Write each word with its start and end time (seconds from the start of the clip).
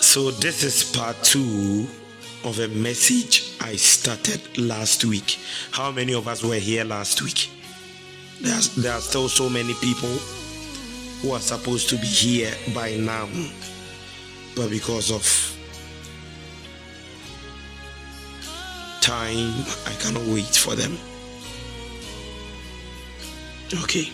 So, 0.00 0.30
this 0.32 0.64
is 0.64 0.82
part 0.96 1.22
two 1.22 1.86
of 2.44 2.58
a 2.58 2.68
message 2.68 3.54
I 3.60 3.76
started 3.76 4.58
last 4.58 5.04
week. 5.04 5.38
How 5.70 5.92
many 5.92 6.14
of 6.14 6.26
us 6.26 6.42
were 6.42 6.56
here 6.56 6.84
last 6.84 7.22
week? 7.22 7.48
There's, 8.40 8.74
there 8.74 8.92
are 8.92 9.00
still 9.00 9.28
so 9.28 9.48
many 9.48 9.74
people 9.74 10.08
who 11.20 11.32
are 11.32 11.40
supposed 11.40 11.88
to 11.90 11.96
be 11.96 12.06
here 12.06 12.52
by 12.74 12.96
now, 12.96 13.28
but 14.56 14.70
because 14.70 15.12
of 15.12 15.22
time, 19.00 19.52
I 19.86 19.92
cannot 20.00 20.24
wait 20.24 20.56
for 20.56 20.74
them. 20.74 20.96
Okay. 23.84 24.10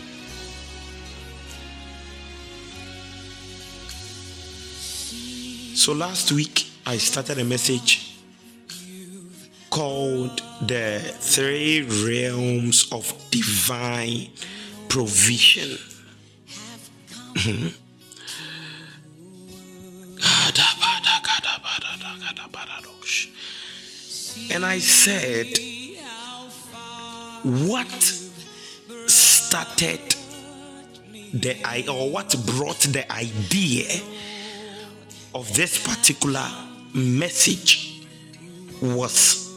So 5.87 5.93
last 5.93 6.33
week 6.33 6.67
I 6.85 6.97
started 6.97 7.39
a 7.39 7.45
message 7.45 8.19
called 9.69 10.41
the 10.61 10.99
three 10.99 11.81
realms 11.83 12.91
of 12.91 13.13
divine 13.31 14.31
provision. 14.89 15.77
and 24.51 24.65
I 24.65 24.79
said, 24.79 25.57
What 27.45 28.01
started 29.07 30.01
the 31.31 31.55
or 31.89 32.11
what 32.11 32.35
brought 32.45 32.81
the 32.81 33.09
idea 33.09 34.01
of 35.37 35.53
this 35.53 35.85
particular 35.85 36.49
message 36.95 38.01
was 38.81 39.53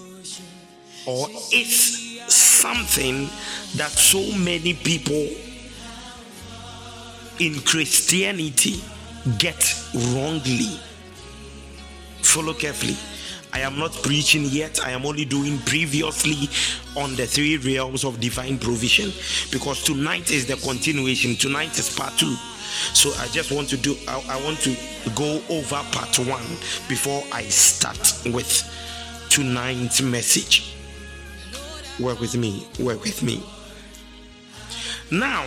or 1.07 1.27
is 1.55 2.21
something 2.31 3.31
that 3.77 3.89
so 3.89 4.21
many 4.37 4.75
people 4.75 5.27
in 7.39 7.59
Christianity 7.63 8.83
get 9.39 9.75
wrongly. 10.13 10.79
Follow 12.21 12.53
carefully. 12.53 12.97
I 13.55 13.61
am 13.61 13.79
not 13.79 13.93
preaching 14.03 14.45
yet. 14.45 14.81
I 14.85 14.91
am 14.91 15.07
only 15.07 15.25
doing 15.25 15.59
previously 15.61 16.51
on 16.95 17.17
the 17.17 17.27
three 17.27 17.57
realms 17.57 18.05
of 18.05 18.21
divine 18.21 18.59
provision 18.59 19.13
because 19.51 19.83
tonight 19.83 20.31
is 20.31 20.45
the 20.45 20.57
continuation. 20.57 21.37
Tonight 21.37 21.79
is 21.79 21.97
part 21.97 22.19
two. 22.19 22.37
So 22.93 23.13
I 23.19 23.27
just 23.29 23.53
want 23.53 23.69
to 23.71 23.77
do, 23.77 23.97
I, 24.09 24.23
I 24.29 24.45
want 24.45 24.59
to 24.61 24.77
go 25.15 25.41
over 25.49 25.83
part 25.93 26.19
one 26.19 26.47
before 26.89 27.23
I 27.33 27.43
start 27.45 27.99
with 28.27 28.65
tonight's 29.29 30.03
message. 30.03 30.75
Work 31.99 32.21
with 32.21 32.37
me, 32.37 32.67
work 32.79 33.03
with 33.03 33.23
me. 33.23 33.43
Now, 35.11 35.45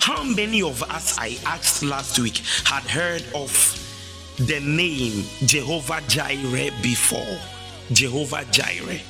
how 0.00 0.22
many 0.22 0.62
of 0.62 0.82
us 0.82 1.18
I 1.18 1.36
asked 1.46 1.82
last 1.82 2.18
week 2.18 2.42
had 2.64 2.82
heard 2.84 3.24
of 3.34 3.50
the 4.36 4.60
name 4.60 5.24
Jehovah 5.46 6.00
Jireh 6.08 6.70
before? 6.82 7.38
Jehovah 7.92 8.44
Jireh. 8.50 9.00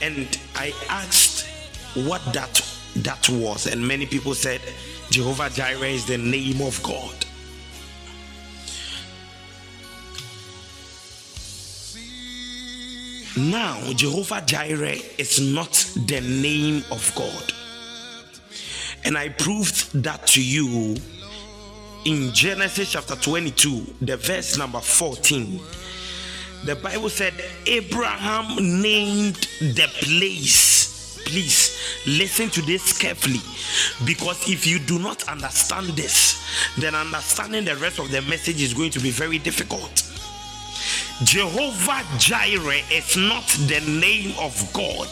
And 0.00 0.38
I 0.56 0.72
asked 0.88 1.31
what 1.94 2.22
that 2.32 2.60
that 2.96 3.28
was, 3.30 3.66
and 3.66 3.86
many 3.86 4.06
people 4.06 4.34
said 4.34 4.60
Jehovah 5.10 5.50
Jireh 5.50 5.86
is 5.86 6.06
the 6.06 6.18
name 6.18 6.60
of 6.60 6.82
God. 6.82 7.14
Now, 13.36 13.80
Jehovah 13.94 14.42
Jireh 14.44 14.98
is 15.16 15.40
not 15.40 15.72
the 16.06 16.20
name 16.20 16.84
of 16.90 17.12
God. 17.14 17.52
And 19.04 19.16
I 19.16 19.30
proved 19.30 19.92
that 20.02 20.26
to 20.28 20.44
you 20.44 20.96
in 22.04 22.32
Genesis 22.32 22.92
chapter 22.92 23.16
22, 23.16 23.94
the 24.02 24.16
verse 24.16 24.58
number 24.58 24.80
14. 24.80 25.60
The 26.64 26.76
Bible 26.76 27.08
said 27.08 27.32
Abraham 27.66 28.82
named 28.82 29.48
the 29.60 29.88
place. 30.00 30.81
Please 31.24 32.00
listen 32.06 32.50
to 32.50 32.62
this 32.62 32.96
carefully 32.96 33.40
because 34.04 34.48
if 34.48 34.66
you 34.66 34.78
do 34.78 34.98
not 34.98 35.28
understand 35.28 35.88
this, 35.88 36.42
then 36.78 36.94
understanding 36.94 37.64
the 37.64 37.76
rest 37.76 37.98
of 37.98 38.10
the 38.10 38.22
message 38.22 38.60
is 38.60 38.74
going 38.74 38.90
to 38.90 39.00
be 39.00 39.10
very 39.10 39.38
difficult. 39.38 40.08
Jehovah 41.24 42.02
Jireh 42.18 42.82
is 42.90 43.16
not 43.16 43.46
the 43.68 43.80
name 43.86 44.34
of 44.40 44.52
God. 44.72 45.08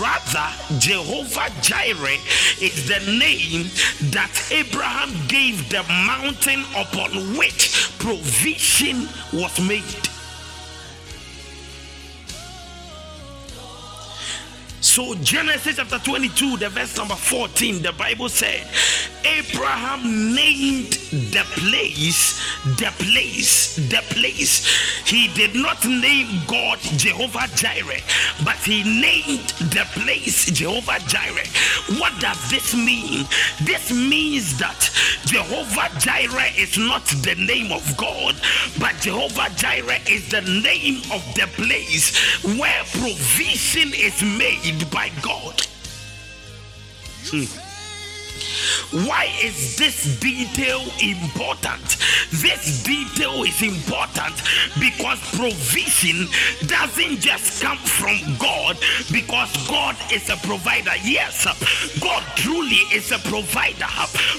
Rather, 0.00 0.48
Jehovah 0.78 1.50
Jireh 1.60 2.18
is 2.60 2.88
the 2.88 3.00
name 3.18 3.68
that 4.12 4.32
Abraham 4.50 5.10
gave 5.28 5.68
the 5.68 5.82
mountain 6.06 6.64
upon 6.74 7.36
which 7.36 7.90
provision 7.98 9.08
was 9.32 9.60
made. 9.60 10.08
So, 14.80 15.14
Genesis 15.16 15.76
chapter 15.76 15.98
22, 15.98 16.58
the 16.58 16.68
verse 16.68 16.96
number 16.96 17.14
14, 17.14 17.82
the 17.82 17.92
Bible 17.92 18.28
said, 18.28 18.66
Abraham 19.24 20.34
named 20.34 20.92
the 21.32 21.44
place, 21.56 22.40
the 22.78 22.92
place, 22.98 23.76
the 23.76 24.02
place. 24.14 24.64
He 25.04 25.28
did 25.34 25.54
not 25.54 25.84
name 25.84 26.28
God 26.46 26.78
Jehovah 26.78 27.48
Jireh, 27.56 28.00
but 28.44 28.56
he 28.56 28.84
named 28.84 29.48
the 29.72 29.86
place 29.92 30.46
Jehovah 30.50 31.00
Jireh. 31.08 31.46
What 31.98 32.18
does 32.20 32.50
this 32.50 32.74
mean? 32.74 33.26
This 33.64 33.90
means 33.90 34.58
that 34.58 34.90
Jehovah 35.24 35.90
Jireh 35.98 36.52
is 36.56 36.78
not 36.78 37.04
the 37.22 37.34
name 37.34 37.72
of 37.72 37.96
God, 37.96 38.36
but 38.78 38.94
Jehovah 39.00 39.50
Jireh 39.56 40.00
is 40.08 40.28
the 40.30 40.42
name 40.42 40.98
of 41.12 41.22
the 41.34 41.48
place 41.54 42.14
where 42.44 42.82
provision 42.92 43.92
is 43.94 44.22
made 44.22 44.65
by 44.90 45.10
God. 45.22 45.62
Hmm. 47.30 47.65
Why 48.92 49.32
is 49.42 49.76
this 49.76 50.18
detail 50.20 50.80
important? 51.02 51.98
This 52.30 52.84
detail 52.84 53.42
is 53.42 53.60
important 53.60 54.34
because 54.78 55.18
provision 55.34 56.28
doesn't 56.68 57.18
just 57.18 57.62
come 57.62 57.78
from 57.78 58.18
God 58.38 58.78
because 59.10 59.50
God 59.66 59.96
is 60.12 60.30
a 60.30 60.36
provider. 60.36 60.92
Yes, 61.02 61.46
God 62.00 62.22
truly 62.36 62.82
is 62.94 63.10
a 63.10 63.18
provider, 63.18 63.90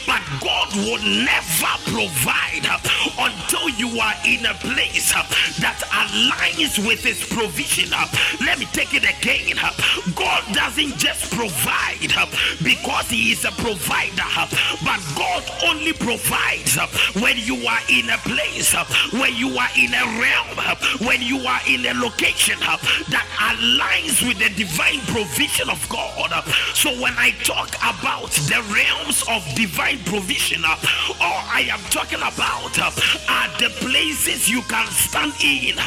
but 0.08 0.22
God 0.40 0.74
will 0.75 1.03
never 1.03 1.74
provide 1.91 2.66
until 3.19 3.69
you 3.75 4.00
are 4.00 4.16
in 4.25 4.46
a 4.46 4.53
place 4.56 5.12
that 5.59 5.79
aligns 5.91 6.79
with 6.88 7.03
His 7.03 7.22
provision. 7.28 7.91
Let 8.46 8.59
me 8.59 8.66
take 8.72 8.94
it 8.94 9.03
again. 9.03 9.58
God 10.16 10.44
doesn't 10.53 10.97
just 10.97 11.34
provide 11.34 12.14
because 12.64 13.09
He 13.09 13.31
is 13.31 13.44
a 13.44 13.52
provider 13.52 14.24
but 14.83 14.99
God 15.15 15.43
only 15.65 15.93
provides 15.93 16.77
when 17.19 17.37
you 17.37 17.55
are 17.67 17.83
in 17.89 18.09
a 18.09 18.17
place, 18.23 18.73
when 19.13 19.33
you 19.35 19.57
are 19.57 19.69
in 19.77 19.93
a 19.93 20.05
realm, 20.19 20.57
when 21.07 21.21
you 21.21 21.39
are 21.47 21.61
in 21.67 21.85
a 21.85 21.93
location 21.99 22.59
that 22.59 23.25
aligns 23.39 24.25
with 24.28 24.37
the 24.39 24.49
divine 24.55 24.99
provision 25.07 25.69
of 25.69 25.81
God. 25.89 26.31
So 26.73 26.89
when 27.01 27.13
I 27.17 27.31
talk 27.43 27.69
about 27.78 28.31
the 28.49 28.61
realms 28.73 29.23
of 29.29 29.43
divine 29.55 29.99
provision, 30.05 30.63
all 30.66 31.43
I 31.47 31.67
am 31.69 31.79
talking 31.90 32.19
about 32.19 32.78
are 32.78 33.49
the 33.59 33.69
places 33.79 34.49
you 34.49 34.61
can 34.63 34.87
stand 34.87 35.33
in, 35.43 35.78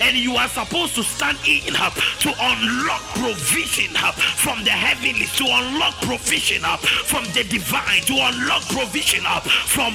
and 0.00 0.16
you 0.16 0.36
are 0.36 0.48
supposed 0.48 0.94
to 0.96 1.02
stand 1.02 1.38
in 1.46 1.74
to 1.74 2.30
unlock 2.40 3.02
provision 3.14 3.94
from 4.36 4.64
the 4.64 4.70
heavenly, 4.70 5.26
to 5.36 5.44
unlock 5.44 5.94
provision 6.02 6.62
from 7.04 7.24
the 7.32 7.44
divine, 7.44 7.93
to 8.02 8.14
unlock 8.14 8.62
provision 8.68 9.24
uh, 9.26 9.40
from 9.40 9.94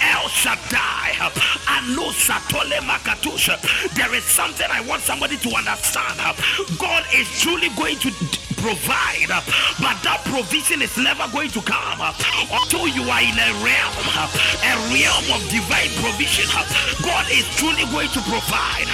El 0.00 0.28
Shaddai. 0.28 1.16
Uh. 1.20 1.30
There 3.94 4.14
is 4.14 4.24
something 4.24 4.66
I 4.70 4.80
want 4.86 5.02
somebody 5.02 5.36
to 5.38 5.50
understand. 5.56 6.20
Uh, 6.20 6.34
God 6.78 7.04
is 7.14 7.28
truly 7.40 7.68
going 7.76 7.96
to 7.98 8.47
provide, 8.58 9.30
but 9.78 9.96
that 10.02 10.20
provision 10.26 10.82
is 10.82 10.94
never 10.98 11.26
going 11.30 11.50
to 11.54 11.62
come 11.62 12.00
until 12.02 12.86
you 12.90 13.06
are 13.06 13.22
in 13.22 13.36
a 13.38 13.50
realm, 13.62 13.94
a 14.66 14.74
realm 14.90 15.26
of 15.34 15.40
divine 15.50 15.90
provision. 16.02 16.46
God 17.02 17.26
is 17.30 17.46
truly 17.58 17.86
going 17.94 18.10
to 18.14 18.22
provide, 18.26 18.88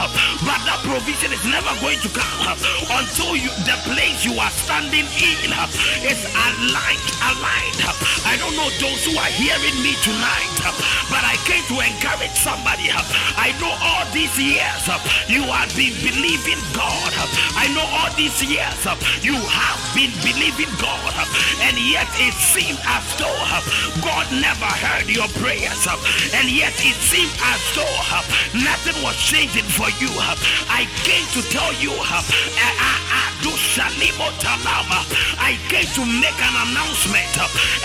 but 0.45 0.61
that 0.69 0.81
provision 0.85 1.33
is 1.33 1.43
never 1.49 1.73
going 1.81 2.01
to 2.05 2.11
come 2.13 2.57
until 2.93 3.37
you 3.37 3.51
the 3.65 3.77
place 3.89 4.25
you 4.25 4.37
are 4.37 4.53
standing 4.53 5.09
in 5.21 5.51
is 6.05 6.21
aligned, 6.29 7.09
aligned. 7.25 7.81
I 8.29 8.37
don't 8.41 8.57
know 8.57 8.69
those 8.81 9.01
who 9.05 9.17
are 9.17 9.33
hearing 9.33 9.77
me 9.81 9.97
tonight, 10.05 10.53
but 11.09 11.23
I 11.25 11.37
came 11.49 11.65
to 11.73 11.81
encourage 11.81 12.37
somebody. 12.37 12.93
I 12.93 13.53
know 13.61 13.73
all 13.81 14.05
these 14.13 14.37
years 14.37 14.85
you 15.29 15.43
have 15.49 15.73
been 15.77 15.97
believing 16.05 16.61
God. 16.77 17.13
I 17.57 17.69
know 17.73 17.85
all 17.85 18.13
these 18.17 18.37
years 18.45 18.81
you 19.25 19.37
have 19.55 19.79
been 19.95 20.11
believing 20.27 20.71
God, 20.83 21.15
and 21.63 21.79
yet 21.79 22.11
it 22.19 22.35
seemed 22.35 22.79
as 22.83 23.07
though 23.15 23.39
God 24.03 24.27
never 24.35 24.67
heard 24.67 25.07
your 25.07 25.31
prayers, 25.39 25.87
and 26.35 26.51
yet 26.51 26.75
it 26.83 26.99
seemed 26.99 27.31
as 27.55 27.63
though 27.79 27.87
nothing 28.59 28.99
was 29.07 29.15
changing 29.23 29.71
for 29.71 29.87
you. 30.03 30.11
I 30.69 30.91
came 31.07 31.27
to 31.39 31.43
tell 31.55 31.71
you, 31.79 31.95
I 35.39 35.55
came 35.71 35.87
to 35.95 36.03
make 36.03 36.41
an 36.43 36.55
announcement, 36.67 37.31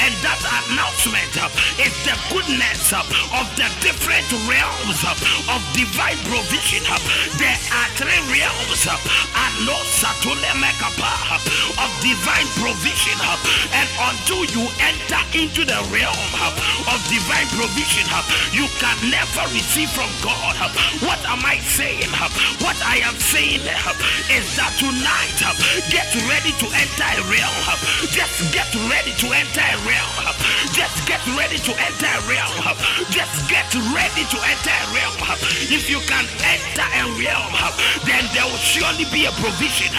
and 0.01 0.13
that 0.25 0.41
announcement 0.65 1.33
is 1.77 1.93
the 2.07 2.15
goodness 2.33 2.93
of 2.93 3.45
the 3.53 3.69
different 3.85 4.25
realms 4.49 5.05
of 5.05 5.61
divine 5.77 6.17
provision. 6.25 6.81
There 7.37 7.59
are 7.77 7.89
three 7.99 8.21
realms 8.33 8.87
of 11.79 11.89
divine 12.01 12.47
provision, 12.59 13.17
uh, 13.21 13.37
and 13.75 13.87
until 14.11 14.43
you 14.51 14.63
enter 14.81 15.21
into 15.35 15.63
the 15.65 15.79
realm 15.91 16.31
uh, 16.39 16.91
of 16.93 16.99
divine 17.07 17.47
provision, 17.55 18.05
uh, 18.11 18.23
you 18.51 18.65
can 18.79 18.97
never 19.09 19.43
receive 19.51 19.89
from 19.91 20.09
God. 20.23 20.55
What 21.03 21.19
am 21.27 21.43
I 21.45 21.59
saying? 21.63 22.09
What 22.63 22.77
I 22.83 23.01
am 23.05 23.15
saying 23.19 23.63
is 23.63 24.45
that 24.57 24.73
tonight, 24.79 25.39
get 25.91 26.09
ready 26.27 26.51
to 26.59 26.67
enter 26.71 27.07
a 27.15 27.21
realm. 27.27 27.57
Just 28.11 28.51
get 28.51 28.69
ready 28.89 29.13
to 29.19 29.27
enter 29.31 29.63
a 29.63 29.77
realm. 29.85 30.15
Just 30.73 31.07
get 31.07 31.21
ready 31.37 31.59
to 31.59 31.71
enter 31.75 32.09
a 32.09 32.19
realm. 32.27 32.77
Just 33.11 33.47
get 33.49 33.67
ready 33.95 34.23
to 34.27 34.37
enter 34.39 34.75
a 34.75 34.85
realm. 34.95 35.15
If 35.71 35.89
you 35.89 35.99
can 36.07 36.25
enter 36.43 36.87
a 36.87 37.03
realm, 37.19 37.53
then 38.05 38.23
there 38.33 38.45
will 38.47 38.61
surely 38.61 39.05
be 39.13 39.25
a 39.25 39.33
provision. 39.39 39.91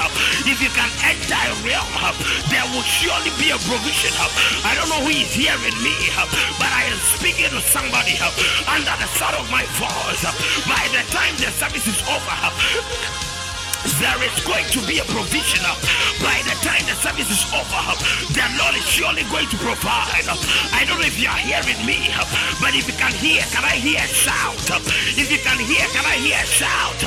If 0.46 0.58
you 0.62 0.70
can 0.74 0.90
enter 1.04 1.38
a 1.38 1.49
realm, 1.66 1.88
there 2.48 2.66
will 2.70 2.84
surely 2.84 3.32
be 3.38 3.50
a 3.50 3.58
provision. 3.66 4.14
I 4.64 4.74
don't 4.76 4.88
know 4.88 5.02
who 5.02 5.12
is 5.12 5.32
hearing 5.32 5.78
me, 5.82 5.94
but 6.58 6.70
I 6.70 6.86
am 6.90 6.98
speaking 7.18 7.50
to 7.50 7.60
somebody 7.60 8.16
under 8.68 8.94
the 8.98 9.08
sound 9.18 9.36
of 9.36 9.50
my 9.50 9.64
voice. 9.78 10.24
By 10.66 10.84
the 10.94 11.02
time 11.10 11.34
the 11.36 11.50
service 11.50 11.86
is 11.86 12.00
over, 12.06 12.36
there 14.00 14.20
is 14.24 14.36
going 14.44 14.66
to 14.76 14.80
be 14.86 14.98
a 15.00 15.06
provision 15.08 15.64
by 16.20 16.36
the 16.44 16.54
time 16.60 16.84
the 16.84 16.96
service 17.00 17.30
is 17.32 17.44
over. 17.52 17.82
The 18.36 18.44
Lord 18.60 18.76
is 18.76 18.84
surely 18.84 19.24
going 19.32 19.48
to 19.48 19.58
provide. 19.60 20.28
I 20.76 20.84
don't 20.84 21.00
know 21.00 21.06
if 21.08 21.16
you 21.16 21.28
are 21.28 21.40
hearing 21.40 21.80
me, 21.88 22.12
but 22.60 22.76
if 22.76 22.84
you 22.88 22.96
can 22.96 23.12
hear, 23.16 23.40
can 23.52 23.64
I 23.64 23.76
hear 23.80 24.00
a 24.00 24.08
shout? 24.08 24.60
If 25.16 25.32
you 25.32 25.40
can 25.40 25.58
hear, 25.64 25.84
can 25.96 26.04
I 26.04 26.16
hear 26.20 26.36
a 26.36 26.46
shout? 26.46 27.00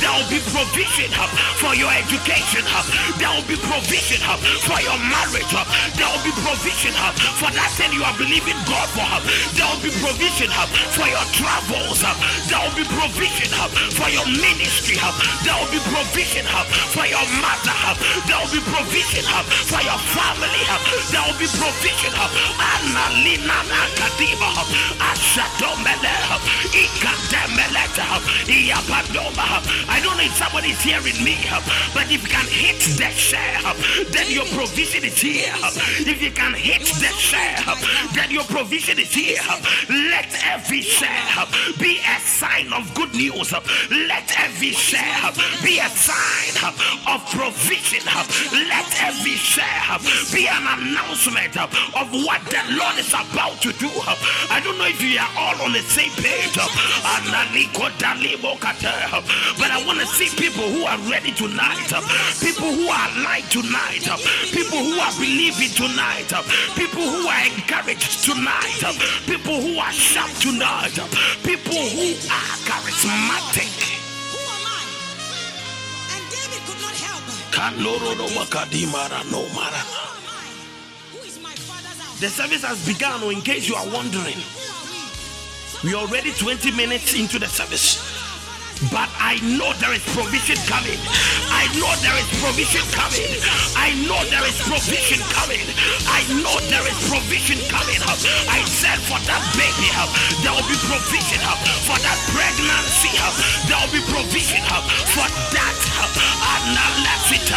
There 0.00 0.12
will 0.12 0.28
be 0.32 0.40
provision 0.48 1.10
for 1.60 1.74
your 1.76 1.92
education. 1.92 2.64
There 3.20 3.32
will 3.32 3.44
be 3.44 3.56
provision 3.60 4.20
for 4.64 4.80
your 4.80 4.96
marriage. 5.04 5.52
There 5.96 6.08
will 6.08 6.24
be 6.24 6.32
provision 6.40 6.92
for 7.36 7.52
that 7.52 7.70
you 7.96 8.04
are 8.04 8.16
believing 8.20 8.56
God 8.68 8.88
for. 8.92 9.08
There 9.56 9.64
will 9.72 9.80
be 9.80 9.92
provision 10.04 10.52
for 10.92 11.08
your 11.08 11.24
travels. 11.32 12.04
There 12.44 12.60
will 12.60 12.76
be 12.76 12.84
provision 12.84 13.48
for 13.96 14.12
your 14.12 14.28
ministry. 14.28 15.00
There 15.40 15.56
will 15.56 15.72
be 15.72 15.80
provision 15.88 16.44
for 16.92 17.08
your 17.08 17.24
mother. 17.40 17.78
There 18.28 18.36
will 18.36 18.52
be 18.52 18.60
provision 18.68 19.24
for 19.64 19.80
your 19.80 19.96
family. 20.12 20.62
There 21.08 21.24
will 21.24 21.40
be 21.40 21.48
provision. 21.48 22.12
Annalina 22.60 23.64
Nakadiba. 23.64 24.50
Ashadomele. 25.00 26.12
Ikademeleta. 26.76 28.04
Iyapadoma. 28.44 29.64
I 29.88 30.04
don't 30.04 30.20
know 30.20 30.28
if 30.28 30.36
somebody 30.36 30.76
is 30.76 30.82
hearing 30.84 31.16
me, 31.24 31.40
but 31.96 32.12
if 32.12 32.20
you 32.20 32.28
can 32.28 32.44
hit 32.44 32.76
the 33.00 33.08
share, 33.16 33.64
then 34.12 34.28
your 34.28 34.44
provision 34.52 35.04
is 35.04 35.16
here. 35.16 35.54
If 36.04 36.20
you 36.20 36.30
can 36.30 36.52
hit 36.52 36.84
the 37.00 37.12
share, 37.16 37.56
then 38.14 38.30
your 38.30 38.44
provision 38.44 38.98
is 38.98 39.12
here. 39.12 39.38
Let 39.88 40.28
every 40.44 40.82
share 40.82 41.46
be 41.78 42.00
a 42.00 42.18
sign 42.20 42.72
of 42.72 42.92
good 42.94 43.14
news. 43.14 43.52
Let 43.52 44.32
every 44.40 44.72
share 44.72 45.30
be 45.62 45.78
a 45.78 45.88
sign 45.88 46.56
of 47.06 47.22
provision. 47.30 48.02
Let 48.68 48.88
every 49.02 49.36
share 49.36 49.98
be 50.32 50.48
an 50.48 50.66
announcement 50.66 51.56
of 51.56 51.70
what 52.24 52.42
the 52.50 52.62
Lord 52.74 52.98
is 52.98 53.12
about 53.12 53.60
to 53.62 53.72
do. 53.78 53.90
I 54.50 54.60
don't 54.64 54.78
know 54.78 54.86
if 54.86 55.00
you 55.02 55.18
are 55.18 55.30
all 55.38 55.62
on 55.62 55.72
the 55.72 55.82
same 55.82 56.10
page, 56.18 56.56
but 56.56 56.72
I 59.70 59.84
want 59.86 60.00
to 60.00 60.06
see 60.06 60.28
people 60.36 60.64
who 60.68 60.84
are 60.84 60.98
ready 61.10 61.32
tonight, 61.32 61.92
people 62.40 62.72
who 62.72 62.88
are 62.88 63.08
alive 63.16 63.48
tonight, 63.50 64.08
people 64.50 64.78
who 64.78 64.98
are 64.98 65.12
believing 65.18 65.70
tonight, 65.70 66.32
people 66.74 67.02
who 67.02 67.28
are 67.28 67.44
encouraged 67.46 67.75
tonight, 67.84 68.80
people 69.26 69.60
who 69.60 69.78
are 69.78 69.92
sharp 69.92 70.30
tonight, 70.40 70.94
people 71.42 71.74
who 71.74 72.14
are 72.32 72.56
charismatic. 72.64 73.72
The 82.20 82.28
service 82.28 82.64
has 82.64 82.86
begun, 82.86 83.20
oh, 83.22 83.30
in 83.30 83.42
case 83.42 83.68
you 83.68 83.74
are 83.74 83.86
wondering. 83.90 84.36
We 85.84 85.92
are 85.92 86.02
already 86.02 86.32
20 86.32 86.70
minutes 86.72 87.14
into 87.14 87.38
the 87.38 87.46
service 87.46 88.15
but 88.92 89.08
I 89.16 89.40
know 89.40 89.72
there 89.80 89.92
is 89.96 90.04
provision 90.12 90.60
coming. 90.68 91.00
I 91.48 91.64
know 91.80 91.88
there 92.04 92.16
is 92.20 92.28
provision 92.44 92.84
coming. 92.92 93.24
I 93.72 93.96
know 94.04 94.20
there 94.28 94.44
is 94.44 94.56
provision 94.68 95.20
coming. 95.32 95.64
I 96.04 96.20
know 96.44 96.52
there 96.68 96.84
is 96.84 96.98
provision 97.08 97.56
coming. 97.72 98.00
I 98.48 98.60
said 98.68 99.00
for 99.08 99.16
that 99.24 99.42
baby, 99.56 99.88
there 100.44 100.52
will 100.52 100.68
be 100.68 100.76
provision. 100.84 101.40
For 101.88 101.96
that 101.96 102.18
pregnancy, 102.36 103.12
there 103.64 103.80
will 103.80 103.92
be 103.96 104.02
provision. 104.12 104.60
For 105.12 105.24
that, 105.24 105.76
analysis 106.66 107.48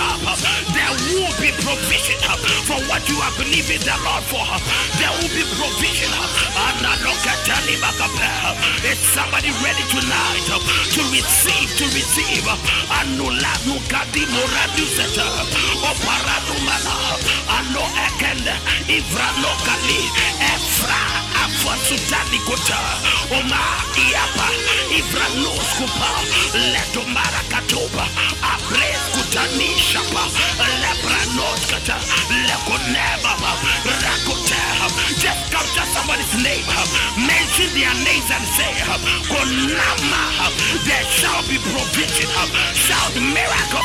there 0.72 0.94
will 1.12 1.34
be 1.42 1.52
provision. 1.60 2.18
For 2.64 2.80
what 2.88 3.04
you 3.10 3.18
are 3.20 3.36
believing 3.36 3.82
the 3.84 3.96
Lord 4.06 4.24
for, 4.32 4.48
there 4.98 5.12
will 5.20 5.32
be 5.36 5.44
provision. 5.58 6.12
Is 8.90 8.98
somebody 8.98 9.52
ready 9.62 9.84
tonight 9.92 10.46
to 10.48 11.02
receive, 11.12 11.70
to 11.78 11.86
receive. 11.96 12.46
Anula 13.00 13.54
nukadi 13.66 14.26
moradu 14.34 14.86
seta. 14.96 15.26
Oparadu 15.90 16.56
mana. 16.66 16.96
Ano 17.58 17.84
ekende. 18.06 18.54
Ivra 18.88 19.28
lokali. 19.42 20.02
Efra 20.52 21.02
afasutani 21.44 22.40
kota. 22.46 22.80
Oma 23.38 23.62
iapa. 24.10 24.48
Ivra 24.98 25.28
noskupa. 25.42 26.10
Leto 26.54 27.02
marakatoba. 27.16 28.06
Abres 28.42 29.02
kutani 29.14 29.70
shapa. 29.80 30.24
Lepra 30.82 31.22
noskata. 31.36 31.98
Lekoneba. 32.48 33.34
Rakote. 33.86 33.99
Just 35.20 35.52
capture 35.52 35.84
somebody's 35.92 36.32
name. 36.40 36.64
Mention 37.20 37.68
their 37.76 37.92
names 38.08 38.30
and 38.32 38.46
say, 38.56 38.72
Konama. 39.28 40.48
There 40.88 41.08
shall 41.12 41.44
be 41.44 41.60
provision. 41.60 42.32
Shout 42.72 43.12
miracle. 43.20 43.84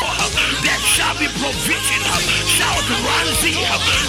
There 0.62 0.82
shall 0.86 1.18
be 1.18 1.26
provision. 1.34 2.00
Shout 2.46 2.86
Ranzi. 3.02 3.58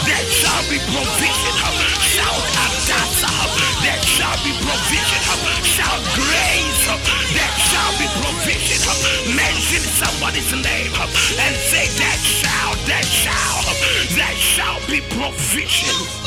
There 0.06 0.26
shall 0.30 0.64
be 0.70 0.78
provision. 0.94 1.54
Shout 1.98 2.46
Adasa. 2.62 3.34
There 3.82 4.02
shall 4.06 4.38
be 4.46 4.54
provision. 4.62 5.22
Shout 5.66 6.02
grace. 6.14 6.86
There 7.34 7.56
shall 7.58 7.92
be 7.98 8.06
provision. 8.22 8.86
Mention 9.34 9.82
somebody's 9.82 10.52
name 10.54 10.94
and 10.94 11.56
say 11.58 11.90
that 11.98 12.20
shall, 12.22 12.74
that 12.86 13.06
shall, 13.06 13.66
there 14.14 14.38
shall 14.38 14.80
be 14.88 15.02
provision. 15.18 16.25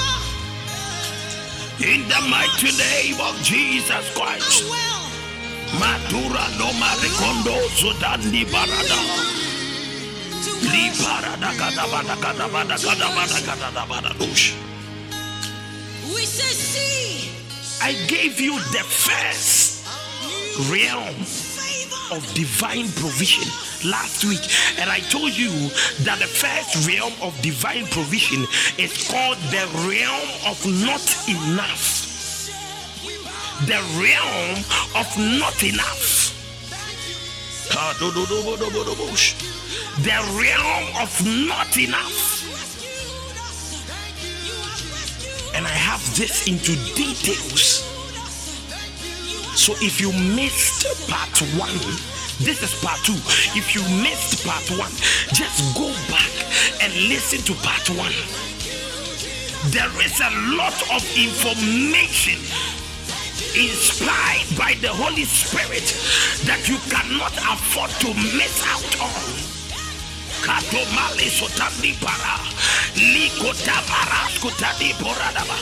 In 1.80 2.08
the 2.08 2.20
mighty 2.28 2.74
name 2.76 3.20
of 3.20 3.40
Jesus 3.40 4.10
Christ. 4.12 4.64
Matura 5.78 6.42
no 6.58 6.72
maricondo 6.74 7.54
sudandi 7.78 8.44
barada. 8.46 8.98
We 16.02 16.24
say, 16.26 16.52
see. 16.52 17.30
I 17.80 17.92
gave 18.08 18.40
you 18.40 18.58
the 18.72 18.82
first 18.82 19.86
realm 20.68 21.14
of 22.10 22.22
divine 22.34 22.88
provision 22.92 23.44
last 23.88 24.24
week, 24.24 24.40
and 24.78 24.90
I 24.90 25.00
told 25.10 25.36
you 25.36 25.50
that 26.04 26.18
the 26.18 26.26
first 26.26 26.86
realm 26.88 27.12
of 27.22 27.40
divine 27.42 27.86
provision 27.86 28.46
is 28.78 29.08
called 29.08 29.38
the 29.50 29.66
realm 29.88 30.28
of 30.46 30.58
not 30.84 31.02
enough. 31.28 32.06
The 33.66 33.80
realm 33.98 34.64
of 34.94 35.08
not 35.40 35.62
enough. 35.62 36.34
The 40.02 40.20
realm 40.38 40.86
of 41.02 41.10
not 41.48 41.76
enough. 41.76 42.44
And 45.54 45.66
I 45.66 45.70
have 45.70 46.00
this 46.16 46.46
into 46.46 46.76
details. 46.94 47.87
So 49.68 49.74
if 49.84 50.00
you 50.00 50.10
missed 50.34 50.86
part 51.10 51.28
one, 51.60 51.76
this 52.40 52.62
is 52.62 52.72
part 52.82 53.04
two. 53.04 53.12
If 53.52 53.74
you 53.74 53.82
missed 54.02 54.46
part 54.46 54.64
one, 54.80 54.90
just 55.36 55.76
go 55.76 55.92
back 56.08 56.32
and 56.80 56.90
listen 57.12 57.44
to 57.44 57.52
part 57.60 57.84
one. 57.90 58.16
There 59.68 59.92
is 60.00 60.18
a 60.24 60.32
lot 60.56 60.72
of 60.88 61.04
information 61.20 62.40
inspired 63.52 64.56
by 64.56 64.72
the 64.80 64.88
Holy 64.88 65.24
Spirit 65.24 65.84
that 66.48 66.64
you 66.64 66.78
cannot 66.88 67.36
afford 67.36 67.90
to 68.00 68.14
miss 68.38 68.64
out 68.64 69.02
on 69.02 69.47
kato 70.42 70.82
male 70.94 71.30
sotandi 71.30 71.92
para 72.00 72.38
liko 72.94 73.52
tabara 73.64 74.28
skutadi 74.34 74.94
poradaba 75.00 75.56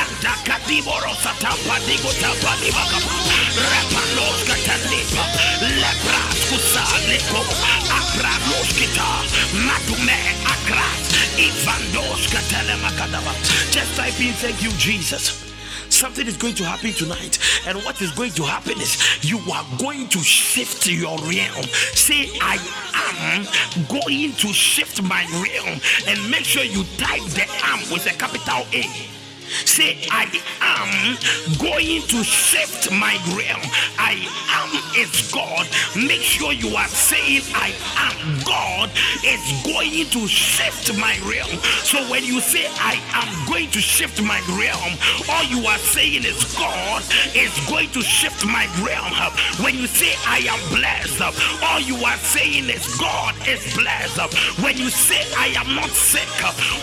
anda 0.00 0.34
kadiboro 0.46 1.12
satapa 1.22 1.76
digo 1.86 2.12
tapani 2.20 2.70
bakapa 2.76 3.12
repanos 3.70 4.40
katanipa 4.48 5.24
lepras 5.80 6.38
kusa 6.50 6.84
leko 7.08 7.42
apranos 7.98 8.68
kita 8.78 9.10
matume 9.66 10.18
akras. 10.44 11.00
Ivandos 11.40 12.28
katele 12.32 12.76
makadaba 12.82 13.32
just 13.72 13.94
type 13.96 14.20
in 14.20 14.34
thank 14.34 14.62
you 14.62 14.70
Jesus 14.78 15.49
something 15.92 16.26
is 16.26 16.36
going 16.36 16.54
to 16.54 16.64
happen 16.64 16.92
tonight. 16.92 17.38
And 17.66 17.78
what 17.84 18.00
is 18.00 18.10
going 18.12 18.32
to 18.32 18.44
happen 18.44 18.80
is 18.80 19.22
you 19.22 19.38
are 19.52 19.64
going 19.78 20.08
to 20.08 20.18
shift 20.18 20.86
your 20.86 21.18
realm. 21.18 21.64
Say, 21.94 22.30
I 22.40 22.56
am 23.14 23.44
going 23.88 24.32
to 24.32 24.48
shift 24.52 25.02
my 25.02 25.24
realm. 25.32 25.80
And 26.06 26.30
make 26.30 26.44
sure 26.44 26.64
you 26.64 26.84
type 26.96 27.22
the 27.30 27.46
am 27.64 27.80
with 27.92 28.06
a 28.06 28.16
capital 28.16 28.66
A. 28.72 29.19
Say, 29.64 29.98
I 30.10 30.26
am 30.60 31.16
going 31.58 32.02
to 32.08 32.24
shift 32.24 32.90
my 32.92 33.14
realm. 33.36 33.62
I 33.98 34.14
am 34.54 34.70
is 34.96 35.30
God. 35.32 35.66
Make 35.96 36.22
sure 36.22 36.52
you 36.52 36.74
are 36.76 36.88
saying, 36.88 37.42
I 37.54 37.72
am 37.96 38.42
God 38.44 38.90
is 39.24 39.40
going 39.64 40.06
to 40.10 40.28
shift 40.28 40.96
my 40.98 41.16
realm. 41.24 41.50
So 41.84 41.98
when 42.10 42.24
you 42.24 42.40
say, 42.40 42.66
I 42.80 42.98
am 43.14 43.28
going 43.48 43.70
to 43.70 43.80
shift 43.80 44.22
my 44.22 44.40
realm, 44.58 44.92
all 45.28 45.44
you 45.44 45.66
are 45.66 45.78
saying 45.78 46.24
is, 46.24 46.38
God 46.56 47.02
is 47.34 47.52
going 47.68 47.90
to 47.90 48.02
shift 48.02 48.44
my 48.44 48.66
realm. 48.82 49.12
When 49.62 49.74
you 49.74 49.86
say, 49.86 50.12
I 50.26 50.44
am 50.46 50.60
blessed, 50.74 51.20
all 51.64 51.80
you 51.80 51.96
are 52.04 52.18
saying 52.18 52.68
is, 52.68 52.84
God 52.98 53.34
is 53.48 53.62
blessed. 53.74 54.34
When 54.62 54.76
you 54.76 54.90
say, 54.90 55.22
I 55.36 55.48
am 55.56 55.74
not 55.74 55.90
sick, 55.90 56.28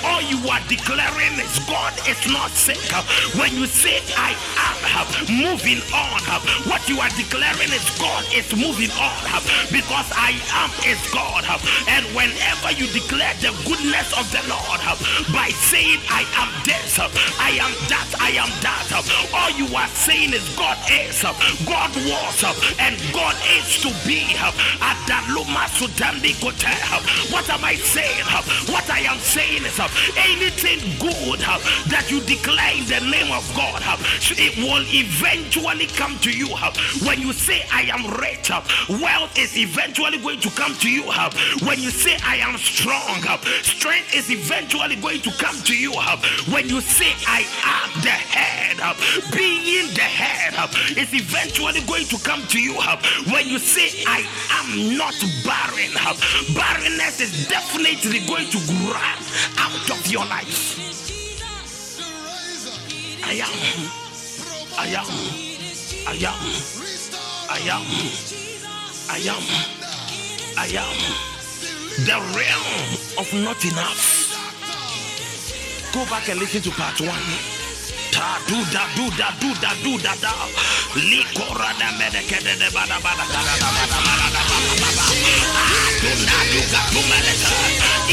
all 0.04 0.22
you 0.22 0.40
are 0.50 0.62
declaring 0.68 1.34
is, 1.40 1.60
God 1.68 1.94
is 2.08 2.20
not 2.32 2.52
sick. 2.58 2.82
Uh, 2.90 3.06
when 3.38 3.54
you 3.54 3.70
say, 3.70 4.02
I 4.18 4.34
am 4.34 4.78
uh, 4.98 5.06
moving 5.30 5.78
on, 5.94 6.18
uh, 6.26 6.42
what 6.66 6.82
you 6.90 6.98
are 6.98 7.14
declaring 7.14 7.70
is 7.70 7.86
God 8.02 8.26
is 8.34 8.50
moving 8.58 8.90
on 8.98 9.14
because 9.70 10.10
I 10.18 10.34
am 10.58 10.74
is 10.90 10.98
God. 11.14 11.46
And 11.86 12.04
whenever 12.18 12.74
you 12.74 12.90
declare 12.90 13.38
the 13.46 13.54
goodness 13.62 14.10
of 14.18 14.26
the 14.34 14.42
Lord 14.50 14.82
by 15.30 15.54
saying, 15.70 16.02
I 16.10 16.26
am 16.42 16.50
this, 16.66 16.98
I 16.98 17.62
am 17.62 17.74
that, 17.94 18.10
I 18.18 18.34
am 18.42 18.50
that, 18.66 18.90
all 19.38 19.54
you 19.54 19.70
are 19.78 19.92
saying 19.94 20.34
is 20.34 20.44
God 20.58 20.78
is, 20.90 21.22
God 21.70 21.94
was, 22.10 22.42
and 22.82 22.98
God 23.14 23.38
is 23.54 23.78
to 23.86 23.94
be. 24.10 24.26
What 27.30 27.50
am 27.50 27.64
I 27.64 27.76
saying? 27.76 28.26
What 28.74 28.90
I 28.90 29.00
am 29.06 29.20
saying 29.20 29.64
is 29.64 29.80
anything 30.18 30.82
good 30.98 31.40
that 31.94 32.10
you 32.10 32.20
declare 32.22 32.47
in 32.48 32.86
the 32.88 33.12
name 33.12 33.32
of 33.32 33.44
God, 33.56 33.82
uh, 33.84 33.98
it 34.38 34.56
will 34.58 34.84
eventually 34.88 35.88
come 35.88 36.18
to 36.20 36.32
you. 36.32 36.48
Uh, 36.56 36.72
when 37.04 37.20
you 37.20 37.34
say, 37.34 37.66
I 37.72 37.84
am 37.92 38.08
rich, 38.22 38.52
uh, 38.52 38.62
wealth 39.02 39.38
is 39.38 39.58
eventually 39.58 40.18
going 40.20 40.40
to 40.40 40.50
come 40.52 40.74
to 40.76 40.90
you. 40.90 41.04
When 41.68 41.80
you 41.80 41.90
say, 41.92 42.18
I 42.24 42.38
am 42.38 42.58
strong, 42.58 43.22
strength 43.64 44.16
is 44.16 44.32
eventually 44.32 44.96
going 44.96 45.22
to 45.22 45.32
come 45.32 45.58
to 45.64 45.76
you. 45.76 45.92
When 46.52 46.70
you 46.70 46.80
say, 46.80 47.12
I 47.28 47.44
am 47.68 48.02
the 48.02 48.16
head, 48.16 48.78
being 49.36 49.94
the 49.94 50.02
head 50.02 50.54
is 50.98 51.14
eventually 51.14 51.82
going 51.82 52.06
to 52.06 52.18
come 52.24 52.46
to 52.48 52.62
you. 52.62 52.76
When 53.32 53.48
you 53.48 53.60
say, 53.60 54.04
I 54.08 54.24
am 54.64 54.98
not 54.98 55.16
barren, 55.44 55.92
barrenness 56.56 57.20
is 57.20 57.48
definitely 57.48 58.26
going 58.26 58.50
to 58.50 58.58
run 58.88 59.20
out 59.58 59.90
of 59.92 60.08
your 60.08 60.26
life. 60.26 60.87
I 63.30 63.34
am. 63.34 63.92
I 64.78 64.88
am. 64.88 65.06
I 66.08 66.16
am. 66.16 66.40
I 67.50 67.60
am. 67.76 67.86
I 69.10 69.18
am. 69.28 69.44
I 70.58 70.68
am. 70.68 70.98
The 72.06 72.18
realm 72.38 73.20
of 73.20 73.34
not 73.34 73.66
enough. 73.66 74.32
Go 75.94 76.06
back 76.06 76.30
and 76.30 76.40
listen 76.40 76.62
to 76.62 76.72
part 76.72 77.02
one. 77.02 77.57
Ta 78.18 78.42
do 78.48 78.58
da 78.74 78.84
do 78.96 79.06
da 79.20 79.30
do 79.40 79.50
da 79.62 79.72
do 79.84 79.98
da 80.02 80.14
da. 80.24 80.34
Likora 80.96 81.72
da 81.80 81.92
medeke 82.00 82.40
de 82.44 82.70
bada 82.74 82.98
bada 83.06 83.26
bada 83.34 83.54
bada 83.62 83.98
bada 84.02 84.42
bada 84.50 84.74
bada. 84.82 85.06
Do 86.02 86.12
na 86.26 86.38
do 86.52 86.62
ga 86.72 86.82
do 86.94 87.02
medeke. 87.12 87.54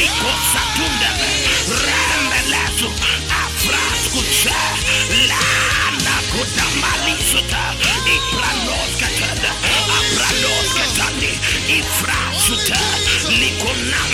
Iko 0.05 0.33
satunda. 0.53 1.11
Rembelesu 1.85 2.89
frascuța 3.65 4.61
Lana 5.29 6.17
kuda 6.33 6.67
malisuta 6.81 7.63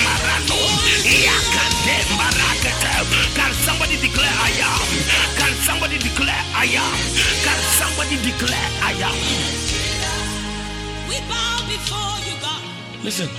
marano 0.04 0.60
Yakade 1.26 1.96
marakata 2.18 2.94
Can 3.34 3.52
somebody 3.64 3.96
declare 3.96 4.36
I? 4.46 4.99
Somebody 5.80 5.98
declare 6.10 6.44
I 6.54 6.64
am? 6.76 6.98
Can 7.40 7.58
somebody 7.80 8.16
declare 8.20 8.68
I 8.82 8.92
am? 9.00 9.16
We 11.08 11.16
bow 11.26 11.56
before 11.66 12.20
you 12.28 12.36
God. 12.38 12.62
Listen. 13.02 13.30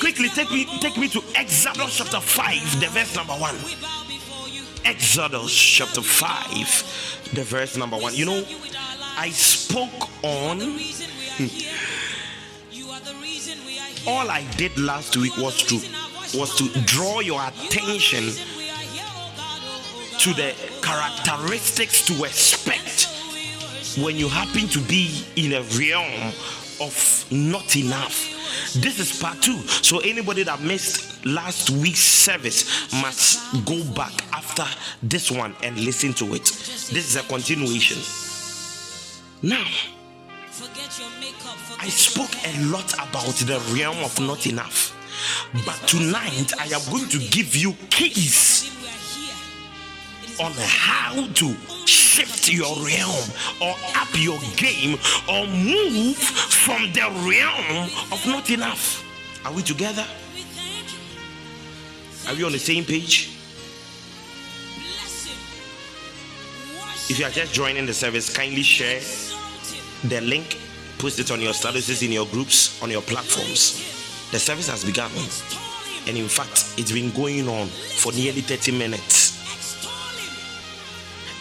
Quickly 0.00 0.30
take 0.30 0.50
me 0.50 0.64
take 0.80 0.96
me 0.96 1.08
to 1.08 1.22
Exodus 1.34 1.98
chapter 1.98 2.20
5, 2.20 2.80
the 2.80 2.86
verse 2.86 3.14
number 3.14 3.34
1. 3.34 3.54
Exodus 4.86 5.52
chapter 5.52 6.00
5, 6.00 7.30
the 7.34 7.44
verse 7.44 7.76
number 7.76 7.98
1. 7.98 8.14
You 8.14 8.24
know, 8.24 8.44
I 9.18 9.28
spoke 9.28 10.08
on 10.24 10.58
hmm. 11.36 11.48
all 14.08 14.30
I 14.30 14.42
did 14.56 14.78
last 14.78 15.18
week 15.18 15.36
was 15.36 15.62
to 15.64 15.74
was 16.34 16.56
to 16.56 16.66
draw 16.86 17.20
your 17.20 17.42
attention 17.46 18.32
to 20.24 20.32
the 20.32 20.54
characteristics 20.80 22.06
to 22.06 22.24
expect 22.24 23.08
when 24.02 24.16
you 24.16 24.26
happen 24.26 24.66
to 24.68 24.80
be 24.80 25.22
in 25.36 25.52
a 25.52 25.62
realm 25.78 26.32
of 26.80 27.26
not 27.30 27.76
enough 27.76 28.34
this 28.76 28.98
is 28.98 29.20
part 29.20 29.40
two. 29.42 29.58
So 29.82 29.98
anybody 30.00 30.42
that 30.44 30.60
missed 30.60 31.24
last 31.26 31.70
week's 31.70 32.00
service 32.00 32.92
must 32.92 33.64
go 33.64 33.82
back 33.94 34.12
after 34.32 34.64
this 35.02 35.30
one 35.30 35.54
and 35.62 35.78
listen 35.78 36.12
to 36.14 36.34
it. 36.34 36.44
This 36.44 36.90
is 36.90 37.16
a 37.16 37.22
continuation. 37.22 37.98
Now, 39.42 39.66
I 41.80 41.88
spoke 41.88 42.30
a 42.46 42.64
lot 42.66 42.92
about 42.94 43.34
the 43.44 43.60
realm 43.74 43.98
of 44.04 44.18
not 44.20 44.46
enough. 44.46 44.96
But 45.66 45.76
tonight 45.86 46.52
I 46.58 46.66
am 46.66 46.80
going 46.90 47.08
to 47.10 47.18
give 47.18 47.54
you 47.54 47.74
keys 47.90 48.63
on 50.40 50.52
how 50.56 51.26
to 51.34 51.54
shift 51.86 52.48
your 52.52 52.74
realm 52.84 53.30
or 53.60 53.74
up 53.96 54.08
your 54.14 54.38
game 54.56 54.98
or 55.28 55.46
move 55.46 56.16
from 56.16 56.92
the 56.92 57.06
realm 57.28 57.90
of 58.12 58.26
not 58.26 58.50
enough. 58.50 59.04
Are 59.44 59.52
we 59.52 59.62
together? 59.62 60.06
Are 62.28 62.34
we 62.34 62.44
on 62.44 62.52
the 62.52 62.58
same 62.58 62.84
page? 62.84 63.30
If 67.10 67.18
you 67.18 67.26
are 67.26 67.30
just 67.30 67.52
joining 67.52 67.84
the 67.84 67.92
service, 67.92 68.34
kindly 68.34 68.62
share 68.62 69.00
the 70.04 70.22
link, 70.22 70.58
post 70.98 71.18
it 71.18 71.30
on 71.30 71.40
your 71.40 71.52
statuses 71.52 72.02
in 72.02 72.10
your 72.12 72.26
groups, 72.26 72.82
on 72.82 72.90
your 72.90 73.02
platforms. 73.02 74.30
The 74.32 74.38
service 74.38 74.68
has 74.68 74.84
begun. 74.84 75.10
And 76.06 76.16
in 76.16 76.28
fact, 76.28 76.74
it's 76.78 76.92
been 76.92 77.10
going 77.10 77.48
on 77.48 77.66
for 77.68 78.12
nearly 78.12 78.40
30 78.40 78.78
minutes. 78.78 79.33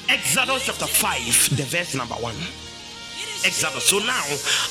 Exodus 0.09 0.65
chapter 0.65 0.87
5, 0.87 1.57
the 1.57 1.63
verse 1.63 1.95
number 1.95 2.15
1. 2.15 2.35
Exodus. 3.45 3.85
So 3.85 3.99
now 3.99 4.23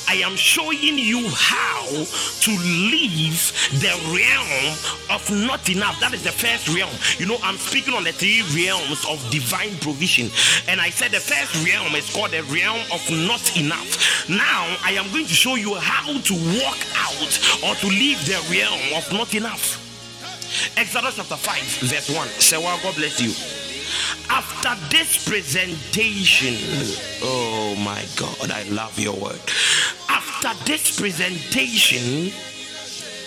I 0.07 0.21
am 0.25 0.35
showing 0.35 0.97
you 0.97 1.27
how 1.29 1.85
to 1.85 2.51
leave 2.51 3.53
the 3.81 3.93
realm 4.09 4.75
of 5.09 5.29
not 5.29 5.69
enough. 5.69 5.99
That 5.99 6.13
is 6.13 6.23
the 6.23 6.31
first 6.31 6.67
realm. 6.69 6.89
You 7.19 7.27
know, 7.27 7.37
I'm 7.43 7.57
speaking 7.57 7.93
on 7.93 8.03
the 8.03 8.11
three 8.11 8.41
realms 8.53 9.05
of 9.05 9.21
divine 9.29 9.77
provision. 9.77 10.31
And 10.67 10.81
I 10.81 10.89
said 10.89 11.11
the 11.11 11.19
first 11.19 11.53
realm 11.65 11.93
is 11.95 12.11
called 12.13 12.31
the 12.31 12.41
realm 12.49 12.81
of 12.91 13.01
not 13.11 13.45
enough. 13.57 14.29
Now 14.29 14.65
I 14.83 14.97
am 14.97 15.11
going 15.11 15.25
to 15.25 15.33
show 15.33 15.55
you 15.55 15.75
how 15.75 16.13
to 16.13 16.33
walk 16.61 16.81
out 16.97 17.31
or 17.61 17.75
to 17.75 17.87
leave 17.87 18.25
the 18.25 18.41
realm 18.49 18.81
of 18.97 19.11
not 19.13 19.33
enough. 19.35 19.79
Exodus 20.77 21.15
chapter 21.15 21.37
5, 21.37 21.89
verse 21.89 22.09
1. 22.09 22.27
Say, 22.39 22.57
well, 22.57 22.79
God 22.81 22.95
bless 22.95 23.21
you. 23.21 23.62
After 24.29 24.75
this 24.89 25.27
presentation, 25.27 26.55
oh 27.23 27.75
my 27.83 28.03
God, 28.15 28.51
I 28.51 28.63
love 28.69 28.97
your 28.99 29.15
word. 29.15 29.39
After 30.09 30.53
this 30.65 30.99
presentation 30.99 32.31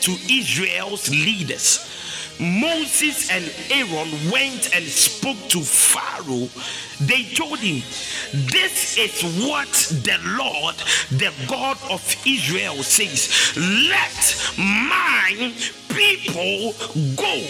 to 0.02 0.12
Israel's 0.32 1.08
leaders, 1.10 1.95
Moses 2.38 3.30
and 3.30 3.44
Aaron 3.70 4.10
went 4.30 4.74
and 4.74 4.84
spoke 4.84 5.48
to 5.48 5.60
Pharaoh. 5.60 6.48
They 7.00 7.24
told 7.34 7.58
him, 7.60 7.82
This 8.32 8.98
is 8.98 9.22
what 9.48 9.72
the 10.04 10.18
Lord, 10.38 10.76
the 11.10 11.32
God 11.48 11.78
of 11.90 12.02
Israel, 12.26 12.82
says. 12.82 13.54
Let 13.56 14.36
my 14.58 15.52
people 15.88 16.74
go. 17.16 17.40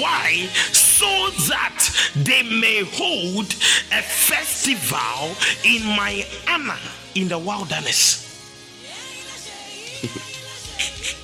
Why? 0.00 0.48
So 0.72 1.06
that 1.48 2.10
they 2.16 2.42
may 2.42 2.84
hold 2.84 3.46
a 3.92 4.02
festival 4.02 5.36
in 5.64 5.84
my 5.96 6.24
honor 6.48 6.78
in 7.14 7.28
the 7.28 7.38
wilderness. 7.38 8.20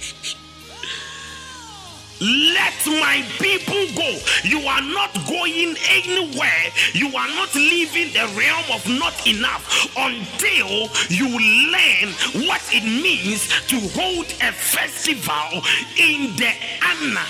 Let 2.21 2.75
my 2.87 3.25
people 3.39 3.87
go. 3.95 4.19
You 4.43 4.67
are 4.67 4.83
not 4.83 5.15
going 5.29 5.77
anywhere. 5.89 6.73
You 6.93 7.09
are 7.17 7.29
not 7.29 7.55
leaving 7.55 8.13
the 8.13 8.27
realm 8.37 8.65
of 8.73 8.85
not 8.99 9.27
enough 9.27 9.87
until 9.97 10.89
you 11.09 11.29
learn 11.71 12.13
what 12.49 12.63
it 12.73 12.85
means 12.85 13.49
to 13.69 13.79
hold 13.99 14.27
a 14.43 14.53
festival 14.53 15.63
in 15.97 16.35
the 16.37 16.53
honor 16.83 17.27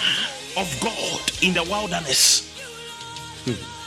of 0.57 0.75
God 0.81 1.21
in 1.43 1.53
the 1.53 1.65
wilderness. 1.65 2.49
Hmm. 3.45 3.79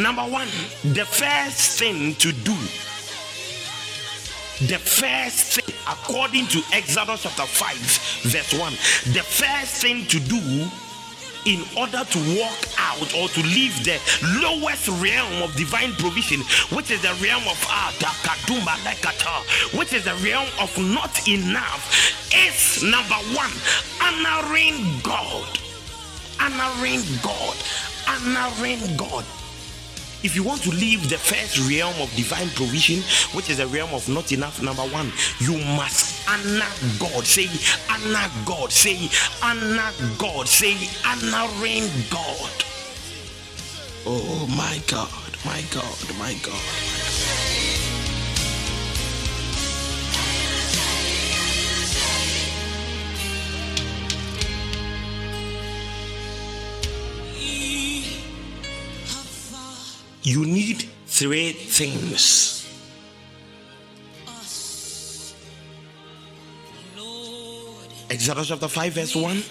Number 0.00 0.22
one, 0.22 0.48
the 0.84 1.04
first 1.04 1.78
thing 1.78 2.14
to 2.16 2.32
do 2.32 2.56
the 4.68 4.78
first 4.78 5.60
thing, 5.60 5.74
according 5.88 6.46
to 6.48 6.60
Exodus 6.72 7.22
chapter 7.22 7.46
5, 7.46 7.76
verse 8.30 8.52
1, 8.52 8.72
the 9.14 9.22
first 9.24 9.80
thing 9.80 10.04
to 10.06 10.20
do 10.20 10.68
in 11.46 11.64
order 11.78 12.04
to 12.04 12.18
walk 12.36 12.60
out 12.76 13.00
or 13.16 13.28
to 13.28 13.40
leave 13.40 13.72
the 13.84 13.96
lowest 14.42 14.88
realm 15.00 15.42
of 15.42 15.56
divine 15.56 15.92
provision, 15.94 16.40
which 16.76 16.90
is 16.90 17.00
the 17.00 17.14
realm 17.24 17.42
of 17.48 17.56
which 19.72 19.92
is 19.94 20.04
the 20.04 20.14
realm 20.22 20.48
of 20.60 20.76
not 20.76 21.26
enough, 21.26 21.88
is 22.34 22.82
number 22.82 23.16
one, 23.32 23.52
honoring 24.02 25.00
God. 25.02 25.58
Honoring 26.38 27.00
God. 27.22 27.56
Honoring 28.06 28.96
God 28.96 29.24
if 30.22 30.36
you 30.36 30.42
want 30.42 30.62
to 30.62 30.70
leave 30.70 31.08
the 31.08 31.18
first 31.18 31.58
realm 31.70 31.94
of 32.00 32.14
divine 32.14 32.48
provision, 32.50 33.02
which 33.34 33.48
is 33.50 33.58
the 33.58 33.66
realm 33.66 33.92
of 33.94 34.08
not 34.08 34.32
enough, 34.32 34.62
number 34.62 34.82
one, 34.82 35.12
you 35.38 35.56
must 35.76 36.28
honor 36.28 36.68
God. 36.98 37.24
Say, 37.24 37.48
honor 37.90 38.30
God. 38.44 38.70
Say, 38.70 39.08
honor 39.42 39.92
God. 40.18 40.46
Say, 40.48 40.76
honoring 41.06 41.88
God. 42.10 42.64
Oh 44.06 44.46
my 44.56 44.80
God, 44.86 45.36
my 45.44 45.62
God, 45.70 46.18
my 46.18 46.34
God. 46.42 46.89
You 60.30 60.46
need 60.46 60.84
three 61.06 61.50
things. 61.50 62.56
Exodus 68.08 68.46
chapter 68.46 68.68
5, 68.68 68.92
verse 68.92 69.16
1. 69.16 69.42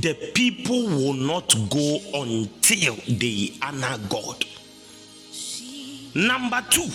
The 0.00 0.14
people 0.32 0.86
will 0.86 1.14
not 1.14 1.52
go 1.70 1.98
until 2.14 2.94
they 3.08 3.54
honor 3.60 3.98
God. 4.08 4.44
Number 6.14 6.64
two, 6.70 6.88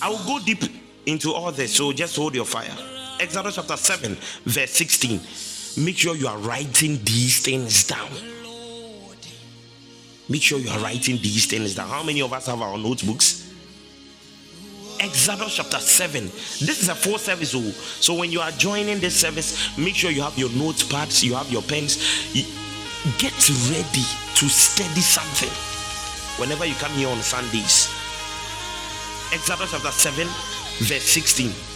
I 0.00 0.08
will 0.08 0.24
go 0.24 0.38
deep 0.42 0.64
into 1.04 1.34
all 1.34 1.52
this, 1.52 1.74
so 1.74 1.92
just 1.92 2.16
hold 2.16 2.34
your 2.34 2.46
fire. 2.46 2.74
Exodus 3.20 3.56
chapter 3.56 3.76
7, 3.76 4.16
verse 4.46 4.70
16. 4.70 5.84
Make 5.84 5.98
sure 5.98 6.16
you 6.16 6.28
are 6.28 6.38
writing 6.38 6.98
these 7.04 7.40
things 7.40 7.84
down. 7.84 8.08
Make 10.32 10.40
sure 10.40 10.58
you 10.58 10.70
are 10.70 10.78
writing 10.78 11.18
these 11.18 11.44
things 11.44 11.74
down. 11.74 11.90
How 11.90 12.02
many 12.02 12.22
of 12.22 12.32
us 12.32 12.46
have 12.46 12.62
our 12.62 12.78
notebooks? 12.78 13.52
Exodus 14.98 15.56
chapter 15.56 15.76
7. 15.76 16.24
This 16.24 16.80
is 16.80 16.88
a 16.88 16.94
full 16.94 17.18
service. 17.18 17.54
Oh. 17.54 17.60
So 18.00 18.14
when 18.14 18.32
you 18.32 18.40
are 18.40 18.50
joining 18.52 18.98
this 18.98 19.14
service, 19.14 19.76
make 19.76 19.94
sure 19.94 20.10
you 20.10 20.22
have 20.22 20.38
your 20.38 20.48
notepads, 20.48 21.22
you 21.22 21.34
have 21.34 21.52
your 21.52 21.60
pens. 21.60 21.98
Get 23.18 23.34
ready 23.68 24.06
to 24.36 24.48
study 24.48 25.02
something 25.02 25.52
whenever 26.40 26.64
you 26.64 26.76
come 26.76 26.92
here 26.92 27.10
on 27.10 27.20
Sundays. 27.20 27.92
Exodus 29.34 29.72
chapter 29.72 29.90
7, 29.90 30.26
verse 30.78 31.02
16. 31.02 31.71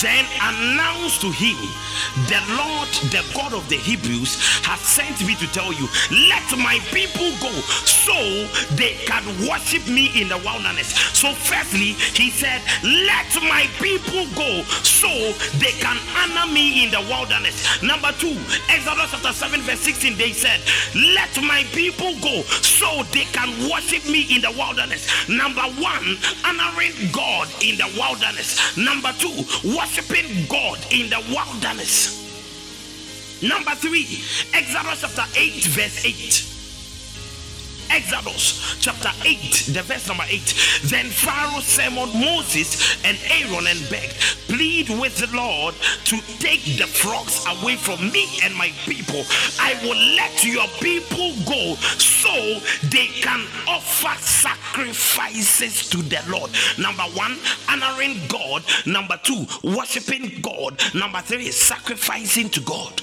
Then 0.00 0.24
announce 0.40 1.18
to 1.18 1.30
him, 1.30 1.56
The 2.28 2.40
Lord, 2.56 2.88
the 3.10 3.24
God 3.34 3.52
of 3.54 3.68
the 3.68 3.76
Hebrews, 3.76 4.36
has 4.64 4.80
sent 4.80 5.20
me 5.26 5.34
to 5.36 5.46
tell 5.52 5.72
you, 5.72 5.88
Let 6.28 6.46
my 6.58 6.78
people 6.92 7.30
go 7.40 7.50
so 7.84 8.16
they 8.74 8.94
can 9.06 9.24
worship 9.48 9.86
me 9.88 10.10
in 10.20 10.28
the 10.28 10.38
wilderness. 10.38 10.94
So, 11.16 11.32
firstly, 11.32 11.98
he 12.14 12.30
said, 12.30 12.62
Let 12.82 13.30
my 13.42 13.66
people 13.80 14.26
go 14.34 14.62
so 14.84 15.08
they 15.58 15.72
can 15.80 15.98
honor 16.16 16.50
me 16.52 16.84
in 16.84 16.90
the 16.90 17.00
wilderness. 17.08 17.82
Number 17.82 18.12
two, 18.18 18.36
Exodus 18.68 19.10
chapter 19.10 19.32
7, 19.32 19.60
verse 19.62 19.80
16, 19.80 20.16
they 20.16 20.32
said, 20.32 20.60
Let 20.94 21.30
my 21.42 21.64
people 21.72 22.14
go 22.20 22.42
so 22.62 23.02
they 23.12 23.24
can 23.32 23.50
worship 23.70 24.04
me 24.06 24.26
in 24.34 24.42
the 24.42 24.50
wilderness. 24.52 25.08
Number 25.28 25.62
one, 25.80 26.16
honoring 26.44 26.92
God 27.12 27.48
in 27.62 27.76
the 27.76 27.88
wilderness. 27.98 28.76
Number 28.76 29.12
two, 29.18 29.44
worshiping 29.64 30.46
God 30.48 30.78
in 30.90 31.10
the 31.10 31.20
wilderness. 31.28 32.18
Number 33.42 33.70
three, 33.72 34.06
Exodus 34.52 35.00
chapter 35.00 35.24
8, 35.38 35.64
verse 35.66 36.04
8. 36.04 36.57
Exodus 37.90 38.76
chapter 38.80 39.10
8, 39.24 39.70
the 39.72 39.82
verse 39.82 40.08
number 40.08 40.24
8. 40.28 40.40
Then 40.84 41.06
Pharaoh 41.06 41.60
summoned 41.60 42.14
Moses 42.14 43.02
and 43.04 43.18
Aaron 43.30 43.66
and 43.66 43.90
begged, 43.90 44.14
Plead 44.48 44.88
with 45.00 45.16
the 45.18 45.34
Lord 45.36 45.74
to 46.04 46.20
take 46.38 46.64
the 46.78 46.86
frogs 46.86 47.44
away 47.46 47.76
from 47.76 48.10
me 48.10 48.26
and 48.42 48.54
my 48.54 48.70
people. 48.84 49.22
I 49.60 49.74
will 49.82 49.98
let 50.16 50.44
your 50.44 50.68
people 50.80 51.32
go 51.46 51.74
so 51.98 52.60
they 52.88 53.06
can 53.20 53.46
offer 53.66 54.18
sacrifices 54.22 55.88
to 55.90 55.98
the 55.98 56.22
Lord. 56.28 56.50
Number 56.78 57.04
one, 57.14 57.36
honoring 57.68 58.20
God. 58.28 58.64
Number 58.86 59.18
two, 59.22 59.46
worshiping 59.62 60.40
God. 60.40 60.80
Number 60.94 61.20
three, 61.20 61.50
sacrificing 61.50 62.48
to 62.50 62.60
God. 62.60 63.02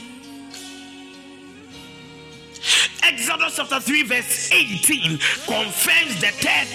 Exodus 3.04 3.56
chapter 3.58 3.80
3, 3.80 4.04
verse 4.04 4.52
18 4.52 5.20
confirms 5.46 6.22
the 6.22 6.32
third 6.42 6.68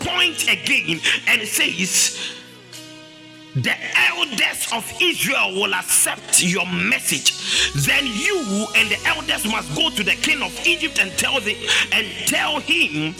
point 0.00 0.42
again 0.48 1.00
and 1.26 1.46
says, 1.48 2.34
the 3.54 3.74
elders 3.96 4.68
of 4.72 4.84
Israel 5.00 5.54
will 5.54 5.74
accept 5.74 6.42
your 6.42 6.66
message. 6.66 7.32
Then 7.86 8.04
you 8.06 8.66
and 8.76 8.90
the 8.90 8.98
elders 9.06 9.44
must 9.46 9.74
go 9.76 9.90
to 9.90 10.02
the 10.02 10.16
king 10.16 10.42
of 10.42 10.52
Egypt 10.66 10.98
and 10.98 11.10
tell 11.12 11.40
the 11.40 11.56
and 11.92 12.06
tell 12.26 12.58
him 12.58 13.14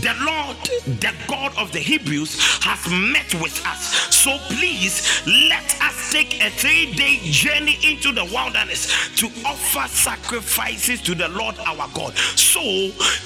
the 0.00 0.14
Lord, 0.20 0.56
the 1.00 1.14
God 1.26 1.56
of 1.56 1.72
the 1.72 1.78
Hebrews, 1.78 2.38
has 2.62 2.90
met 2.90 3.32
with 3.40 3.64
us. 3.66 4.14
So 4.14 4.36
please 4.54 5.22
let 5.26 5.64
us 5.80 6.12
take 6.12 6.42
a 6.42 6.50
three-day 6.50 7.20
journey 7.22 7.78
into 7.82 8.12
the 8.12 8.24
wilderness 8.24 8.88
to 9.16 9.26
offer 9.46 9.88
sacrifices 9.88 11.00
to 11.02 11.14
the 11.14 11.28
Lord 11.28 11.58
our 11.60 11.88
God. 11.94 12.16
So 12.36 12.60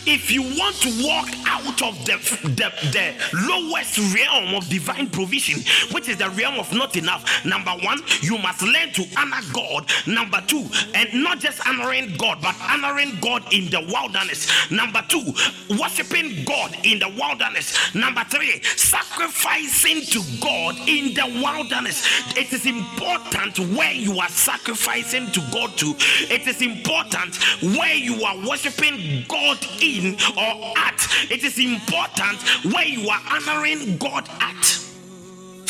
if 0.07 0.31
you 0.31 0.43
want 0.43 0.77
to 0.77 0.91
walk 1.05 1.29
out 1.47 1.83
of 1.83 2.05
the, 2.05 2.19
the, 2.43 2.71
the 2.93 3.15
lowest 3.49 3.99
realm 4.15 4.55
of 4.55 4.69
divine 4.69 5.09
provision, 5.11 5.61
which 5.93 6.09
is 6.09 6.19
the 6.19 6.31
realm 6.31 6.52
of 6.59 6.73
not 6.73 6.97
enough. 6.97 7.45
Number 7.45 7.73
one, 7.83 8.01
you 8.21 8.39
must 8.39 8.63
learn 8.63 8.93
to 8.93 9.07
honor 9.17 9.41
God. 9.53 9.91
Number 10.07 10.43
two, 10.47 10.67
and 10.95 11.13
not 11.23 11.41
just 11.41 11.67
honoring 11.67 12.17
God, 12.17 12.39
but 12.43 12.55
honoring 12.61 13.19
God 13.21 13.43
in 13.53 13.71
the 13.71 13.81
wilderness. 13.81 14.71
Number 14.71 15.05
two, 15.09 15.33
worshiping 15.81 16.45
God 16.45 16.77
in 16.85 16.99
the 16.99 17.09
wilderness. 17.09 17.95
Number 17.95 18.25
three, 18.25 18.63
sacrificing 18.63 20.03
to 20.07 20.23
God 20.41 20.77
in 20.87 21.15
the 21.15 21.27
wilderness. 21.43 22.05
It 22.37 22.53
is 22.53 22.67
important 22.67 23.59
where 23.77 23.93
you 23.93 24.19
are 24.21 24.29
sacrificing 24.29 25.31
to 25.33 25.41
God 25.53 25.77
to. 25.79 25.95
It 25.99 26.47
is 26.47 26.63
important 26.63 27.37
where 27.77 27.95
you 27.95 28.23
are 28.25 28.37
worshiping 28.49 29.25
God 29.29 29.59
in 29.81 30.15
or 30.37 30.79
at. 30.79 31.07
It 31.31 31.45
is 31.45 31.59
important 31.59 32.43
where 32.73 32.87
you 32.87 33.09
are 33.09 33.21
honoring 33.31 33.97
God. 33.99 34.29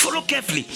Follow 0.03 0.23
carefully. 0.23 0.67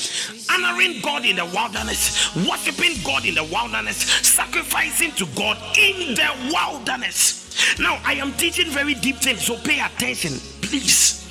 Honoring 0.48 1.00
God 1.00 1.24
in 1.24 1.34
the 1.34 1.44
wilderness, 1.46 2.32
worshiping 2.48 3.02
God 3.02 3.26
in 3.26 3.34
the 3.34 3.42
wilderness, 3.42 3.96
sacrificing 3.96 5.10
to 5.12 5.26
God 5.34 5.58
in 5.76 6.14
the 6.14 6.30
wilderness. 6.54 7.76
Now, 7.80 8.00
I 8.04 8.14
am 8.14 8.32
teaching 8.34 8.70
very 8.70 8.94
deep 8.94 9.16
things, 9.16 9.42
so 9.42 9.56
pay 9.58 9.80
attention, 9.80 10.34
please. 10.62 11.26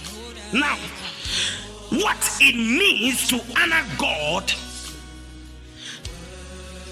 Now, 0.52 0.76
what 1.90 2.18
it 2.42 2.56
means 2.56 3.30
to 3.30 3.40
honor 3.62 3.86
God 3.98 4.52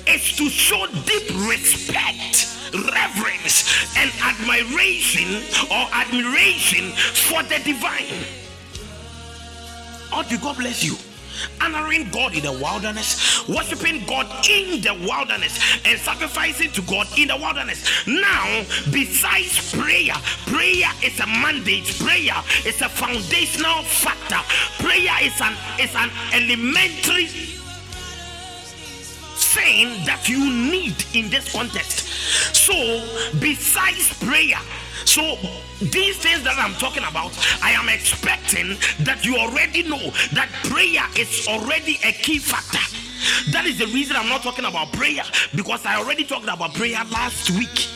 is 0.08 0.38
to 0.38 0.48
show 0.48 0.88
deep 0.88 1.30
respect, 1.50 2.48
reverence, 2.74 3.68
and 3.98 4.10
admiration 4.22 5.44
or 5.70 5.86
admiration 5.92 6.92
for 6.92 7.44
the 7.44 7.60
divine. 7.66 8.42
Okay, 10.19 10.38
God 10.38 10.58
bless 10.58 10.84
you. 10.84 10.95
Honoring 11.60 12.10
God 12.12 12.36
in 12.36 12.43
the 12.43 12.52
wilderness, 12.52 13.47
worshiping 13.49 14.06
God 14.06 14.28
in 14.47 14.82
the 14.82 14.93
wilderness, 14.93 15.58
and 15.84 15.99
sacrificing 15.99 16.71
to 16.73 16.82
God 16.84 17.08
in 17.17 17.30
the 17.30 17.36
wilderness. 17.36 18.06
Now, 18.06 18.63
besides 18.91 19.73
prayer, 19.73 20.13
prayer 20.45 20.89
is 21.04 21.19
a 21.19 21.26
mandate, 21.26 21.86
prayer 21.99 22.38
is 22.65 22.82
a 22.82 22.89
foundational 22.89 23.82
factor, 23.82 24.39
prayer 24.84 25.17
is 25.21 25.41
an 25.41 25.56
is 25.80 25.95
an 25.95 26.12
elementary 26.34 27.26
thing 29.36 30.06
that 30.06 30.30
you 30.30 30.39
need 30.71 30.95
in 31.15 31.30
this 31.30 31.52
context. 31.52 32.08
So, 32.56 32.73
besides 33.39 34.13
prayer, 34.19 34.60
so 35.06 35.38
these 35.80 36.18
things 36.18 36.44
that 36.44 36.56
I'm 36.58 36.74
talking 36.76 37.04
about, 37.04 37.32
I 37.62 37.72
am 37.72 37.89
expecting 37.89 38.78
that 39.06 39.26
you 39.26 39.38
already 39.38 39.84
know 39.84 40.12
that 40.34 40.50
prayer 40.63 41.06
is 41.18 41.48
already 41.48 42.00
a 42.04 42.12
key 42.12 42.39
factor. 42.39 42.80
That 43.52 43.66
is 43.66 43.78
the 43.78 43.88
reason 43.88 44.16
I'm 44.16 44.30
not 44.30 44.44
talking 44.44 44.66
about 44.66 44.92
prayer 44.94 45.24
because 45.56 45.86
I 45.86 45.98
already 45.98 46.24
talked 46.26 46.44
about 46.44 46.74
prayer 46.74 47.00
last 47.12 47.52
week. 47.52 47.88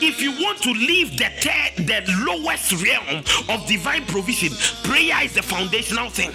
If 0.00 0.20
you 0.20 0.32
want 0.32 0.62
to 0.62 0.72
leave 0.72 1.16
the 1.18 1.30
third, 1.40 1.86
the 1.86 2.02
lowest 2.26 2.72
realm 2.82 3.24
of 3.48 3.66
divine 3.66 4.04
provision, 4.06 4.52
prayer 4.84 5.24
is 5.24 5.34
the 5.34 5.42
foundational 5.42 6.10
thing. 6.10 6.30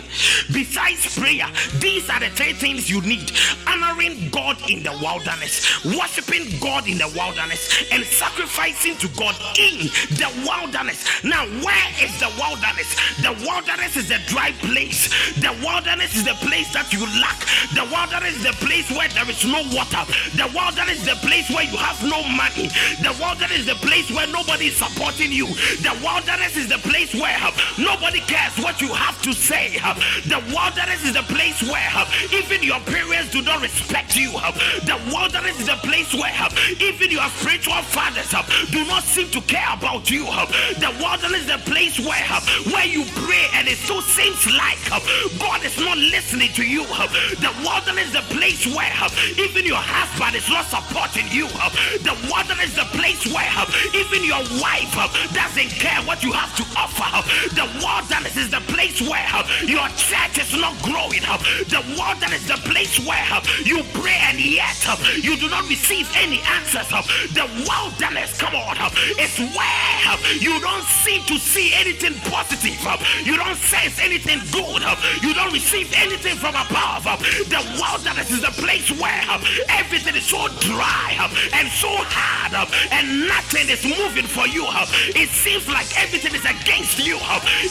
Besides 0.51 1.17
prayer, 1.17 1.47
these 1.79 2.09
are 2.09 2.19
the 2.19 2.29
three 2.29 2.53
things 2.53 2.89
you 2.89 3.01
need: 3.01 3.31
honoring 3.67 4.29
God 4.29 4.57
in 4.69 4.83
the 4.83 4.91
wilderness, 5.01 5.83
worshiping 5.85 6.47
God 6.59 6.87
in 6.87 6.97
the 6.97 7.07
wilderness, 7.15 7.85
and 7.91 8.03
sacrificing 8.03 8.95
to 8.97 9.07
God 9.17 9.35
in 9.57 9.87
the 10.17 10.29
wilderness. 10.47 11.23
Now, 11.23 11.45
where 11.61 11.87
is 12.01 12.13
the 12.19 12.31
wilderness? 12.39 12.89
The 13.21 13.33
wilderness 13.45 13.97
is 13.97 14.11
a 14.11 14.19
dry 14.27 14.51
place. 14.65 15.09
The 15.39 15.53
wilderness 15.63 16.15
is 16.15 16.25
the 16.25 16.35
place 16.45 16.71
that 16.73 16.91
you 16.91 17.05
lack. 17.21 17.39
The 17.73 17.85
wilderness 17.91 18.37
is 18.37 18.43
the 18.43 18.57
place 18.65 18.89
where 18.91 19.07
there 19.09 19.29
is 19.29 19.43
no 19.45 19.61
water. 19.75 20.03
The 20.35 20.49
wilderness 20.53 21.01
is 21.01 21.07
the 21.07 21.19
place 21.27 21.49
where 21.49 21.63
you 21.63 21.77
have 21.77 22.01
no 22.03 22.23
money. 22.23 22.67
The 23.01 23.13
wilderness 23.21 23.59
is 23.59 23.65
the 23.67 23.79
place 23.85 24.09
where 24.09 24.27
nobody 24.27 24.67
is 24.67 24.77
supporting 24.77 25.31
you. 25.31 25.47
The 25.85 25.93
wilderness 26.01 26.57
is 26.57 26.67
the 26.67 26.81
place 26.81 27.13
where 27.13 27.37
uh, 27.37 27.51
nobody 27.77 28.19
cares 28.25 28.57
what 28.57 28.81
you 28.81 28.89
have 28.89 29.21
to 29.21 29.33
say. 29.33 29.77
Uh, 29.83 29.93
the 30.25 30.41
wilderness 30.49 31.05
is 31.05 31.13
the 31.13 31.25
place 31.29 31.61
where 31.61 31.89
uh, 31.93 32.09
even 32.33 32.63
your 32.63 32.79
parents 32.89 33.31
do 33.31 33.41
not 33.41 33.61
respect 33.61 34.17
you. 34.17 34.31
Uh, 34.35 34.51
the 34.89 34.97
wilderness 35.13 35.59
is 35.59 35.67
the 35.67 35.79
place 35.85 36.13
where 36.13 36.33
uh, 36.41 36.49
even 36.81 37.11
your 37.11 37.27
spiritual 37.37 37.81
fathers 37.93 38.33
uh, 38.33 38.41
do 38.71 38.83
not 38.85 39.03
seem 39.03 39.29
to 39.29 39.41
care 39.45 39.69
about 39.73 40.09
you. 40.09 40.25
The 40.81 40.91
wilderness 40.99 41.45
is 41.45 41.51
the 41.53 41.61
place 41.69 41.99
where 41.99 42.25
where 42.73 42.85
you 42.85 43.05
pray 43.25 43.45
and 43.53 43.67
it 43.67 43.77
still 43.77 44.01
seems 44.01 44.45
like 44.57 44.79
God 45.39 45.63
is 45.63 45.77
not 45.79 45.97
listening 45.97 46.49
to 46.57 46.63
you. 46.63 46.83
The 47.37 47.51
wilderness 47.61 48.07
is 48.09 48.13
the 48.13 48.25
place 48.33 48.65
where 48.67 48.91
even 49.37 49.65
your 49.65 49.81
husband 49.81 50.35
is 50.35 50.47
not 50.49 50.65
supporting 50.65 51.27
you. 51.29 51.47
The 52.01 52.15
wilderness 52.31 52.71
is 52.71 52.75
the 52.75 52.89
place 52.97 53.10
place 53.11 53.33
where 53.33 53.51
uh, 53.57 53.65
even 53.93 54.23
your 54.23 54.41
wife 54.61 54.93
uh, 54.95 55.07
doesn't 55.33 55.69
care 55.75 55.99
what 56.07 56.23
you 56.23 56.31
have 56.31 56.55
to 56.55 56.63
offer. 56.79 57.03
Uh, 57.03 57.21
the 57.55 57.67
wilderness 57.83 58.37
is 58.37 58.49
the 58.49 58.61
place 58.71 59.01
where 59.01 59.25
uh, 59.33 59.43
your 59.65 59.87
church 59.99 60.39
is 60.39 60.53
not 60.55 60.75
growing. 60.81 61.23
Up. 61.27 61.41
The 61.67 61.83
wilderness 61.99 62.47
is 62.47 62.51
the 62.55 62.61
place 62.69 62.99
where 63.05 63.25
uh, 63.31 63.43
you 63.65 63.83
pray 63.93 64.17
and 64.31 64.39
yet 64.39 64.79
you 65.21 65.35
do 65.37 65.49
not 65.49 65.67
receive 65.67 66.09
any 66.15 66.39
answers. 66.55 66.87
The 67.35 67.45
wilderness, 67.67 68.37
come 68.39 68.55
on, 68.55 68.77
is 69.19 69.35
where 69.55 70.11
you 70.39 70.59
don't 70.61 70.87
seem 71.03 71.23
to 71.25 71.37
see 71.37 71.73
anything 71.75 72.15
positive. 72.31 72.79
You 73.25 73.37
don't 73.37 73.57
sense 73.57 73.99
anything 73.99 74.39
good. 74.51 74.83
You 75.21 75.33
don't 75.33 75.53
receive 75.53 75.91
anything 75.95 76.35
from 76.35 76.55
above. 76.55 77.03
The 77.51 77.61
wilderness 77.75 78.31
is 78.31 78.41
the 78.41 78.53
place 78.61 78.89
where 78.99 79.21
everything 79.69 80.15
is 80.15 80.25
so 80.25 80.47
dry 80.59 81.29
and 81.53 81.67
so 81.69 81.91
hard 81.91 82.55
and 82.91 83.00
and 83.01 83.25
nothing 83.25 83.65
is 83.65 83.81
moving 83.81 84.29
for 84.29 84.45
you. 84.45 84.61
It 85.17 85.29
seems 85.29 85.65
like 85.67 85.89
everything 85.97 86.37
is 86.37 86.45
against 86.45 87.01
you. 87.01 87.17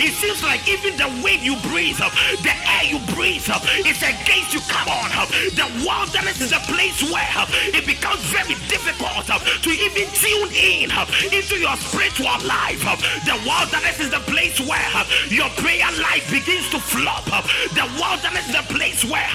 It 0.03 0.13
seems 0.19 0.43
like 0.43 0.67
even 0.67 0.99
the 0.99 1.07
wind 1.23 1.47
you 1.47 1.55
breathe, 1.71 2.03
the 2.43 2.55
air 2.67 2.85
you 2.91 2.99
breathe, 3.15 3.47
is 3.87 4.01
against 4.03 4.51
you. 4.51 4.61
Come 4.67 4.91
on. 4.91 5.11
The 5.55 5.71
wilderness 5.87 6.43
is 6.43 6.51
a 6.51 6.63
place 6.67 6.99
where 7.07 7.47
it 7.71 7.87
becomes 7.87 8.21
very 8.35 8.59
difficult 8.67 9.31
to 9.31 9.71
even 9.71 10.11
tune 10.19 10.51
in 10.51 10.91
into 11.31 11.63
your 11.63 11.77
spiritual 11.79 12.35
life. 12.43 12.83
The 13.23 13.39
wilderness 13.47 14.03
is 14.03 14.11
the 14.11 14.23
place 14.27 14.59
where 14.59 14.91
your 15.31 15.49
prayer 15.63 15.91
life 16.03 16.27
begins 16.27 16.67
to 16.75 16.81
flop. 16.83 17.31
The 17.71 17.87
wilderness 18.03 18.51
is 18.51 18.57
the 18.59 18.67
place 18.75 19.05
where 19.07 19.31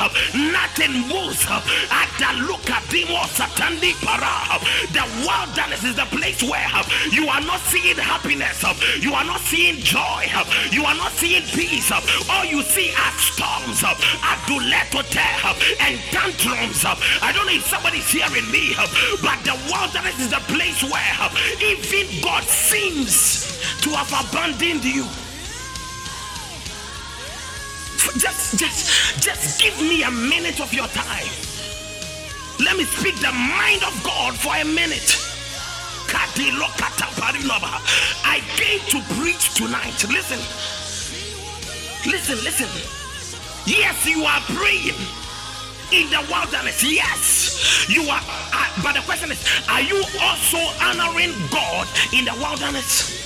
nothing 0.52 1.08
moves. 1.08 1.48
Up. 1.48 1.64
The 4.92 5.06
wilderness 5.26 5.84
is 5.86 5.96
the 5.96 6.06
place 6.06 6.42
where 6.42 6.68
uh, 6.74 6.84
you 7.12 7.28
are 7.28 7.42
not 7.42 7.60
seeing 7.62 7.96
happiness, 7.96 8.64
uh, 8.64 8.74
you 9.00 9.14
are 9.14 9.24
not 9.24 9.40
seeing 9.42 9.76
joy, 9.78 10.26
uh, 10.34 10.44
you 10.72 10.84
are 10.84 10.96
not 10.96 11.12
seeing 11.12 11.44
peace. 11.54 11.92
All 12.30 12.46
you 12.46 12.62
see 12.64 12.90
are 12.92 13.14
storms, 13.18 13.84
of 13.84 13.98
and 15.82 16.00
tantrums. 16.12 16.86
I 16.86 17.32
don't 17.34 17.46
know 17.46 17.54
if 17.54 17.66
somebody's 17.66 18.10
hearing 18.10 18.50
me, 18.52 18.74
but 19.22 19.38
the 19.46 19.54
wilderness 19.70 20.20
is 20.20 20.30
the 20.30 20.42
place 20.50 20.82
where 20.84 21.30
even 21.62 22.22
God 22.22 22.44
seems 22.44 23.60
to 23.82 23.90
have 23.92 24.10
abandoned 24.10 24.84
you 24.84 25.06
just 28.18 28.58
just 28.58 29.22
just 29.22 29.62
give 29.62 29.78
me 29.82 30.04
a 30.04 30.12
minute 30.12 30.62
of 30.62 30.72
your 30.74 30.88
time 30.88 31.28
let 32.64 32.78
me 32.78 32.84
speak 32.84 33.16
the 33.16 33.32
mind 33.32 33.84
of 33.84 33.94
god 34.04 34.34
for 34.36 34.56
a 34.56 34.64
minute 34.64 35.35
I 38.26 38.42
came 38.58 38.82
to 38.92 39.00
preach 39.16 39.54
tonight. 39.56 39.98
Listen. 40.10 40.40
Listen, 42.12 42.38
listen. 42.44 42.70
Yes, 43.66 44.06
you 44.06 44.24
are 44.26 44.42
praying. 44.56 44.96
in 45.92 46.10
the 46.12 46.20
wilderness. 46.32 46.84
Yes, 46.84 47.88
you 47.90 48.04
are. 48.10 48.22
Uh, 48.54 48.70
but 48.84 48.94
the 48.96 49.02
question 49.02 49.32
is, 49.32 49.40
are 49.70 49.82
you 49.82 50.04
also 50.22 50.58
honoring 50.84 51.34
God 51.52 51.88
in 52.14 52.26
the 52.26 52.34
wilderness? 52.40 53.26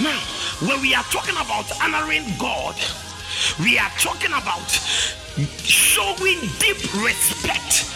Now, 0.00 0.20
when 0.66 0.80
we 0.82 0.94
are 0.94 1.04
talking 1.04 1.36
about 1.36 1.66
honoring 1.82 2.24
God, 2.38 2.76
we 3.60 3.78
are 3.78 3.90
talking 3.98 4.32
about 4.32 4.70
showing 5.64 6.40
deep 6.60 6.78
respect 7.02 7.88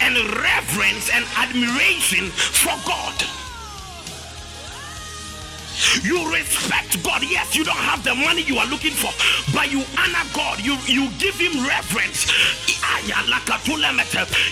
and 0.00 0.16
reverence 0.16 1.10
and 1.12 1.24
admiration 1.36 2.26
for 2.30 2.76
God. 2.86 3.49
You 6.02 6.30
respect 6.32 7.02
God. 7.02 7.22
Yes, 7.22 7.56
you 7.56 7.64
don't 7.64 7.76
have 7.76 8.04
the 8.04 8.14
money 8.14 8.42
you 8.42 8.58
are 8.58 8.66
looking 8.66 8.92
for, 8.92 9.12
but 9.52 9.72
you 9.72 9.82
honor 9.96 10.26
God. 10.34 10.60
You 10.60 10.76
you 10.86 11.08
give 11.18 11.34
him 11.36 11.64
reverence. 11.66 12.28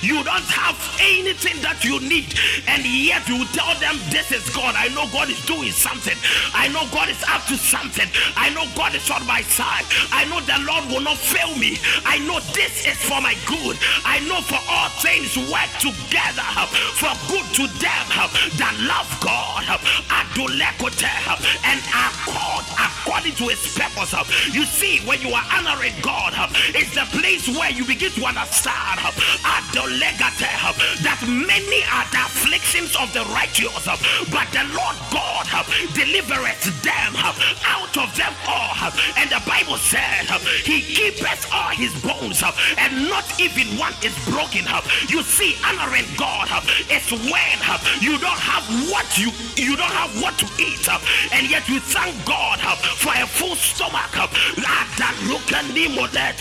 You 0.01 0.25
don't 0.25 0.49
have 0.49 0.79
anything 1.01 1.61
that 1.61 1.85
you 1.85 2.01
need, 2.01 2.33
and 2.67 2.81
yet 2.85 3.29
you 3.29 3.45
tell 3.53 3.75
them 3.77 4.01
this 4.09 4.33
is 4.33 4.49
God. 4.55 4.75
I 4.75 4.89
know 4.97 5.05
God 5.13 5.29
is 5.29 5.45
doing 5.45 5.71
something. 5.71 6.17
I 6.55 6.69
know 6.69 6.89
God 6.91 7.09
is 7.09 7.23
up 7.29 7.45
to 7.53 7.57
something. 7.57 8.09
I 8.37 8.49
know 8.51 8.65
God 8.75 8.95
is 8.95 9.11
on 9.11 9.27
my 9.27 9.43
side. 9.43 9.85
I 10.13 10.25
know 10.33 10.41
the 10.41 10.59
Lord 10.65 10.89
will 10.89 11.05
not 11.05 11.19
fail 11.19 11.53
me. 11.59 11.77
I 12.09 12.19
know 12.25 12.41
this 12.57 12.87
is 12.87 12.97
for 12.97 13.21
my 13.21 13.37
good. 13.45 13.77
I 14.05 14.21
know 14.25 14.41
for 14.41 14.61
all 14.65 14.89
things 15.05 15.37
work 15.53 15.71
together 15.77 16.49
for 16.97 17.13
good 17.29 17.47
to 17.61 17.65
them 17.79 18.07
that 18.57 18.75
love 18.89 19.11
God 19.21 19.49
and 21.65 21.81
are 21.95 22.15
called 22.25 22.65
according 22.79 23.35
to 23.37 23.49
his 23.49 23.61
purpose. 23.75 24.15
You 24.53 24.65
see, 24.65 25.01
when 25.07 25.21
you 25.21 25.33
are 25.35 25.45
honoring 25.53 25.95
God, 26.03 26.35
it's 26.75 26.95
the 26.95 27.07
place 27.19 27.49
where 27.49 27.71
you 27.71 27.85
begin 27.85 28.13
to 28.13 28.25
understand 28.25 29.01
that 31.03 31.21
many 31.27 31.83
are 31.93 32.07
the 32.11 32.21
afflictions 32.25 32.97
of 32.97 33.13
the 33.13 33.25
righteous, 33.35 33.85
but 34.31 34.47
the 34.53 34.65
Lord 34.75 34.97
God 35.11 35.47
delivereth 35.95 36.83
them 36.83 37.13
out 37.67 37.95
of 37.97 38.09
them 38.17 38.35
all. 38.47 38.75
And 39.17 39.31
the 39.31 39.43
Bible 39.47 39.77
said 39.77 40.27
he 40.65 40.81
keepeth 40.83 41.49
all 41.53 41.71
his 41.71 41.95
bones, 42.03 42.43
and 42.79 43.09
not 43.09 43.25
even 43.41 43.67
one 43.79 43.95
is 44.03 44.15
broken. 44.27 44.65
You 45.09 45.23
see, 45.23 45.57
honoring 45.65 46.07
God 46.17 46.49
is 46.91 47.11
when 47.11 47.59
you 48.01 48.19
don't 48.19 48.39
have 48.39 48.65
what 48.91 49.07
you 49.19 49.31
you 49.57 49.77
don't 49.77 49.93
have 49.93 50.11
what 50.23 50.39
to 50.39 50.47
eat, 50.63 50.87
and 51.33 51.49
yet 51.51 51.69
you 51.69 51.81
thank 51.81 52.15
God 52.25 52.59
uh, 52.63 52.77
for 52.77 53.13
a 53.15 53.27
full 53.27 53.57
stomach. 53.57 54.17
Uh, 54.17 54.27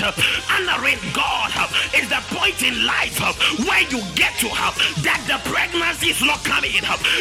uh, 0.01 0.12
honoring 0.51 0.99
God 1.13 1.51
is 1.93 2.08
the 2.10 2.21
point 2.36 2.62
in 2.63 2.86
life 2.86 3.19
where 3.65 3.84
you 3.89 4.01
get 4.15 4.34
to 4.39 4.47
have 4.49 4.75
that 5.03 5.21
the 5.27 5.38
pregnancy 5.49 6.10
is 6.12 6.21
not 6.21 6.43
coming, 6.43 6.73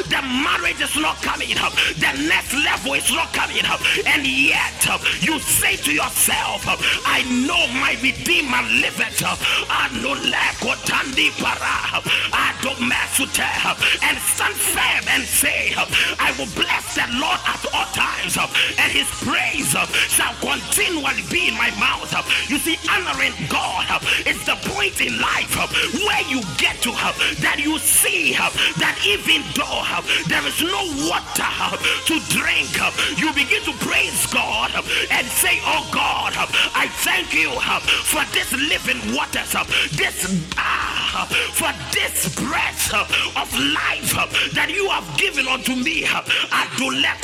the 0.08 0.22
marriage 0.22 0.80
is 0.80 0.96
not 0.96 1.16
coming, 1.22 1.48
the 1.48 2.12
next 2.28 2.54
level 2.54 2.94
is 2.94 3.10
not 3.12 3.32
coming, 3.32 3.62
and 4.06 4.26
yet 4.26 4.72
you 5.20 5.38
say 5.38 5.76
to 5.76 5.92
yourself, 5.92 6.64
I 7.06 7.22
know 7.46 7.66
my 7.80 7.96
Redeemer 8.02 8.62
liveth. 8.80 9.06
And 14.02 14.18
stand 14.18 14.54
firm 14.54 15.04
and 15.08 15.22
say, 15.24 15.74
I 15.76 16.34
will 16.38 16.50
bless 16.54 16.94
the 16.94 17.06
Lord 17.18 17.35
at 17.44 17.62
all 17.74 17.88
times, 17.92 18.38
and 18.78 18.90
his 18.92 19.08
praise 19.22 19.74
shall 20.08 20.34
continually 20.40 21.22
be 21.30 21.48
in 21.48 21.54
my 21.54 21.70
mouth. 21.78 22.12
You 22.48 22.58
see, 22.58 22.78
honoring 22.88 23.34
God 23.48 24.02
is 24.26 24.38
the 24.44 24.56
point 24.72 25.00
in 25.00 25.18
life 25.20 25.54
where 26.04 26.22
you 26.28 26.40
get 26.58 26.80
to 26.82 26.92
that 27.42 27.58
you 27.58 27.78
see 27.78 28.32
that 28.32 28.96
even 29.06 29.42
though 29.54 29.84
there 30.28 30.44
is 30.46 30.58
no 30.62 30.82
water 31.08 31.52
to 32.06 32.14
drink, 32.32 32.72
you 33.18 33.32
begin 33.32 33.62
to 33.64 33.72
praise 33.84 34.26
God 34.32 34.72
and 35.10 35.26
say, 35.26 35.60
Oh 35.64 35.88
God, 35.92 36.32
I 36.74 36.88
thank 37.04 37.34
you 37.34 37.50
for 38.06 38.24
this 38.32 38.52
living 38.52 39.00
waters, 39.14 39.52
this 39.96 40.46
ah, 40.56 41.26
for 41.52 41.72
this 41.92 42.34
breath 42.34 42.94
of 42.94 43.48
life 43.74 44.14
that 44.54 44.70
you 44.70 44.88
have 44.88 45.06
given 45.18 45.46
unto 45.48 45.74
me. 45.74 46.06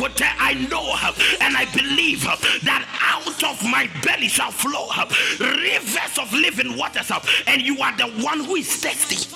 I 0.05 0.55
know 0.71 0.95
her 0.97 1.13
and 1.41 1.57
I 1.57 1.65
believe 1.73 2.25
her 2.25 2.37
that 2.65 2.85
out 3.01 3.43
of 3.45 3.63
my 3.65 3.89
belly 4.03 4.29
shall 4.29 4.51
flow 4.51 4.89
rivers 5.39 6.19
of 6.19 6.33
living 6.33 6.77
waters, 6.77 7.11
and 7.47 7.63
you 7.63 7.81
are 7.81 7.97
the 7.97 8.09
one 8.23 8.41
who 8.41 8.57
is 8.57 8.69
thirsty. 8.75 9.29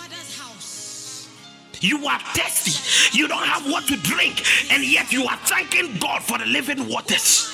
You 1.81 2.07
are 2.07 2.19
thirsty. 2.35 3.17
You 3.17 3.29
don't 3.29 3.47
have 3.47 3.71
what 3.71 3.87
to 3.89 3.97
drink, 3.99 4.43
and 4.71 4.83
yet 4.85 5.13
you 5.13 5.25
are 5.27 5.37
thanking 5.45 5.97
God 5.99 6.23
for 6.23 6.39
the 6.39 6.47
living 6.47 6.89
waters. 6.89 7.53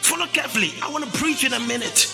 Follow 0.00 0.26
carefully. 0.26 0.72
I 0.82 0.90
want 0.90 1.04
to 1.04 1.18
preach 1.18 1.44
in 1.44 1.52
a 1.52 1.60
minute. 1.60 2.12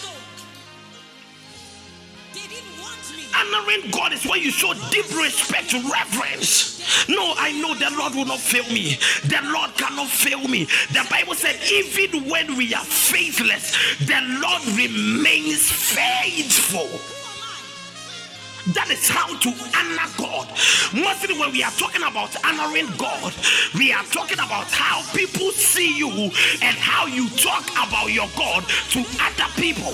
Honoring 3.37 3.91
God 3.91 4.13
is 4.13 4.25
where 4.25 4.39
you 4.39 4.51
show 4.51 4.73
deep 4.91 5.09
respect, 5.17 5.73
reverence. 5.73 7.09
No, 7.09 7.35
I 7.37 7.53
know 7.53 7.75
the 7.75 7.95
Lord 7.97 8.15
will 8.15 8.27
not 8.27 8.41
fail 8.41 8.65
me. 8.73 8.97
The 9.25 9.41
Lord 9.45 9.75
cannot 9.77 10.09
fail 10.09 10.47
me. 10.47 10.65
The 10.93 11.07
Bible 11.11 11.35
said, 11.35 11.59
even 11.71 12.29
when 12.29 12.57
we 12.57 12.75
are 12.75 12.85
faithless, 12.85 13.77
the 13.99 14.21
Lord 14.41 14.63
remains 14.77 15.71
faithful. 15.71 16.89
That 18.73 18.89
is 18.91 19.09
how 19.09 19.29
to 19.29 19.49
honor 19.77 20.11
God. 20.17 20.49
Mostly, 20.95 21.39
when 21.39 21.53
we 21.53 21.63
are 21.63 21.71
talking 21.73 22.03
about 22.03 22.33
honoring 22.47 22.89
God, 22.97 23.35
we 23.75 23.93
are 23.93 24.05
talking 24.05 24.39
about 24.39 24.71
how 24.71 25.03
people 25.13 25.51
see 25.51 25.99
you 25.99 26.09
and 26.63 26.77
how 26.77 27.05
you 27.07 27.29
talk 27.31 27.69
about 27.73 28.11
your 28.11 28.29
God 28.37 28.65
to 28.91 29.05
other 29.21 29.53
people. 29.61 29.93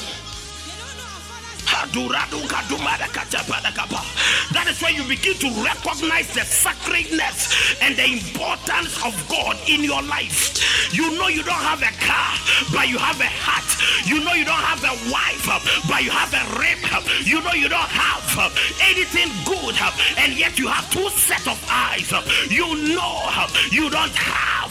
That 4.53 4.67
is 4.69 4.81
where 4.83 4.93
you 4.93 5.03
begin 5.05 5.35
to 5.43 5.51
recognize 5.63 6.33
the 6.35 6.45
sacredness 6.45 7.75
and 7.83 7.97
the 7.97 8.05
importance 8.05 8.95
of 9.05 9.15
God 9.29 9.59
in 9.69 9.83
your 9.83 10.03
life. 10.03 10.55
You 10.95 11.19
know 11.19 11.29
you 11.29 11.43
don't 11.43 11.65
have 11.67 11.83
a 11.83 11.93
car, 12.03 12.35
but 12.73 12.89
you 12.89 12.99
have 12.99 13.21
a 13.21 13.31
heart. 13.31 13.67
You 14.07 14.23
know 14.25 14.35
you 14.35 14.45
don't 14.45 14.55
have 14.55 14.83
a 14.85 14.95
wife, 15.11 15.47
but 15.89 16.03
you 16.03 16.11
have 16.11 16.33
a 16.35 16.45
ring. 16.59 16.79
You 17.25 17.43
know 17.43 17.53
you 17.53 17.69
don't 17.69 17.91
have 17.91 18.55
anything 18.83 19.31
good, 19.45 19.75
and 20.19 20.39
yet 20.39 20.59
you 20.59 20.69
have 20.69 20.91
two 20.91 21.09
sets 21.11 21.47
of 21.47 21.59
eyes. 21.71 22.11
You 22.51 22.95
know 22.95 23.47
you 23.71 23.91
don't 23.91 24.15
have 24.15 24.70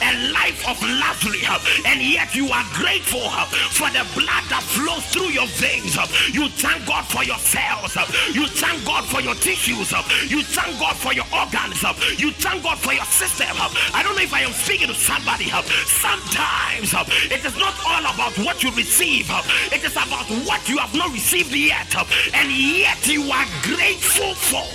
a 0.00 0.32
life 0.32 0.62
of 0.68 0.80
luxury, 0.82 1.42
and 1.86 2.00
yet 2.00 2.34
you 2.34 2.48
are 2.50 2.64
grateful 2.74 3.28
for 3.76 3.88
the 3.90 4.04
blood 4.14 4.44
that 4.48 4.62
flows 4.62 5.04
through 5.12 5.30
your 5.30 5.46
veins. 5.60 5.96
You 6.32 6.48
thank 6.48 6.86
God 6.86 7.04
for 7.06 7.24
your 7.24 7.38
cells. 7.38 7.96
You 8.34 8.46
thank 8.46 8.84
God 8.84 9.04
for 9.04 9.20
your 9.20 9.34
tissues. 9.34 9.92
You 10.30 10.42
thank 10.42 10.78
God 10.80 10.96
for 10.96 11.12
your 11.12 11.26
organs. 11.32 11.82
You 12.18 12.32
thank 12.32 12.62
God 12.62 12.78
for 12.78 12.92
your 12.92 13.04
system. 13.04 13.56
I 13.94 14.02
don't 14.02 14.16
know 14.16 14.22
if 14.22 14.34
I 14.34 14.42
am 14.42 14.52
speaking 14.52 14.88
to 14.88 14.94
somebody. 14.94 15.50
Sometimes 15.86 16.94
it 17.30 17.44
is 17.44 17.56
not 17.56 17.74
all 17.86 18.00
about 18.00 18.36
what 18.38 18.62
you 18.62 18.70
receive, 18.72 19.30
it 19.72 19.84
is 19.84 19.92
about 19.92 20.26
what 20.46 20.68
you 20.68 20.78
have 20.78 20.94
not 20.94 21.12
received 21.12 21.54
yet, 21.54 21.94
and 22.34 22.50
yet 22.50 23.06
you 23.06 23.22
are 23.30 23.46
grateful 23.62 24.34
for. 24.34 24.66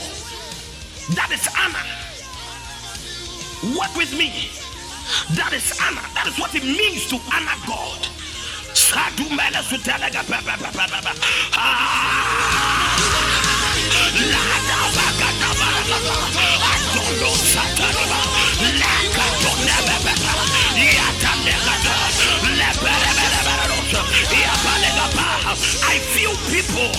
That 1.16 1.32
is 1.32 1.48
honor. 1.58 2.05
Work 3.74 3.96
with 3.98 4.14
me. 4.14 4.30
That 5.34 5.50
is 5.54 5.74
honor. 5.82 6.06
That 6.14 6.28
is 6.28 6.38
what 6.38 6.54
it 6.54 6.64
means 6.64 7.10
to 7.10 7.18
honor 7.34 7.58
God. 7.66 8.06
Sadumela 8.78 9.64
I 25.14 26.00
feel 26.00 26.34
people 26.50 26.90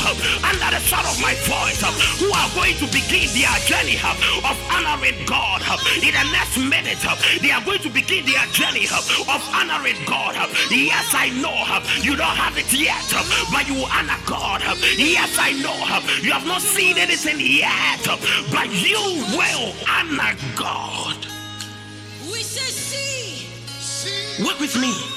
under 0.46 0.70
the 0.70 0.80
sound 0.86 1.06
of 1.06 1.18
my 1.20 1.34
voice 1.50 1.82
who 2.20 2.30
are 2.30 2.50
going 2.54 2.76
to 2.78 2.86
begin 2.86 3.26
their 3.34 3.50
journey 3.66 3.98
of 3.98 4.56
honoring 4.70 5.18
God. 5.26 5.62
In 5.98 6.14
the 6.14 6.24
next 6.30 6.56
minute, 6.58 7.02
they 7.42 7.50
are 7.50 7.62
going 7.64 7.80
to 7.80 7.90
begin 7.90 8.24
their 8.26 8.46
journey 8.52 8.86
of 8.86 9.42
honoring 9.52 9.98
God. 10.06 10.34
Yes, 10.70 11.14
I 11.14 11.30
know 11.42 11.56
you 12.02 12.16
don't 12.16 12.36
have 12.36 12.56
it 12.56 12.72
yet, 12.72 13.02
but 13.50 13.66
you 13.66 13.84
honor 13.90 14.20
God. 14.26 14.62
Yes, 14.96 15.36
I 15.38 15.52
know 15.58 15.74
you 16.22 16.32
have 16.32 16.46
not 16.46 16.62
seen 16.62 16.98
anything 16.98 17.40
yet, 17.40 18.06
but 18.50 18.70
you 18.70 19.26
will 19.34 19.74
honor 19.88 20.36
God. 20.54 21.16
We 22.30 22.38
shall 22.38 22.70
see. 22.70 23.46
Work 24.44 24.60
with 24.60 24.76
me. 24.76 25.15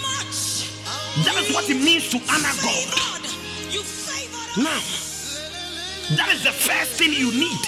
That 1.26 1.36
is 1.38 1.54
what 1.54 1.70
it 1.70 1.82
means 1.84 2.10
to 2.10 2.18
honor 2.30 2.56
God. 2.62 3.24
Now, 4.58 4.82
that 6.16 6.30
is 6.34 6.44
the 6.44 6.52
first 6.52 6.92
thing 6.92 7.14
you 7.14 7.32
need. 7.32 7.62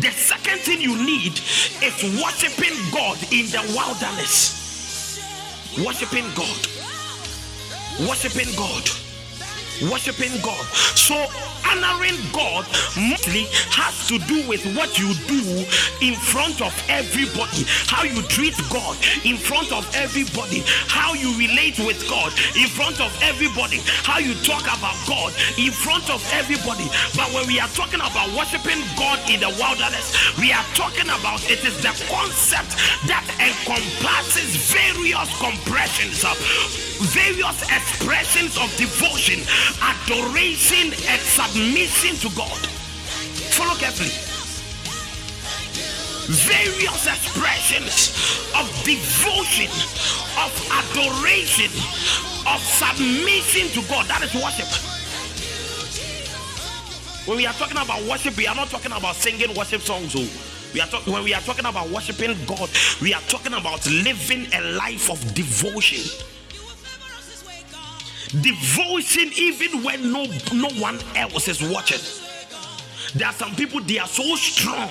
The 0.00 0.10
second 0.10 0.60
thing 0.60 0.80
you 0.80 0.96
need 0.96 1.40
is 1.82 2.22
worshiping 2.22 2.76
God 2.92 3.18
in 3.32 3.46
the 3.50 3.62
wilderness. 3.76 5.20
Worshiping 5.84 6.26
God. 6.34 6.66
Worshiping 8.08 8.54
God 8.56 8.88
worshiping 9.82 10.34
God. 10.42 10.64
So 10.98 11.14
honoring 11.66 12.18
God 12.32 12.66
mostly 12.96 13.46
has 13.74 14.06
to 14.08 14.18
do 14.26 14.46
with 14.48 14.64
what 14.76 14.98
you 14.98 15.14
do 15.26 15.42
in 16.00 16.14
front 16.14 16.60
of 16.60 16.72
everybody, 16.88 17.64
how 17.86 18.02
you 18.02 18.22
treat 18.28 18.56
God 18.70 18.96
in 19.24 19.36
front 19.36 19.72
of 19.72 19.84
everybody, 19.94 20.62
how 20.86 21.14
you 21.14 21.30
relate 21.38 21.78
with 21.78 21.98
God 22.08 22.32
in 22.56 22.68
front 22.68 23.00
of 23.00 23.10
everybody, 23.22 23.80
how 24.04 24.18
you 24.18 24.34
talk 24.42 24.62
about 24.66 24.96
God 25.06 25.32
in 25.58 25.70
front 25.70 26.10
of 26.10 26.22
everybody. 26.34 26.86
But 27.16 27.32
when 27.32 27.46
we 27.46 27.60
are 27.60 27.70
talking 27.74 28.00
about 28.00 28.28
worshiping 28.36 28.80
God 28.96 29.18
in 29.30 29.40
the 29.40 29.50
wilderness, 29.58 30.14
we 30.38 30.52
are 30.52 30.64
talking 30.74 31.08
about 31.08 31.42
it 31.50 31.64
is 31.64 31.76
the 31.82 31.94
concept 32.10 32.76
that 33.06 33.24
encompasses 33.38 34.70
various 34.70 35.30
compressions 35.38 36.24
of 36.24 36.36
various 37.14 37.62
expressions 37.70 38.58
of 38.58 38.66
devotion 38.76 39.38
adoration 39.82 40.90
and 41.08 41.20
submission 41.48 42.16
to 42.16 42.36
God. 42.36 42.60
Follow 43.56 43.74
carefully. 43.76 44.12
Various 46.28 47.06
expressions 47.06 48.12
of 48.54 48.68
devotion, 48.84 49.70
of 50.36 50.52
adoration, 50.70 51.72
of 52.46 52.60
submission 52.60 53.68
to 53.72 53.88
God. 53.88 54.06
That 54.06 54.22
is 54.22 54.34
worship. 54.34 54.68
When 57.26 57.38
we 57.38 57.46
are 57.46 57.54
talking 57.54 57.78
about 57.78 58.02
worship, 58.02 58.36
we 58.36 58.46
are 58.46 58.54
not 58.54 58.68
talking 58.68 58.92
about 58.92 59.16
singing 59.16 59.54
worship 59.56 59.80
songs. 59.80 60.14
Oh. 60.16 60.28
We 60.74 60.80
are 60.82 60.86
talking 60.86 61.14
when 61.14 61.24
we 61.24 61.32
are 61.32 61.40
talking 61.40 61.64
about 61.64 61.88
worshiping 61.88 62.36
God, 62.46 62.68
we 63.00 63.14
are 63.14 63.22
talking 63.22 63.54
about 63.54 63.86
living 63.86 64.52
a 64.52 64.60
life 64.72 65.10
of 65.10 65.18
devotion 65.34 66.04
devotion 68.28 69.30
even 69.36 69.82
when 69.82 70.12
no 70.12 70.26
no 70.52 70.68
one 70.80 70.98
else 71.16 71.48
is 71.48 71.62
watching. 71.62 72.00
There 73.14 73.26
are 73.26 73.32
some 73.32 73.54
people 73.54 73.80
they 73.80 73.98
are 73.98 74.06
so 74.06 74.36
strong 74.36 74.90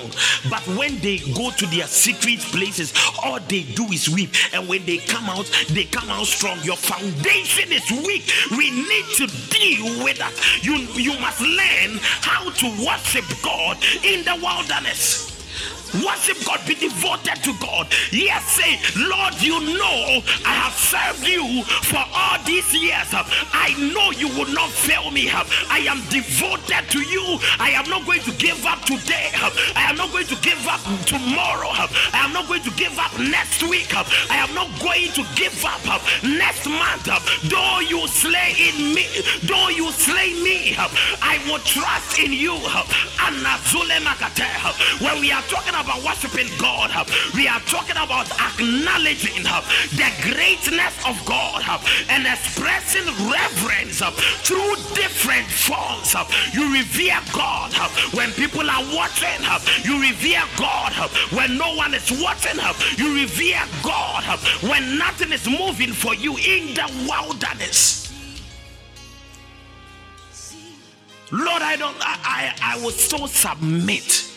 but 0.50 0.62
when 0.76 0.98
they 1.00 1.20
go 1.36 1.52
to 1.52 1.66
their 1.68 1.86
secret 1.86 2.40
places 2.40 2.94
all 3.24 3.40
they 3.42 3.64
do 3.64 3.86
is 3.86 4.10
weep. 4.10 4.32
And 4.54 4.68
when 4.68 4.86
they 4.86 4.98
come 4.98 5.30
out 5.30 5.50
they 5.70 5.86
come 5.86 6.10
out 6.10 6.26
strong. 6.26 6.60
Your 6.64 6.78
foundation 6.78 7.72
is 7.72 7.90
weak. 7.92 8.32
We 8.52 8.72
need 8.72 9.06
to 9.18 9.28
deal 9.50 10.04
with 10.04 10.18
that. 10.18 10.34
You 10.64 10.76
you 10.96 11.20
must 11.20 11.42
learn 11.42 12.00
how 12.22 12.50
to 12.50 12.86
worship 12.86 13.26
god 13.44 13.78
in 14.04 14.26
the 14.26 14.36
wilderness 14.42 15.37
Worship 15.94 16.38
God, 16.46 16.60
be 16.68 16.76
devoted 16.76 17.44
to 17.44 17.54
God. 17.60 17.88
Yes, 18.12 18.44
say, 18.58 18.80
Lord, 18.98 19.34
you 19.42 19.60
know 19.78 20.22
I 20.46 20.54
have 20.54 20.74
served 20.74 21.28
you 21.28 21.64
for 21.64 22.04
all 22.14 22.38
these 22.46 22.74
years. 22.74 23.08
I 23.54 23.74
know 23.94 24.12
you 24.12 24.28
will 24.38 24.52
not 24.54 24.70
fail 24.70 25.12
me. 25.12 25.30
I 25.30 25.80
am 25.90 26.02
devoted 26.10 26.90
to 26.92 27.00
you. 27.00 27.40
I 27.60 27.72
am 27.72 27.90
not 27.90 28.06
going 28.06 28.22
to 28.22 28.32
give 28.34 28.66
up 28.66 28.82
today. 28.84 29.30
I 29.76 29.88
am 29.90 29.96
not 29.96 30.12
going 30.12 30.28
to 30.28 30.36
give 30.42 30.62
up 30.68 30.82
tomorrow. 31.06 31.70
I 32.14 32.24
am 32.26 32.34
not 32.34 32.48
going 32.48 32.64
to 32.64 32.72
give 32.72 32.98
up 33.00 33.18
next 33.20 33.64
week. 33.64 33.96
I 33.96 34.38
am 34.38 34.54
not 34.54 34.68
going 34.80 35.12
to 35.14 35.24
give 35.36 35.64
up 35.66 35.82
next 36.24 36.68
month. 36.68 37.06
Though 37.50 37.80
you 37.80 38.08
slay 38.08 38.56
in 38.60 38.94
me, 38.94 39.06
though 39.44 39.70
you 39.70 39.92
slay 39.92 40.34
me, 40.44 40.76
I 40.78 41.40
will 41.48 41.60
trust 41.60 42.20
in 42.20 42.34
you. 42.34 42.56
When 45.00 45.22
we 45.22 45.32
are 45.32 45.42
talking 45.44 45.74
about 45.80 46.04
worshiping 46.04 46.48
God, 46.58 46.92
we 47.36 47.48
are 47.48 47.60
talking 47.62 47.98
about 47.98 48.30
acknowledging 48.40 49.44
the 49.44 50.10
greatness 50.22 50.96
of 51.06 51.16
God 51.26 51.64
and 52.10 52.26
expressing 52.26 53.06
reverence 53.30 54.00
through 54.48 54.76
different 54.96 55.46
forms. 55.48 56.16
You 56.54 56.74
revere 56.74 57.20
God 57.34 57.74
when 58.14 58.32
people 58.32 58.70
are 58.70 58.84
watching, 58.96 59.42
you 59.84 60.02
revere 60.02 60.44
God 60.58 60.94
when 61.32 61.58
no 61.58 61.76
one 61.76 61.94
is 61.94 62.12
watching, 62.22 62.60
you 62.98 63.16
revere 63.16 63.64
God 63.84 64.24
when 64.64 64.98
nothing 64.98 65.32
is 65.32 65.48
moving 65.48 65.94
for 65.94 66.16
you 66.16 66.38
in 66.38 66.74
the 66.74 67.08
wilderness. 67.08 67.96
Lord, 71.32 71.62
I 71.62 71.76
don't 71.76 71.98
I 72.00 72.54
I, 72.62 72.76
I 72.78 72.82
will 72.82 72.92
so 72.92 73.28
submit 73.28 74.32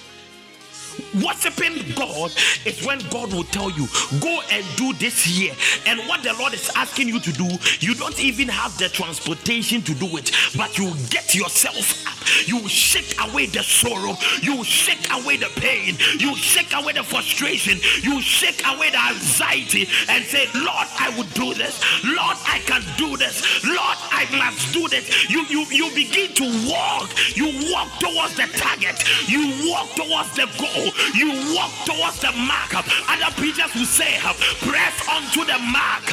Worshipping 1.22 1.94
God 1.94 2.32
is 2.64 2.84
when 2.84 2.98
God 3.10 3.32
will 3.32 3.44
tell 3.44 3.70
you, 3.70 3.86
go 4.20 4.40
and 4.50 4.64
do 4.76 4.92
this 4.94 5.22
here. 5.24 5.54
And 5.86 6.00
what 6.08 6.22
the 6.22 6.34
Lord 6.34 6.54
is 6.54 6.70
asking 6.76 7.08
you 7.08 7.20
to 7.20 7.32
do, 7.32 7.48
you 7.80 7.94
don't 7.94 8.18
even 8.22 8.48
have 8.48 8.76
the 8.78 8.88
transportation 8.88 9.82
to 9.82 9.94
do 9.94 10.16
it, 10.16 10.30
but 10.56 10.78
you 10.78 10.92
get 11.10 11.34
yourself 11.34 12.06
up. 12.06 12.20
You 12.46 12.68
shake 12.68 13.16
away 13.20 13.46
the 13.46 13.62
sorrow, 13.62 14.16
you 14.42 14.62
shake 14.64 15.10
away 15.12 15.36
the 15.36 15.50
pain, 15.56 15.96
you 16.18 16.36
shake 16.36 16.72
away 16.74 16.92
the 16.92 17.02
frustration, 17.02 17.78
you 18.02 18.20
shake 18.20 18.62
away 18.66 18.90
the 18.90 19.00
anxiety 19.00 19.88
and 20.08 20.24
say, 20.24 20.46
Lord, 20.54 20.86
I 20.98 21.12
will 21.16 21.28
do 21.34 21.54
this. 21.54 21.80
Lord, 22.04 22.36
I 22.46 22.60
can 22.66 22.82
do 22.96 23.16
this. 23.16 23.64
Lord, 23.64 23.98
I 24.12 24.26
must 24.36 24.72
do 24.72 24.88
this. 24.88 25.30
You 25.30 25.44
you 25.48 25.64
you 25.70 25.90
begin 25.94 26.32
to 26.34 26.44
walk. 26.68 27.10
You 27.36 27.46
walk 27.72 27.88
towards 27.98 28.36
the 28.36 28.46
target. 28.56 29.02
You 29.28 29.70
walk 29.70 29.90
towards 29.94 30.34
the 30.34 30.46
goal 30.58 30.89
you 31.14 31.54
walk 31.54 31.72
towards 31.84 32.20
the 32.20 32.32
mark. 32.32 32.74
Other 32.74 33.32
preachers 33.36 33.72
will 33.74 33.88
say, 33.88 34.18
press 34.64 34.96
onto 35.08 35.44
the 35.44 35.58
mark, 35.70 36.06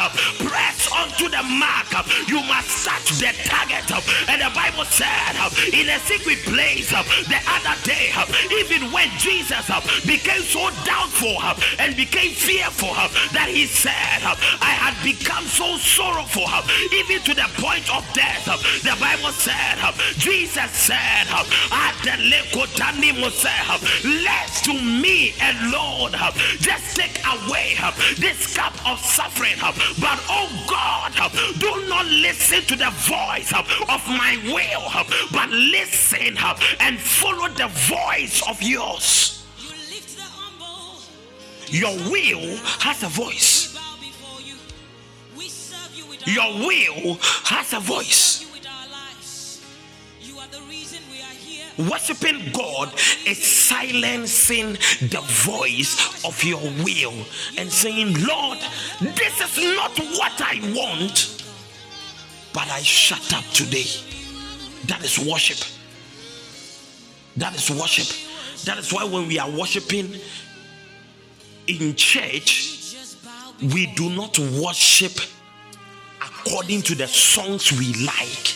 press 0.43 0.89
onto 0.91 1.29
the 1.29 1.43
mark. 1.43 1.89
You 2.27 2.41
must 2.47 2.85
touch 2.85 3.19
the 3.19 3.31
target. 3.45 3.85
And 4.29 4.41
the 4.41 4.51
Bible 4.53 4.85
said, 4.85 5.35
in 5.73 5.89
a 5.89 5.99
secret 6.05 6.39
place 6.45 6.89
the 6.89 7.39
other 7.47 7.75
day, 7.83 8.11
even 8.51 8.91
when 8.91 9.09
Jesus 9.17 9.67
became 10.05 10.41
so 10.41 10.69
doubtful 10.85 11.37
and 11.79 11.95
became 11.95 12.31
fearful 12.31 12.93
that 13.33 13.49
he 13.49 13.65
said, 13.65 14.21
I 14.61 14.73
had 14.77 14.95
become 15.03 15.45
so 15.45 15.77
sorrowful, 15.77 16.47
even 16.93 17.21
to 17.23 17.33
the 17.33 17.47
point 17.61 17.85
of 17.93 18.05
death. 18.13 18.45
The 18.83 18.95
Bible 18.99 19.31
said, 19.31 19.77
Jesus 20.17 20.71
said, 20.71 21.27
Let's 24.03 24.56
to 24.61 24.73
me 24.73 25.33
alone. 25.41 26.11
Just 26.59 26.97
take 26.97 27.19
away 27.25 27.75
this 28.17 28.55
cup 28.55 28.73
of 28.87 28.99
suffering. 28.99 29.55
But 29.99 30.19
oh 30.29 30.49
God, 30.67 31.13
do 31.59 31.87
not 31.87 32.05
listen 32.05 32.61
to 32.63 32.75
the 32.75 32.91
voice 32.91 33.53
of 33.53 34.07
my 34.07 34.37
will, 34.45 35.05
but 35.31 35.49
listen 35.49 36.37
and 36.79 36.99
follow 36.99 37.49
the 37.49 37.67
voice 37.67 38.41
of 38.47 38.61
yours. 38.61 39.45
Your 41.69 41.95
will 42.09 42.57
has 42.79 43.03
a 43.03 43.07
voice. 43.07 43.77
Your 46.25 46.53
will 46.59 47.17
has 47.45 47.73
a 47.73 47.79
voice. 47.79 48.46
Worshipping 51.77 52.51
God 52.53 52.91
is 53.25 53.43
silencing 53.43 54.73
the 55.09 55.21
voice 55.23 56.25
of 56.25 56.43
your 56.43 56.61
will 56.83 57.13
and 57.57 57.71
saying, 57.71 58.15
Lord, 58.25 58.57
this 58.99 59.41
is 59.41 59.75
not 59.75 59.97
what 60.17 60.41
I 60.41 60.59
want, 60.75 61.43
but 62.51 62.67
I 62.69 62.81
shut 62.81 63.33
up 63.33 63.45
today. 63.53 63.85
That 64.85 65.03
is 65.03 65.19
worship. 65.19 65.59
That 67.35 67.53
is 67.53 67.69
worship. 67.69 68.07
That 68.65 68.79
is 68.79 68.91
why 68.91 69.03
when 69.03 69.27
we 69.27 69.37
are 69.37 69.49
worshiping 69.49 70.15
in 71.67 71.95
church, 71.95 72.95
we 73.61 73.93
do 73.95 74.09
not 74.09 74.39
worship 74.39 75.13
according 76.21 76.81
to 76.83 76.95
the 76.95 77.07
songs 77.07 77.71
we 77.71 77.93
like 78.05 78.55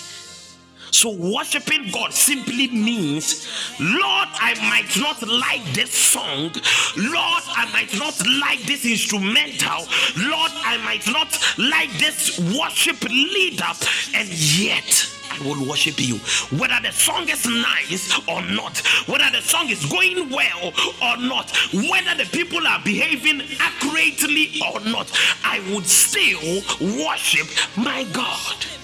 so, 0.91 1.09
worshiping 1.09 1.89
God 1.91 2.13
simply 2.13 2.67
means, 2.67 3.47
Lord, 3.79 4.27
I 4.33 4.53
might 4.69 4.95
not 4.97 5.25
like 5.25 5.63
this 5.73 5.91
song. 5.91 6.51
Lord, 6.97 7.43
I 7.47 7.69
might 7.71 7.97
not 7.97 8.21
like 8.41 8.61
this 8.63 8.85
instrumental. 8.85 9.87
Lord, 10.17 10.51
I 10.53 10.77
might 10.83 11.07
not 11.07 11.39
like 11.57 11.91
this 11.97 12.37
worship 12.57 13.01
leader. 13.03 13.71
And 14.13 14.27
yet, 14.27 15.09
I 15.31 15.39
will 15.45 15.67
worship 15.67 15.95
you. 15.97 16.17
Whether 16.59 16.79
the 16.83 16.91
song 16.91 17.29
is 17.29 17.45
nice 17.45 18.19
or 18.27 18.41
not, 18.41 18.77
whether 19.07 19.31
the 19.31 19.41
song 19.41 19.69
is 19.69 19.85
going 19.85 20.29
well 20.29 20.73
or 21.01 21.17
not, 21.17 21.49
whether 21.73 22.15
the 22.21 22.29
people 22.33 22.67
are 22.67 22.81
behaving 22.83 23.41
accurately 23.59 24.59
or 24.61 24.81
not, 24.81 25.09
I 25.45 25.61
would 25.73 25.85
still 25.85 26.61
worship 26.99 27.47
my 27.77 28.03
God. 28.11 28.80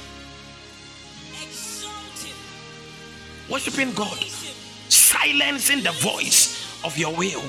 Worshiping 3.49 3.93
God, 3.93 4.17
silencing 4.89 5.81
the 5.81 5.91
voice 5.93 6.83
of 6.83 6.97
your 6.97 7.15
will, 7.15 7.43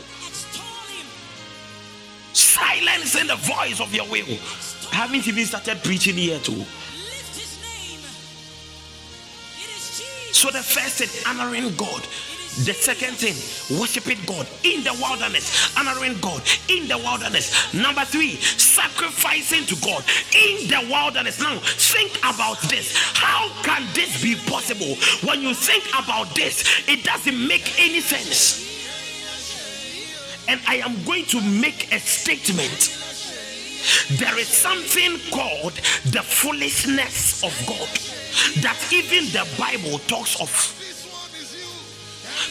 silencing 2.32 3.26
the 3.26 3.36
voice 3.36 3.80
of 3.80 3.92
your 3.92 4.06
will. 4.08 4.38
I 4.92 4.96
haven't 4.96 5.26
even 5.26 5.44
started 5.44 5.82
preaching 5.82 6.14
here 6.14 6.38
oh. 6.40 6.44
too. 6.44 6.64
So 10.32 10.50
the 10.50 10.62
first 10.62 11.02
thing, 11.02 11.24
honoring 11.26 11.74
God. 11.74 12.06
The 12.64 12.74
second 12.74 13.14
thing, 13.14 13.36
worshiping 13.78 14.18
God 14.26 14.48
in 14.64 14.82
the 14.82 14.92
wilderness, 15.00 15.76
honoring 15.78 16.18
God 16.20 16.42
in 16.68 16.88
the 16.88 16.98
wilderness. 16.98 17.72
Number 17.72 18.04
three, 18.04 18.34
sacrificing 18.36 19.64
to 19.66 19.76
God 19.84 20.02
in 20.34 20.66
the 20.66 20.88
wilderness. 20.90 21.40
Now, 21.40 21.58
think 21.58 22.18
about 22.18 22.58
this. 22.62 22.96
How 23.14 23.48
can 23.62 23.86
this 23.94 24.22
be 24.22 24.34
possible? 24.50 24.96
When 25.28 25.40
you 25.42 25.54
think 25.54 25.84
about 25.94 26.34
this, 26.34 26.88
it 26.88 27.04
doesn't 27.04 27.46
make 27.46 27.78
any 27.78 28.00
sense. 28.00 28.66
And 30.48 30.60
I 30.66 30.76
am 30.76 31.04
going 31.04 31.26
to 31.26 31.40
make 31.40 31.92
a 31.92 32.00
statement. 32.00 32.96
There 34.18 34.38
is 34.38 34.48
something 34.48 35.20
called 35.30 35.74
the 36.10 36.22
foolishness 36.22 37.44
of 37.44 37.54
God 37.66 37.88
that 38.62 38.76
even 38.92 39.30
the 39.32 39.46
Bible 39.58 39.98
talks 40.00 40.40
of. 40.40 40.77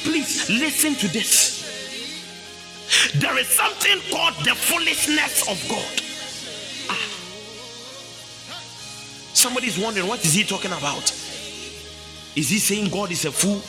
Please 0.04 0.50
listen 0.50 0.96
to 0.96 1.08
this. 1.08 1.58
There 3.16 3.38
is 3.38 3.48
something 3.48 4.00
called 4.12 4.36
the 4.46 4.56
foolishness 4.56 5.48
of 5.50 5.58
God. 5.70 6.02
Ah. 6.90 7.08
Somebody 9.34 9.68
is 9.68 9.78
wondering 9.78 10.08
what 10.08 10.24
is 10.24 10.34
he 10.34 10.44
talking 10.44 10.72
about? 10.72 11.12
Is 12.36 12.50
he 12.50 12.60
saying 12.60 12.90
God 12.90 13.12
is 13.12 13.26
a 13.26 13.32
fool? 13.32 13.62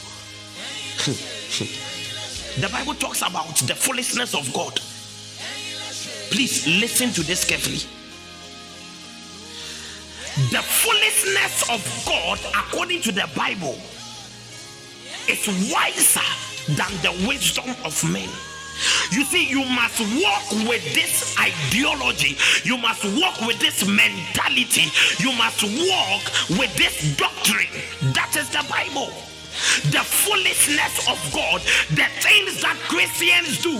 the 2.60 2.68
Bible 2.68 2.94
talks 2.94 3.22
about 3.22 3.56
the 3.56 3.74
foolishness 3.74 4.34
of 4.34 4.52
God. 4.52 4.80
Please 6.30 6.66
listen 6.66 7.10
to 7.12 7.22
this 7.22 7.44
carefully. 7.44 7.78
The 10.50 10.62
foolishness 10.62 11.68
of 11.70 12.04
God, 12.06 12.38
according 12.54 13.02
to 13.02 13.12
the 13.12 13.28
Bible, 13.34 13.78
is 15.28 15.46
wiser 15.72 16.28
than 16.68 16.90
the 17.02 17.26
wisdom 17.26 17.70
of 17.84 17.94
men. 18.10 18.28
You 19.10 19.24
see, 19.24 19.48
you 19.48 19.64
must 19.64 20.00
walk 20.22 20.68
with 20.68 20.84
this 20.94 21.36
ideology. 21.38 22.36
You 22.64 22.76
must 22.78 23.04
walk 23.04 23.40
with 23.40 23.58
this 23.58 23.86
mentality. 23.86 24.90
You 25.18 25.32
must 25.32 25.62
walk 25.64 26.22
with 26.58 26.74
this 26.76 27.16
doctrine. 27.16 27.68
That 28.12 28.36
is 28.36 28.48
the 28.50 28.64
Bible 28.70 29.27
the 29.90 30.02
foolishness 30.04 31.08
of 31.08 31.18
God, 31.32 31.60
the 31.90 32.08
things 32.20 32.60
that 32.62 32.76
Christians 32.88 33.62
do 33.62 33.74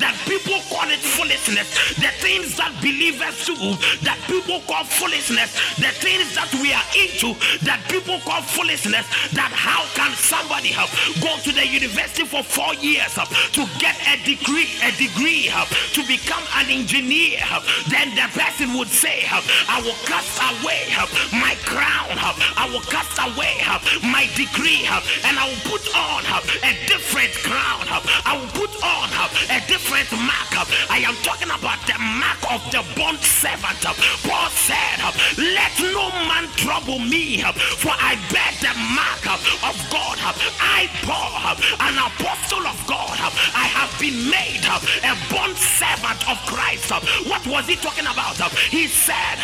that 0.00 0.14
people 0.26 0.60
call 0.70 0.88
it 0.90 1.00
foolishness, 1.00 1.68
the 1.96 2.12
things 2.20 2.56
that 2.56 2.72
believers 2.80 3.46
do 3.46 3.56
that 4.04 4.18
people 4.26 4.60
call 4.66 4.84
foolishness, 4.84 5.54
the 5.76 5.90
things 6.02 6.34
that 6.34 6.50
we 6.60 6.72
are 6.72 6.88
into 6.94 7.34
that 7.64 7.80
people 7.88 8.18
call 8.24 8.42
foolishness. 8.42 9.06
That 9.34 9.50
how 9.50 9.84
can 9.94 10.12
somebody 10.14 10.68
have 10.74 10.90
go 11.20 11.32
to 11.42 11.50
the 11.52 11.66
university 11.66 12.24
for 12.24 12.42
four 12.42 12.74
years 12.78 13.16
uh, 13.18 13.24
to 13.56 13.62
get 13.78 13.96
a 14.06 14.16
degree, 14.24 14.70
a 14.82 14.90
degree 14.94 15.50
uh, 15.50 15.64
to 15.96 16.00
become 16.06 16.42
an 16.60 16.70
engineer? 16.70 17.40
Uh, 17.50 17.60
then 17.90 18.14
the 18.14 18.26
person 18.34 18.76
would 18.78 18.88
say, 18.88 19.24
I 19.30 19.80
will 19.82 19.98
cast 20.06 20.38
away 20.38 20.86
my 21.32 21.56
crown, 21.64 22.14
I 22.56 22.68
will 22.72 22.84
cast 22.86 23.18
away 23.18 23.58
my 24.02 24.28
degree 24.34 24.86
and 25.24 25.38
I 25.38 25.48
will 25.48 25.64
put 25.64 25.84
on 25.96 26.22
a 26.62 26.72
different 26.86 27.32
crown. 27.44 27.88
I 28.24 28.36
will 28.36 28.52
put 28.52 28.72
on 28.84 29.08
a 29.48 29.60
different 29.66 30.10
mark. 30.12 30.52
I 30.90 31.00
am 31.04 31.16
talking 31.24 31.50
about 31.50 31.80
the 31.88 31.96
mark 31.98 32.40
of 32.52 32.60
the 32.70 32.84
bond 32.96 33.20
servant. 33.20 33.80
Paul 34.22 34.50
said, 34.50 35.00
Let 35.38 35.72
no 35.80 36.10
man 36.28 36.48
trouble 36.56 36.98
me, 36.98 37.40
for 37.80 37.92
I 37.92 38.16
bear 38.30 38.52
the 38.60 38.74
mark 38.92 39.24
of 39.64 39.76
God. 39.90 40.18
I, 40.60 40.88
Paul, 41.02 41.56
an 41.80 41.96
apostle 41.98 42.66
of 42.66 42.78
God, 42.86 43.16
I 43.56 43.66
have 43.72 43.92
been 43.98 44.30
made 44.30 44.64
a 45.04 45.14
bond 45.32 45.56
servant 45.56 46.20
of 46.28 46.38
Christ. 46.46 46.90
What 47.28 47.46
was 47.46 47.66
he 47.66 47.76
talking 47.76 48.06
about? 48.06 48.36
He 48.70 48.86
said, 48.86 49.38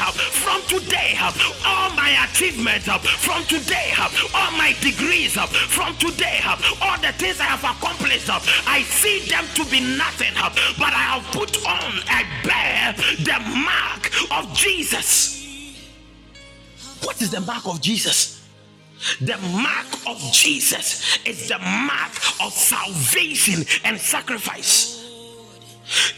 From 0.45 0.63
today, 0.69 1.17
all 1.65 1.91
my 1.97 2.27
achievements, 2.29 2.87
from 3.25 3.45
today, 3.45 3.93
all 4.35 4.53
my 4.53 4.75
degrees, 4.81 5.37
from 5.71 5.95
today, 5.97 6.41
uh, 6.45 6.57
all 6.83 6.99
the 6.99 7.13
things 7.13 7.39
I 7.41 7.45
have 7.45 7.63
accomplished, 7.63 8.29
uh, 8.29 8.41
I 8.67 8.83
see 8.83 9.21
them 9.31 9.45
to 9.55 9.65
be 9.71 9.81
nothing, 9.97 10.33
uh, 10.37 10.51
but 10.79 10.93
I 10.93 11.15
have 11.15 11.25
put 11.33 11.57
on, 11.65 11.93
I 12.11 12.27
bear 12.43 12.93
the 13.23 13.39
mark 13.63 14.11
of 14.33 14.53
Jesus. 14.53 15.39
What 17.05 17.23
is 17.23 17.31
the 17.31 17.41
mark 17.41 17.67
of 17.67 17.81
Jesus? 17.81 18.45
The 19.21 19.39
mark 19.39 19.87
of 20.07 20.21
Jesus 20.33 21.19
is 21.25 21.49
the 21.49 21.59
mark 21.59 22.13
of 22.43 22.53
salvation 22.53 23.65
and 23.85 23.99
sacrifice. 23.99 24.99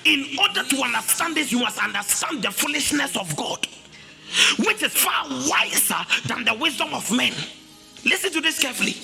In 0.04 0.26
order 0.40 0.64
to 0.64 0.82
understand 0.82 1.36
this, 1.36 1.52
you 1.52 1.60
must 1.60 1.78
understand 1.78 2.42
the 2.42 2.50
foolishness 2.50 3.16
of 3.16 3.36
God, 3.36 3.66
which 4.66 4.82
is 4.82 4.92
far 4.92 5.28
wiser 5.28 6.04
than 6.26 6.44
the 6.44 6.54
wisdom 6.54 6.92
of 6.94 7.10
men. 7.12 7.32
Listen 8.04 8.32
to 8.32 8.40
this 8.40 8.58
carefully. 8.58 8.96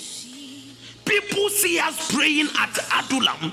People 1.08 1.48
see 1.48 1.78
us 1.78 2.12
praying 2.12 2.48
at 2.58 2.78
Adullam 3.04 3.52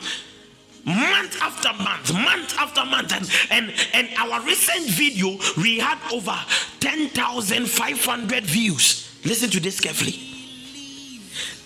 month 0.85 1.41
after 1.41 1.73
month, 1.83 2.13
month 2.13 2.59
after 2.59 2.85
month, 2.85 3.11
and 3.13 3.31
and, 3.51 3.73
and 3.93 4.09
our 4.17 4.41
recent 4.45 4.85
video 4.87 5.37
we 5.57 5.79
had 5.79 5.97
over 6.13 6.35
10,500 6.79 8.43
views. 8.43 9.09
Listen 9.25 9.49
to 9.49 9.59
this 9.59 9.79
carefully. 9.79 10.19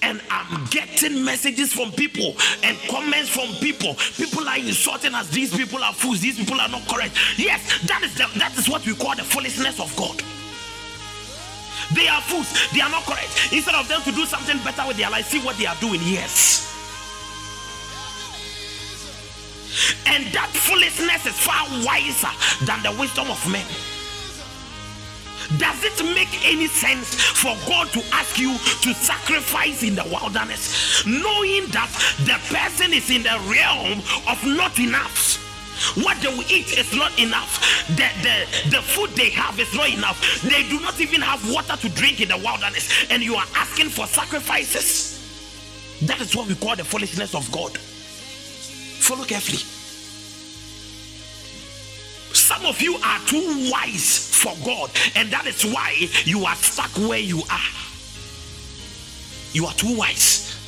And 0.02 0.22
I'm 0.32 0.66
getting 0.68 1.26
messages 1.26 1.74
from 1.74 1.92
people 1.92 2.34
and 2.64 2.78
comments 2.90 3.28
from 3.30 3.50
people. 3.60 3.96
People 4.16 4.48
are 4.48 4.58
insulting 4.58 5.14
us. 5.14 5.28
These 5.30 5.56
people 5.56 5.84
are 5.84 5.92
fools. 5.92 6.22
These 6.22 6.38
people 6.38 6.60
are 6.62 6.70
not 6.70 6.88
correct. 6.88 7.18
Yes, 7.38 7.82
that 7.86 8.02
is 8.04 8.16
the, 8.16 8.30
that 8.40 8.58
is 8.58 8.70
what 8.70 8.86
we 8.86 8.96
call 8.96 9.16
the 9.16 9.24
foolishness 9.26 9.78
of 9.82 9.94
God. 9.98 10.24
They 11.94 12.08
are 12.08 12.22
fools. 12.22 12.54
They 12.74 12.82
are 12.82 12.90
not 12.90 13.04
correct. 13.04 13.52
Instead 13.52 13.76
of 13.76 13.88
them 13.88 14.02
to 14.04 14.12
do 14.12 14.26
something 14.26 14.58
better 14.64 14.86
with 14.88 14.98
their 14.98 15.10
life, 15.10 15.28
see 15.28 15.40
what 15.40 15.58
they 15.58 15.66
are 15.66 15.78
doing. 15.82 16.02
Yes. 16.04 16.68
And 20.06 20.26
that 20.34 20.50
foolishness 20.50 21.26
is 21.26 21.40
far 21.40 21.66
wiser 21.86 22.34
than 22.66 22.84
the 22.84 22.92
wisdom 23.00 23.30
of 23.30 23.40
men. 23.52 23.66
Does 25.58 25.84
it 25.84 26.04
make 26.14 26.30
any 26.46 26.68
sense 26.68 27.16
for 27.16 27.58
God 27.68 27.88
to 27.94 28.04
ask 28.14 28.38
you 28.38 28.54
to 28.54 28.94
sacrifice 28.94 29.82
in 29.82 29.96
the 29.96 30.04
wilderness, 30.04 31.04
knowing 31.08 31.66
that 31.72 31.90
the 32.20 32.38
person 32.54 32.94
is 32.94 33.10
in 33.10 33.24
the 33.24 33.40
realm 33.50 34.00
of 34.28 34.46
not 34.46 34.78
enough? 34.78 35.49
What 35.96 36.22
they 36.22 36.28
will 36.28 36.50
eat 36.50 36.78
is 36.78 36.94
not 36.96 37.18
enough. 37.20 37.60
The, 37.90 38.10
the, 38.22 38.70
the 38.70 38.82
food 38.82 39.12
they 39.12 39.30
have 39.32 39.60
is 39.60 39.74
not 39.74 39.90
enough. 39.90 40.42
They 40.42 40.64
do 40.64 40.80
not 40.80 41.00
even 41.00 41.22
have 41.22 41.42
water 41.52 41.76
to 41.78 41.90
drink 41.90 42.22
in 42.22 42.30
the 42.30 42.38
wilderness, 42.38 43.08
and 43.10 43.24
you 43.24 43.36
are 43.36 43.46
asking 43.56 43.90
for 43.90 44.06
sacrifices. 44.08 45.18
That 46.04 46.22
is 46.22 46.36
what 46.36 46.48
we 46.48 46.56
call 46.56 46.76
the 46.76 46.84
foolishness 46.84 47.36
of 47.36 47.52
God. 47.52 47.78
Follow 47.78 49.26
carefully. 49.26 49.60
Some 52.34 52.66
of 52.66 52.82
you 52.82 52.96
are 52.96 53.20
too 53.26 53.70
wise 53.72 54.36
for 54.36 54.54
God, 54.64 54.92
and 55.16 55.30
that 55.32 55.46
is 55.46 55.64
why 55.66 55.96
you 56.26 56.46
are 56.46 56.56
stuck 56.56 56.92
where 57.10 57.20
you 57.20 57.42
are. 57.50 57.60
You 59.52 59.66
are 59.66 59.74
too 59.74 59.98
wise. 59.98 60.59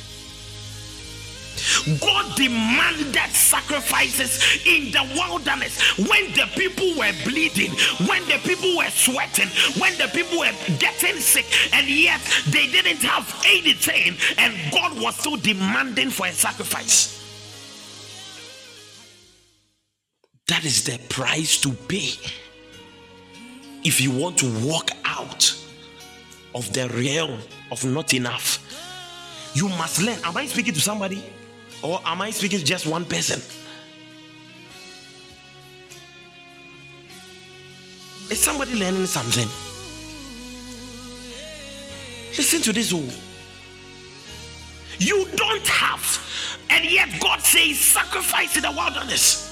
God 2.00 2.36
demanded 2.36 3.30
sacrifices 3.30 4.66
in 4.66 4.90
the 4.90 5.02
wilderness 5.14 5.80
when 5.98 6.32
the 6.32 6.48
people 6.56 6.88
were 6.98 7.12
bleeding, 7.24 7.70
when 8.08 8.22
the 8.26 8.38
people 8.44 8.76
were 8.76 8.90
sweating, 8.90 9.48
when 9.80 9.96
the 9.98 10.08
people 10.08 10.38
were 10.38 10.52
getting 10.78 11.16
sick, 11.16 11.46
and 11.72 11.88
yet 11.88 12.20
they 12.48 12.66
didn't 12.66 13.02
have 13.02 13.26
anything, 13.46 14.16
and 14.38 14.54
God 14.72 15.00
was 15.00 15.16
still 15.16 15.36
demanding 15.36 16.10
for 16.10 16.26
a 16.26 16.32
sacrifice. 16.32 17.18
That 20.48 20.64
is 20.64 20.84
the 20.84 20.98
price 21.08 21.60
to 21.62 21.72
pay 21.72 22.12
if 23.84 24.00
you 24.00 24.10
want 24.10 24.38
to 24.38 24.66
walk 24.66 24.90
out 25.04 25.54
of 26.54 26.72
the 26.72 26.88
realm 26.90 27.40
of 27.70 27.84
not 27.84 28.14
enough. 28.14 28.58
You 29.54 29.68
must 29.68 30.02
learn. 30.02 30.18
Am 30.24 30.36
I 30.36 30.46
speaking 30.46 30.74
to 30.74 30.80
somebody? 30.80 31.22
Or 31.82 32.00
am 32.04 32.22
I 32.22 32.30
speaking 32.30 32.60
to 32.60 32.64
just 32.64 32.86
one 32.86 33.04
person? 33.04 33.40
Is 38.30 38.40
somebody 38.40 38.78
learning 38.78 39.06
something? 39.06 39.48
Listen 42.36 42.62
to 42.62 42.72
this. 42.72 42.92
Oh. 42.94 43.08
You 44.98 45.26
don't 45.34 45.66
have, 45.66 46.66
and 46.70 46.84
yet 46.84 47.08
God 47.20 47.40
says, 47.40 47.78
sacrifice 47.78 48.56
in 48.56 48.62
the 48.62 48.70
wilderness. 48.70 49.51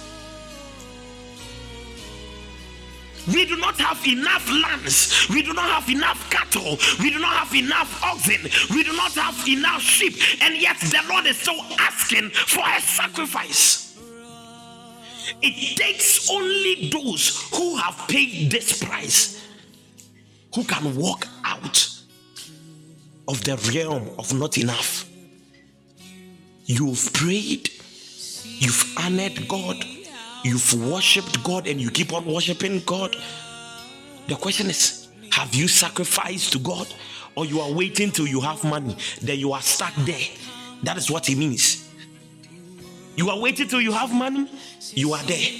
We 3.32 3.46
do 3.46 3.56
not 3.56 3.78
have 3.78 4.04
enough 4.06 4.50
lands. 4.50 5.28
We 5.28 5.42
do 5.42 5.52
not 5.52 5.70
have 5.70 5.88
enough 5.88 6.28
cattle. 6.30 6.78
We 7.00 7.10
do 7.10 7.18
not 7.18 7.36
have 7.36 7.54
enough 7.54 8.02
oxen. 8.02 8.42
We 8.74 8.82
do 8.82 8.92
not 8.92 9.12
have 9.12 9.46
enough 9.48 9.82
sheep. 9.82 10.14
And 10.42 10.56
yet 10.56 10.78
the 10.80 11.00
Lord 11.08 11.26
is 11.26 11.38
so 11.38 11.54
asking 11.78 12.30
for 12.30 12.64
a 12.66 12.80
sacrifice. 12.80 13.98
It 15.42 15.76
takes 15.76 16.30
only 16.30 16.90
those 16.90 17.48
who 17.54 17.76
have 17.76 18.08
paid 18.08 18.50
this 18.50 18.82
price 18.82 19.46
who 20.54 20.64
can 20.64 20.96
walk 20.96 21.26
out 21.44 21.88
of 23.28 23.44
the 23.44 23.56
realm 23.72 24.10
of 24.18 24.34
not 24.34 24.58
enough. 24.58 25.08
You've 26.64 27.12
prayed, 27.12 27.70
you've 28.44 28.94
honored 28.98 29.46
God, 29.48 29.84
you've 30.44 30.90
worshipped 30.90 31.42
God, 31.42 31.66
and 31.66 31.80
you 31.80 31.90
keep 31.90 32.12
on 32.12 32.24
worshiping 32.26 32.82
God. 32.86 33.16
The 34.28 34.36
question 34.36 34.68
is 34.68 35.08
have 35.32 35.54
you 35.54 35.68
sacrificed 35.68 36.52
to 36.52 36.58
God, 36.58 36.86
or 37.36 37.44
you 37.46 37.60
are 37.60 37.72
waiting 37.72 38.10
till 38.10 38.26
you 38.26 38.40
have 38.40 38.62
money, 38.64 38.96
then 39.22 39.38
you 39.38 39.52
are 39.52 39.62
stuck 39.62 39.94
there? 40.04 40.26
That 40.82 40.96
is 40.96 41.10
what 41.10 41.28
it 41.28 41.36
means. 41.36 41.88
You 43.16 43.30
are 43.30 43.38
waiting 43.38 43.68
till 43.68 43.80
you 43.80 43.92
have 43.92 44.14
money, 44.14 44.50
you 44.94 45.12
are 45.12 45.22
there. 45.24 45.50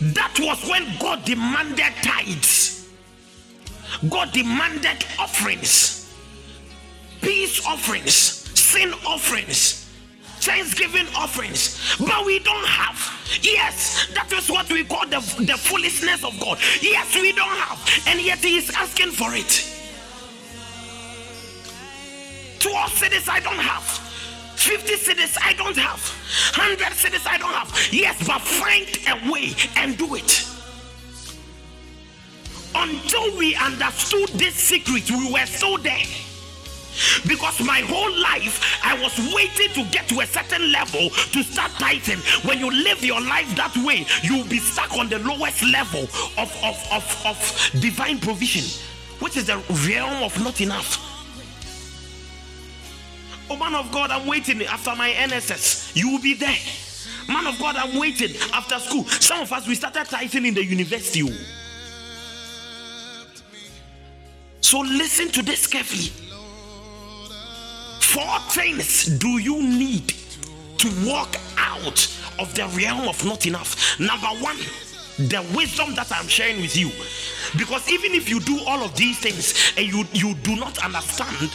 That 0.00 0.38
was 0.38 0.68
when 0.68 0.86
God 0.98 1.24
demanded 1.24 1.92
tithes. 2.02 2.88
God 4.10 4.30
demanded 4.32 5.04
offerings, 5.18 6.12
peace 7.22 7.64
offerings, 7.66 8.12
sin 8.12 8.92
offerings, 9.06 9.85
thanksgiving 10.46 11.06
offerings. 11.16 11.96
But 11.98 12.24
we 12.24 12.38
don't 12.38 12.66
have. 12.66 12.96
Yes, 13.42 14.06
that 14.14 14.32
is 14.32 14.48
what 14.48 14.70
we 14.70 14.84
call 14.84 15.06
the, 15.06 15.20
the 15.44 15.58
foolishness 15.58 16.24
of 16.24 16.38
God. 16.38 16.58
Yes, 16.80 17.14
we 17.14 17.32
don't 17.32 17.58
have. 17.66 17.78
And 18.06 18.20
yet 18.20 18.38
He 18.38 18.56
is 18.56 18.70
asking 18.70 19.10
for 19.10 19.34
it. 19.34 19.52
12 22.60 22.90
cedis 22.94 23.28
I 23.28 23.40
don't 23.40 23.58
have. 23.58 23.82
50 24.56 24.94
cedis 24.94 25.36
I 25.42 25.52
don't 25.54 25.76
have. 25.76 26.00
100 26.56 26.78
cedis 26.94 27.26
I 27.26 27.38
don't 27.38 27.52
have. 27.52 27.70
Yes, 27.92 28.16
but 28.26 28.40
find 28.40 28.88
a 29.08 29.30
way 29.30 29.52
and 29.76 29.98
do 29.98 30.14
it 30.14 30.46
until 32.74 33.36
we 33.38 33.56
understood 33.56 34.28
this 34.38 34.54
secret, 34.54 35.10
we 35.10 35.32
were 35.32 35.46
so 35.46 35.76
there. 35.78 36.04
Because 37.26 37.60
my 37.60 37.80
whole 37.80 38.12
life 38.20 38.80
I 38.82 39.00
was 39.00 39.16
waiting 39.34 39.72
to 39.74 39.90
get 39.90 40.08
to 40.08 40.20
a 40.20 40.26
certain 40.26 40.72
level 40.72 41.10
to 41.10 41.42
start 41.42 41.72
tithing. 41.72 42.18
When 42.48 42.58
you 42.58 42.70
live 42.70 43.04
your 43.04 43.20
life 43.20 43.54
that 43.56 43.76
way, 43.78 44.06
you'll 44.22 44.46
be 44.46 44.58
stuck 44.58 44.96
on 44.96 45.08
the 45.08 45.18
lowest 45.20 45.62
level 45.62 46.04
of, 46.38 46.50
of, 46.62 46.76
of, 46.92 47.26
of 47.26 47.80
divine 47.80 48.18
provision, 48.18 48.64
which 49.20 49.36
is 49.36 49.46
the 49.46 49.56
realm 49.86 50.22
of 50.22 50.38
not 50.42 50.60
enough. 50.60 51.02
Oh, 53.48 53.56
man 53.56 53.74
of 53.74 53.92
God, 53.92 54.10
I'm 54.10 54.26
waiting 54.26 54.62
after 54.64 54.94
my 54.96 55.10
NSS. 55.10 55.94
You 55.94 56.10
will 56.10 56.20
be 56.22 56.34
there. 56.34 56.56
Man 57.28 57.46
of 57.46 57.58
God, 57.58 57.76
I'm 57.76 57.98
waiting 57.98 58.34
after 58.52 58.78
school. 58.78 59.04
Some 59.04 59.40
of 59.40 59.52
us, 59.52 59.66
we 59.66 59.74
started 59.74 60.06
tithing 60.06 60.46
in 60.46 60.54
the 60.54 60.64
university. 60.64 61.22
oh. 61.22 61.32
So 64.60 64.80
listen 64.80 65.28
to 65.28 65.42
this 65.42 65.66
carefully. 65.66 66.25
Four 68.16 68.38
things 68.48 69.04
do 69.18 69.36
you 69.36 69.62
need 69.62 70.14
to 70.78 70.88
walk 71.06 71.36
out 71.58 72.00
of 72.38 72.54
the 72.54 72.66
realm 72.74 73.08
of 73.08 73.22
not 73.26 73.44
enough? 73.44 74.00
Number 74.00 74.28
one, 74.42 74.56
the 75.18 75.44
wisdom 75.54 75.94
that 75.96 76.10
I'm 76.10 76.26
sharing 76.26 76.62
with 76.62 76.74
you. 76.74 76.90
Because 77.58 77.86
even 77.90 78.12
if 78.12 78.30
you 78.30 78.40
do 78.40 78.58
all 78.66 78.82
of 78.82 78.96
these 78.96 79.18
things 79.18 79.74
and 79.76 79.86
you, 79.86 80.04
you 80.14 80.34
do 80.36 80.56
not 80.56 80.82
understand 80.82 81.50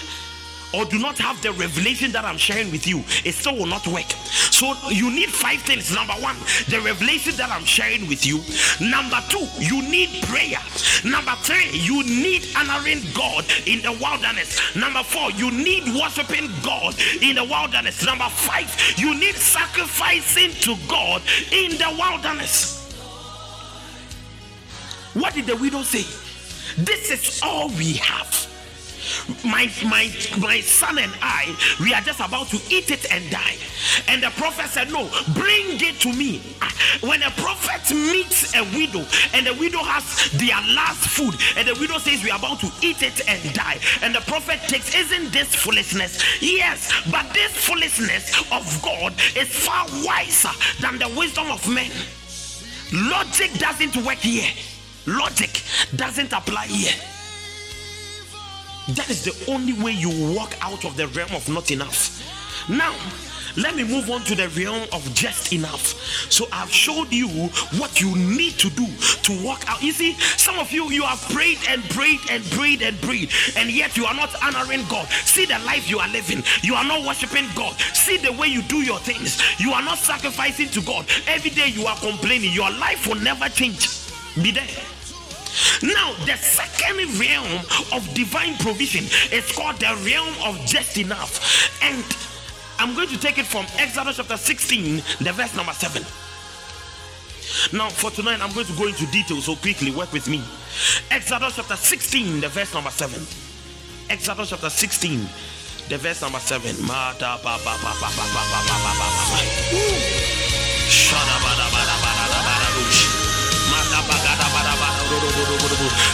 or 0.74 0.86
do 0.86 1.00
not 1.00 1.18
have 1.18 1.42
the 1.42 1.52
revelation 1.54 2.12
that 2.12 2.26
I'm 2.26 2.38
sharing 2.38 2.72
with 2.72 2.88
you, 2.88 3.04
it 3.26 3.34
still 3.34 3.58
will 3.58 3.66
not 3.66 3.86
work. 3.88 4.10
So 4.52 4.74
you 4.90 5.12
need 5.12 5.30
five 5.30 5.62
things. 5.62 5.94
Number 5.94 6.14
one, 6.14 6.36
the 6.70 6.82
revelation 6.84 7.36
that 7.38 7.50
I'm 7.50 7.66
sharing 7.66 8.08
with 8.08 8.26
you. 8.26 8.42
Number 8.80 9.20
two, 9.30 9.48
you 9.60 9.82
need 9.82 10.24
prayer. 10.24 10.60
Number 11.04 11.34
three, 11.42 11.70
you 11.78 12.04
need 12.04 12.46
honoring 12.56 13.02
God 13.14 13.46
in 13.66 13.82
the 13.82 13.92
wilderness. 13.92 14.76
Number 14.76 15.04
four, 15.04 15.32
you 15.32 15.52
need 15.52 15.84
worshiping 15.96 16.50
God 16.64 16.96
in 17.22 17.36
the 17.36 17.44
wilderness. 17.44 18.06
Number 18.06 18.30
five, 18.30 18.70
you 18.98 19.14
need 19.20 19.36
sacrificing 19.36 20.52
to 20.62 20.76
God 20.88 21.22
in 21.52 21.72
the 21.78 21.96
wilderness. 21.98 22.80
What 25.14 25.34
did 25.34 25.46
the 25.46 25.58
widow 25.58 25.84
say? 25.84 26.06
This 26.78 27.12
is 27.12 27.42
all 27.44 27.68
we 27.70 27.94
have 27.94 28.51
my 29.44 29.70
my 29.86 30.12
my 30.40 30.62
son 30.62 30.98
and 30.98 31.14
I 31.22 31.56
we 31.80 31.94
are 31.94 32.02
just 32.02 32.20
about 32.20 32.48
to 32.50 32.58
eat 32.70 32.92
it 32.92 33.12
and 33.12 33.30
die. 33.30 33.58
And 34.08 34.22
the 34.24 34.30
prophet 34.32 34.68
said 34.68 34.92
no 34.92 35.10
bring 35.34 35.80
it 35.82 36.00
to 36.02 36.14
me. 36.14 36.40
When 37.02 37.22
a 37.24 37.32
prophet 37.32 37.94
meets 37.96 38.56
a 38.56 38.64
widow 38.76 39.06
and 39.34 39.46
the 39.46 39.54
widow 39.60 39.80
has 39.84 40.32
their 40.34 40.62
last 40.76 41.10
food 41.10 41.36
and 41.58 41.68
the 41.68 41.80
widow 41.80 41.98
says 41.98 42.24
we 42.24 42.32
are 42.32 42.40
about 42.40 42.60
to 42.62 42.72
eat 42.82 43.02
it 43.02 43.28
and 43.28 43.42
die. 43.54 43.80
And 44.02 44.14
the 44.14 44.22
prophet 44.22 44.60
takes 44.68 44.96
isn't 44.96 45.32
this 45.32 45.54
foolishness? 45.56 46.42
Yes 46.42 46.92
but 47.12 47.32
this 47.34 47.52
foolishness 47.52 48.38
of 48.52 48.66
God 48.82 49.14
is 49.36 49.48
far 49.48 49.86
wiser 50.06 50.54
than 50.82 51.00
the 51.00 51.10
wisdom 51.18 51.50
of 51.52 51.68
men. 51.68 51.92
Logic 52.94 53.52
doesn't 53.54 53.96
work 54.06 54.18
here. 54.18 54.52
Logic 55.08 55.62
doesn't 55.96 56.32
apply 56.34 56.68
here 56.68 57.11
that 58.90 59.10
is 59.10 59.24
the 59.24 59.52
only 59.52 59.74
way 59.74 59.92
you 59.92 60.10
walk 60.36 60.56
out 60.62 60.86
of 60.86 60.98
the 60.98 61.08
realm 61.08 61.32
of 61.34 61.48
not 61.50 61.72
enough. 61.72 62.22
Now, 62.70 62.96
let 63.58 63.76
me 63.76 63.84
move 63.84 64.10
on 64.10 64.22
to 64.26 64.36
the 64.36 64.48
realm 64.50 64.88
of 64.94 65.14
just 65.14 65.52
enough. 65.52 66.00
So 66.32 66.48
I've 66.52 66.72
showed 66.72 67.12
you 67.12 67.28
what 67.78 68.00
you 68.00 68.16
need 68.16 68.54
to 68.60 68.70
do 68.70 68.86
to 68.88 69.44
walk 69.44 69.64
out. 69.68 69.84
You 69.84 69.92
see, 69.92 70.14
some 70.38 70.58
of 70.58 70.72
you 70.72 70.90
you 70.90 71.04
have 71.04 71.22
prayed 71.30 71.58
and 71.68 71.84
prayed 71.90 72.20
and 72.30 72.44
prayed 72.52 72.82
and 72.82 73.00
prayed, 73.02 73.30
and 73.58 73.70
yet 73.70 73.98
you 73.98 74.06
are 74.06 74.14
not 74.14 74.30
honoring 74.42 74.86
God. 74.90 75.08
See 75.10 75.46
the 75.46 75.60
life 75.60 75.90
you 75.90 76.00
are 76.00 76.08
living. 76.10 76.44
You 76.64 76.76
are 76.76 76.86
not 76.86 77.06
worshiping 77.06 77.46
God. 77.56 77.74
See 77.94 78.18
the 78.18 78.32
way 78.32 78.48
you 78.48 78.62
do 78.64 78.78
your 78.78 79.00
things. 79.00 79.42
You 79.60 79.74
are 79.74 79.84
not 79.84 79.98
sacrificing 79.98 80.70
to 80.70 80.82
God. 80.82 81.06
Every 81.28 81.52
day 81.52 81.68
you 81.68 81.86
are 81.88 81.98
complaining. 81.98 82.54
Your 82.54 82.72
life 82.72 83.08
will 83.08 83.20
never 83.20 83.50
change. 83.50 83.90
Be 84.42 84.52
there. 84.52 85.01
Now, 85.84 86.14
the 86.26 86.38
second 86.38 86.98
realm 87.20 87.66
of 87.94 88.14
divine 88.14 88.56
provision 88.58 89.06
is 89.32 89.52
called 89.52 89.78
the 89.78 89.94
realm 90.06 90.34
of 90.46 90.60
just 90.66 90.98
enough. 90.98 91.40
And 91.84 92.04
I'm 92.80 92.96
going 92.96 93.10
to 93.10 93.20
take 93.20 93.38
it 93.38 93.46
from 93.46 93.66
Exodus 93.78 94.18
chapter 94.18 94.38
16, 94.38 94.98
the 95.22 95.32
verse 95.34 95.56
number 95.56 95.74
7. 95.74 96.04
Now, 97.74 97.90
for 97.90 98.12
tonight, 98.12 98.40
I'm 98.42 98.54
going 98.54 98.66
to 98.66 98.74
go 98.74 98.88
into 98.88 99.06
detail, 99.08 99.42
so 99.42 99.56
quickly 99.56 99.92
work 99.92 100.12
with 100.14 100.28
me. 100.28 100.42
Exodus 101.10 101.56
chapter 101.56 101.76
16, 101.76 102.42
the 102.42 102.50
verse 102.50 102.74
number 102.74 102.90
7. 102.90 103.22
Exodus 104.10 104.50
chapter 104.50 104.70
16, 104.70 105.20
the 105.90 105.98
verse 105.98 106.22
number 106.22 106.40
7. 106.40 106.86
Mata 106.86 107.40
ba 107.44 107.58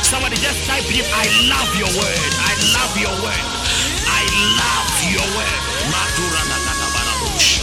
Somebody 0.04 0.36
just 0.38 0.66
type 0.66 0.88
in, 0.90 1.06
I 1.14 1.26
love 1.50 1.72
your 1.78 1.92
word. 1.94 2.32
I 2.42 2.54
love 2.74 2.94
your 2.98 3.16
word. 3.24 3.46
I 4.08 4.24
love 4.58 4.92
your 5.14 5.28
word. 5.38 5.68
Doosh. 7.38 7.62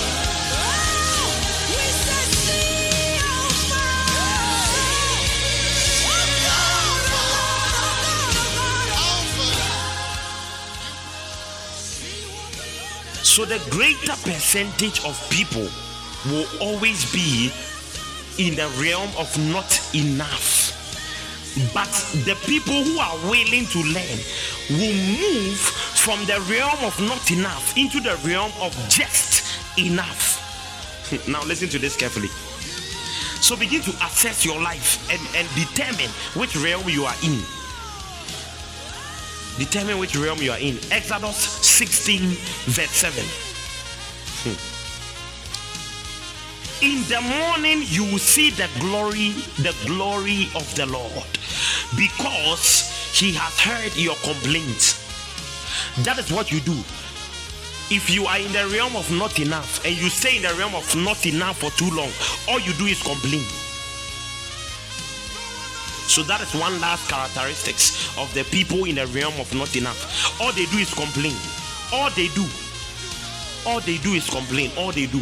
So 13.23 13.45
the 13.45 13.59
greater 13.71 14.13
percentage 14.23 15.05
of 15.05 15.19
people 15.31 15.67
will 16.27 16.47
always 16.61 17.11
be 17.13 17.51
in 18.39 18.55
the 18.55 18.69
realm 18.81 19.09
of 19.19 19.37
not 19.51 19.81
enough. 19.95 20.84
But 21.73 21.91
the 22.27 22.37
people 22.47 22.75
who 22.75 22.99
are 22.99 23.17
willing 23.31 23.67
to 23.67 23.79
learn 23.79 24.19
will 24.71 24.99
move 25.21 25.59
from 25.59 26.19
the 26.27 26.41
realm 26.51 26.79
of 26.83 26.99
not 27.01 27.31
enough 27.31 27.77
into 27.77 28.01
the 28.01 28.17
realm 28.27 28.51
of 28.61 28.75
just 28.89 29.79
enough. 29.79 30.41
now, 31.29 31.45
listen 31.45 31.69
to 31.69 31.79
this 31.79 31.97
carefully. 31.97 32.29
So, 33.41 33.57
begin 33.57 33.83
to 33.83 33.91
assess 33.91 34.45
your 34.45 34.61
life 34.61 34.99
and, 35.11 35.21
and 35.37 35.47
determine 35.55 36.11
which 36.35 36.57
realm 36.57 36.89
you 36.89 37.05
are 37.05 37.17
in. 37.23 37.41
Determine 39.59 39.99
which 39.99 40.17
realm 40.17 40.39
you 40.43 40.51
are 40.51 40.59
in. 40.59 40.77
Exodus 40.91 41.37
16, 41.37 42.21
verse 42.67 42.91
7. 42.91 43.23
Hmm. 44.43 44.74
In 46.85 47.01
the 47.09 47.19
morning 47.23 47.81
you 47.87 48.05
will 48.05 48.19
see 48.19 48.51
the 48.51 48.69
glory, 48.79 49.31
the 49.57 49.75
glory 49.87 50.51
of 50.55 50.69
the 50.77 50.85
Lord, 50.85 51.31
because 51.97 52.93
he 53.11 53.33
has 53.33 53.59
heard 53.59 53.97
your 53.97 54.17
complaints. 54.17 55.01
That 56.05 56.19
is 56.19 56.31
what 56.31 56.53
you 56.53 56.61
do. 56.61 56.77
If 57.89 58.11
you 58.13 58.27
are 58.27 58.37
in 58.37 58.53
the 58.53 58.69
realm 58.69 58.97
of 58.97 59.11
not 59.11 59.41
enough 59.41 59.83
and 59.87 59.97
you 59.97 60.11
stay 60.11 60.37
in 60.37 60.43
the 60.43 60.53
realm 60.61 60.75
of 60.75 60.85
not 60.95 61.25
enough 61.25 61.57
for 61.65 61.71
too 61.71 61.89
long, 61.89 62.13
all 62.49 62.61
you 62.61 62.75
do 62.75 62.85
is 62.85 63.03
complain. 63.03 63.49
So 66.05 66.23
that 66.25 66.43
is 66.43 66.53
one 66.53 66.79
last 66.83 67.09
characteristics 67.09 68.13
of 68.19 68.29
the 68.35 68.45
people 68.53 68.85
in 68.85 68.97
the 68.97 69.07
realm 69.07 69.33
of 69.41 69.49
not 69.55 69.75
enough. 69.75 70.37
All 70.39 70.53
they 70.53 70.67
do 70.67 70.77
is 70.77 70.93
complain. 70.93 71.37
All 71.95 72.11
they 72.11 72.29
do 72.37 72.45
all 73.67 73.81
they 73.81 73.99
do 73.99 74.13
is 74.13 74.29
complain. 74.29 74.71
All 74.77 74.93
they 74.93 75.07
do, 75.07 75.21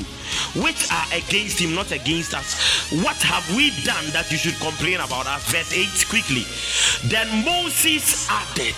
which 0.54 0.90
are 0.92 1.06
against 1.12 1.58
him, 1.58 1.74
not 1.74 1.90
against 1.92 2.34
us. 2.34 2.90
What 3.02 3.16
have 3.22 3.44
we 3.56 3.70
done 3.84 4.04
that 4.12 4.30
you 4.30 4.36
should 4.36 4.58
complain 4.60 5.00
about 5.00 5.26
us? 5.26 5.44
Verse 5.50 5.72
8 5.72 5.88
quickly. 6.08 6.44
Then 7.08 7.44
Moses 7.44 8.28
added, 8.28 8.76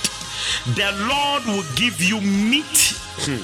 The 0.79 0.93
Lord 1.09 1.45
will 1.47 1.67
give 1.75 2.01
you 2.01 2.21
meat. 2.21 2.95
Hmm. 3.27 3.43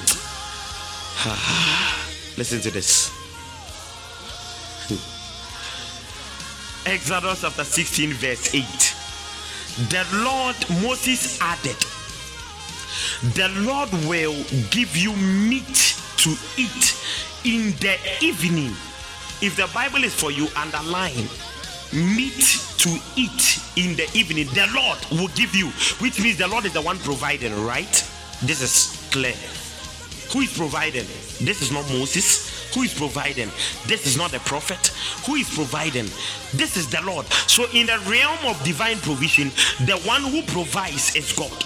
Listen 2.39 2.61
to 2.61 2.71
this. 2.71 3.11
Hmm. 4.89 5.01
Exodus 6.89 7.41
chapter 7.43 7.65
16, 7.65 8.13
verse 8.15 8.55
8. 8.55 8.65
The 9.91 10.07
Lord, 10.25 10.57
Moses 10.83 11.41
added, 11.41 11.77
The 13.35 13.49
Lord 13.67 13.91
will 14.07 14.37
give 14.71 14.97
you 14.97 15.15
meat 15.17 15.97
to 16.19 16.37
eat 16.57 16.95
in 17.45 17.73
the 17.81 17.97
evening. 18.21 18.73
If 19.43 19.57
the 19.57 19.71
Bible 19.75 20.05
is 20.05 20.15
for 20.15 20.31
you, 20.31 20.49
underline 20.57 21.29
meat 21.93 22.61
to 22.79 22.99
eat 23.17 23.61
in 23.77 23.97
the 23.97 24.09
evening. 24.15 24.47
The 24.49 24.69
Lord 24.75 24.99
will 25.11 25.29
give 25.35 25.55
you, 25.55 25.69
which 26.01 26.21
means 26.23 26.39
the 26.39 26.49
Lord 26.49 26.65
is 26.65 26.73
the 26.73 26.83
one 26.83 26.99
providing, 26.99 27.53
right? 27.65 27.93
This 28.43 28.63
is 28.63 29.09
clear. 29.11 29.35
Who 30.33 30.41
is 30.41 30.57
providing? 30.57 31.07
This 31.45 31.63
is 31.63 31.73
not 31.73 31.89
Moses. 31.91 32.73
Who 32.75 32.83
is 32.83 32.95
providing? 32.95 33.49
This 33.87 34.07
is 34.07 34.17
not 34.17 34.31
the 34.31 34.39
prophet. 34.41 34.89
Who 35.27 35.35
is 35.35 35.53
providing? 35.53 36.07
This 36.55 36.77
is 36.77 36.89
the 36.89 37.03
Lord. 37.03 37.27
So, 37.27 37.65
in 37.75 37.87
the 37.87 37.99
realm 38.07 38.39
of 38.47 38.63
divine 38.63 38.99
provision, 38.99 39.51
the 39.87 40.01
one 40.07 40.23
who 40.23 40.43
provides 40.43 41.17
is 41.17 41.33
God 41.33 41.65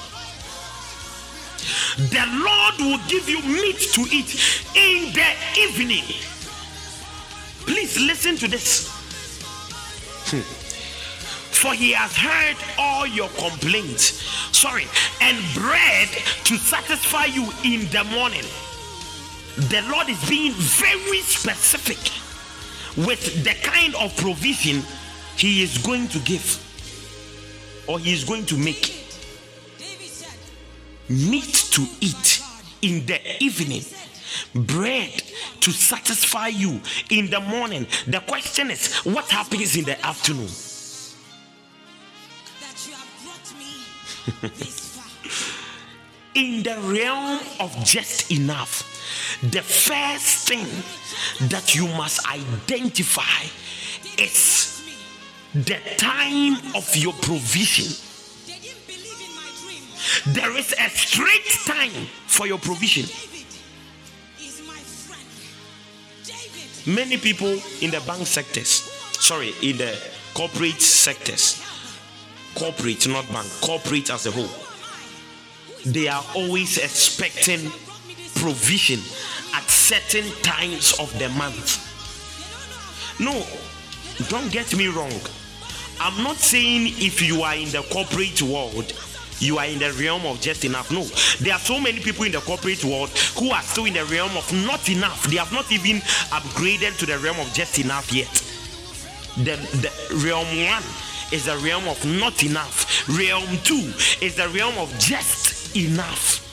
the 1.97 2.25
Lord 2.45 2.75
will 2.79 3.01
give 3.09 3.29
you 3.29 3.41
meat 3.43 3.79
to 3.95 4.03
eat 4.11 4.35
in 4.75 5.13
the 5.13 5.31
evening. 5.59 6.05
Please 7.67 7.99
listen 7.99 8.37
to 8.37 8.49
this. 8.49 8.89
Hmm. 10.27 10.41
For 11.55 11.73
he 11.73 11.93
has 11.93 12.17
heard 12.17 12.57
all 12.79 13.07
your 13.07 13.29
complaints. 13.31 14.23
Sorry, 14.53 14.87
and 15.21 15.37
bread 15.55 16.09
to 16.45 16.57
satisfy 16.57 17.27
you 17.27 17.49
in 17.65 17.89
the 17.91 18.05
morning. 18.05 18.45
The 19.57 19.83
Lord 19.91 20.09
is 20.09 20.29
being 20.29 20.53
very 20.53 21.21
specific 21.21 21.99
with 22.97 23.45
the 23.45 23.55
kind 23.63 23.95
of 23.97 24.17
provision 24.17 24.83
he 25.37 25.63
is 25.63 25.79
going 25.79 26.09
to 26.09 26.19
give 26.21 26.61
or 27.87 27.99
he 27.99 28.13
is 28.13 28.25
going 28.25 28.47
to 28.47 28.57
make 28.57 29.04
meat 31.09 31.69
to 31.73 31.87
eat 32.01 32.43
in 32.83 33.07
the 33.07 33.21
evening, 33.43 33.83
bread 34.55 35.23
to 35.61 35.71
satisfy 35.71 36.49
you 36.49 36.81
in 37.11 37.31
the 37.31 37.41
morning. 37.41 37.87
The 38.07 38.21
question 38.21 38.71
is, 38.71 38.95
what 38.99 39.31
happens 39.31 39.77
in 39.77 39.85
the 39.85 40.05
afternoon? 40.05 40.49
in 46.35 46.63
the 46.63 46.77
realm 46.83 47.41
of 47.61 47.75
just 47.85 48.33
enough, 48.33 48.91
the 49.43 49.63
first 49.63 50.49
thing 50.49 50.67
that 51.49 51.75
you 51.75 51.87
must 51.89 52.27
identify 52.31 53.45
is 54.19 54.83
the 55.55 55.79
time 55.97 56.57
of 56.75 56.97
your 56.97 57.13
provision 57.15 57.93
there 60.27 60.57
is 60.57 60.73
a 60.73 60.89
strict 60.91 61.67
time 61.67 62.07
for 62.27 62.47
your 62.47 62.59
provision. 62.59 63.05
Many 66.87 67.17
people 67.17 67.59
in 67.81 67.91
the 67.91 68.03
bank 68.07 68.27
sectors, 68.27 68.69
sorry, 69.19 69.55
in 69.63 69.79
the 69.79 69.99
corporate 70.35 70.83
sectors, 70.83 71.63
corporate, 72.55 73.09
not 73.09 73.27
bank, 73.33 73.49
corporate 73.63 74.11
as 74.11 74.27
a 74.27 74.31
whole, 74.31 74.51
they 75.87 76.09
are 76.09 76.25
always 76.35 76.77
expecting 76.79 77.71
provision 78.35 79.01
at 79.55 79.69
certain 79.71 80.31
times 80.43 80.99
of 80.99 81.17
the 81.19 81.29
month. 81.31 81.81
No, 83.19 83.47
don't 84.29 84.51
get 84.53 84.77
me 84.77 84.89
wrong. 84.89 85.21
I'm 86.01 86.23
not 86.23 86.37
saying 86.37 86.89
if 86.99 87.23
you 87.23 87.43
are 87.43 87.55
in 87.55 87.71
the 87.71 87.83
corporate 87.91 88.43
world 88.43 88.93
you 89.41 89.59
are 89.59 89.67
in 89.67 89.79
the 89.79 89.93
realm 89.93 90.25
of 90.27 90.41
just 90.41 90.65
enough. 90.65 90.91
No, 90.91 91.05
there 91.41 91.55
are 91.55 91.61
so 91.61 91.81
many 91.81 92.01
people 92.01 92.25
in 92.25 92.33
the 92.33 92.41
corporate 92.41 92.85
world 92.85 93.11
who 93.39 93.51
are 93.51 93.63
still 93.63 93.85
in 93.87 93.95
the 93.95 94.05
realm 94.07 94.37
of 94.37 94.51
not 94.67 94.89
enough. 94.89 95.25
They 95.25 95.37
have 95.37 95.53
not 95.53 95.71
even 95.73 95.97
upgraded 96.31 96.99
to 96.99 97.07
the 97.07 97.19
realm 97.19 97.39
of 97.41 97.53
just 97.53 97.79
enough 97.79 98.13
yet. 98.13 98.33
The, 99.37 99.57
the 99.83 99.91
realm 100.25 100.47
one 100.47 100.83
is 101.33 101.47
the 101.47 101.57
realm 101.59 101.89
of 101.89 102.05
not 102.05 102.45
enough. 102.45 103.09
Realm 103.09 103.59
two 103.65 103.93
is 104.25 104.37
the 104.37 104.49
realm 104.51 104.77
of 104.79 104.97
just 104.99 105.77
enough. 105.77 106.44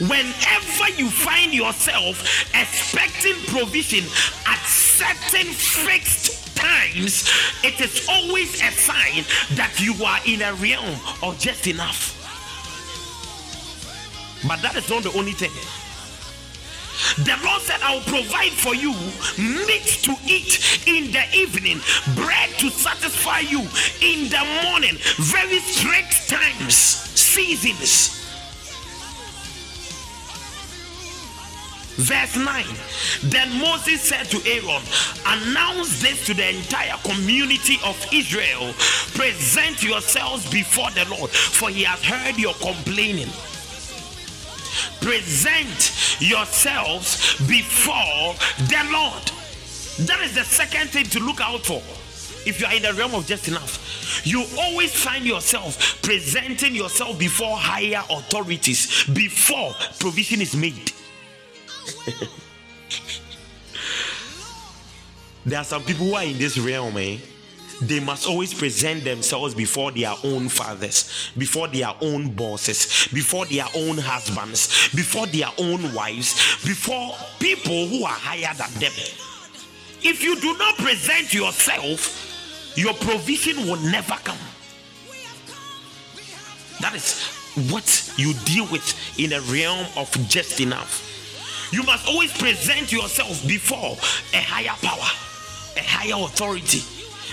Whenever 0.00 0.88
you 0.96 1.10
find 1.10 1.52
yourself 1.52 2.22
expecting 2.54 3.34
provision 3.46 4.04
at 4.46 4.58
certain 4.66 5.52
fixed 5.52 6.56
times, 6.56 7.28
it 7.62 7.80
is 7.80 8.06
always 8.08 8.60
a 8.62 8.70
sign 8.72 9.24
that 9.56 9.72
you 9.80 9.94
are 10.04 10.20
in 10.26 10.42
a 10.42 10.54
realm 10.54 10.98
of 11.22 11.38
just 11.38 11.66
enough. 11.66 12.14
But 14.46 14.62
that 14.62 14.76
is 14.76 14.88
not 14.88 15.02
the 15.02 15.12
only 15.12 15.32
thing. 15.32 15.50
The 17.24 17.38
Lord 17.44 17.62
said, 17.62 17.80
I 17.82 17.94
will 17.94 18.02
provide 18.02 18.50
for 18.50 18.74
you 18.74 18.92
meat 19.38 19.86
to 20.02 20.16
eat 20.26 20.82
in 20.86 21.12
the 21.12 21.24
evening, 21.32 21.80
bread 22.14 22.50
to 22.58 22.70
satisfy 22.70 23.40
you 23.40 23.60
in 24.02 24.28
the 24.28 24.44
morning. 24.64 24.98
Very 25.18 25.60
strict 25.60 26.28
times, 26.28 26.74
seasons. 26.74 28.17
Verse 31.98 32.36
9 32.36 32.64
Then 33.24 33.58
Moses 33.60 34.00
said 34.00 34.24
to 34.30 34.38
Aaron, 34.48 34.82
Announce 35.26 36.00
this 36.00 36.24
to 36.26 36.34
the 36.34 36.48
entire 36.56 36.96
community 37.02 37.76
of 37.84 37.98
Israel. 38.12 38.72
Present 39.14 39.82
yourselves 39.82 40.48
before 40.48 40.90
the 40.92 41.04
Lord, 41.10 41.30
for 41.30 41.70
he 41.70 41.82
has 41.82 42.00
heard 42.04 42.38
your 42.38 42.54
complaining. 42.54 43.28
Present 45.00 46.20
yourselves 46.20 47.36
before 47.48 48.34
the 48.68 48.88
Lord. 48.92 49.32
That 50.06 50.20
is 50.22 50.36
the 50.36 50.44
second 50.44 50.90
thing 50.90 51.06
to 51.06 51.18
look 51.18 51.40
out 51.40 51.66
for 51.66 51.82
if 52.46 52.60
you 52.60 52.66
are 52.66 52.74
in 52.74 52.82
the 52.82 52.94
realm 52.94 53.14
of 53.14 53.26
just 53.26 53.48
enough, 53.48 54.24
you 54.24 54.44
always 54.56 54.94
find 54.94 55.26
yourself 55.26 56.00
presenting 56.02 56.74
yourself 56.74 57.18
before 57.18 57.56
higher 57.56 58.02
authorities 58.08 59.04
before 59.12 59.74
provision 59.98 60.40
is 60.40 60.54
made. 60.54 60.92
There 65.44 65.60
are 65.60 65.64
some 65.64 65.82
people 65.82 66.06
who 66.06 66.14
are 66.14 66.24
in 66.24 66.38
this 66.38 66.58
realm, 66.58 66.96
eh? 66.98 67.18
They 67.80 68.00
must 68.00 68.26
always 68.26 68.52
present 68.52 69.04
themselves 69.04 69.54
before 69.54 69.92
their 69.92 70.12
own 70.24 70.48
fathers, 70.48 71.30
before 71.38 71.68
their 71.68 71.94
own 72.00 72.30
bosses, 72.30 73.08
before 73.12 73.46
their 73.46 73.66
own 73.76 73.98
husbands, 73.98 74.88
before 74.94 75.26
their 75.28 75.48
own 75.58 75.94
wives, 75.94 76.34
before 76.64 77.14
people 77.38 77.86
who 77.86 78.04
are 78.04 78.08
higher 78.08 78.52
than 78.54 78.72
them. 78.80 78.92
If 80.02 80.22
you 80.22 80.40
do 80.40 80.58
not 80.58 80.76
present 80.76 81.32
yourself, 81.32 82.74
your 82.76 82.94
provision 82.94 83.66
will 83.66 83.80
never 83.80 84.14
come. 84.24 84.38
That 86.80 86.94
is 86.94 87.26
what 87.70 88.12
you 88.16 88.34
deal 88.44 88.66
with 88.70 89.18
in 89.18 89.30
the 89.30 89.40
realm 89.52 89.86
of 89.96 90.10
just 90.28 90.60
enough. 90.60 91.07
You 91.70 91.82
must 91.82 92.08
always 92.08 92.32
present 92.32 92.90
yourself 92.92 93.46
before 93.46 93.96
a 94.32 94.40
higher 94.42 94.76
power, 94.80 95.10
a 95.76 95.84
higher 95.84 96.24
authority, 96.24 96.82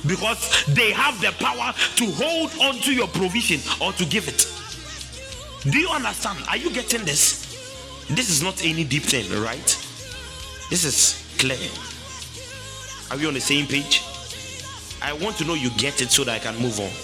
because 0.05 0.65
they 0.67 0.91
have 0.91 1.19
the 1.21 1.31
power 1.39 1.73
to 1.95 2.05
hold 2.11 2.51
on 2.61 2.75
to 2.81 2.93
your 2.93 3.07
provision 3.07 3.61
or 3.81 3.93
to 3.93 4.05
give 4.05 4.27
it. 4.27 4.51
Do 5.71 5.79
you 5.79 5.89
understand? 5.89 6.39
Are 6.49 6.57
you 6.57 6.69
getting 6.71 7.05
this? 7.05 7.45
This 8.09 8.29
is 8.29 8.43
not 8.43 8.63
any 8.63 8.83
deep 8.83 9.03
thing, 9.03 9.31
right? 9.41 9.65
This 10.69 10.83
is 10.83 11.25
clear. 11.38 11.69
Are 13.09 13.17
we 13.17 13.25
on 13.27 13.33
the 13.33 13.41
same 13.41 13.65
page? 13.67 14.03
I 15.01 15.13
want 15.13 15.38
to 15.38 15.45
know 15.45 15.53
you 15.53 15.69
get 15.71 16.01
it 16.01 16.11
so 16.11 16.23
that 16.25 16.36
I 16.36 16.39
can 16.39 16.57
move 16.61 16.79
on. 16.79 16.91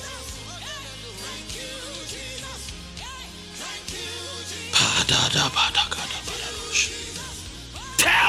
Ah, 4.74 6.01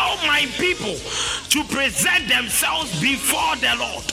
Tell 0.02 0.16
my 0.26 0.46
people 0.58 0.96
to 0.96 1.64
present 1.64 2.28
themselves 2.28 3.00
before 3.00 3.54
the 3.56 3.72
Lord. 3.78 4.04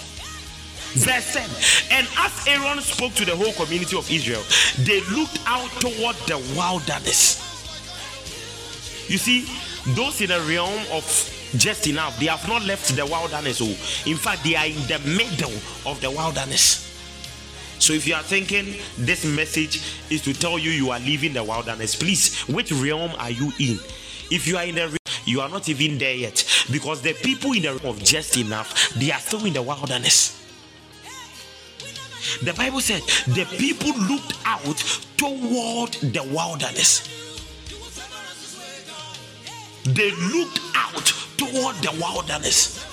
Verse 0.94 1.34
10 1.34 1.98
And 1.98 2.08
as 2.20 2.48
Aaron 2.48 2.80
spoke 2.82 3.14
to 3.14 3.26
the 3.26 3.36
whole 3.36 3.54
community 3.54 3.98
of 3.98 4.10
Israel, 4.12 4.44
they 4.86 5.02
looked 5.10 5.40
out 5.48 5.70
toward 5.82 6.16
the 6.28 6.38
wilderness. 6.56 7.42
You 9.10 9.18
see, 9.18 9.50
those 9.96 10.22
in 10.22 10.30
the 10.30 10.42
realm 10.42 10.80
of 10.92 11.04
just 11.58 11.88
enough, 11.88 12.20
they 12.20 12.28
have 12.28 12.48
not 12.48 12.64
left 12.66 12.96
the 12.96 13.06
wilderness. 13.08 13.60
Oh, 13.60 14.10
in 14.10 14.18
fact, 14.18 14.44
they 14.44 14.56
are 14.56 14.68
in 14.68 14.86
the 14.86 15.00
middle 15.18 15.58
of 15.90 16.00
the 16.02 16.12
wilderness. 16.12 16.86
So 17.80 17.94
if 17.94 18.06
you 18.06 18.14
are 18.14 18.22
thinking 18.22 18.76
this 18.96 19.26
message 19.26 19.82
is 20.12 20.22
to 20.22 20.34
tell 20.34 20.60
you 20.60 20.70
you 20.70 20.92
are 20.92 21.00
leaving 21.00 21.34
the 21.34 21.44
wilderness, 21.44 21.96
please, 21.96 22.42
which 22.42 22.72
realm 22.74 23.12
are 23.18 23.32
you 23.32 23.52
in? 23.60 23.80
If 24.30 24.46
you 24.46 24.58
are 24.58 24.66
in 24.66 24.76
the 24.76 24.99
you 25.26 25.42
are 25.42 25.50
not 25.50 25.70
even 25.70 25.98
there 25.98 26.14
yet 26.14 26.46
because 26.72 27.02
the 27.02 27.14
people 27.14 27.54
in 27.54 27.64
the 27.64 27.74
realm 27.74 27.96
of 27.98 28.04
just 28.04 28.38
enough, 28.38 28.94
they 28.96 29.12
are 29.12 29.20
still 29.20 29.46
in 29.46 29.54
the 29.54 29.62
wilderness. 29.62 30.36
The 32.44 32.54
Bible 32.54 32.82
said 32.82 33.02
the 33.34 33.46
people 33.58 33.92
looked 34.08 34.34
out 34.46 34.78
toward 35.18 35.94
the 36.14 36.24
wilderness. 36.24 37.08
They 39.84 40.12
looked 40.12 40.60
out 40.76 41.06
toward 41.38 41.76
the 41.78 41.92
wilderness. 42.00 42.89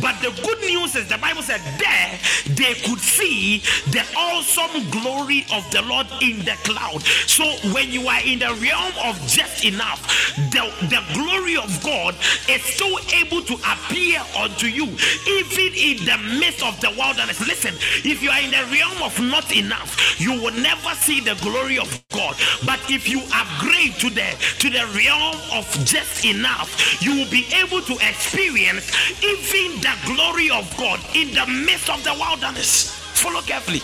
But 0.00 0.20
the 0.20 0.30
good 0.42 0.60
news 0.60 0.96
is 0.96 1.08
the 1.08 1.18
Bible 1.18 1.42
said 1.42 1.60
there 1.78 2.18
they 2.56 2.74
could 2.74 3.00
see 3.00 3.58
the 3.90 4.04
awesome 4.16 4.88
glory 4.90 5.46
of 5.52 5.68
the 5.70 5.82
Lord 5.82 6.06
in 6.20 6.38
the 6.40 6.56
cloud. 6.64 7.02
So 7.26 7.44
when 7.72 7.90
you 7.90 8.08
are 8.08 8.20
in 8.24 8.38
the 8.38 8.54
realm 8.60 8.92
of 9.04 9.18
just 9.26 9.64
enough, 9.64 10.02
the, 10.50 10.72
the 10.88 11.02
glory 11.14 11.56
of 11.56 11.70
God 11.82 12.14
is 12.48 12.62
still 12.62 12.98
able 13.14 13.42
to 13.42 13.54
appear 13.66 14.20
unto 14.38 14.66
you, 14.66 14.86
even 15.28 15.72
in 15.74 16.04
the 16.04 16.18
midst 16.38 16.62
of 16.64 16.80
the 16.80 16.90
wilderness. 16.96 17.40
Listen, 17.46 17.74
if 18.04 18.22
you 18.22 18.30
are 18.30 18.40
in 18.40 18.50
the 18.50 18.64
realm 18.72 19.02
of 19.02 19.18
not 19.20 19.54
enough, 19.54 20.20
you 20.20 20.32
will 20.32 20.54
never 20.54 20.90
see 20.96 21.20
the 21.20 21.34
glory 21.42 21.78
of 21.78 21.88
God. 22.12 22.36
But 22.64 22.80
if 22.90 23.08
you 23.08 23.22
upgrade 23.34 23.94
to 24.00 24.10
the 24.10 24.28
to 24.58 24.70
the 24.70 24.86
realm 24.96 25.36
of 25.52 25.66
just 25.84 26.24
enough, 26.24 27.02
you 27.02 27.16
will 27.16 27.30
be 27.30 27.46
able 27.54 27.82
to 27.82 27.94
experience 28.08 28.90
even 29.22 29.41
even 29.42 29.80
the 29.80 29.94
glory 30.06 30.50
of 30.50 30.74
God 30.76 31.00
in 31.14 31.34
the 31.34 31.46
midst 31.46 31.90
of 31.90 32.02
the 32.04 32.12
wilderness. 32.14 32.90
Follow 33.14 33.40
carefully. 33.42 33.80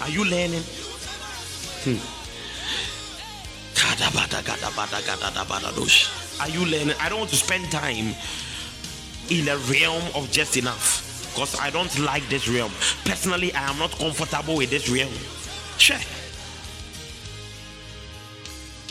Are 0.00 0.10
you 0.10 0.24
learning? 0.24 0.62
Hmm. 1.84 1.98
Are 6.40 6.48
you 6.48 6.64
learning? 6.64 6.96
I 7.00 7.08
don't 7.08 7.18
want 7.18 7.30
to 7.30 7.36
spend 7.36 7.70
time 7.70 8.14
in 9.30 9.48
a 9.48 9.56
realm 9.56 10.02
of 10.14 10.30
just 10.30 10.56
enough 10.56 11.04
because 11.34 11.58
I 11.60 11.70
don't 11.70 11.96
like 12.00 12.28
this 12.28 12.48
realm. 12.48 12.72
Personally, 13.04 13.52
I 13.54 13.70
am 13.70 13.78
not 13.78 13.90
comfortable 13.92 14.56
with 14.56 14.70
this 14.70 14.88
realm. 14.88 15.12
Sure. 15.78 15.98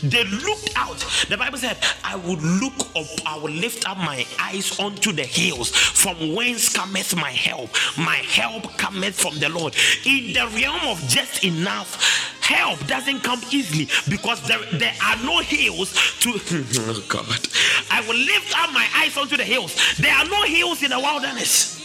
They 0.04 0.24
looked 0.26 0.72
out. 0.76 1.00
The 1.28 1.38
Bible 1.38 1.58
said, 1.58 1.78
I 2.04 2.16
would 2.16 2.42
look 2.42 2.80
up, 2.96 3.08
I 3.26 3.38
will 3.38 3.52
lift 3.52 3.90
up 3.90 3.98
my 3.98 4.26
eyes 4.40 4.80
unto 4.80 5.12
the 5.12 5.24
hills, 5.24 5.70
from 5.72 6.36
whence 6.36 6.70
cometh 6.70 7.16
my 7.16 7.32
help. 7.32 7.70
My 7.98 8.18
help 8.18 8.78
cometh 8.78 9.20
from 9.20 9.40
the 9.40 9.50
Lord. 9.50 9.76
In 10.06 10.34
the 10.34 10.48
realm 10.56 10.88
of 10.88 11.00
just 11.08 11.44
enough, 11.44 11.98
help 12.42 12.86
doesn't 12.88 13.22
come 13.24 13.42
easily 13.52 13.90
because 14.10 14.46
there, 14.48 14.60
there 14.74 14.94
are 15.04 15.18
no 15.24 15.40
hills 15.40 15.94
to 16.20 16.30
oh 16.52 17.04
God. 17.08 17.48
I 17.92 18.02
will 18.02 18.16
lift 18.16 18.58
up 18.60 18.72
my 18.74 18.88
eyes 18.96 19.18
unto 19.18 19.36
the 19.36 19.44
hills. 19.44 19.98
There 19.98 20.14
are 20.14 20.26
no 20.26 20.44
hills 20.44 20.84
in 20.84 20.92
the 20.92 21.00
wilderness. 21.00 21.76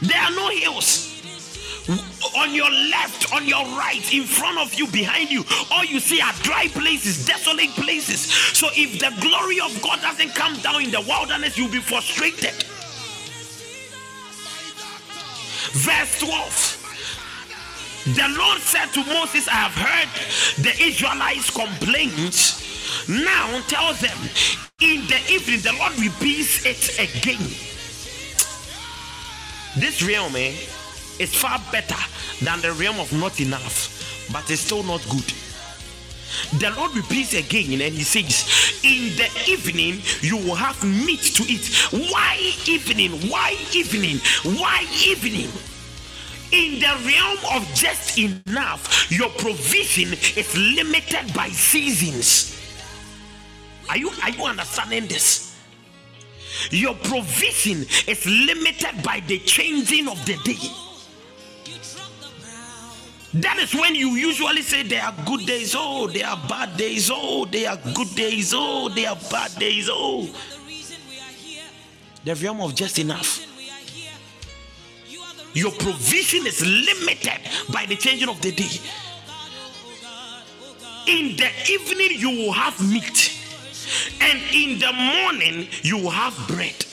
There 0.00 0.20
are 0.20 0.30
no 0.30 0.48
hills 0.50 1.07
on 2.36 2.54
your 2.54 2.70
left, 2.70 3.32
on 3.32 3.46
your 3.46 3.64
right, 3.76 4.12
in 4.12 4.24
front 4.24 4.58
of 4.58 4.74
you, 4.74 4.86
behind 4.88 5.30
you. 5.30 5.44
All 5.70 5.84
you 5.84 6.00
see 6.00 6.20
are 6.20 6.32
dry 6.42 6.68
places, 6.68 7.24
desolate 7.24 7.70
places. 7.70 8.20
So 8.20 8.68
if 8.74 8.98
the 8.98 9.12
glory 9.20 9.60
of 9.60 9.80
God 9.82 10.00
doesn't 10.02 10.34
come 10.34 10.56
down 10.60 10.84
in 10.84 10.90
the 10.90 11.00
wilderness, 11.00 11.56
you'll 11.56 11.70
be 11.70 11.80
frustrated. 11.80 12.54
Verse 15.72 16.18
12. 16.20 16.74
The 18.14 18.34
Lord 18.38 18.60
said 18.60 18.86
to 18.94 19.04
Moses, 19.04 19.48
I 19.48 19.68
have 19.68 19.72
heard 19.72 20.08
the 20.64 20.72
Israelites' 20.82 21.50
complaints. 21.50 23.08
Now 23.08 23.60
tell 23.68 23.92
them 23.94 24.16
in 24.80 25.06
the 25.08 25.20
evening, 25.30 25.60
the 25.60 25.74
Lord 25.78 25.98
repeats 25.98 26.64
it 26.64 26.98
again. 26.98 27.40
This 29.76 30.02
realm, 30.02 30.36
eh? 30.36 30.54
Is 31.18 31.34
far 31.34 31.60
better 31.72 31.96
than 32.44 32.60
the 32.60 32.72
realm 32.72 32.98
of 33.00 33.12
not 33.12 33.40
enough, 33.40 34.28
but 34.32 34.50
it's 34.50 34.62
still 34.62 34.82
not 34.82 35.06
good. 35.08 35.32
The 36.60 36.70
Lord 36.76 36.94
repeats 36.94 37.34
again 37.34 37.80
and 37.80 37.94
he 37.94 38.02
says, 38.02 38.80
In 38.84 39.16
the 39.16 39.28
evening 39.50 40.02
you 40.20 40.36
will 40.36 40.54
have 40.54 40.82
meat 40.84 41.22
to 41.34 41.42
eat. 41.44 41.66
Why 42.10 42.36
evening? 42.66 43.12
Why 43.30 43.56
evening? 43.74 44.18
Why 44.58 44.86
evening? 45.04 45.50
In 46.50 46.80
the 46.80 46.94
realm 47.06 47.38
of 47.54 47.74
just 47.74 48.18
enough, 48.18 49.10
your 49.10 49.28
provision 49.30 50.12
is 50.36 50.56
limited 50.56 51.34
by 51.34 51.48
seasons. 51.48 52.54
Are 53.88 53.96
you 53.96 54.10
are 54.22 54.30
you 54.30 54.44
understanding 54.44 55.06
this? 55.06 55.56
Your 56.70 56.94
provision 56.94 57.82
is 58.06 58.26
limited 58.26 59.02
by 59.02 59.20
the 59.26 59.38
changing 59.40 60.08
of 60.08 60.24
the 60.24 60.36
day. 60.44 60.87
That 63.34 63.58
is 63.58 63.74
when 63.74 63.94
you 63.94 64.10
usually 64.10 64.62
say 64.62 64.82
there 64.84 65.02
are 65.02 65.14
good 65.26 65.44
days, 65.46 65.74
oh, 65.76 66.06
there 66.08 66.26
are 66.26 66.40
bad 66.48 66.76
days, 66.78 67.10
oh, 67.12 67.44
there 67.44 67.70
are 67.70 67.78
good 67.94 68.14
days, 68.14 68.52
oh, 68.54 68.88
there 68.88 69.10
are 69.10 69.18
bad 69.30 69.54
days, 69.56 69.88
oh. 69.90 70.28
The 72.24 72.34
realm 72.34 72.60
of 72.62 72.74
just 72.74 72.98
enough. 72.98 73.44
Your 75.52 75.72
provision 75.72 76.46
is 76.46 76.64
limited 76.64 77.40
by 77.72 77.84
the 77.86 77.96
changing 77.96 78.28
of 78.28 78.40
the 78.40 78.52
day. 78.52 78.80
In 81.06 81.36
the 81.36 81.48
evening, 81.70 82.20
you 82.20 82.30
will 82.30 82.52
have 82.52 82.80
meat, 82.90 83.38
and 84.20 84.38
in 84.54 84.78
the 84.78 84.92
morning, 84.92 85.68
you 85.82 85.98
will 85.98 86.10
have 86.10 86.34
bread. 86.48 86.84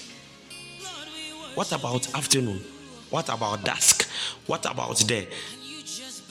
What 1.53 1.71
about 1.71 2.13
afternoon? 2.13 2.61
What 3.09 3.29
about 3.29 3.63
dusk? 3.63 4.09
What 4.47 4.65
about 4.65 4.97
the 4.99 5.27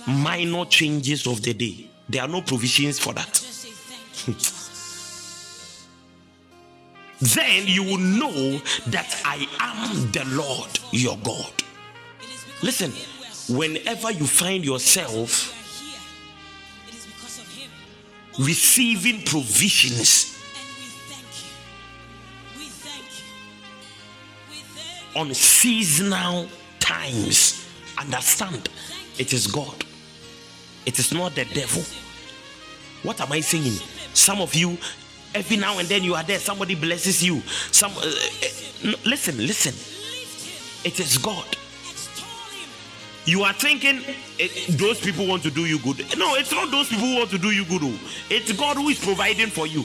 minor 0.07 0.65
changes 0.67 1.27
of 1.27 1.43
the 1.43 1.55
day. 1.55 1.89
There 2.09 2.23
are 2.23 2.29
no 2.29 2.43
provisions 2.43 2.99
for 2.99 3.13
that. 3.15 3.41
then 7.21 7.67
you 7.67 7.83
will 7.83 7.99
know 7.99 8.61
that 8.89 9.21
I 9.25 9.47
am 9.61 10.11
the 10.13 10.25
Lord 10.37 10.79
your 10.91 11.17
God. 11.19 11.53
Listen, 12.63 12.93
whenever 13.57 14.11
you 14.11 14.27
find 14.27 14.65
yourself 14.65 15.51
receiving 18.39 19.23
provisions 19.23 20.31
on 25.17 25.33
seasonal 25.33 26.49
times, 26.81 27.67
understand 27.99 28.69
it 29.19 29.33
is 29.33 29.47
God. 29.47 29.84
It 30.87 30.99
is 30.99 31.13
not 31.13 31.35
the 31.35 31.45
devil. 31.47 31.83
What 33.03 33.21
am 33.21 33.33
I 33.33 33.41
saying? 33.41 33.79
Some 34.15 34.41
of 34.41 34.55
you, 34.55 34.79
every 35.35 35.57
now 35.57 35.79
and 35.79 35.89
then 35.89 36.03
you 36.03 36.15
are 36.15 36.23
there, 36.23 36.39
somebody 36.39 36.75
blesses 36.75 37.23
you. 37.23 37.41
Some 37.71 37.93
uh, 37.93 38.01
uh, 38.01 38.93
listen, 39.05 39.37
listen. 39.39 39.75
It 40.85 41.01
is 41.01 41.19
God. 41.19 41.57
You 43.27 43.43
are 43.43 43.55
thinking 43.55 44.03
it, 44.39 44.79
those 44.79 45.01
people 45.01 45.27
want 45.27 45.43
to 45.45 45.51
do 45.51 45.65
you 45.65 45.79
good. 45.79 45.99
No, 46.19 46.35
it's 46.35 46.53
not 46.53 46.71
those 46.71 46.89
people 46.89 47.07
who 47.07 47.17
want 47.17 47.31
to 47.31 47.39
do 47.39 47.51
you 47.51 47.65
good. 47.65 47.81
Oh. 47.83 47.99
It's 48.29 48.53
God 48.53 48.77
who 48.77 48.89
is 48.91 49.03
providing 49.03 49.49
for 49.49 49.67
you. 49.67 49.85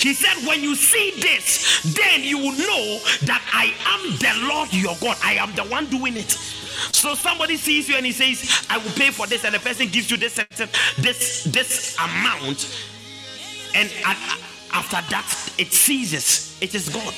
He 0.00 0.14
said, 0.14 0.46
When 0.46 0.62
you 0.62 0.74
see 0.74 1.12
this, 1.20 1.82
then 1.94 2.22
you 2.22 2.38
will 2.38 2.52
know 2.52 3.00
that 3.26 3.42
I 3.52 3.74
am 3.84 4.16
the 4.16 4.48
Lord 4.48 4.72
your 4.72 4.96
God. 5.00 5.16
I 5.22 5.34
am 5.34 5.54
the 5.54 5.64
one 5.64 5.86
doing 5.86 6.16
it. 6.16 6.38
So 6.92 7.14
somebody 7.14 7.56
sees 7.56 7.88
you 7.88 7.96
and 7.96 8.06
he 8.06 8.12
says, 8.12 8.66
I 8.70 8.78
will 8.78 8.92
pay 8.92 9.10
for 9.10 9.26
this, 9.26 9.44
and 9.44 9.54
the 9.54 9.58
person 9.58 9.88
gives 9.88 10.10
you 10.10 10.16
this 10.16 10.34
this 10.98 11.44
this 11.44 11.96
amount, 11.98 12.66
and 13.74 13.90
after 14.72 15.00
that 15.10 15.52
it 15.58 15.72
ceases. 15.72 16.56
It 16.60 16.74
is 16.74 16.88
God. 16.88 17.14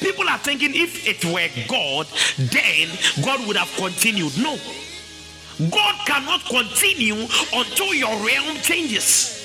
People 0.00 0.28
are 0.28 0.38
thinking 0.38 0.70
if 0.74 1.06
it 1.06 1.22
were 1.26 1.48
God, 1.68 2.06
then 2.38 2.88
God 3.22 3.46
would 3.46 3.56
have 3.56 3.70
continued. 3.76 4.36
No. 4.38 4.58
God 5.68 5.94
cannot 6.06 6.42
continue 6.46 7.26
until 7.52 7.92
your 7.92 8.16
realm 8.24 8.56
changes. 8.62 9.36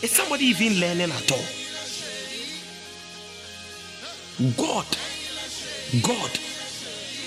Is 0.00 0.12
somebody 0.12 0.44
even 0.44 0.78
learning 0.78 1.10
at 1.10 1.32
all? 1.32 1.44
God, 4.56 4.86
God 6.02 6.38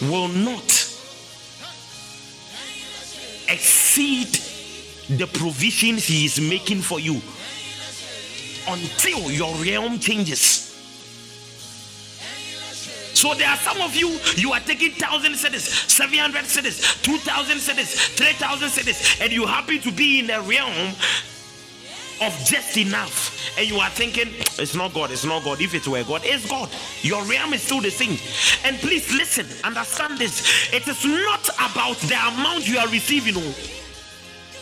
will 0.02 0.28
not 0.28 0.70
exceed 3.50 4.40
the 5.18 5.28
provisions 5.28 6.06
He 6.06 6.26
is 6.26 6.40
making 6.40 6.82
for 6.82 7.00
you 7.00 7.22
until 8.68 9.32
your 9.32 9.56
realm 9.56 10.00
changes. 10.00 10.68
So 13.14 13.34
there 13.34 13.50
are 13.50 13.58
some 13.58 13.82
of 13.82 13.96
you, 13.96 14.18
you 14.36 14.54
are 14.54 14.60
taking 14.62 14.92
thousand 14.92 15.34
cedis, 15.34 15.90
700 15.90 16.46
cedis, 16.46 17.04
2,000 17.04 17.58
cedis, 17.58 18.16
3,000 18.18 18.68
cedis, 18.70 19.22
and 19.22 19.32
you 19.32 19.46
happen 19.46 19.80
to 19.80 19.92
be 19.92 20.20
in 20.20 20.30
a 20.30 20.42
realm 20.42 20.96
of 22.22 22.38
just 22.46 22.78
enough. 22.78 23.58
And 23.58 23.70
you 23.70 23.78
are 23.78 23.90
thinking, 23.90 24.30
it's 24.60 24.76
not 24.76 24.94
God, 24.94 25.12
it's 25.12 25.26
not 25.26 25.44
God. 25.44 25.60
If 25.60 25.74
it 25.74 25.88
were 25.88 26.04
God, 26.04 26.22
it's 26.24 26.48
God. 26.50 26.70
Your 27.02 27.24
realm 27.26 27.54
is 27.54 27.62
still 27.64 27.82
the 27.82 27.90
same. 27.90 28.18
And 28.64 28.78
please 28.80 29.12
listen, 29.14 29.48
understand 29.66 30.18
this. 30.18 30.74
It 30.74 30.88
is 30.88 31.04
not 31.04 31.50
about 31.50 31.98
the 31.98 32.16
amount 32.16 32.68
you 32.68 32.78
are 32.78 32.88
receiving. 32.88 33.34
Oh. 33.38 33.56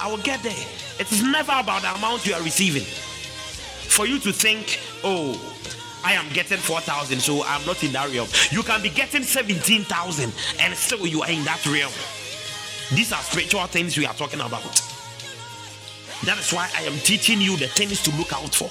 I 0.01 0.10
will 0.10 0.24
get 0.24 0.41
there. 0.41 0.66
It 0.99 1.12
is 1.12 1.22
never 1.22 1.51
about 1.51 1.82
the 1.82 1.93
amount 1.93 2.26
you 2.26 2.34
are 2.34 2.41
receiving. 2.41 2.84
For 2.84 4.07
you 4.07 4.20
to 4.20 4.32
think, 4.32 4.80
oh, 5.03 5.36
I 6.05 6.14
am 6.14 6.30
getting 6.32 6.57
4,000, 6.57 7.20
so 7.20 7.43
I'm 7.43 7.66
not 7.66 7.84
in 7.84 7.91
that 7.91 8.14
realm. 8.14 8.28
You 8.51 8.64
can 8.64 8.82
be 8.82 8.89
getting 8.89 9.24
17,000 9.24 10.34
and 10.62 10.74
still 10.76 11.05
you 11.05 11.22
are 11.22 11.30
in 11.30 11.43
that 11.43 11.66
realm. 11.66 11.91
These 12.91 13.12
are 13.12 13.22
spiritual 13.22 13.66
things 13.66 13.97
we 13.97 14.05
are 14.05 14.14
talking 14.14 14.39
about. 14.39 14.64
That 16.26 16.38
is 16.38 16.51
why 16.51 16.70
I 16.78 16.84
am 16.84 16.97
teaching 16.99 17.39
you 17.39 17.55
the 17.55 17.67
things 17.67 18.03
to 18.03 18.15
look 18.17 18.34
out 18.34 18.53
for, 18.53 18.70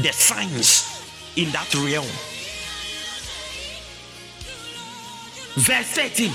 the 0.00 0.12
signs 0.12 1.02
in 1.36 1.50
that 1.50 1.74
realm. 1.74 2.06
Verse 5.56 5.90
13. 5.90 6.30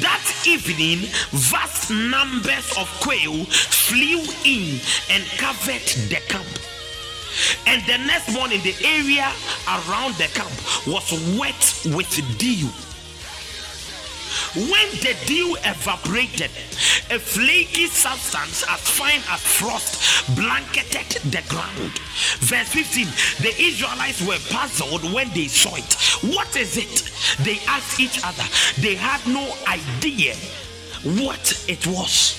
That 0.00 0.42
evening, 0.46 1.06
vast 1.30 1.90
numbers 1.90 2.76
of 2.76 2.88
quail 3.00 3.44
flew 3.44 4.24
in 4.44 4.80
and 5.10 5.22
covered 5.38 5.86
the 6.08 6.20
camp. 6.26 6.46
And 7.66 7.82
the 7.86 7.98
next 8.06 8.32
morning, 8.32 8.60
the 8.62 8.74
area 8.84 9.30
around 9.68 10.14
the 10.14 10.28
camp 10.34 10.50
was 10.86 11.12
wet 11.38 11.94
with 11.94 12.38
dew. 12.38 12.68
When 14.54 14.90
the 15.00 15.16
dew 15.26 15.56
evaporated, 15.64 16.50
a 17.10 17.18
flaky 17.18 17.86
substance 17.86 18.64
as 18.68 18.80
fine 18.80 19.22
as 19.30 19.40
frost 19.40 20.36
blanketed 20.36 21.22
the 21.32 21.42
ground. 21.48 21.98
Verse 22.40 22.68
15 22.68 23.06
The 23.40 23.54
Israelites 23.60 24.20
were 24.22 24.38
puzzled 24.50 25.12
when 25.12 25.30
they 25.34 25.48
saw 25.48 25.74
it. 25.76 25.94
What 26.34 26.56
is 26.56 26.76
it? 26.76 27.10
They 27.44 27.58
asked 27.66 28.00
each 28.00 28.20
other. 28.24 28.44
They 28.80 28.94
had 28.94 29.24
no 29.26 29.54
idea 29.66 30.34
what 31.04 31.64
it 31.68 31.86
was. 31.86 32.36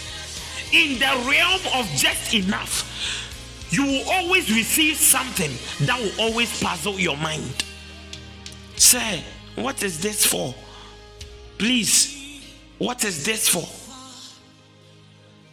In 0.71 0.99
the 0.99 1.29
realm 1.29 1.61
of 1.73 1.87
just 1.95 2.33
enough, 2.33 2.85
you 3.71 3.85
will 3.85 4.09
always 4.09 4.51
receive 4.51 4.97
something 4.97 5.51
that 5.85 5.99
will 5.99 6.25
always 6.25 6.61
puzzle 6.61 6.99
your 6.99 7.17
mind. 7.17 7.63
Say, 8.75 9.23
what 9.55 9.83
is 9.83 9.99
this 9.99 10.25
for? 10.25 10.53
Please, 11.59 12.43
what 12.79 13.05
is 13.05 13.25
this 13.25 13.49
for? 13.49 13.67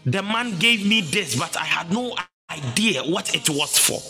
The 0.07 0.23
man 0.23 0.59
gave 0.59 0.87
me 0.87 1.03
this, 1.03 1.37
but 1.37 1.57
I 1.57 1.65
had 1.65 1.93
no 1.93 2.17
idea 2.51 3.03
what 3.03 3.35
it 3.35 3.51
was 3.51 3.79
for. 3.79 4.01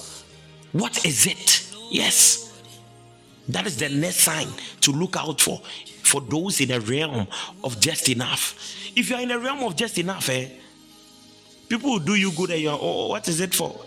What 0.78 1.06
is 1.06 1.26
it? 1.26 1.66
Yes. 1.90 2.62
That 3.48 3.66
is 3.66 3.78
the 3.78 3.88
next 3.88 4.18
sign 4.18 4.48
to 4.82 4.92
look 4.92 5.16
out 5.16 5.40
for 5.40 5.60
for 6.02 6.20
those 6.20 6.60
in 6.60 6.68
the 6.68 6.80
realm 6.80 7.26
of 7.64 7.80
just 7.80 8.08
enough. 8.08 8.54
If 8.96 9.10
you 9.10 9.16
are 9.16 9.22
in 9.22 9.28
the 9.28 9.38
realm 9.38 9.64
of 9.64 9.76
just 9.76 9.98
enough, 9.98 10.28
eh, 10.30 10.48
people 11.68 11.90
will 11.92 11.98
do 12.00 12.14
you 12.14 12.32
good 12.32 12.50
and 12.50 12.60
you're, 12.62 12.78
oh, 12.80 13.08
what 13.08 13.28
is 13.28 13.40
it 13.40 13.54
for? 13.54 13.80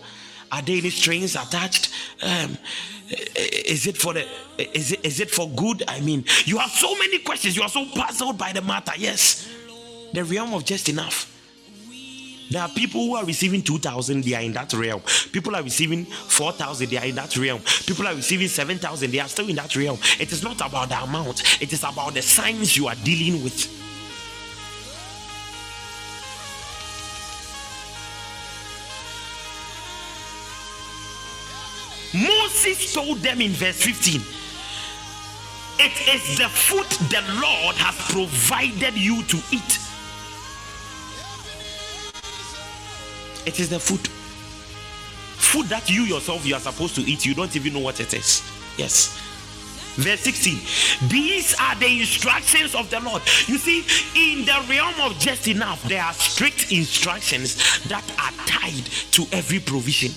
Are 0.52 0.62
there 0.62 0.76
any 0.78 0.90
strings 0.90 1.36
attached? 1.36 1.90
Um, 2.22 2.58
is 3.10 3.86
it 3.86 3.96
for 3.96 4.14
the 4.14 4.26
is 4.58 4.92
it 4.92 5.04
is 5.04 5.20
it 5.20 5.30
for 5.30 5.48
good? 5.50 5.82
I 5.88 6.00
mean, 6.00 6.24
you 6.44 6.58
have 6.58 6.70
so 6.70 6.94
many 6.96 7.18
questions. 7.18 7.56
You 7.56 7.62
are 7.62 7.68
so 7.68 7.84
puzzled 7.86 8.38
by 8.38 8.52
the 8.52 8.62
matter. 8.62 8.92
Yes, 8.96 9.48
the 10.12 10.24
realm 10.24 10.54
of 10.54 10.64
just 10.64 10.88
enough. 10.88 11.26
There 12.50 12.60
are 12.60 12.68
people 12.68 13.06
who 13.06 13.14
are 13.14 13.24
receiving 13.24 13.62
2,000, 13.62 14.24
they 14.24 14.34
are 14.34 14.42
in 14.42 14.52
that 14.54 14.72
realm. 14.72 15.00
People 15.30 15.54
are 15.54 15.62
receiving 15.62 16.04
4,000, 16.04 16.90
they 16.90 16.96
are 16.96 17.04
in 17.04 17.14
that 17.14 17.36
realm. 17.36 17.60
People 17.86 18.08
are 18.08 18.14
receiving 18.16 18.48
7,000, 18.48 19.08
they 19.08 19.20
are 19.20 19.28
still 19.28 19.48
in 19.48 19.54
that 19.54 19.76
realm. 19.76 19.96
It 20.18 20.32
is 20.32 20.42
not 20.42 20.56
about 20.56 20.88
the 20.88 21.00
amount, 21.00 21.62
it 21.62 21.72
is 21.72 21.84
about 21.84 22.14
the 22.14 22.22
signs 22.22 22.76
you 22.76 22.88
are 22.88 22.96
dealing 23.04 23.44
with. 23.44 23.89
Moses 32.12 32.92
told 32.92 33.18
them 33.18 33.40
in 33.40 33.52
verse 33.52 33.80
15 33.82 34.20
it 35.82 36.14
is 36.14 36.36
the 36.36 36.46
food 36.46 36.86
the 37.08 37.22
Lord 37.40 37.74
has 37.76 37.96
provided 38.12 38.94
you 38.94 39.22
to 39.22 39.36
eat. 39.50 39.78
It 43.46 43.58
is 43.58 43.70
the 43.70 43.80
food. 43.80 44.06
Food 45.40 45.68
that 45.68 45.88
you 45.88 46.02
yourself 46.02 46.44
you 46.44 46.54
are 46.54 46.60
supposed 46.60 46.94
to 46.96 47.00
eat, 47.00 47.24
you 47.24 47.34
don't 47.34 47.56
even 47.56 47.72
know 47.72 47.78
what 47.78 47.98
it 47.98 48.12
is. 48.12 48.42
Yes. 48.76 49.16
Verse 49.96 50.20
16. 50.20 51.08
These 51.08 51.54
are 51.58 51.74
the 51.76 52.00
instructions 52.00 52.74
of 52.74 52.90
the 52.90 53.00
Lord. 53.00 53.22
You 53.46 53.56
see, 53.56 53.80
in 54.14 54.44
the 54.44 54.62
realm 54.68 54.94
of 55.00 55.18
just 55.18 55.48
enough, 55.48 55.82
there 55.84 56.02
are 56.02 56.12
strict 56.12 56.72
instructions 56.72 57.82
that 57.84 58.04
are 58.18 58.32
tied 58.46 58.84
to 59.12 59.24
every 59.32 59.60
provision 59.60 60.12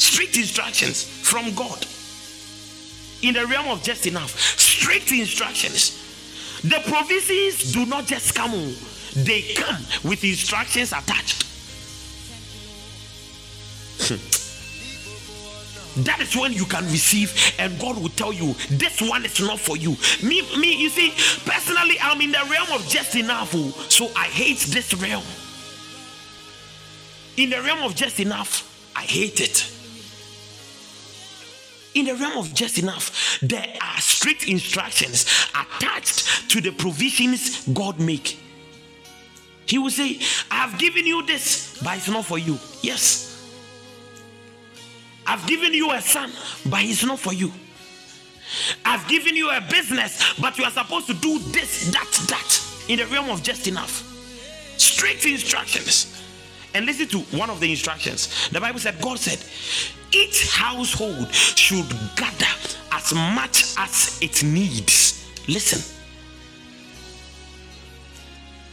strict 0.00 0.36
instructions 0.36 1.04
from 1.04 1.54
God. 1.54 1.86
In 3.22 3.34
the 3.34 3.46
realm 3.46 3.68
of 3.68 3.82
just 3.82 4.06
enough, 4.06 4.38
strict 4.58 5.12
instructions. 5.12 5.98
The 6.62 6.80
provisions 6.90 7.72
do 7.72 7.84
not 7.86 8.06
just 8.06 8.34
come, 8.34 8.50
oh. 8.54 8.74
they 9.14 9.42
come 9.54 9.82
with 10.02 10.24
instructions 10.24 10.92
attached. 10.92 11.44
Hmm. 14.02 14.16
that 16.04 16.20
is 16.20 16.34
when 16.34 16.54
you 16.54 16.64
can 16.64 16.84
receive 16.84 17.54
and 17.58 17.78
god 17.78 18.00
will 18.00 18.08
tell 18.08 18.32
you 18.32 18.54
this 18.70 19.02
one 19.02 19.26
is 19.26 19.38
not 19.40 19.60
for 19.60 19.76
you 19.76 19.90
me 20.26 20.40
me 20.58 20.80
you 20.80 20.88
see 20.88 21.10
personally 21.44 21.96
i'm 22.00 22.18
in 22.22 22.32
the 22.32 22.42
realm 22.50 22.72
of 22.72 22.82
just 22.88 23.14
enough 23.14 23.52
oh, 23.54 23.70
so 23.90 24.10
i 24.16 24.24
hate 24.24 24.58
this 24.70 24.94
realm 24.94 25.22
in 27.36 27.50
the 27.50 27.60
realm 27.60 27.82
of 27.82 27.94
just 27.94 28.20
enough 28.20 28.64
i 28.96 29.02
hate 29.02 29.40
it 29.40 29.70
in 31.94 32.06
the 32.06 32.14
realm 32.14 32.38
of 32.38 32.54
just 32.54 32.78
enough, 32.78 33.38
there 33.42 33.66
are 33.82 34.00
strict 34.00 34.48
instructions 34.48 35.24
attached 35.50 36.50
to 36.50 36.60
the 36.60 36.70
provisions 36.70 37.66
God 37.68 37.98
make. 37.98 38.38
He 39.66 39.78
will 39.78 39.90
say, 39.90 40.18
I 40.50 40.66
have 40.66 40.78
given 40.78 41.06
you 41.06 41.24
this, 41.24 41.80
but 41.82 41.96
it's 41.96 42.08
not 42.08 42.24
for 42.24 42.38
you. 42.38 42.58
Yes. 42.82 43.26
I've 45.26 45.46
given 45.46 45.72
you 45.72 45.92
a 45.92 46.00
son, 46.00 46.32
but 46.66 46.82
it's 46.82 47.04
not 47.04 47.20
for 47.20 47.32
you. 47.32 47.52
I've 48.84 49.06
given 49.08 49.36
you 49.36 49.48
a 49.50 49.60
business, 49.60 50.34
but 50.40 50.58
you 50.58 50.64
are 50.64 50.72
supposed 50.72 51.06
to 51.06 51.14
do 51.14 51.38
this, 51.38 51.90
that, 51.92 52.10
that 52.28 52.88
in 52.88 52.98
the 52.98 53.06
realm 53.06 53.30
of 53.30 53.42
just 53.42 53.68
enough. 53.68 54.06
Strict 54.76 55.24
instructions. 55.24 56.20
And 56.74 56.86
listen 56.86 57.08
to 57.08 57.18
one 57.36 57.50
of 57.50 57.60
the 57.60 57.70
instructions. 57.70 58.48
The 58.50 58.60
Bible 58.60 58.78
said, 58.78 59.00
God 59.00 59.18
said, 59.18 59.38
each 60.12 60.50
household 60.50 61.32
should 61.34 61.86
gather 62.16 62.46
as 62.92 63.12
much 63.14 63.74
as 63.78 64.18
it 64.20 64.42
needs. 64.42 65.26
Listen. 65.48 65.80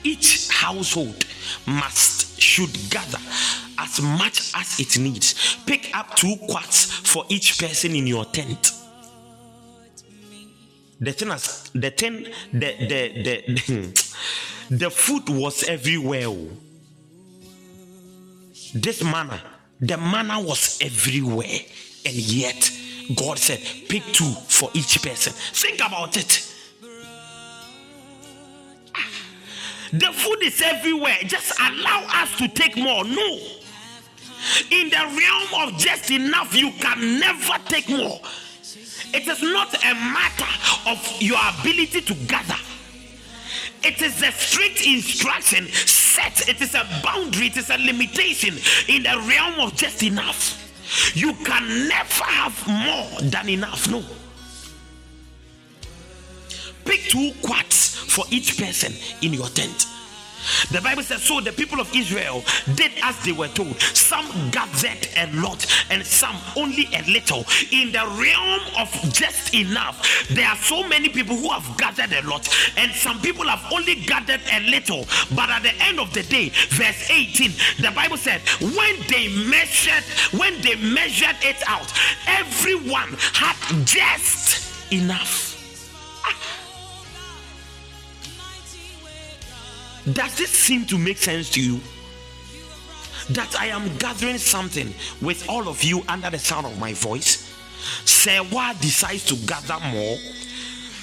Each 0.04 0.50
household 0.50 1.26
must 1.66 2.40
should 2.42 2.72
gather 2.90 3.20
as 3.78 4.02
much 4.02 4.52
as 4.56 4.80
it 4.80 4.98
needs. 5.00 5.58
Pick 5.66 5.96
up 5.96 6.16
two 6.16 6.36
quarts 6.48 6.86
for 6.86 7.26
each 7.30 7.60
person 7.60 7.96
in 7.96 8.08
your 8.08 8.26
tent. 8.26 8.72
The 11.00 11.12
thing 11.12 11.30
has 11.30 11.70
the 11.76 11.92
thing 11.92 12.26
the 12.52 12.74
the 12.92 13.02
the 13.24 14.16
the 14.70 14.90
food 14.90 15.30
was 15.30 15.64
everywhere. 15.64 16.30
This 18.82 19.04
manna, 19.04 19.42
the 19.80 19.98
manna 19.98 20.40
was 20.40 20.80
everywhere, 20.82 21.60
and 22.06 22.14
yet 22.14 22.72
God 23.16 23.40
said, 23.40 23.60
pick 23.90 24.04
two 24.14 24.32
for 24.48 24.70
each 24.74 25.02
person. 25.02 25.34
Think 25.34 25.80
about 25.80 26.16
it. 26.16 26.54
Ah, 28.96 29.10
the 29.92 30.12
food 30.12 30.44
is 30.44 30.62
everywhere. 30.62 31.18
Just 31.24 31.60
allow 31.60 32.06
us 32.22 32.38
to 32.38 32.48
take 32.50 32.78
more. 32.78 33.04
No. 33.04 33.40
In 34.70 34.90
the 34.90 34.98
realm 34.98 35.70
of 35.70 35.80
just 35.80 36.12
enough, 36.12 36.56
you 36.56 36.72
can 36.80 37.20
never 37.20 37.54
take 37.66 37.90
more. 37.90 38.20
It 39.14 39.28
is 39.28 39.42
not 39.42 39.74
a 39.74 39.94
matter 39.96 40.90
of 40.90 41.22
your 41.22 41.40
ability 41.60 42.02
to 42.02 42.14
gather. 42.28 42.60
It 43.84 44.02
is 44.02 44.22
a 44.22 44.32
strict 44.32 44.86
instruction 44.86 45.68
set. 46.18 46.50
It 46.50 46.62
is 46.62 46.74
a 46.76 46.86
boundary. 47.04 47.48
It 47.48 47.58
is 47.58 47.70
a 47.70 47.78
limitation 47.78 48.56
in 48.88 49.04
the 49.04 49.16
realm 49.28 49.60
of 49.60 49.76
just 49.76 50.04
enough. 50.04 50.64
You 51.16 51.34
can 51.34 51.88
never 51.88 52.24
have 52.24 52.68
more 52.68 53.22
than 53.22 53.50
enough. 53.50 53.90
No. 53.90 54.04
Pick 56.86 57.02
two 57.10 57.32
quarts 57.42 57.96
for 57.96 58.26
each 58.32 58.58
person 58.58 58.94
in 59.22 59.34
your 59.34 59.48
tent. 59.50 59.88
The 60.72 60.82
Bible 60.82 61.04
says, 61.04 61.24
So 61.24 61.42
the 61.42 61.52
people 61.52 61.80
of 61.80 61.94
Israel 61.96 62.44
did 62.76 62.92
as 63.04 63.18
they 63.24 63.32
were 63.32 63.48
told. 63.50 63.80
Some 63.82 64.26
gathered 64.52 65.08
a 65.18 65.28
lot 65.34 65.66
and 65.90 66.06
some 66.06 66.36
only 66.56 66.88
a 66.94 67.04
little. 67.10 67.46
In 67.72 67.92
the 67.92 68.06
realm 68.20 68.62
of 68.78 68.92
just 69.14 69.54
enough, 69.54 70.28
there 70.30 70.48
are 70.48 70.56
so 70.56 70.88
many 70.88 71.10
people 71.10 71.36
who 71.36 71.50
have 71.50 71.78
gathered 71.78 72.12
a 72.14 72.28
lot, 72.28 72.48
and 72.78 72.92
some 72.92 73.20
people 73.22 73.48
have 73.48 73.64
only 73.72 73.96
gathered 73.96 74.42
a 74.52 74.60
little. 74.70 75.06
But 75.36 75.50
at 75.50 75.64
the 75.64 75.74
end 75.84 76.00
of 76.00 76.14
the 76.14 76.24
day, 76.24 76.50
verse 76.70 77.10
18, 77.10 77.52
the 77.80 77.92
Bible 77.96 78.18
said, 78.18 78.42
When 78.62 78.96
they 79.08 79.30
measured, 79.50 80.04
when 80.40 80.60
they 80.62 80.76
measured 80.76 81.38
it 81.42 81.62
out, 81.68 81.92
everyone 82.28 83.16
had 83.34 83.56
just 83.86 84.92
enough. 84.92 85.56
Ah. 86.26 86.57
Does 90.14 90.38
this 90.38 90.50
seem 90.50 90.86
to 90.86 90.98
make 90.98 91.18
sense 91.18 91.50
to 91.52 91.62
you? 91.62 91.80
That 93.32 93.56
I 93.60 93.68
am 93.68 93.96
gathering 93.98 94.38
something 94.38 94.94
with 95.22 95.50
all 95.50 95.68
of 95.68 95.84
you 95.84 96.02
under 96.08 96.30
the 96.30 96.40
sound 96.40 96.66
of 96.66 96.80
my 96.80 96.94
voice. 96.94 97.54
Sewa 98.06 98.74
decides 98.80 99.26
to 99.26 99.36
gather 99.46 99.80
more. 99.92 100.18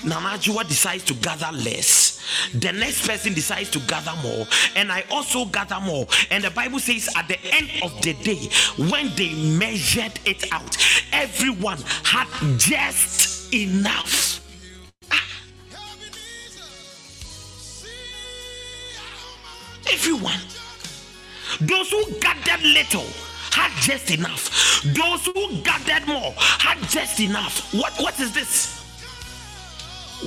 Nanajua 0.04 0.66
decides 0.66 1.04
to 1.04 1.14
gather 1.14 1.50
less. 1.52 2.22
The 2.54 2.72
next 2.72 3.06
person 3.06 3.34
decides 3.34 3.70
to 3.70 3.78
gather 3.80 4.14
more. 4.22 4.46
And 4.76 4.90
I 4.90 5.04
also 5.10 5.44
gather 5.46 5.80
more. 5.80 6.06
And 6.30 6.44
the 6.44 6.50
Bible 6.50 6.78
says 6.78 7.08
at 7.14 7.28
the 7.28 7.38
end 7.52 7.70
of 7.82 8.00
the 8.02 8.14
day, 8.14 8.48
when 8.90 9.14
they 9.16 9.34
measured 9.58 10.18
it 10.24 10.50
out, 10.52 10.76
everyone 11.12 11.78
had 12.04 12.26
just 12.58 13.52
enough. 13.52 14.43
Everyone. 19.92 20.40
Those 21.60 21.90
who 21.90 22.04
gathered 22.20 22.62
little 22.62 23.06
had 23.52 23.70
just 23.80 24.10
enough. 24.10 24.82
Those 24.82 25.26
who 25.26 25.62
gathered 25.62 26.06
more 26.06 26.32
had 26.36 26.78
just 26.88 27.20
enough. 27.20 27.72
What 27.74 27.92
what 28.00 28.18
is 28.18 28.32
this? 28.34 28.74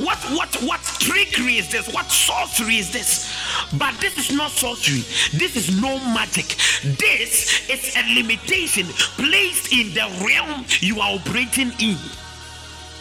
What 0.04 0.18
what 0.38 0.54
what 0.64 0.82
trickery 1.00 1.58
is 1.58 1.72
this? 1.72 1.92
What 1.94 2.06
sorcery 2.12 2.78
is 2.78 2.92
this? 2.94 3.34
But 3.78 3.96
this 4.00 4.18
is 4.18 4.36
not 4.36 4.52
sorcery. 4.52 5.04
This 5.38 5.56
is 5.56 5.82
no 5.82 6.00
magic. 6.14 6.56
This 6.98 7.68
is 7.70 7.96
a 7.98 8.04
limitation 8.14 8.86
placed 9.18 9.74
in 9.74 9.94
the 9.94 10.08
realm 10.26 10.66
you 10.80 11.00
are 11.02 11.16
operating 11.16 11.72
in. 11.80 11.98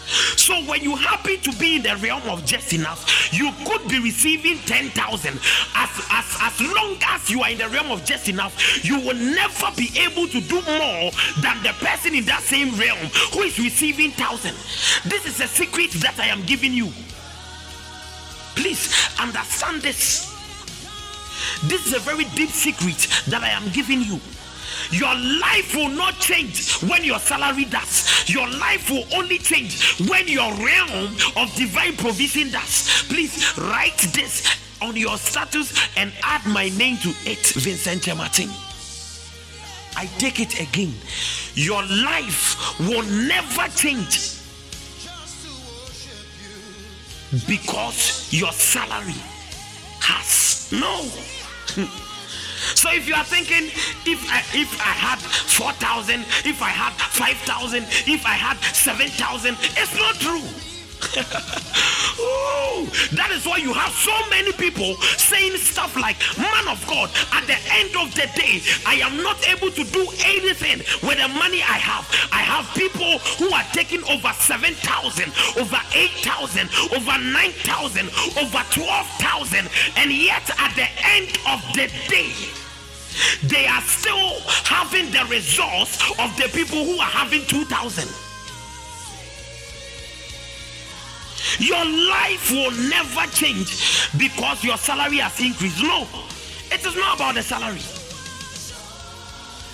So 0.07 0.55
when 0.65 0.83
you 0.83 0.95
happen 0.97 1.39
to 1.41 1.53
be 1.59 1.77
in 1.77 1.83
the 1.83 1.97
realm 1.97 2.23
of 2.29 2.45
just 2.45 2.73
enough, 2.73 3.33
you 3.33 3.51
could 3.65 3.89
be 3.89 3.99
receiving 4.01 4.59
10,000. 4.59 5.41
As, 5.75 5.91
as, 6.11 6.37
as 6.41 6.61
long 6.61 6.97
as 7.07 7.29
you 7.31 7.43
are 7.43 7.51
in 7.51 7.59
the 7.59 7.69
realm 7.69 7.91
of 7.91 8.05
just 8.05 8.29
enough, 8.29 8.85
you 8.85 9.01
will 9.01 9.17
never 9.17 9.67
be 9.77 9.91
able 9.99 10.29
to 10.29 10.41
do 10.41 10.57
more 10.63 11.11
than 11.43 11.63
the 11.63 11.75
person 11.81 12.15
in 12.15 12.25
that 12.27 12.43
same 12.43 12.75
realm 12.79 13.11
who 13.33 13.43
is 13.43 13.59
receiving 13.59 14.11
1,000. 14.11 14.55
This 15.11 15.27
is 15.27 15.41
a 15.41 15.49
secret 15.49 15.91
that 16.03 16.19
I 16.19 16.27
am 16.29 16.43
giving 16.43 16.73
you. 16.73 16.91
Please 18.55 18.93
understand 19.19 19.83
this. 19.83 20.33
This 21.65 21.87
is 21.87 21.95
a 21.95 22.01
very 22.01 22.25
deep 22.35 22.51
secret 22.51 23.09
that 23.29 23.43
I 23.43 23.51
am 23.51 23.69
giving 23.73 24.03
you. 24.03 24.21
Your 24.91 25.15
life 25.15 25.75
will 25.75 25.89
not 25.91 26.19
change 26.21 26.81
when 26.83 27.05
your 27.05 27.19
salary 27.19 27.65
does. 27.65 28.29
Your 28.29 28.49
life 28.49 28.91
will 28.91 29.05
only 29.15 29.39
change 29.39 30.01
when 30.09 30.29
your 30.29 30.53
realm 30.55 31.15
of 31.37 31.55
divine 31.57 31.97
provision 31.97 32.51
does. 32.51 33.05
Please 33.09 33.57
write 33.59 33.99
this 34.15 34.47
on 34.83 34.97
your 34.97 35.17
status 35.17 35.73
and 35.97 36.13
add 36.23 36.45
my 36.47 36.69
name 36.71 36.97
to 36.99 37.09
it, 37.25 37.47
Vincent 37.57 38.03
Kyeremateng. 38.03 38.51
I 39.97 40.07
take 40.19 40.41
it 40.41 40.61
again. 40.61 40.95
Your 41.55 41.83
life 41.83 42.79
will 42.81 43.03
never 43.03 43.67
change 43.75 44.35
because 47.47 48.29
your 48.33 48.53
salary 48.53 49.15
has 50.01 50.71
no. 50.73 51.09
So 52.75 52.91
if 52.93 53.07
you 53.09 53.15
are 53.15 53.25
thinking, 53.25 53.69
if 54.07 54.21
I, 54.31 54.39
if 54.55 54.81
I 54.81 54.93
had 54.93 55.19
4,000, 55.19 56.21
if 56.45 56.63
I 56.63 56.69
had 56.69 56.93
5,000, 56.93 57.85
if 58.07 58.25
I 58.27 58.35
had 58.35 58.57
7,000, 58.75 59.57
it's 59.77 59.97
not 59.99 60.15
true. 60.17 60.76
Ooh, 62.19 62.87
that 63.17 63.31
is 63.33 63.47
why 63.47 63.57
you 63.59 63.73
have 63.73 63.93
so 63.93 64.15
many 64.31 64.53
people 64.53 64.97
saying 65.17 65.57
stuff 65.57 65.97
like, 65.97 66.17
Man 66.39 66.69
of 66.69 66.81
God, 66.87 67.11
at 67.33 67.47
the 67.47 67.57
end 67.73 67.97
of 67.97 68.15
the 68.15 68.29
day, 68.37 68.63
I 68.87 69.01
am 69.05 69.23
not 69.23 69.37
able 69.49 69.71
to 69.71 69.85
do 69.85 70.05
anything 70.25 70.79
with 71.07 71.19
the 71.21 71.29
money 71.29 71.61
I 71.63 71.79
have. 71.81 72.09
I 72.33 72.41
have 72.41 72.69
people 72.75 73.19
who 73.37 73.53
are 73.53 73.65
taking 73.73 74.03
over 74.09 74.33
7,000, 74.33 75.33
over 75.61 75.81
8,000, 75.95 76.69
over 76.97 77.17
9,000, 77.19 78.09
over 78.41 78.63
12,000, 78.71 79.69
and 79.97 80.13
yet 80.13 80.49
at 80.59 80.73
the 80.77 80.89
end 81.05 81.37
of 81.49 81.61
the 81.75 81.89
day, 82.09 82.33
they 83.45 83.67
are 83.67 83.81
still 83.83 84.41
having 84.65 85.11
the 85.11 85.25
results 85.31 86.01
of 86.19 86.37
the 86.37 86.49
people 86.53 86.85
who 86.85 86.99
are 86.99 87.13
having 87.13 87.45
2,000. 87.47 88.26
Your 91.59 91.85
life 91.85 92.51
will 92.51 92.73
never 92.89 93.27
change 93.33 94.11
because 94.19 94.63
your 94.65 94.77
salary 94.77 95.19
has 95.19 95.39
increased. 95.41 95.83
No, 95.83 96.07
it 96.71 96.85
is 96.85 96.97
not 96.97 97.17
about 97.17 97.35
the 97.35 97.43
salary. 97.43 97.83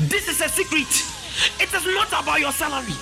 This 0.08 0.28
is 0.28 0.40
a 0.40 0.48
secret. 0.48 0.88
It 1.60 1.72
is 1.72 1.86
not 1.94 2.08
about 2.08 2.40
your 2.40 2.52
salary. 2.52 2.94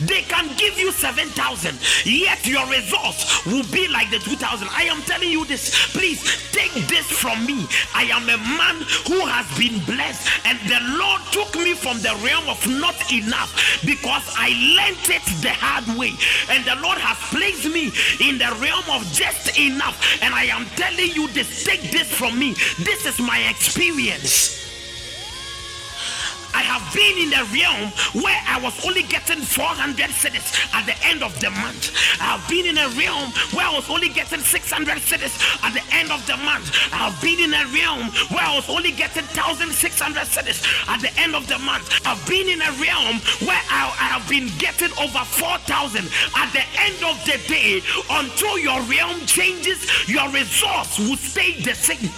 They 0.00 0.22
can 0.22 0.48
give 0.56 0.78
you 0.78 0.92
7,000, 0.92 1.78
yet 2.04 2.46
your 2.46 2.66
results 2.66 3.46
will 3.46 3.64
be 3.72 3.88
like 3.88 4.10
the 4.10 4.18
2,000. 4.18 4.68
I 4.70 4.84
am 4.84 5.02
telling 5.02 5.30
you 5.30 5.44
this. 5.44 5.92
Please 5.92 6.22
take 6.52 6.72
this 6.88 7.06
from 7.06 7.44
me. 7.46 7.66
I 7.94 8.04
am 8.04 8.28
a 8.28 8.38
man 8.38 8.76
who 9.06 9.20
has 9.26 9.46
been 9.58 9.82
blessed, 9.84 10.46
and 10.46 10.58
the 10.68 10.80
Lord 10.98 11.20
took 11.32 11.54
me 11.56 11.74
from 11.74 11.98
the 11.98 12.14
realm 12.24 12.48
of 12.48 12.60
not 12.68 12.96
enough 13.12 13.52
because 13.84 14.22
I 14.36 14.50
learned 14.76 15.04
it 15.08 15.24
the 15.42 15.52
hard 15.52 15.86
way. 15.98 16.12
And 16.48 16.64
the 16.64 16.76
Lord 16.82 16.98
has 16.98 17.18
placed 17.30 17.66
me 17.68 17.92
in 18.20 18.38
the 18.38 18.50
realm 18.60 18.84
of 18.90 19.02
just 19.12 19.58
enough. 19.58 19.98
And 20.22 20.34
I 20.34 20.44
am 20.44 20.66
telling 20.76 21.10
you 21.10 21.28
this. 21.28 21.64
Take 21.64 21.90
this 21.90 22.10
from 22.10 22.38
me. 22.38 22.54
This 22.78 23.06
is 23.06 23.18
my 23.18 23.38
experience. 23.48 24.71
I 26.54 26.62
have 26.62 26.84
been 26.92 27.16
in 27.18 27.30
the 27.30 27.44
realm 27.52 27.92
where 28.22 28.40
I 28.46 28.60
was 28.60 28.74
only 28.84 29.02
getting 29.02 29.40
400 29.40 29.96
cedis 30.10 30.52
at 30.74 30.86
the 30.86 30.96
end 31.06 31.22
of 31.22 31.32
the 31.40 31.50
month. 31.50 31.92
I 32.20 32.36
have 32.36 32.44
been 32.48 32.66
in 32.66 32.78
a 32.78 32.88
realm 32.94 33.32
where 33.52 33.66
I 33.66 33.72
was 33.74 33.88
only 33.88 34.08
getting 34.08 34.40
600 34.40 34.98
cedis 34.98 35.34
at 35.64 35.72
the 35.72 35.84
end 35.94 36.12
of 36.12 36.24
the 36.26 36.36
month. 36.38 36.70
I 36.92 37.08
have 37.08 37.16
been 37.20 37.40
in 37.40 37.52
a 37.54 37.64
realm 37.72 38.12
where 38.30 38.44
I 38.44 38.54
was 38.54 38.68
only 38.68 38.92
getting 38.92 39.24
1,600 39.32 39.72
cedis 40.28 40.60
at 40.88 41.00
the 41.00 41.12
end 41.20 41.34
of 41.34 41.46
the 41.48 41.58
month. 41.58 41.88
I've 42.06 42.20
been 42.28 42.48
in 42.48 42.60
a 42.60 42.72
realm 42.80 43.20
where 43.48 43.62
I, 43.70 43.88
I 43.98 44.06
have 44.18 44.28
been 44.28 44.48
getting 44.58 44.92
over 44.98 45.24
4,000 45.24 46.04
at 46.36 46.52
the 46.52 46.64
end 46.80 47.00
of 47.04 47.16
the 47.24 47.40
day 47.48 47.80
until 48.10 48.58
your 48.58 48.80
realm 48.82 49.20
changes, 49.26 50.08
your 50.08 50.28
resource 50.30 50.98
will 50.98 51.16
stay 51.16 51.60
the 51.60 51.74
same. 51.74 52.10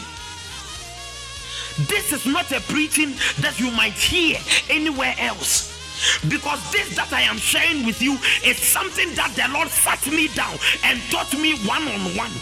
This 1.79 2.13
is 2.13 2.25
not 2.25 2.51
a 2.53 2.61
preaching 2.61 3.15
that 3.41 3.59
you 3.59 3.71
might 3.73 3.95
hear 3.95 4.39
anywhere 4.71 5.15
else. 5.19 5.73
Because 6.29 6.61
this 6.71 6.95
that 6.97 7.13
I 7.13 7.23
am 7.23 7.37
sharing 7.37 7.85
with 7.85 8.01
you 8.01 8.15
is 8.45 8.59
something 8.59 9.15
that 9.15 9.35
the 9.35 9.53
Lord 9.53 9.69
sat 9.69 10.05
me 10.07 10.29
down 10.29 10.57
and 10.85 11.01
taught 11.11 11.33
me 11.35 11.59
one 11.67 11.83
on 11.83 12.17
one. 12.17 12.33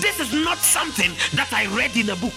This 0.00 0.20
is 0.20 0.32
not 0.32 0.58
something 0.58 1.12
that 1.34 1.52
I 1.52 1.66
read 1.74 1.96
in 1.96 2.10
a 2.10 2.16
book. 2.16 2.34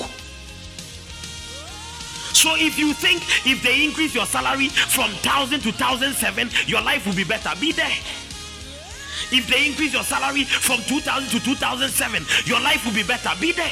So 2.34 2.56
if 2.58 2.78
you 2.78 2.94
think 2.94 3.24
if 3.46 3.64
they 3.64 3.84
increase 3.84 4.14
your 4.14 4.26
salary 4.26 4.70
from 4.70 5.10
thousand 5.26 5.62
to 5.62 5.72
thousand 5.72 6.14
seven, 6.14 6.50
your 6.68 6.82
life 6.82 7.06
will 7.06 7.16
be 7.16 7.24
better, 7.24 7.50
be 7.60 7.72
there. 7.72 7.98
If 9.32 9.48
they 9.48 9.66
increase 9.66 9.94
your 9.94 10.04
salary 10.04 10.44
from 10.44 10.82
2000 10.84 11.30
to 11.30 11.44
2007, 11.44 12.26
your 12.46 12.60
life 12.60 12.86
will 12.86 12.94
be 12.94 13.04
better, 13.04 13.32
be 13.40 13.54
there. 13.54 13.72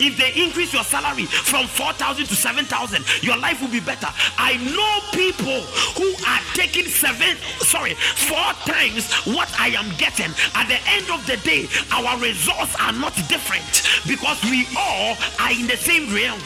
If 0.00 0.16
they 0.16 0.32
increase 0.40 0.72
your 0.72 0.84
salary 0.84 1.26
from 1.26 1.66
4,000 1.66 2.26
to 2.26 2.34
7,000, 2.34 3.04
your 3.22 3.36
life 3.38 3.60
will 3.60 3.70
be 3.70 3.80
better. 3.80 4.08
I 4.38 4.56
know 4.74 5.00
people 5.12 5.60
who 5.96 6.08
are 6.26 6.40
taking 6.54 6.86
seven, 6.86 7.36
sorry, 7.60 7.94
four 7.94 8.52
times 8.66 9.12
what 9.24 9.48
I 9.58 9.68
am 9.68 9.94
getting. 9.96 10.32
At 10.54 10.68
the 10.68 10.78
end 10.88 11.10
of 11.10 11.26
the 11.26 11.36
day, 11.44 11.68
our 11.92 12.18
results 12.18 12.74
are 12.80 12.92
not 12.92 13.14
different 13.28 13.84
because 14.06 14.42
we 14.44 14.66
all 14.76 15.16
are 15.40 15.52
in 15.52 15.66
the 15.66 15.76
same 15.76 16.12
realm. 16.14 16.40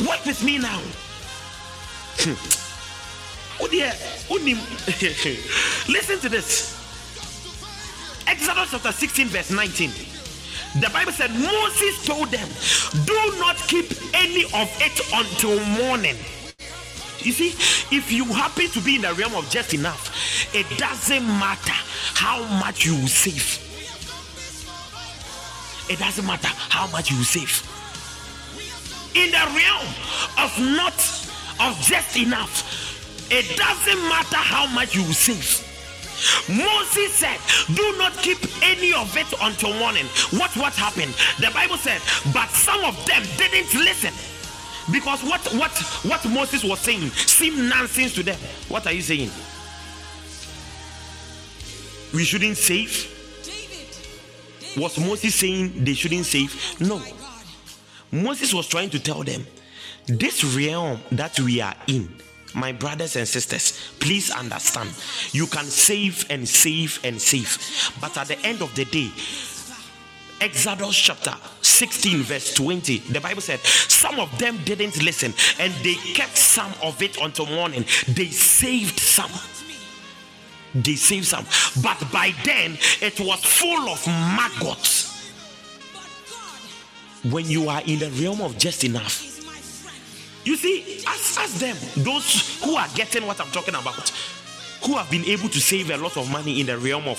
Work 0.08 0.24
with 0.24 0.42
me 0.42 0.58
now. 0.58 0.80
Listen 5.88 6.18
to 6.20 6.28
this. 6.28 6.79
Exodus 8.30 8.70
chapter 8.70 8.92
16, 8.92 9.26
verse 9.26 9.50
19. 9.50 9.90
The 10.80 10.88
Bible 10.90 11.10
said, 11.10 11.32
Moses 11.32 12.06
told 12.06 12.30
them, 12.30 12.48
Do 13.04 13.38
not 13.40 13.56
keep 13.56 13.90
any 14.14 14.44
of 14.54 14.70
it 14.78 15.00
until 15.12 15.58
morning. 15.82 16.14
You 17.18 17.32
see, 17.32 17.48
if 17.94 18.12
you 18.12 18.24
happen 18.26 18.68
to 18.68 18.80
be 18.82 18.94
in 18.94 19.02
the 19.02 19.12
realm 19.14 19.34
of 19.34 19.50
just 19.50 19.74
enough, 19.74 20.54
it 20.54 20.64
doesn't 20.78 21.26
matter 21.26 21.74
how 22.14 22.44
much 22.60 22.86
you 22.86 22.94
save. 23.08 23.58
It 25.90 25.98
doesn't 25.98 26.24
matter 26.24 26.48
how 26.70 26.86
much 26.92 27.10
you 27.10 27.24
save. 27.24 27.66
In 29.16 29.32
the 29.32 29.44
realm 29.58 29.88
of 30.38 30.56
not 30.76 30.94
of 31.58 31.76
just 31.82 32.16
enough, 32.16 33.26
it 33.28 33.56
doesn't 33.56 34.08
matter 34.08 34.36
how 34.36 34.68
much 34.72 34.94
you 34.94 35.02
save. 35.12 35.66
Moses 36.48 37.12
said, 37.12 37.38
Do 37.74 37.96
not 37.98 38.12
keep 38.14 38.38
any 38.62 38.92
of 38.92 39.16
it 39.16 39.26
until 39.40 39.72
morning. 39.78 40.06
What 40.38 40.50
what 40.56 40.74
happened? 40.74 41.14
The 41.38 41.50
Bible 41.52 41.76
said, 41.76 42.00
but 42.32 42.48
some 42.50 42.84
of 42.84 42.94
them 43.06 43.22
didn't 43.36 43.74
listen. 43.74 44.12
Because 44.92 45.22
what 45.22 45.40
what 45.54 45.70
what 46.04 46.24
Moses 46.26 46.64
was 46.64 46.80
saying 46.80 47.10
seemed 47.10 47.68
nonsense 47.68 48.14
to 48.14 48.22
them. 48.22 48.38
What 48.68 48.86
are 48.86 48.92
you 48.92 49.02
saying? 49.02 49.30
We 52.12 52.24
shouldn't 52.24 52.56
save? 52.56 53.06
Was 54.76 54.98
Moses 54.98 55.34
saying 55.34 55.84
they 55.84 55.94
shouldn't 55.94 56.26
save? 56.26 56.80
No. 56.80 57.02
Moses 58.12 58.52
was 58.52 58.66
trying 58.66 58.90
to 58.90 58.98
tell 58.98 59.22
them 59.22 59.46
this 60.06 60.42
realm 60.44 61.00
that 61.12 61.38
we 61.38 61.60
are 61.60 61.74
in 61.86 62.08
my 62.54 62.72
brothers 62.72 63.16
and 63.16 63.26
sisters, 63.26 63.92
please 64.00 64.30
understand 64.30 64.90
you 65.32 65.46
can 65.46 65.64
save 65.64 66.26
and 66.30 66.48
save 66.48 66.98
and 67.04 67.20
save, 67.20 67.58
but 68.00 68.16
at 68.16 68.28
the 68.28 68.38
end 68.40 68.62
of 68.62 68.74
the 68.74 68.84
day, 68.84 69.10
Exodus 70.40 70.96
chapter 70.96 71.34
16, 71.60 72.22
verse 72.22 72.54
20, 72.54 72.98
the 73.12 73.20
Bible 73.20 73.42
said, 73.42 73.60
Some 73.60 74.18
of 74.18 74.36
them 74.38 74.58
didn't 74.64 75.02
listen 75.02 75.34
and 75.58 75.72
they 75.84 75.94
kept 76.14 76.36
some 76.36 76.72
of 76.82 77.00
it 77.02 77.18
until 77.20 77.44
morning. 77.46 77.84
They 78.08 78.26
saved 78.26 78.98
some. 78.98 79.30
They 80.74 80.94
saved 80.94 81.26
some, 81.26 81.44
but 81.82 82.00
by 82.12 82.32
then 82.44 82.78
it 83.02 83.20
was 83.20 83.44
full 83.44 83.88
of 83.88 84.06
maggots. 84.06 85.08
When 87.30 87.44
you 87.44 87.68
are 87.68 87.82
in 87.82 87.98
the 87.98 88.10
realm 88.22 88.40
of 88.40 88.56
just 88.56 88.84
enough, 88.84 89.29
you 90.44 90.56
see, 90.56 91.02
ask, 91.06 91.58
them, 91.58 91.76
those 92.02 92.60
who 92.62 92.76
are 92.76 92.88
getting 92.94 93.26
what 93.26 93.40
I'm 93.40 93.50
talking 93.50 93.74
about, 93.74 94.10
who 94.84 94.96
have 94.96 95.10
been 95.10 95.24
able 95.26 95.48
to 95.48 95.60
save 95.60 95.90
a 95.90 95.96
lot 95.96 96.16
of 96.16 96.30
money 96.30 96.60
in 96.60 96.66
the 96.66 96.78
realm 96.78 97.06
of 97.08 97.18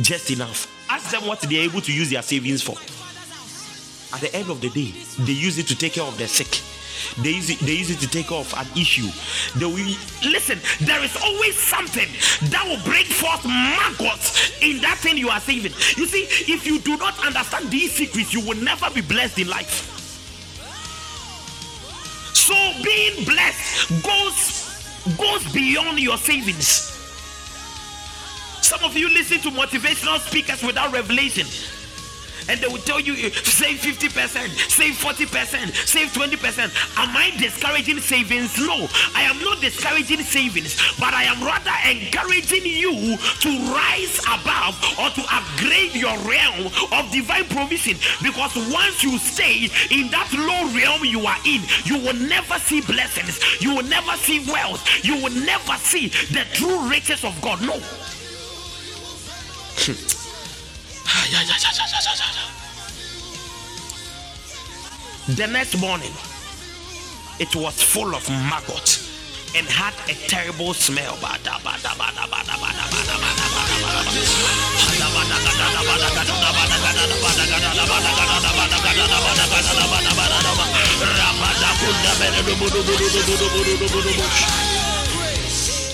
just 0.00 0.30
enough. 0.30 0.70
Ask 0.90 1.10
them 1.10 1.26
what 1.26 1.40
they're 1.40 1.62
able 1.62 1.80
to 1.80 1.92
use 1.92 2.10
their 2.10 2.22
savings 2.22 2.62
for. 2.62 2.76
At 4.14 4.20
the 4.20 4.34
end 4.36 4.50
of 4.50 4.60
the 4.60 4.68
day, 4.70 4.92
they 5.24 5.32
use 5.32 5.58
it 5.58 5.66
to 5.68 5.76
take 5.76 5.94
care 5.94 6.04
of 6.04 6.16
their 6.18 6.28
sick. 6.28 6.60
They 7.22 7.30
use 7.30 7.50
it, 7.50 7.58
they 7.60 7.72
use 7.72 7.90
it 7.90 7.98
to 8.00 8.08
take 8.08 8.30
off 8.30 8.52
an 8.54 8.66
issue. 8.78 9.08
They 9.58 9.66
will, 9.66 9.96
listen, 10.30 10.58
there 10.80 11.02
is 11.02 11.16
always 11.16 11.58
something 11.58 12.08
that 12.50 12.64
will 12.66 12.82
break 12.84 13.06
forth 13.06 13.44
maggots 13.44 14.52
in 14.62 14.80
that 14.82 14.98
thing 14.98 15.16
you 15.16 15.30
are 15.30 15.40
saving. 15.40 15.72
You 15.96 16.06
see, 16.06 16.26
if 16.52 16.66
you 16.66 16.78
do 16.80 16.96
not 16.96 17.18
understand 17.24 17.70
these 17.70 17.92
secrets, 17.92 18.32
you 18.32 18.40
will 18.40 18.56
never 18.62 18.90
be 18.90 19.00
blessed 19.00 19.38
in 19.38 19.48
life. 19.48 19.93
So 22.44 22.54
being 22.82 23.24
blessed 23.24 24.02
goes 24.04 25.16
goes 25.16 25.50
beyond 25.54 25.98
your 25.98 26.18
savings. 26.18 26.92
Some 28.60 28.84
of 28.84 28.94
you 28.98 29.08
listen 29.08 29.40
to 29.40 29.48
motivational 29.48 30.18
speakers 30.18 30.62
without 30.62 30.92
revelation 30.92 31.46
and 32.48 32.60
they 32.60 32.68
will 32.68 32.82
tell 32.82 33.00
you 33.00 33.14
eh, 33.14 33.30
save 33.44 33.78
50%, 33.78 34.10
save 34.70 34.94
40%, 34.94 35.74
save 35.86 36.08
20%. 36.12 36.98
Am 36.98 37.16
I 37.16 37.30
discouraging 37.38 38.00
savings? 38.00 38.58
No, 38.58 38.88
I 39.14 39.22
am 39.22 39.40
not 39.40 39.60
discouraging 39.60 40.20
savings, 40.20 40.76
but 40.98 41.14
I 41.14 41.24
am 41.24 41.42
rather 41.42 41.72
encouraging 41.88 42.66
you 42.66 43.16
to 43.16 43.50
rise 43.72 44.18
above 44.24 44.76
or 44.98 45.10
to 45.10 45.22
upgrade 45.32 45.94
your 45.94 46.16
realm 46.28 46.66
of 46.92 47.10
divine 47.12 47.44
provision 47.46 47.96
because 48.22 48.54
once 48.72 49.02
you 49.02 49.18
stay 49.18 49.70
in 49.90 50.10
that 50.10 50.30
low 50.32 50.68
realm 50.74 51.04
you 51.04 51.26
are 51.26 51.38
in, 51.46 51.62
you 51.84 51.98
will 51.98 52.18
never 52.28 52.58
see 52.58 52.80
blessings, 52.82 53.40
you 53.60 53.74
will 53.74 53.84
never 53.84 54.12
see 54.18 54.44
wealth, 54.50 54.82
you 55.04 55.16
will 55.16 55.34
never 55.44 55.74
see 55.78 56.08
the 56.32 56.44
true 56.52 56.88
riches 56.88 57.24
of 57.24 57.40
God. 57.40 57.60
No. 57.62 57.80
The 65.36 65.46
next 65.46 65.80
morning, 65.80 66.12
it 67.38 67.54
was 67.56 67.82
full 67.82 68.14
of 68.14 68.28
maggots 68.28 69.04
and 69.56 69.66
had 69.66 69.94
a 70.10 70.14
terrible 70.28 70.74
smell. 70.74 71.16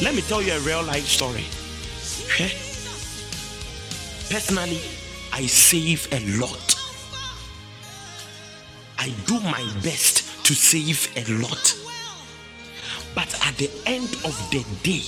Let 0.02 0.14
me 0.14 0.22
tell 0.22 0.42
you 0.42 0.52
a 0.54 0.60
real 0.60 0.82
life 0.82 1.06
story. 1.06 1.44
Personally, 4.30 4.80
I 5.32 5.46
save 5.46 6.08
a 6.12 6.20
lot. 6.38 6.76
I 8.98 9.10
do 9.26 9.40
my 9.40 9.62
best 9.82 10.44
to 10.44 10.54
save 10.54 11.08
a 11.16 11.24
lot. 11.40 11.76
But 13.14 13.34
at 13.46 13.56
the 13.56 13.70
end 13.86 14.08
of 14.24 14.36
the 14.50 14.64
day, 14.82 15.02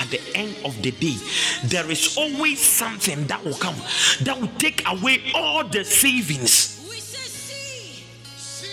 at 0.00 0.08
the 0.10 0.20
end 0.34 0.56
of 0.64 0.80
the 0.82 0.90
day, 0.92 1.16
there 1.64 1.90
is 1.90 2.16
always 2.16 2.60
something 2.60 3.26
that 3.26 3.44
will 3.44 3.54
come 3.54 3.76
that 4.22 4.40
will 4.40 4.50
take 4.58 4.86
away 4.88 5.22
all 5.34 5.64
the 5.64 5.84
savings. 5.84 6.77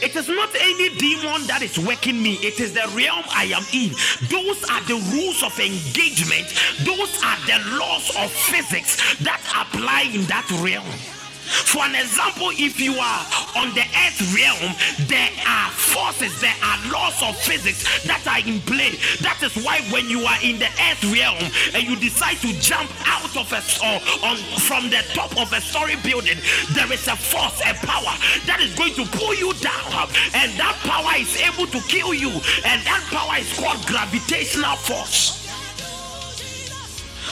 It 0.05 0.15
is 0.15 0.29
not 0.29 0.49
any 0.61 0.89
demon 0.97 1.47
that 1.47 1.63
is 1.63 1.79
working 1.79 2.21
me, 2.21 2.35
it 2.35 2.59
is 2.59 2.73
the 2.73 2.87
realm 2.93 3.23
I 3.33 3.45
am 3.45 3.65
in. 3.73 3.89
Those 4.29 4.63
are 4.69 4.81
the 4.85 5.01
rules 5.11 5.41
of 5.41 5.59
engagement, 5.59 6.45
those 6.85 7.23
are 7.23 7.39
the 7.47 7.57
laws 7.79 8.15
of 8.15 8.31
physics 8.31 9.17
that 9.23 9.41
apply 9.57 10.11
in 10.13 10.25
that 10.25 10.45
realm. 10.61 11.14
For 11.45 11.83
an 11.83 11.95
example, 11.95 12.49
if 12.53 12.79
you 12.79 12.93
are 12.97 13.21
on 13.55 13.73
the 13.73 13.85
earth 14.05 14.21
realm, 14.33 14.73
there 15.07 15.31
are 15.45 15.69
forces, 15.71 16.33
there 16.41 16.55
are 16.63 16.77
laws 16.91 17.21
of 17.21 17.37
physics 17.37 17.85
that 18.05 18.25
are 18.25 18.41
in 18.41 18.59
play. 18.61 18.97
That 19.21 19.39
is 19.43 19.53
why 19.63 19.81
when 19.91 20.09
you 20.09 20.25
are 20.25 20.39
in 20.41 20.57
the 20.59 20.69
earth 20.89 21.03
realm 21.13 21.37
and 21.73 21.83
you 21.83 21.95
decide 21.95 22.37
to 22.41 22.51
jump 22.59 22.89
out 23.05 23.29
of 23.37 23.51
a 23.53 23.61
or 23.85 23.97
on 24.25 24.37
from 24.65 24.89
the 24.89 25.03
top 25.13 25.31
of 25.37 25.51
a 25.53 25.61
story 25.61 25.95
building, 26.03 26.37
there 26.73 26.91
is 26.91 27.07
a 27.07 27.15
force, 27.15 27.61
a 27.61 27.73
power 27.85 28.15
that 28.45 28.59
is 28.61 28.73
going 28.75 28.93
to 28.95 29.05
pull 29.17 29.33
you 29.35 29.53
down, 29.61 30.09
and 30.33 30.51
that 30.57 30.75
power 30.83 31.13
is 31.17 31.35
able 31.41 31.67
to 31.67 31.79
kill 31.87 32.13
you, 32.13 32.29
and 32.65 32.81
that 32.85 33.03
power 33.11 33.37
is 33.39 33.51
called 33.57 33.85
gravitational 33.85 34.75
force. 34.75 35.44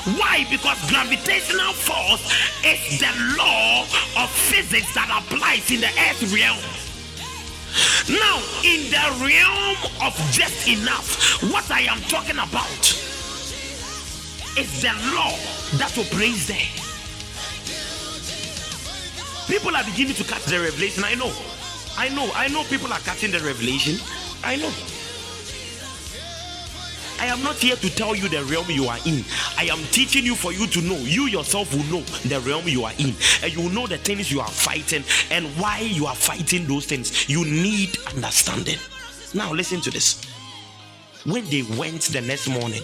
Why? 0.03 0.45
Because 0.51 0.77
gravitational 0.91 1.71
force 1.71 2.27
is 2.65 2.99
the 2.99 3.07
law 3.37 3.83
of 4.19 4.29
physics 4.29 4.93
that 4.95 5.07
applies 5.07 5.71
in 5.71 5.79
the 5.79 5.87
earth 5.87 6.27
realm. 6.27 6.59
Now, 8.11 8.43
in 8.67 8.91
the 8.91 9.05
realm 9.23 9.77
of 10.03 10.13
just 10.31 10.67
enough, 10.67 11.41
what 11.51 11.71
I 11.71 11.81
am 11.81 12.01
talking 12.11 12.35
about 12.35 12.83
is 14.59 14.81
the 14.81 14.91
law 15.15 15.31
that 15.79 15.95
operates 15.97 16.47
there. 16.47 16.67
People 19.47 19.75
are 19.75 19.83
beginning 19.85 20.15
to 20.15 20.23
catch 20.25 20.43
the 20.45 20.59
revelation. 20.59 21.03
I 21.05 21.15
know. 21.15 21.31
I 21.97 22.09
know. 22.09 22.29
I 22.35 22.49
know 22.49 22.63
people 22.65 22.91
are 22.91 22.99
catching 22.99 23.31
the 23.31 23.39
revelation. 23.39 23.97
I 24.43 24.57
know. 24.57 24.71
I 27.23 27.27
am 27.27 27.41
not 27.41 27.55
here 27.55 27.77
to 27.77 27.89
tell 27.95 28.13
you 28.13 28.27
the 28.27 28.43
realm 28.51 28.65
you 28.69 28.87
are 28.87 28.97
in. 29.05 29.23
I 29.57 29.69
am 29.71 29.79
teaching 29.93 30.25
you 30.25 30.35
for 30.35 30.51
you 30.51 30.67
to 30.67 30.81
know. 30.81 30.97
You 30.97 31.27
yourself 31.27 31.73
will 31.73 31.85
know 31.85 32.01
the 32.27 32.41
realm 32.41 32.67
you 32.67 32.83
are 32.83 32.91
in. 32.99 33.15
And 33.41 33.49
you 33.49 33.61
will 33.61 33.69
know 33.69 33.87
the 33.87 33.97
things 33.97 34.29
you 34.29 34.41
are 34.41 34.47
fighting 34.49 35.05
and 35.31 35.45
why 35.57 35.79
you 35.79 36.05
are 36.05 36.15
fighting 36.15 36.67
those 36.67 36.85
things. 36.85 37.29
You 37.29 37.45
need 37.45 37.97
understanding. 38.13 38.77
Now, 39.33 39.53
listen 39.53 39.79
to 39.81 39.89
this. 39.89 40.21
When 41.23 41.45
they 41.45 41.61
went 41.77 42.01
the 42.01 42.19
next 42.19 42.49
morning, 42.49 42.83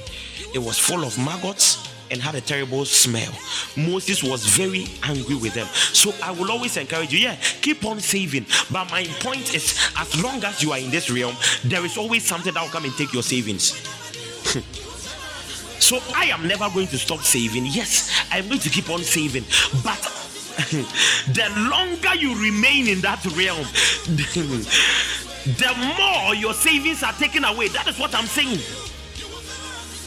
it 0.53 0.59
was 0.59 0.79
full 0.79 1.03
of 1.03 1.17
maggots 1.17 1.89
and 2.09 2.21
had 2.21 2.35
a 2.35 2.41
terrible 2.41 2.85
smell. 2.85 3.33
Moses 3.75 4.23
was 4.23 4.45
very 4.45 4.85
angry 5.03 5.35
with 5.35 5.53
them. 5.53 5.67
So 5.67 6.13
I 6.23 6.31
will 6.31 6.49
always 6.49 6.77
encourage 6.77 7.11
you, 7.11 7.19
yeah, 7.19 7.35
keep 7.61 7.83
on 7.83 7.99
saving. 7.99 8.45
But 8.71 8.89
my 8.89 9.03
point 9.19 9.53
is, 9.53 9.77
as 9.97 10.23
long 10.23 10.41
as 10.45 10.63
you 10.63 10.71
are 10.71 10.79
in 10.79 10.91
this 10.91 11.11
realm, 11.11 11.35
there 11.65 11.83
is 11.85 11.97
always 11.97 12.25
something 12.25 12.53
that 12.53 12.63
will 12.63 12.69
come 12.69 12.85
and 12.85 12.93
take 12.93 13.11
your 13.11 13.21
savings. 13.21 13.98
so 15.79 15.99
I 16.15 16.25
am 16.25 16.47
never 16.47 16.69
going 16.69 16.87
to 16.87 16.97
stop 16.97 17.19
saving. 17.19 17.65
Yes, 17.67 18.25
I'm 18.31 18.47
going 18.47 18.59
to 18.61 18.69
keep 18.69 18.89
on 18.89 19.03
saving. 19.03 19.43
But 19.83 20.01
the 21.33 21.69
longer 21.69 22.15
you 22.15 22.35
remain 22.41 22.87
in 22.87 22.99
that 23.01 23.23
realm, 23.37 23.63
the 25.45 25.73
more 25.97 26.35
your 26.35 26.53
savings 26.53 27.03
are 27.03 27.13
taken 27.13 27.43
away. 27.43 27.67
That 27.69 27.87
is 27.87 27.99
what 27.99 28.15
I'm 28.15 28.25
saying. 28.25 28.59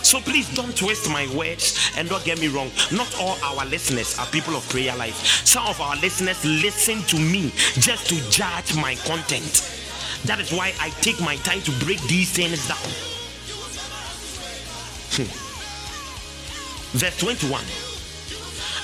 So 0.03 0.21
please 0.21 0.53
don't 0.55 0.77
twist 0.77 1.09
my 1.09 1.33
words 1.35 1.93
and 1.97 2.09
don't 2.09 2.25
get 2.25 2.41
me 2.41 2.49
wrong. 2.49 2.71
Not 2.91 3.15
all 3.21 3.39
our 3.45 3.65
listeners 3.65 4.19
are 4.19 4.27
people 4.27 4.57
of 4.57 4.69
prayer 4.69 4.95
life. 4.97 5.47
Some 5.47 5.67
of 5.67 5.81
our 5.81 5.95
listeners 5.97 6.45
listen 6.45 7.01
to 7.03 7.17
me 7.17 7.53
just 7.79 8.09
to 8.09 8.17
judge 8.29 8.75
my 8.75 8.97
content. 9.07 9.79
That 10.25 10.41
is 10.41 10.53
why 10.53 10.75
I 10.81 10.91
take 11.01 11.21
my 11.21 11.37
time 11.37 11.63
to 11.63 11.71
break 11.85 12.01
these 12.03 12.33
things 12.33 12.67
down. 12.67 13.12
Verse 16.93 17.19
21. 17.19 17.61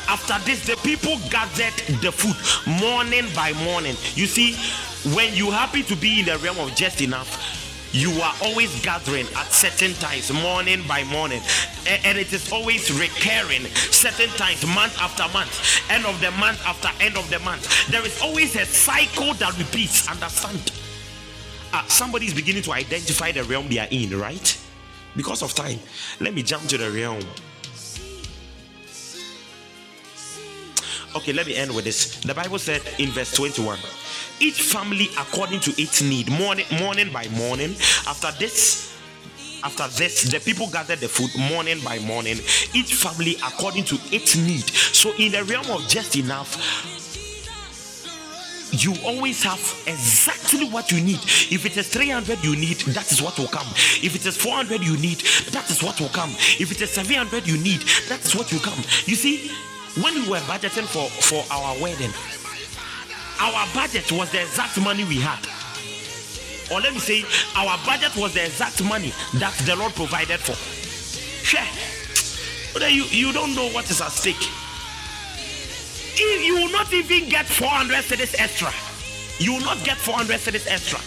After 0.09 0.39
this, 0.45 0.67
the 0.67 0.77
people 0.77 1.17
gathered 1.31 1.75
the 2.03 2.13
food 2.13 2.37
morning 2.81 3.25
by 3.35 3.53
morning. 3.65 3.97
You 4.15 4.27
see, 4.27 4.55
when 5.15 5.35
you 5.35 5.51
happen 5.51 5.85
to 5.85 5.97
be 5.97 6.21
in 6.21 6.27
the 6.27 6.39
realm 6.39 6.59
of 6.59 6.75
just 6.75 7.01
enough, 7.01 7.57
you 7.93 8.11
are 8.21 8.35
always 8.43 8.83
gathering 8.83 9.27
at 9.37 9.47
certain 9.53 9.95
times, 9.95 10.31
morning 10.33 10.83
by 10.87 11.05
morning, 11.05 11.41
and 11.87 12.19
it 12.19 12.33
is 12.33 12.53
always 12.53 12.93
recurring, 12.93 13.65
certain 13.91 14.29
times, 14.37 14.67
month 14.67 15.01
after 15.01 15.25
month, 15.33 15.81
end 15.91 16.05
of 16.05 16.21
the 16.21 16.31
month 16.33 16.61
after 16.67 16.89
end 17.03 17.17
of 17.17 17.29
the 17.31 17.39
month. 17.41 17.89
There 17.89 18.05
is 18.05 18.21
always 18.21 18.57
a 18.57 18.67
cycle 18.67 19.33
that 19.35 19.59
repeats. 19.59 20.09
Understand? 20.09 20.73
Uh, 21.73 21.83
somebody 21.87 22.27
is 22.27 22.35
beginning 22.35 22.63
to 22.63 22.73
identify 22.73 23.33
the 23.33 23.45
realm 23.45 23.69
they 23.69 23.79
are 23.79 23.89
in, 23.91 24.19
right? 24.19 24.59
Because 25.19 25.43
of 25.43 25.53
time, 25.53 25.81
let 26.21 26.33
me 26.33 26.45
jump 26.45 26.69
to 26.69 26.79
the 26.79 26.89
realm. 26.93 27.21
Okay, 31.17 31.33
let 31.33 31.45
me 31.49 31.57
end 31.57 31.75
with 31.75 31.85
this. 31.85 32.21
The 32.21 32.33
Bible 32.33 32.61
said 32.61 32.83
in 33.01 33.09
verse 33.11 33.35
21 33.35 33.81
each 34.39 34.63
family 34.63 35.09
according 35.19 35.59
to 35.59 35.73
its 35.83 36.01
need, 36.01 36.31
morning, 36.31 36.67
morning 36.79 37.13
by 37.13 37.27
morning. 37.31 37.71
After 38.07 38.31
this, 38.39 38.97
after 39.65 39.89
this, 39.99 40.23
the 40.23 40.39
people 40.39 40.69
gathered 40.71 41.01
the 41.01 41.09
food 41.09 41.31
morning 41.51 41.81
by 41.83 41.99
morning, 41.99 42.37
each 42.73 42.95
family 42.95 43.35
according 43.45 43.87
to 43.87 43.99
its 44.13 44.37
need. 44.37 44.69
So, 44.69 45.13
in 45.19 45.33
the 45.33 45.43
realm 45.43 45.69
of 45.73 45.89
just 45.89 46.15
enough, 46.15 46.55
you 48.73 48.95
always 49.05 49.43
have 49.43 49.61
exactly 49.87 50.69
what 50.69 50.93
you 50.93 51.01
need. 51.01 51.21
If 51.51 51.65
it 51.65 51.77
is 51.77 51.89
300 51.89 52.45
you 52.45 52.57
need, 52.57 52.79
that 52.95 53.11
is 53.11 53.23
what 53.23 53.39
will 53.39 53.49
come. 53.49 53.67
If 54.03 54.15
it 54.15 54.27
is 54.27 54.37
400 54.37 54.83
you 54.83 54.97
need, 54.99 55.19
that 55.53 55.71
is 55.71 55.83
what 55.83 56.01
will 56.01 56.09
come. 56.11 56.31
If 56.61 56.71
it 56.71 56.81
is 56.81 56.91
700 56.91 57.47
you 57.47 57.57
need, 57.59 57.81
that 58.09 58.25
is 58.25 58.35
what 58.37 58.53
will 58.53 58.61
come. 58.61 58.79
You 59.07 59.17
see, 59.17 59.51
when 60.03 60.15
we 60.15 60.29
were 60.29 60.43
budgeting 60.47 60.87
for, 60.87 61.09
for 61.09 61.45
our 61.53 61.81
wedding, 61.81 62.13
our 63.41 63.67
budget 63.75 64.11
was 64.13 64.31
the 64.33 64.43
exact 64.43 64.81
money 64.81 65.05
we 65.05 65.17
had. 65.17 65.41
Or 66.71 66.81
let 66.81 66.93
me 66.93 67.01
say, 67.01 67.25
our 67.57 67.79
budget 67.87 68.15
was 68.17 68.35
the 68.35 68.45
exact 68.45 68.83
money 68.85 69.13
that 69.35 69.55
the 69.65 69.77
Lord 69.77 69.95
provided 69.95 70.41
for. 70.41 70.57
Share. 71.45 71.67
You, 72.91 73.05
you 73.05 73.33
don't 73.33 73.55
know 73.55 73.69
what 73.71 73.91
is 73.91 74.01
at 74.01 74.13
stake 74.13 74.37
you 76.21 76.55
will 76.55 76.73
not 76.73 76.93
even 76.93 77.29
get 77.29 77.47
400 77.47 78.05
cedis 78.05 78.35
extra. 78.39 78.73
You 79.39 79.55
will 79.55 79.65
not 79.65 79.83
get 79.85 79.97
400 79.97 80.39
cedis 80.39 80.67
extra. 80.67 80.99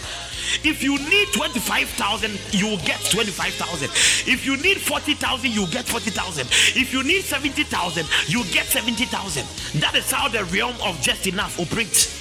If 0.64 0.82
you 0.82 0.98
need 1.08 1.28
25,000, 1.32 2.38
you 2.52 2.66
will 2.68 2.84
get 2.84 3.00
25,000. 3.10 3.88
If 4.30 4.44
you 4.44 4.56
need 4.58 4.78
40,000, 4.78 5.50
you 5.50 5.66
get 5.68 5.86
40,000. 5.86 6.46
If 6.76 6.92
you 6.92 7.02
need 7.02 7.22
70,000, 7.24 8.06
you 8.26 8.44
get 8.52 8.66
70,000. 8.66 9.46
That 9.80 9.94
is 9.94 10.10
how 10.10 10.28
the 10.28 10.44
realm 10.46 10.74
of 10.82 11.00
just 11.00 11.26
enough 11.26 11.58
operates. 11.58 12.20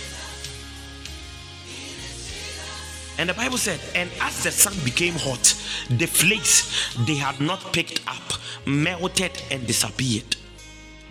And 3.19 3.29
the 3.29 3.33
Bible 3.33 3.57
said, 3.57 3.79
and 3.95 4.09
as 4.21 4.43
the 4.43 4.51
sun 4.51 4.73
became 4.83 5.13
hot, 5.13 5.53
the 5.89 6.07
flakes 6.07 6.95
they 7.05 7.15
had 7.15 7.39
not 7.39 7.73
picked 7.73 8.01
up 8.07 8.39
melted 8.65 9.31
and 9.51 9.67
disappeared 9.67 10.37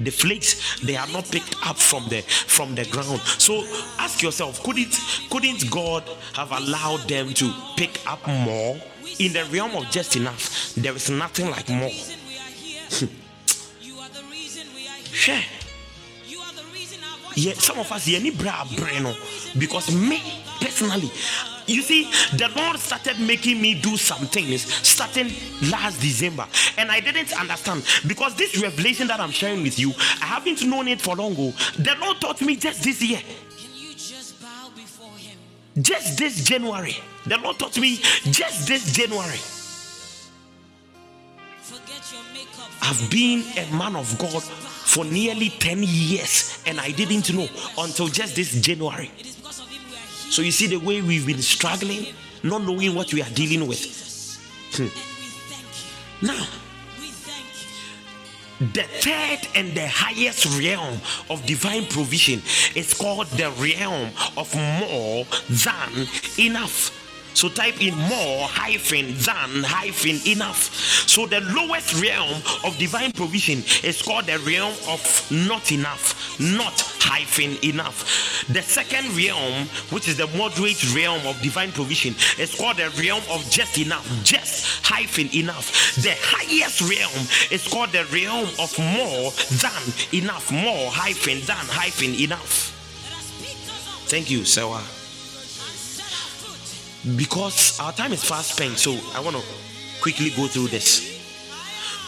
the 0.00 0.10
flakes 0.10 0.80
they 0.80 0.96
are 0.96 1.06
not 1.08 1.30
picked 1.30 1.54
up 1.66 1.76
from 1.76 2.08
the 2.08 2.22
from 2.22 2.74
the 2.74 2.84
ground. 2.86 3.20
So 3.38 3.64
ask 3.98 4.22
yourself 4.22 4.62
couldn't 4.62 4.98
couldn't 5.30 5.70
god 5.70 6.04
have 6.34 6.52
allowed 6.52 7.08
them 7.08 7.32
to 7.34 7.52
pick 7.76 8.00
up 8.06 8.26
more? 8.26 8.80
In 9.18 9.32
the 9.32 9.44
realm 9.52 9.74
of 9.76 9.90
just 9.90 10.16
enough 10.16 10.74
there 10.74 10.94
is 10.94 11.10
nothing 11.10 11.50
like 11.50 11.68
more. 11.68 11.90
Share. 15.12 15.44
Yeah, 17.36 17.52
some 17.54 17.78
of 17.78 17.90
us, 17.92 18.08
yeah, 18.08 18.18
because 19.56 19.94
me 19.94 20.20
personally, 20.60 21.10
you 21.70 21.82
see, 21.82 22.10
the 22.36 22.50
Lord 22.56 22.78
started 22.78 23.20
making 23.20 23.60
me 23.60 23.74
do 23.74 23.96
some 23.96 24.26
things 24.26 24.62
starting 24.86 25.32
last 25.70 26.00
December, 26.00 26.46
and 26.76 26.90
I 26.90 27.00
didn't 27.00 27.32
understand 27.38 27.84
because 28.06 28.34
this 28.34 28.60
revelation 28.60 29.06
that 29.08 29.20
I'm 29.20 29.30
sharing 29.30 29.62
with 29.62 29.78
you, 29.78 29.92
I 30.20 30.26
haven't 30.26 30.64
known 30.64 30.88
it 30.88 31.00
for 31.00 31.16
long. 31.16 31.30
Ago. 31.32 31.52
The 31.78 31.96
Lord 32.00 32.20
taught 32.20 32.40
me 32.42 32.56
just 32.56 32.82
this 32.82 33.00
year. 33.02 33.20
Just 35.80 36.18
this 36.18 36.44
January, 36.44 36.96
the 37.26 37.38
Lord 37.38 37.58
taught 37.58 37.78
me 37.78 37.96
just 37.96 38.66
this 38.66 38.92
January. 38.92 39.38
I've 42.82 43.10
been 43.10 43.44
a 43.56 43.72
man 43.76 43.94
of 43.94 44.18
God 44.18 44.42
for 44.42 45.04
nearly 45.04 45.50
10 45.50 45.84
years 45.84 46.62
and 46.66 46.80
I 46.80 46.90
didn't 46.90 47.32
know 47.32 47.48
until 47.78 48.08
just 48.08 48.34
this 48.34 48.60
January. 48.60 49.10
So 50.30 50.42
you 50.42 50.52
see 50.52 50.68
the 50.68 50.76
way 50.76 51.02
we've 51.02 51.26
been 51.26 51.42
struggling, 51.42 52.06
not 52.44 52.62
knowing 52.62 52.94
what 52.94 53.12
we 53.12 53.20
are 53.20 53.30
dealing 53.30 53.66
with. 53.66 53.82
Hmm. 54.74 54.86
Now, 56.24 56.46
the 58.60 58.82
third 58.82 59.48
and 59.56 59.74
the 59.74 59.88
highest 59.88 60.46
realm 60.60 61.00
of 61.30 61.44
divine 61.46 61.86
provision 61.86 62.42
is 62.76 62.94
called 62.94 63.26
the 63.28 63.50
realm 63.58 64.10
of 64.36 64.54
more 64.54 65.26
than 65.48 66.06
enough. 66.38 66.99
So 67.34 67.48
type 67.48 67.80
in 67.80 67.94
more 67.96 68.46
hyphen 68.48 69.14
than 69.14 69.64
hyphen 69.64 70.20
enough. 70.26 70.74
So 71.08 71.26
the 71.26 71.40
lowest 71.40 72.00
realm 72.00 72.42
of 72.64 72.76
divine 72.78 73.12
provision 73.12 73.62
is 73.82 74.02
called 74.02 74.26
the 74.26 74.38
realm 74.40 74.74
of 74.88 75.00
not 75.30 75.72
enough, 75.72 76.38
not 76.38 76.80
hyphen 76.98 77.56
enough. 77.64 78.46
The 78.48 78.62
second 78.62 79.16
realm, 79.16 79.66
which 79.90 80.08
is 80.08 80.16
the 80.16 80.26
moderate 80.36 80.94
realm 80.94 81.26
of 81.26 81.40
divine 81.40 81.72
provision, 81.72 82.14
is 82.38 82.54
called 82.54 82.76
the 82.76 82.90
realm 83.00 83.22
of 83.30 83.48
just 83.50 83.78
enough, 83.78 84.06
just 84.24 84.84
hyphen 84.84 85.34
enough. 85.34 85.96
The 85.96 86.14
highest 86.20 86.80
realm 86.82 87.26
is 87.50 87.66
called 87.66 87.90
the 87.90 88.04
realm 88.06 88.48
of 88.58 88.76
more 88.78 89.32
than 89.58 89.82
enough, 90.12 90.52
more 90.52 90.90
hyphen 90.90 91.40
than 91.46 91.64
hyphen 91.68 92.14
enough. 92.14 92.76
Thank 94.08 94.30
you, 94.30 94.44
Sewa 94.44 94.99
because 97.16 97.78
our 97.80 97.92
time 97.92 98.12
is 98.12 98.24
fast 98.24 98.56
spent, 98.56 98.78
so 98.78 98.96
I 99.14 99.20
want 99.20 99.36
to 99.36 99.42
quickly 100.02 100.30
go 100.30 100.46
through 100.46 100.68
this. 100.68 101.18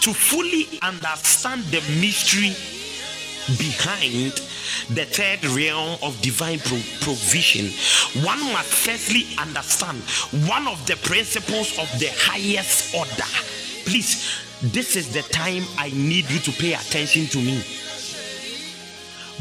To 0.02 0.12
fully 0.12 0.66
understand 0.82 1.62
the 1.64 1.80
mystery 2.00 2.52
behind 3.56 4.32
the 4.90 5.04
third 5.04 5.44
realm 5.56 5.98
of 6.02 6.20
divine 6.20 6.58
pro- 6.58 6.82
provision, 7.00 7.66
one 8.24 8.40
must 8.52 8.68
firstly 8.68 9.26
understand 9.38 9.98
one 10.48 10.66
of 10.66 10.84
the 10.86 10.96
principles 10.96 11.78
of 11.78 11.88
the 11.98 12.10
highest 12.16 12.94
order. 12.94 13.30
Please, 13.84 14.42
this 14.62 14.96
is 14.96 15.12
the 15.12 15.22
time 15.22 15.64
I 15.78 15.90
need 15.90 16.28
you 16.30 16.38
to 16.40 16.52
pay 16.52 16.74
attention 16.74 17.26
to 17.28 17.38
me 17.38 17.64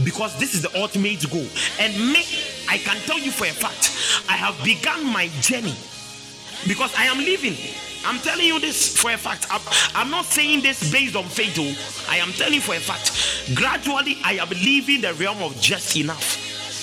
because 0.04 0.38
this 0.40 0.54
is 0.54 0.62
the 0.62 0.80
ultimate 0.80 1.30
goal. 1.30 1.48
And 1.80 1.94
me, 1.98 2.24
I 2.70 2.78
can 2.78 2.98
tell 3.06 3.20
you 3.20 3.32
for 3.32 3.46
a 3.46 3.52
fact, 3.52 3.96
I 4.30 4.34
have 4.34 4.62
begun 4.64 5.06
my 5.06 5.28
journey 5.42 5.76
because 6.68 6.94
I 6.96 7.06
am 7.06 7.18
living. 7.18 7.56
I'm 8.06 8.18
telling 8.20 8.46
you 8.46 8.60
this 8.60 8.98
for 8.98 9.12
a 9.12 9.18
fact. 9.18 9.46
I'm, 9.52 9.62
I'm 9.96 10.10
not 10.10 10.26
saying 10.26 10.62
this 10.62 10.92
based 10.92 11.16
on 11.16 11.26
faith. 11.26 11.56
Oh. 11.60 12.12
I 12.12 12.18
am 12.18 12.32
telling 12.32 12.56
you 12.56 12.62
for 12.62 12.74
a 12.76 12.80
fact. 12.80 13.56
Gradually, 13.56 14.18
I 14.24 14.34
am 14.34 14.50
leaving 14.50 15.02
the 15.02 15.14
realm 15.14 15.42
of 15.44 15.60
just 15.62 15.96
enough 15.96 16.38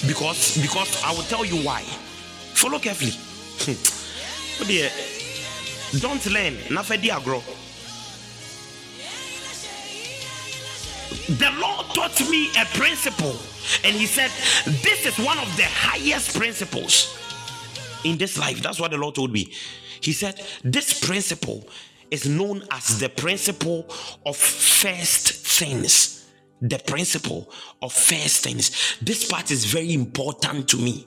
because 0.07 0.57
because 0.63 1.03
I 1.03 1.13
will 1.13 1.25
tell 1.25 1.45
you 1.45 1.57
why. 1.65 1.83
Follow 2.55 2.79
carefully. 2.79 3.13
Don't 6.01 6.25
learn. 6.27 6.55
Nafedi 6.69 7.09
agro. 7.11 7.43
The 11.29 11.51
Lord 11.59 11.87
taught 11.95 12.21
me 12.31 12.51
a 12.59 12.65
principle, 12.67 13.37
and 13.85 13.95
He 13.95 14.07
said, 14.07 14.31
This 14.83 15.07
is 15.07 15.19
one 15.19 15.39
of 15.39 15.57
the 15.57 15.65
highest 15.65 16.37
principles 16.37 17.19
in 18.05 18.19
this 18.19 18.39
life. 18.39 18.63
That's 18.63 18.81
what 18.81 18.91
the 18.91 18.99
Lord 18.99 19.15
told 19.15 19.33
me. 19.33 19.53
He 20.01 20.13
said, 20.13 20.41
This 20.65 21.05
principle 21.05 21.69
is 22.11 22.27
known 22.27 22.63
as 22.71 22.99
the 22.99 23.09
principle 23.09 23.87
of 24.25 24.37
first 24.37 25.31
things. 25.31 26.27
The 26.61 26.79
principle 26.79 27.51
of 27.83 27.93
first 27.93 28.43
things. 28.43 28.97
This 29.01 29.25
part 29.25 29.51
is 29.51 29.65
very 29.65 29.93
important 29.93 30.69
to 30.71 30.77
me 30.77 31.07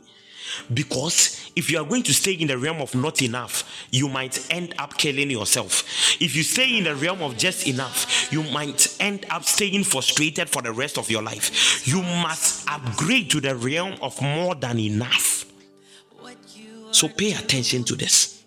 because 0.73 1.51
if 1.55 1.69
you 1.69 1.79
are 1.79 1.85
going 1.85 2.03
to 2.03 2.13
stay 2.13 2.33
in 2.33 2.47
the 2.47 2.57
realm 2.57 2.81
of 2.81 2.95
not 2.95 3.21
enough, 3.21 3.87
you 3.91 4.07
might 4.07 4.45
end 4.51 4.73
up 4.77 4.97
killing 4.97 5.29
yourself. 5.29 5.83
If 6.21 6.35
you 6.35 6.43
stay 6.43 6.77
in 6.77 6.85
the 6.85 6.95
realm 6.95 7.21
of 7.21 7.37
just 7.37 7.67
enough, 7.67 8.31
you 8.31 8.43
might 8.43 8.95
end 8.99 9.25
up 9.29 9.43
staying 9.43 9.83
frustrated 9.83 10.49
for 10.49 10.61
the 10.61 10.71
rest 10.71 10.97
of 10.97 11.09
your 11.09 11.21
life. 11.21 11.87
You 11.87 12.01
must 12.01 12.69
upgrade 12.69 13.29
to 13.31 13.41
the 13.41 13.55
realm 13.55 13.95
of 14.01 14.21
more 14.21 14.55
than 14.55 14.79
enough. 14.79 15.45
So 16.91 17.07
pay 17.07 17.33
attention 17.33 17.83
to 17.85 17.95
this. 17.95 18.43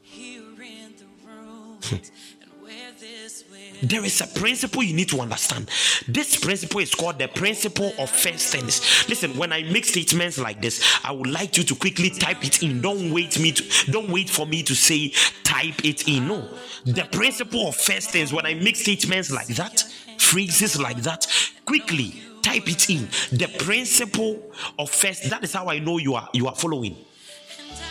There 3.82 4.04
is 4.04 4.20
a 4.20 4.26
principle 4.38 4.82
you 4.82 4.94
need 4.94 5.08
to 5.10 5.20
understand. 5.20 5.70
This 6.08 6.36
principle 6.36 6.80
is 6.80 6.94
called 6.94 7.18
the 7.18 7.28
principle 7.28 7.92
of 7.98 8.10
first 8.10 8.52
things. 8.52 9.08
Listen, 9.08 9.36
when 9.36 9.52
I 9.52 9.62
make 9.62 9.84
statements 9.84 10.38
like 10.38 10.60
this, 10.60 10.98
I 11.04 11.12
would 11.12 11.28
like 11.28 11.56
you 11.56 11.64
to 11.64 11.74
quickly 11.74 12.10
type 12.10 12.44
it 12.44 12.62
in. 12.62 12.80
Don't 12.80 13.12
wait 13.12 13.38
me 13.38 13.52
to 13.52 13.90
don't 13.90 14.10
wait 14.10 14.30
for 14.30 14.46
me 14.46 14.62
to 14.62 14.74
say 14.74 15.12
type 15.42 15.84
it 15.84 16.08
in. 16.08 16.28
No. 16.28 16.48
The 16.84 17.08
principle 17.12 17.68
of 17.68 17.76
first 17.76 18.10
things 18.10 18.32
when 18.32 18.46
I 18.46 18.54
make 18.54 18.76
statements 18.76 19.30
like 19.30 19.48
that, 19.48 19.80
phrases 20.18 20.80
like 20.80 20.98
that, 20.98 21.26
quickly 21.64 22.22
type 22.42 22.68
it 22.68 22.90
in. 22.90 23.08
The 23.32 23.50
principle 23.58 24.40
of 24.78 24.90
first 24.90 25.28
that 25.30 25.42
is 25.44 25.52
how 25.52 25.68
I 25.68 25.78
know 25.78 25.98
you 25.98 26.14
are 26.14 26.28
you 26.32 26.46
are 26.46 26.54
following. 26.54 26.96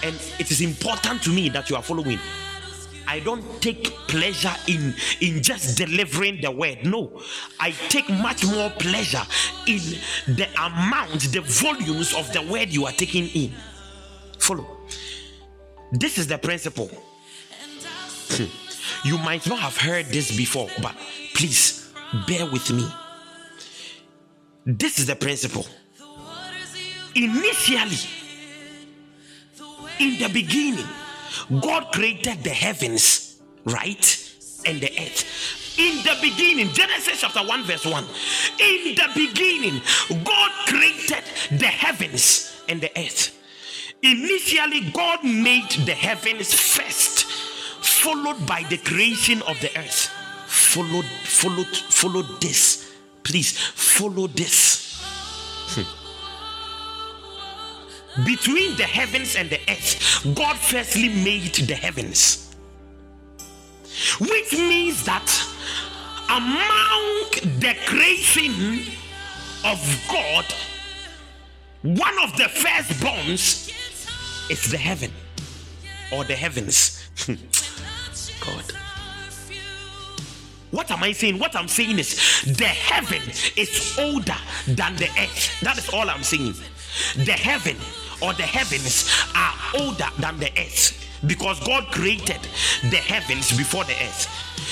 And 0.04 0.16
it 0.38 0.52
is 0.52 0.62
important 0.62 1.24
to 1.24 1.30
me 1.30 1.50
that 1.50 1.70
you 1.70 1.76
are 1.76 1.84
following. 1.84 2.20
I 3.08 3.20
don't 3.20 3.44
take 3.62 3.86
pleasure 4.08 4.54
in 4.68 4.96
in 5.22 5.42
just 5.44 5.78
delivering 5.78 6.42
the 6.42 6.52
word. 6.52 6.86
No, 6.86 7.22
I 7.60 7.72
take 7.90 8.10
much 8.10 8.46
more 8.46 8.70
pleasure 8.72 9.24
in 9.68 9.80
the 10.28 10.48
amount, 10.58 11.32
the 11.32 11.42
volumes 11.42 12.14
of 12.14 12.32
the 12.34 12.42
word 12.42 12.70
you 12.70 12.86
are 12.86 12.92
taking 12.92 13.28
in. 13.30 13.52
Follow. 14.40 14.66
This 15.92 16.18
is 16.18 16.28
the 16.28 16.38
principle. 16.38 16.90
Hmm. 18.30 19.08
You 19.08 19.18
might 19.20 19.46
not 19.48 19.60
have 19.60 19.78
heard 19.78 20.08
this 20.08 20.36
before, 20.36 20.70
but 20.82 20.96
please 21.34 21.92
bear 22.28 22.46
with 22.50 22.72
me. 22.72 22.90
This 24.66 24.98
is 24.98 25.08
the 25.08 25.16
principle. 25.16 25.66
Initially, 27.16 27.98
in 30.00 30.20
the 30.20 30.30
beginning, 30.34 30.86
God 31.62 31.92
created 31.92 32.44
the 32.44 32.50
heavens, 32.50 33.42
right? 33.66 34.32
And 34.66 34.80
the 34.80 34.92
earth. 35.00 35.78
In 35.78 35.98
the 36.04 36.18
beginning, 36.22 36.70
Genesis 36.74 37.22
chapter 37.22 37.40
1, 37.40 37.64
verse 37.64 37.86
1. 37.86 38.04
In 38.60 38.96
the 38.96 39.10
beginning, 39.16 39.82
God 40.24 40.52
created 40.68 41.24
the 41.52 41.68
heavens 41.68 42.62
and 42.70 42.80
the 42.80 42.92
earth. 42.98 43.38
Initially, 44.02 44.92
God 44.92 45.24
made 45.24 45.70
the 45.86 45.94
heavens 45.94 46.54
first, 46.54 47.26
followed 47.84 48.46
by 48.46 48.64
the 48.70 48.78
creation 48.78 49.42
of 49.44 49.60
the 49.62 49.70
earth. 49.78 50.10
Followed, 50.48 51.06
followed, 51.24 51.68
followed 51.68 52.42
this. 52.42 52.94
Please 53.24 53.58
follow 53.58 54.28
this. 54.28 55.02
Hmm 55.70 56.03
between 58.26 58.76
the 58.78 58.84
heavens 58.84 59.36
and 59.36 59.50
the 59.50 59.60
earth, 59.68 60.28
God 60.36 60.58
firstly 60.58 61.10
made 61.10 61.56
the 61.56 61.74
heavens. 61.74 62.54
Which 64.20 64.54
means 64.54 65.04
that 65.06 65.28
among 66.30 67.60
the 67.60 67.76
creation 67.86 68.94
of 69.66 70.06
God, 70.10 70.46
one 71.82 72.18
of 72.24 72.38
the 72.38 72.44
firstborns 72.44 73.72
is 74.50 74.72
the 74.72 74.78
heaven 74.78 75.12
or 76.12 76.24
the 76.24 76.36
heavens. 76.36 77.04
God. 78.40 78.64
What 80.72 80.90
am 80.92 81.04
I 81.04 81.12
saying? 81.12 81.40
What 81.40 81.56
I'm 81.56 81.68
saying 81.68 82.00
is 82.00 82.44
the 82.46 82.66
heaven 82.66 83.22
is 83.56 83.96
older 84.00 84.36
than 84.68 84.96
the 84.96 85.08
earth. 85.20 85.60
That 85.62 85.78
is 85.78 85.90
all 85.90 86.10
I'm 86.10 86.24
saying. 86.24 86.56
The 87.16 87.32
heaven 87.32 87.78
or 88.24 88.34
the 88.34 88.44
heavens 88.44 89.12
are 89.36 89.54
older 89.82 90.08
than 90.20 90.40
the 90.40 90.50
earth 90.58 91.00
because 91.28 91.60
God 91.62 91.86
created 91.92 92.40
the 92.90 92.98
heavens 92.98 93.56
before 93.58 93.84
the 93.84 93.94
earth. 93.94 94.28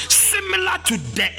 Similar 0.09 0.77
to 0.85 0.97
the 1.15 1.29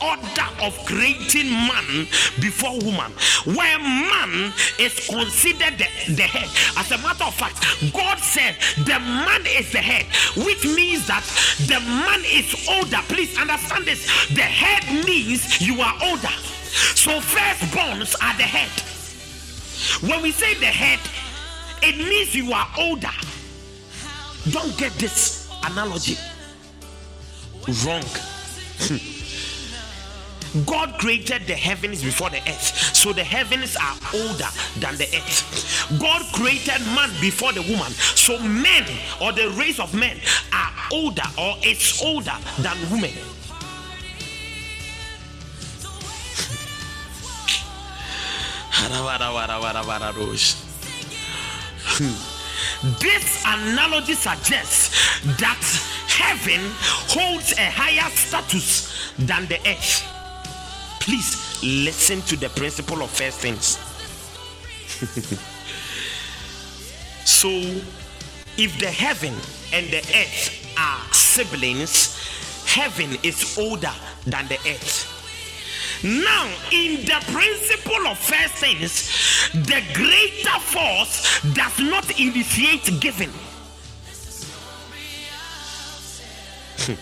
order 0.00 0.48
of 0.60 0.76
creating 0.84 1.48
man 1.50 2.06
before 2.40 2.78
woman, 2.84 3.10
where 3.56 3.78
man 3.78 4.52
is 4.78 5.08
considered 5.08 5.78
the, 5.78 5.88
the 6.14 6.22
head. 6.22 6.48
As 6.76 6.90
a 6.92 6.98
matter 6.98 7.24
of 7.24 7.34
fact, 7.34 7.64
God 7.92 8.18
said 8.18 8.56
the 8.84 8.98
man 9.00 9.42
is 9.46 9.72
the 9.72 9.78
head, 9.78 10.04
which 10.44 10.64
means 10.64 11.06
that 11.06 11.24
the 11.66 11.80
man 11.80 12.22
is 12.26 12.68
older. 12.68 13.00
Please 13.08 13.38
understand 13.38 13.86
this. 13.86 14.06
The 14.28 14.42
head 14.42 14.84
means 15.06 15.60
you 15.60 15.80
are 15.80 15.94
older. 16.02 16.36
So 16.94 17.20
firstborns 17.20 18.14
are 18.22 18.36
the 18.36 18.44
head. 18.44 18.70
When 20.08 20.22
we 20.22 20.32
say 20.32 20.54
the 20.54 20.66
head, 20.66 21.00
it 21.82 21.96
means 21.98 22.34
you 22.34 22.52
are 22.52 22.68
older. 22.78 23.10
Don't 24.50 24.76
get 24.78 24.92
this 24.92 25.50
analogy 25.64 26.16
wrong. 27.84 28.04
God 30.64 30.98
created 30.98 31.46
the 31.46 31.54
heavens 31.54 32.02
before 32.02 32.30
the 32.30 32.38
earth, 32.38 32.94
so 32.96 33.12
the 33.12 33.24
heavens 33.24 33.76
are 33.76 33.96
older 34.14 34.48
than 34.78 34.96
the 34.96 35.04
earth. 35.04 35.98
God 36.00 36.22
created 36.32 36.80
man 36.94 37.10
before 37.20 37.52
the 37.52 37.62
woman, 37.62 37.90
so 37.92 38.38
men 38.40 38.86
or 39.20 39.32
the 39.32 39.50
race 39.50 39.78
of 39.78 39.92
men 39.94 40.16
are 40.52 40.72
older 40.92 41.24
or 41.36 41.56
it's 41.62 42.02
older 42.02 42.34
than 42.60 42.76
women. 42.90 43.12
This 53.00 53.44
analogy 53.46 54.14
suggests 54.14 55.20
that 55.38 55.62
heaven 56.08 56.60
holds 57.08 57.52
a 57.52 57.70
higher 57.70 58.10
status 58.10 59.12
than 59.18 59.46
the 59.46 59.58
earth. 59.68 60.04
Please 61.00 61.62
listen 61.62 62.20
to 62.22 62.36
the 62.36 62.48
principle 62.50 63.02
of 63.02 63.10
first 63.10 63.38
things. 63.40 63.78
so, 67.24 67.48
if 68.58 68.78
the 68.78 68.90
heaven 68.90 69.34
and 69.72 69.86
the 69.86 69.98
earth 69.98 70.74
are 70.78 71.12
siblings, 71.12 72.18
heaven 72.66 73.16
is 73.22 73.58
older 73.58 73.92
than 74.26 74.46
the 74.48 74.58
earth. 74.66 75.15
Now, 76.02 76.48
in 76.72 77.04
the 77.04 77.20
principle 77.32 78.06
of 78.06 78.18
first 78.18 78.54
things, 78.54 79.10
the 79.52 79.82
greater 79.94 80.58
force 80.60 81.40
does 81.54 81.78
not 81.78 82.10
initiate 82.20 83.00
giving. 83.00 83.30
Hmm. 86.78 86.92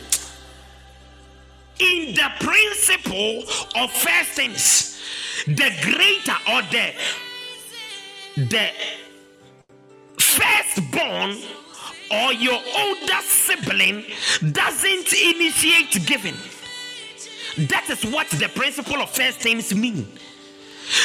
in 1.80 2.14
the 2.14 2.30
principle 2.40 3.42
of 3.76 3.90
first 3.90 4.30
things, 4.30 5.00
the 5.46 5.70
greater 5.82 6.38
or 6.48 6.62
the 6.70 6.94
the 8.36 8.70
firstborn 10.18 11.36
or 12.10 12.32
your 12.32 12.60
older 12.78 13.20
sibling 13.22 14.04
doesn't 14.52 15.12
initiate 15.12 16.06
giving. 16.06 16.34
That 17.56 17.86
is 17.88 18.04
what 18.04 18.28
the 18.30 18.48
principle 18.48 19.00
of 19.00 19.10
first 19.10 19.38
things 19.38 19.74
mean. 19.74 20.06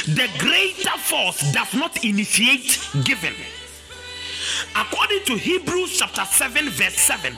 The 0.06 0.28
greater 0.40 0.98
force 0.98 1.52
does 1.54 1.74
not 1.74 2.04
initiate 2.04 2.80
giving. 3.04 3.36
According 4.76 5.24
to 5.26 5.34
Hebrews 5.36 5.98
chapter 6.00 6.26
7, 6.26 6.70
verse 6.70 6.96
7, 6.96 7.34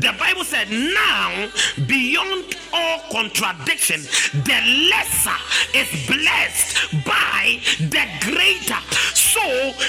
the 0.00 0.14
Bible 0.18 0.44
said, 0.44 0.70
Now, 0.70 1.48
beyond 1.86 2.56
all 2.72 3.00
contradiction, 3.10 4.00
the 4.44 4.88
lesser 4.90 5.38
is 5.74 5.88
blessed 6.06 7.04
by 7.04 7.60
the 7.78 8.04
greater. 8.20 8.80
So 9.14 9.42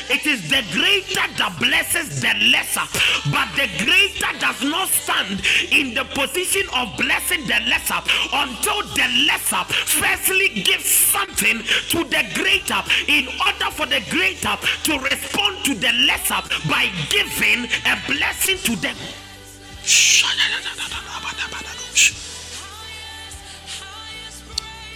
it 0.10 0.26
is 0.26 0.49
the 0.49 0.64
greater 0.72 1.26
that 1.38 1.56
blesses 1.60 2.22
the 2.22 2.34
lesser, 2.51 2.85
but 3.31 3.47
the 3.56 3.68
greater 3.84 4.31
does 4.39 4.61
not 4.64 4.89
stand 4.89 5.41
in 5.72 5.93
the 5.93 6.03
position 6.15 6.68
of 6.73 6.95
blessing 6.97 7.47
the 7.47 7.60
lesser 7.68 7.99
until 8.34 8.84
the 8.93 9.07
lesser 9.27 9.64
firstly 9.88 10.49
gives 10.64 10.85
something 10.85 11.60
to 11.89 12.03
the 12.03 12.23
greater 12.35 12.81
in 13.07 13.27
order 13.39 13.69
for 13.72 13.85
the 13.85 14.03
greater 14.10 14.56
to 14.84 14.99
respond 14.99 15.64
to 15.65 15.73
the 15.76 15.91
lesser 16.06 16.41
by 16.69 16.89
giving 17.09 17.65
a 17.85 17.97
blessing 18.07 18.57
to 18.63 18.75
them. 18.77 18.95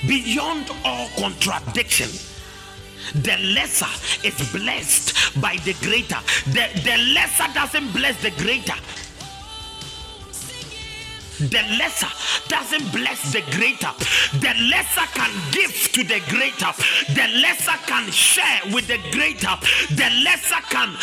Beyond 0.08 0.70
all 0.86 1.08
contradiction, 1.18 2.10
the 3.24 3.38
lesser 3.56 3.88
is 4.28 4.36
blessed 4.52 5.42
by 5.42 5.56
the 5.66 5.74
greater. 5.82 6.20
The, 6.48 6.68
the 6.84 6.98
lesser 7.14 7.52
doesn't 7.54 7.92
bless 7.94 8.22
the 8.22 8.32
greater. 8.32 8.76
The 11.40 11.64
lesser 11.78 12.08
doesn't 12.48 12.92
bless 12.92 13.34
the 13.34 13.42
greater. 13.58 13.92
The 14.40 14.54
lesser 14.70 15.08
can 15.14 15.32
give 15.52 15.74
to 15.94 16.04
the 16.04 16.22
greater. 16.30 16.72
The 17.14 17.28
lesser 17.42 17.78
can 17.88 18.12
share 18.12 18.62
with 18.74 18.88
the 18.88 19.00
greater. 19.12 19.56
The 19.90 20.10
lesser 20.24 20.62
can 20.70 20.96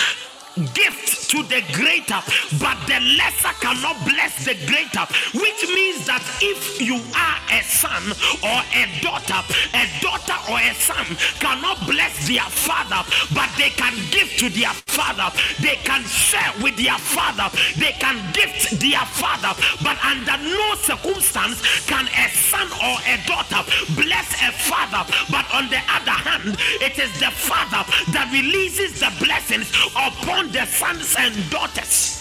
gift 0.74 1.30
to 1.30 1.42
the 1.44 1.62
greater, 1.72 2.18
but 2.58 2.76
the 2.90 2.98
lesser 3.14 3.54
cannot 3.62 3.96
bless 4.02 4.44
the 4.44 4.54
greater. 4.66 5.06
Which 5.38 5.62
means 5.70 6.06
that 6.06 6.22
if 6.42 6.80
you 6.80 6.98
are 7.14 7.38
a 7.54 7.62
son 7.62 8.02
or 8.42 8.60
a 8.74 8.84
daughter, 8.98 9.38
a 9.74 9.84
daughter 10.02 10.38
or 10.50 10.58
a 10.58 10.74
son 10.74 11.06
cannot 11.38 11.78
bless 11.86 12.26
their 12.26 12.50
father, 12.50 13.06
but 13.34 13.48
they 13.56 13.70
can 13.70 13.94
give 14.10 14.26
to 14.42 14.50
their 14.50 14.74
father, 14.90 15.30
they 15.62 15.78
can 15.86 16.02
share 16.04 16.50
with 16.62 16.76
their 16.76 16.98
father, 16.98 17.46
they 17.78 17.94
can 18.02 18.18
gift 18.32 18.80
their 18.80 19.06
father, 19.14 19.54
but 19.82 19.96
under 20.02 20.34
no 20.42 20.74
circumstance 20.82 21.62
can 21.86 22.10
a 22.10 22.26
son 22.34 22.66
or 22.82 22.98
a 23.06 23.16
daughter 23.26 23.62
bless 23.94 24.34
a 24.42 24.50
father. 24.50 25.06
But 25.30 25.46
on 25.54 25.70
the 25.70 25.78
other 25.86 26.18
hand, 26.26 26.58
it 26.82 26.98
is 26.98 27.12
the 27.20 27.30
father 27.30 27.86
that 28.12 28.30
releases 28.32 28.98
the 28.98 29.12
blessings 29.22 29.70
upon 29.94 30.39
the 30.48 30.64
sons 30.66 31.14
and 31.18 31.34
daughters. 31.50 32.16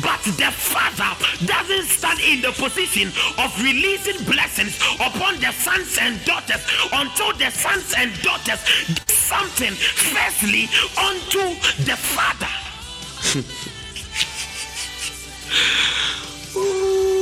But 0.00 0.22
the 0.24 0.50
father 0.50 1.12
doesn't 1.44 1.86
stand 1.86 2.20
in 2.20 2.40
the 2.40 2.52
position 2.52 3.08
of 3.38 3.52
releasing 3.62 4.24
blessings 4.24 4.80
upon 4.94 5.38
the 5.40 5.52
sons 5.52 5.98
and 6.00 6.24
daughters 6.24 6.64
until 6.92 7.32
the 7.34 7.50
sons 7.50 7.94
and 7.96 8.10
daughters 8.22 8.64
do 8.88 9.02
something 9.12 9.72
firstly 9.72 10.68
unto 10.96 11.54
the 11.84 11.96
father. 11.96 12.48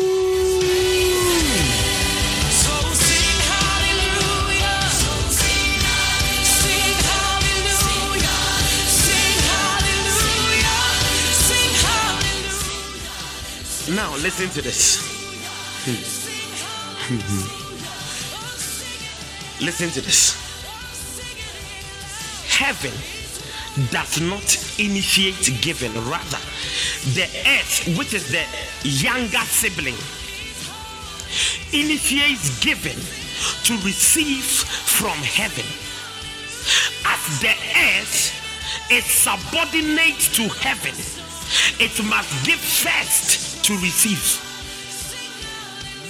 Now, 13.94 14.14
listen 14.16 14.50
to 14.50 14.60
this. 14.60 15.00
listen 19.62 19.88
to 19.90 20.00
this. 20.02 20.36
Heaven 22.50 22.92
does 23.90 24.20
not 24.20 24.78
initiate 24.78 25.62
giving, 25.62 25.94
rather, 26.04 26.38
the 27.14 27.26
earth, 27.46 27.96
which 27.96 28.12
is 28.12 28.30
the 28.30 28.44
younger 28.82 29.38
sibling, 29.38 29.96
initiates 31.72 32.60
giving 32.60 32.98
to 33.64 33.72
receive 33.86 34.44
from 34.44 35.16
heaven. 35.16 35.64
As 37.06 37.40
the 37.40 37.54
earth 37.96 38.90
is 38.90 39.04
subordinate 39.06 40.20
to 40.34 40.46
heaven, 40.60 40.94
it 41.80 42.04
must 42.04 42.44
give 42.44 42.60
first 42.60 43.57
to 43.68 43.74
receive. 43.74 44.40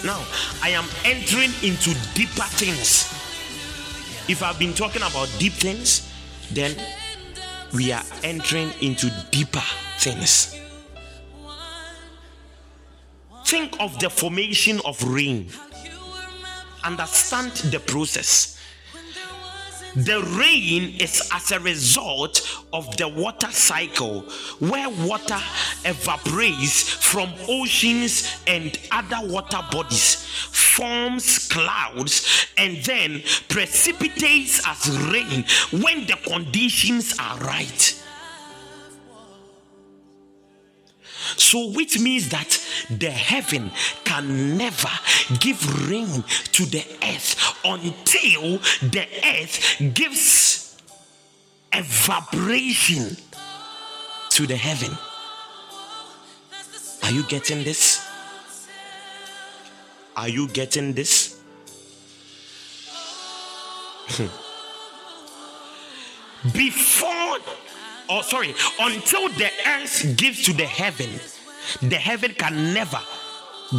Now, 0.05 0.24
I 0.62 0.70
am 0.70 0.85
entering 1.05 1.51
into 1.64 1.90
deeper 2.14 2.47
things. 2.55 3.10
If 4.28 4.44
I've 4.44 4.60
been 4.60 4.74
talking 4.74 5.02
about 5.02 5.28
deep 5.40 5.55
things, 5.55 6.09
then 6.52 6.76
we 7.74 7.90
are 7.90 8.05
entering 8.22 8.70
into 8.80 9.10
deeper 9.32 9.62
things. 9.98 10.55
Think 13.44 13.74
of 13.80 13.98
the 13.98 14.09
formation 14.09 14.80
of 14.85 15.02
rain, 15.02 15.48
understand 16.85 17.51
the 17.72 17.80
process. 17.80 18.57
The 19.97 20.23
rain 20.39 20.94
is 21.01 21.28
as 21.32 21.51
a 21.51 21.60
result 21.60 22.62
of 22.73 22.97
the 22.97 23.09
water 23.09 23.51
cycle 23.51 24.20
where 24.60 24.89
water 24.89 25.39
evaporates 25.85 26.82
from 26.82 27.32
oceans 27.48 28.40
and 28.47 28.78
other 28.93 29.27
water 29.28 29.60
bodies, 29.70 30.27
forms 30.52 31.48
clouds, 31.48 32.47
and 32.56 32.77
then 32.85 33.23
precipitates 33.48 34.60
as 34.66 34.89
rain 35.10 35.44
when 35.82 36.06
the 36.06 36.19
conditions 36.24 37.15
are 37.19 37.39
right. 37.39 37.98
So, 41.39 41.69
which 41.70 41.98
means 42.01 42.28
that 42.31 42.59
the 42.90 43.10
heaven 43.10 43.70
can 44.05 44.59
never 44.59 44.90
give 45.39 45.89
rain 45.89 46.24
to 46.52 46.65
the 46.66 46.85
earth 47.02 47.55
until 47.65 48.59
the 48.90 49.06
earth 49.24 49.81
gives 49.94 50.77
evaporation 51.73 53.16
to 54.31 54.47
the 54.47 54.56
heaven. 54.56 54.90
Are 57.05 57.12
you 57.12 57.23
getting 57.28 57.62
this? 57.62 58.05
Are 60.16 60.28
you 60.28 60.48
getting 60.48 60.93
this? 60.93 61.40
Before 66.52 67.39
or 68.09 68.22
sorry, 68.22 68.55
until 68.80 69.28
the 69.30 69.51
earth 69.66 70.16
gives 70.16 70.44
to 70.44 70.52
the 70.52 70.64
heaven, 70.66 71.09
the 71.82 71.97
heaven 71.97 72.32
can 72.35 72.72
never 72.72 73.01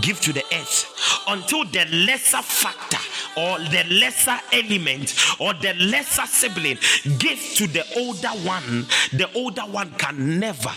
give 0.02 0.22
to 0.22 0.32
the 0.32 0.44
earth 0.54 0.86
until 1.28 1.66
the 1.66 1.84
lesser 1.92 2.42
factor 2.44 3.00
or 3.36 3.58
the 3.58 3.84
lesser 3.90 4.38
element 4.54 5.16
or 5.40 5.54
the 5.56 5.74
lesser 5.80 6.28
sibling 6.28 6.78
gives 7.18 7.56
to 7.56 7.66
the 7.66 7.84
older 7.98 8.28
one 8.48 8.86
the 9.14 9.28
older 9.34 9.64
one 9.64 9.90
can 9.98 10.40
never 10.40 10.72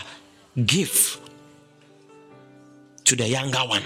give 0.65 1.21
to 3.05 3.17
the 3.17 3.29
younger 3.29 3.59
one. 3.59 3.83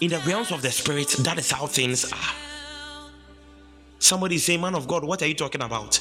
In 0.00 0.10
the 0.10 0.18
realms 0.20 0.52
of 0.52 0.62
the 0.62 0.70
spirit, 0.70 1.08
that 1.20 1.38
is 1.38 1.50
how 1.50 1.66
things 1.66 2.10
are. 2.12 2.34
Somebody 3.98 4.38
say, 4.38 4.56
Man 4.56 4.74
of 4.74 4.86
God, 4.86 5.04
what 5.04 5.22
are 5.22 5.26
you 5.26 5.34
talking 5.34 5.60
about? 5.62 6.00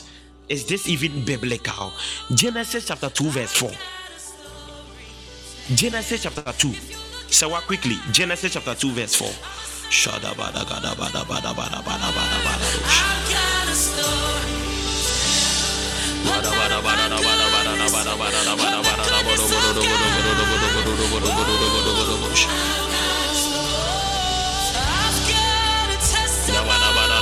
Is 0.50 0.66
this 0.66 0.88
even 0.88 1.26
biblical? 1.26 1.92
Genesis 2.34 2.88
chapter 2.88 3.10
2, 3.10 3.30
verse 3.30 3.52
4. 3.52 3.70
Genesis 5.76 6.24
chapter 6.24 6.54
2. 6.54 6.74
Say 7.28 7.46
what 7.48 7.64
quickly. 7.64 7.98
Genesis 8.12 8.54
chapter 8.54 8.74
2, 8.74 8.92
verse 8.92 9.16
4. 9.16 9.28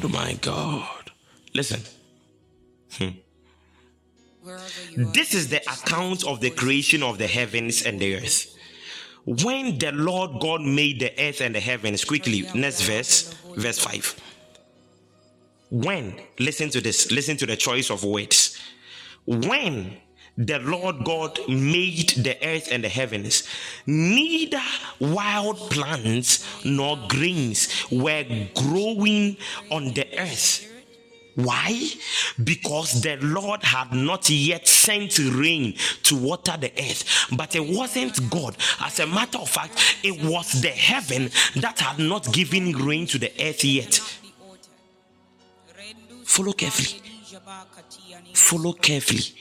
God, 0.00 0.12
my 0.12 0.34
God. 0.34 1.10
Listen. 1.54 1.80
Hmm. 2.92 3.08
This 4.96 5.34
is 5.34 5.48
the 5.48 5.60
account 5.62 6.24
of 6.24 6.40
the 6.40 6.50
creation 6.50 7.02
of 7.02 7.18
the 7.18 7.26
heavens 7.26 7.82
and 7.82 7.98
the 8.00 8.16
earth. 8.16 8.54
When 9.24 9.78
the 9.78 9.90
Lord 9.92 10.40
God 10.40 10.60
made 10.60 11.00
the 11.00 11.12
earth 11.20 11.40
and 11.40 11.54
the 11.54 11.60
heavens, 11.60 12.04
quickly, 12.04 12.48
next 12.54 12.82
verse, 12.82 13.34
verse 13.56 13.78
5. 13.78 14.20
When, 15.70 16.20
listen 16.38 16.70
to 16.70 16.80
this, 16.80 17.10
listen 17.10 17.36
to 17.38 17.46
the 17.46 17.56
choice 17.56 17.90
of 17.90 18.04
words. 18.04 18.56
When 19.24 19.96
the 20.38 20.58
Lord 20.58 21.04
God 21.04 21.38
made 21.48 22.10
the 22.10 22.36
earth 22.46 22.68
and 22.70 22.84
the 22.84 22.88
heavens, 22.88 23.44
neither 23.86 24.62
wild 25.00 25.56
plants 25.70 26.64
nor 26.64 26.98
greens 27.08 27.86
were 27.90 28.24
growing 28.54 29.36
on 29.70 29.92
the 29.94 30.06
earth 30.18 30.66
why? 31.36 31.90
Because 32.42 33.02
the 33.02 33.18
Lord 33.20 33.62
had 33.62 33.92
not 33.92 34.30
yet 34.30 34.66
sent 34.66 35.18
rain 35.18 35.74
to 36.04 36.16
water 36.16 36.56
the 36.58 36.72
earth, 36.78 37.26
but 37.36 37.54
it 37.54 37.76
wasn't 37.76 38.30
God. 38.30 38.56
As 38.80 39.00
a 39.00 39.06
matter 39.06 39.38
of 39.38 39.50
fact, 39.50 39.98
it 40.02 40.24
was 40.24 40.62
the 40.62 40.70
heaven 40.70 41.30
that 41.56 41.78
had 41.78 41.98
not 41.98 42.32
given 42.32 42.72
rain 42.72 43.06
to 43.08 43.18
the 43.18 43.30
earth 43.38 43.62
yet. 43.64 44.00
Follow 46.24 46.54
carefully. 46.54 47.02
Follow 48.32 48.72
carefully. 48.72 49.34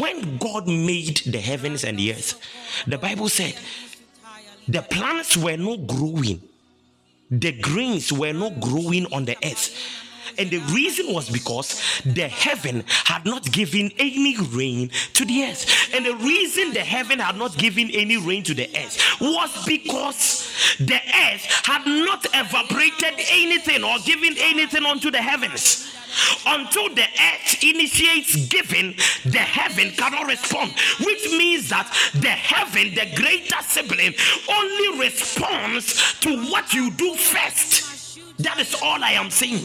When 0.00 0.38
God 0.38 0.66
made 0.66 1.18
the 1.18 1.38
heavens 1.40 1.84
and 1.84 1.98
the 1.98 2.12
earth, 2.12 2.40
the 2.86 2.98
Bible 2.98 3.28
said 3.28 3.54
the 4.66 4.82
plants 4.82 5.36
were 5.36 5.56
not 5.56 5.86
growing, 5.86 6.42
the 7.30 7.52
grains 7.52 8.12
were 8.12 8.32
not 8.32 8.60
growing 8.60 9.06
on 9.12 9.24
the 9.24 9.36
earth 9.44 10.03
and 10.38 10.50
the 10.50 10.58
reason 10.72 11.12
was 11.12 11.28
because 11.30 12.00
the 12.04 12.28
heaven 12.28 12.84
had 12.86 13.24
not 13.24 13.50
given 13.52 13.90
any 13.98 14.36
rain 14.38 14.90
to 15.14 15.24
the 15.24 15.44
earth. 15.44 15.94
And 15.94 16.04
the 16.04 16.16
reason 16.16 16.72
the 16.72 16.80
heaven 16.80 17.18
had 17.18 17.36
not 17.36 17.56
given 17.56 17.90
any 17.90 18.16
rain 18.16 18.42
to 18.44 18.54
the 18.54 18.68
earth 18.76 19.20
was 19.20 19.64
because 19.66 20.76
the 20.78 20.96
earth 20.96 21.44
had 21.64 21.86
not 21.86 22.26
evaporated 22.34 23.14
anything 23.30 23.84
or 23.84 23.96
given 24.04 24.34
anything 24.38 24.84
onto 24.84 25.10
the 25.10 25.22
heavens. 25.22 25.90
Until 26.46 26.94
the 26.94 27.02
earth 27.02 27.64
initiates 27.64 28.46
giving, 28.46 28.94
the 29.24 29.38
heaven 29.38 29.90
cannot 29.92 30.26
respond, 30.28 30.72
which 31.04 31.24
means 31.32 31.68
that 31.70 31.90
the 32.14 32.28
heaven, 32.28 32.94
the 32.94 33.10
greater 33.16 33.60
sibling, 33.62 34.14
only 34.48 35.00
responds 35.00 36.18
to 36.20 36.36
what 36.50 36.72
you 36.72 36.90
do 36.92 37.14
first. 37.14 38.18
That 38.38 38.58
is 38.60 38.74
all 38.82 39.02
I 39.02 39.12
am 39.12 39.30
saying. 39.30 39.64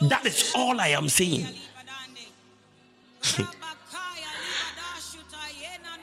That 0.00 0.26
is 0.26 0.52
all 0.54 0.80
I 0.80 0.88
am 0.88 1.08
saying. 1.08 1.46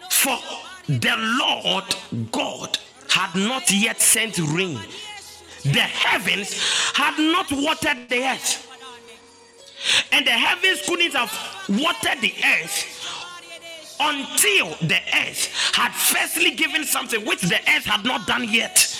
For 0.09 0.37
the 0.87 1.15
Lord 1.39 1.95
God 2.31 2.77
had 3.09 3.35
not 3.35 3.71
yet 3.71 4.01
sent 4.01 4.37
rain, 4.37 4.79
the 5.63 5.79
heavens 5.79 6.53
had 6.93 7.17
not 7.19 7.51
watered 7.51 8.09
the 8.09 8.23
earth, 8.23 8.67
and 10.11 10.25
the 10.25 10.31
heavens 10.31 10.81
couldn't 10.87 11.13
have 11.13 11.31
watered 11.69 12.21
the 12.21 12.33
earth 12.43 13.01
until 13.99 14.69
the 14.87 14.99
earth 15.13 15.73
had 15.73 15.91
firstly 15.93 16.51
given 16.51 16.83
something 16.83 17.23
which 17.25 17.41
the 17.41 17.59
earth 17.75 17.85
had 17.85 18.03
not 18.03 18.25
done 18.25 18.43
yet. 18.49 18.90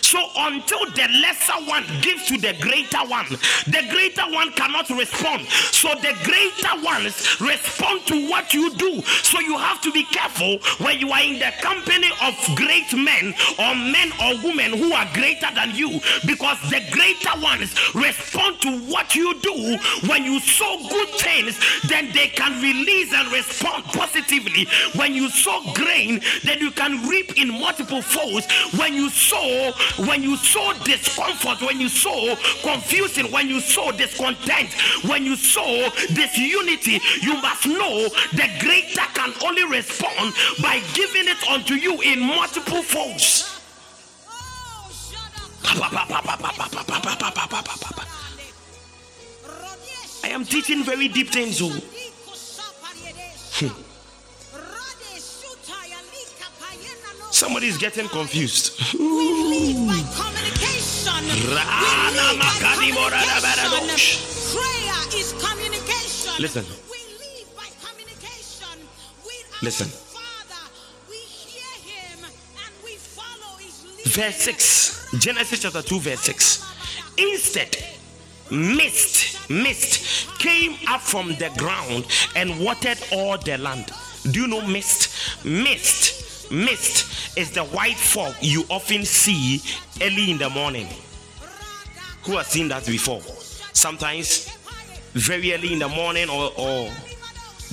So 0.00 0.18
until 0.36 0.84
the 0.90 1.08
lesser 1.20 1.58
one 1.66 1.84
gives 2.00 2.26
to 2.26 2.38
the 2.38 2.56
greater 2.60 3.04
one, 3.08 3.26
the 3.66 3.86
greater 3.90 4.22
one 4.32 4.52
cannot 4.52 4.88
respond. 4.90 5.46
So 5.48 5.88
the 5.94 6.14
greater 6.24 6.84
ones 6.84 7.40
respond 7.40 8.06
to 8.06 8.28
what 8.28 8.54
you 8.54 8.70
do. 8.74 9.02
So 9.22 9.40
you 9.40 9.56
have 9.58 9.80
to 9.82 9.92
be 9.92 10.04
careful 10.04 10.58
when 10.78 10.98
you 10.98 11.10
are 11.10 11.22
in 11.22 11.38
the 11.38 11.52
company 11.60 12.10
of 12.22 12.34
great 12.56 12.92
men 12.94 13.34
or 13.58 13.74
men 13.74 14.12
or 14.22 14.42
women 14.42 14.78
who 14.78 14.92
are 14.92 15.08
greater 15.14 15.48
than 15.54 15.74
you 15.74 16.00
because 16.26 16.58
the 16.70 16.82
greater 16.90 17.40
ones 17.40 17.74
respond 17.94 18.60
to 18.62 18.78
what 18.90 19.14
you 19.14 19.38
do. 19.40 19.78
When 20.08 20.24
you 20.24 20.40
sow 20.40 20.78
good 20.88 21.08
things, 21.08 21.58
then 21.88 22.12
they 22.12 22.28
can 22.28 22.60
release 22.62 23.12
and 23.12 23.30
respond 23.32 23.84
positively. 23.84 24.66
When 24.96 25.14
you 25.14 25.28
sow 25.28 25.62
grain, 25.74 26.20
then 26.44 26.58
you 26.58 26.70
can 26.70 27.08
reap 27.08 27.38
in 27.40 27.48
multiple 27.50 28.02
folds. 28.02 28.46
When 28.78 28.94
you 28.94 29.10
sow 29.10 29.72
when 30.06 30.22
you 30.22 30.36
sow 30.36 30.72
discomfort, 30.84 31.60
when 31.60 31.80
you 31.80 31.88
sow 31.88 32.36
confusion, 32.62 33.30
when 33.30 33.48
you 33.48 33.60
sow 33.60 33.92
discontent, 33.92 34.72
when 35.08 35.24
you 35.24 35.36
sow 35.36 35.88
disunity, 36.14 37.00
you 37.22 37.34
must 37.40 37.66
know 37.66 38.08
the 38.32 38.48
greater 38.60 39.06
can 39.14 39.32
only 39.44 39.64
respond 39.64 40.34
by 40.62 40.80
giving 40.94 41.28
it 41.28 41.42
unto 41.48 41.74
you 41.74 42.00
in 42.02 42.20
multiple 42.20 42.82
folds. 42.82 43.50
I 50.22 50.28
am 50.28 50.44
teaching 50.44 50.84
very 50.84 51.08
deep 51.08 51.30
things. 51.30 51.60
Oh. 51.62 51.93
Somebody's 57.34 57.76
getting 57.76 58.06
confused. 58.06 58.78
Communication. 58.78 59.42
Is 65.16 65.32
communication. 65.32 66.32
Listen. 66.38 66.64
Listen. 69.62 69.88
Father. 69.88 70.70
We 71.10 71.16
hear 71.16 71.64
him. 71.82 72.18
Verse 74.04 74.36
6. 74.36 75.08
Genesis 75.18 75.58
chapter 75.58 75.82
2, 75.82 75.98
verse 75.98 76.20
6. 76.20 76.64
Instead, 77.18 77.76
mist, 78.52 79.50
mist 79.50 80.28
came 80.38 80.76
up 80.86 81.00
from 81.00 81.30
the 81.40 81.50
ground 81.58 82.06
and 82.36 82.64
watered 82.64 82.98
all 83.10 83.36
the 83.38 83.58
land. 83.58 83.90
Do 84.30 84.42
you 84.42 84.46
know 84.46 84.62
mist? 84.64 85.44
Mist 85.44 86.23
Mist 86.50 87.36
is 87.36 87.50
the 87.50 87.64
white 87.64 87.96
fog 87.96 88.34
you 88.40 88.64
often 88.68 89.04
see 89.04 89.60
early 90.02 90.30
in 90.30 90.38
the 90.38 90.50
morning. 90.50 90.86
Who 92.24 92.36
has 92.36 92.46
seen 92.48 92.68
that 92.68 92.86
before? 92.86 93.20
Sometimes 93.72 94.48
very 95.12 95.52
early 95.52 95.72
in 95.72 95.78
the 95.78 95.88
morning 95.88 96.28
or, 96.28 96.50
or 96.56 96.90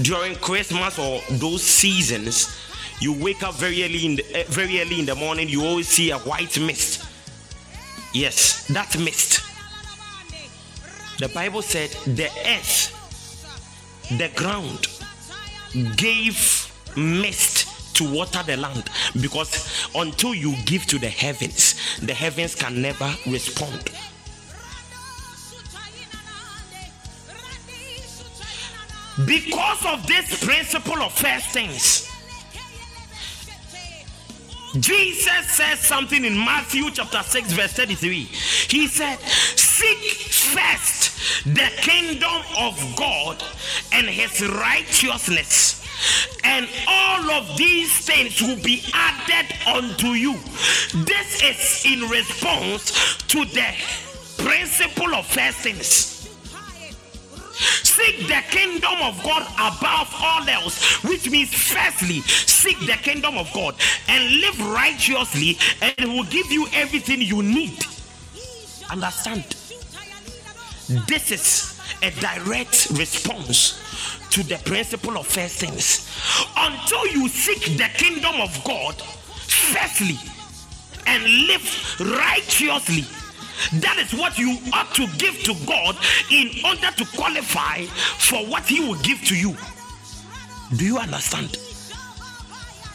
during 0.02 0.36
Christmas 0.36 0.98
or 1.00 1.22
those 1.38 1.64
seasons, 1.64 2.58
you 3.00 3.14
wake 3.14 3.44
up 3.44 3.56
very 3.56 3.84
early 3.84 4.06
in 4.06 4.16
the, 4.16 4.42
uh, 4.42 4.44
very 4.48 4.80
early 4.82 5.00
in 5.00 5.06
the 5.06 5.16
morning. 5.16 5.50
You 5.50 5.64
always 5.66 5.88
see 5.88 6.12
a 6.12 6.20
white 6.20 6.60
mist. 6.60 7.06
Yes, 8.14 8.68
that 8.68 8.98
mist. 9.00 9.42
The 11.20 11.30
Bible 11.30 11.62
said 11.62 11.90
the 12.16 12.30
earth 12.48 12.98
the 14.18 14.30
ground 14.36 14.88
gave 15.96 16.70
mist 16.98 17.61
to 18.02 18.14
water 18.14 18.42
the 18.44 18.58
land 18.58 18.90
because 19.22 19.90
until 19.96 20.34
you 20.34 20.56
give 20.66 20.86
to 20.88 20.98
the 20.98 21.10
heavens, 21.10 21.76
the 22.00 22.14
heavens 22.14 22.56
can 22.56 22.82
never 22.82 23.14
respond. 23.28 23.92
Because 29.26 29.86
of 29.86 30.08
this 30.08 30.44
principle 30.44 31.02
of 31.02 31.14
first 31.14 31.48
things, 31.50 32.08
Jesus 34.80 35.48
says 35.50 35.80
something 35.80 36.24
in 36.24 36.38
Matthew 36.38 36.90
chapter 36.92 37.22
6, 37.22 37.52
verse 37.52 37.74
33. 37.74 38.24
He 38.70 38.88
said, 38.88 39.20
Seek 39.20 40.32
first 40.32 41.46
the 41.46 41.70
kingdom 41.82 42.42
of 42.58 42.96
God 42.96 43.44
and 43.92 44.08
his 44.08 44.48
righteousness, 44.48 45.81
and 46.44 46.68
all 46.88 47.32
of 47.32 47.58
these 47.58 47.92
things 48.06 48.42
will 48.42 48.62
be 48.62 48.84
added 48.94 49.54
unto 49.68 50.08
you. 50.08 50.34
This 51.06 51.42
is 51.44 51.86
in 51.86 52.10
response 52.10 53.18
to 53.28 53.46
the 53.46 53.74
principle 54.38 55.14
of 55.16 55.26
first 55.26 55.58
things. 55.60 56.08
Seek 57.84 58.28
the 58.28 58.42
kingdom 58.50 58.96
of 59.02 59.22
God 59.24 59.44
above 59.54 60.14
all 60.18 60.48
else, 60.50 61.04
which 61.04 61.30
means, 61.30 61.54
firstly, 61.54 62.22
seek 62.22 62.80
the 62.80 62.98
kingdom 63.04 63.38
of 63.38 63.52
God 63.54 63.76
and 64.08 64.42
live 64.42 64.60
righteously, 64.74 65.58
and 65.82 65.94
it 65.98 66.08
will 66.08 66.24
give 66.24 66.52
you 66.52 66.68
everything 66.74 67.22
you 67.22 67.44
need. 67.44 67.86
Understand? 68.90 69.44
This 71.08 71.32
is 71.32 71.80
a 72.02 72.12
direct 72.20 72.90
response 72.92 73.80
to 74.32 74.44
the 74.44 74.58
principle 74.66 75.18
of 75.18 75.28
first 75.28 75.60
things. 75.60 76.10
Until 76.58 77.08
you 77.08 77.28
seek 77.30 77.78
the 77.78 77.90
kingdom 77.94 78.42
of 78.42 78.64
God, 78.64 79.02
firstly, 79.02 80.18
and 81.08 81.24
live 81.24 81.96
righteously 82.00 83.06
that 83.74 83.98
is 84.00 84.20
what 84.20 84.38
you 84.38 84.58
ought 84.74 84.94
to 84.96 85.08
give 85.18 85.38
to 85.44 85.54
God 85.66 85.96
in 86.32 86.50
order 86.66 86.90
to 86.98 87.06
qualify 87.16 87.84
for 87.84 88.46
what 88.48 88.64
He 88.66 88.80
will 88.80 89.00
give 89.02 89.22
to 89.26 89.36
you. 89.36 89.56
Do 90.76 90.86
you 90.86 90.98
understand? 90.98 91.58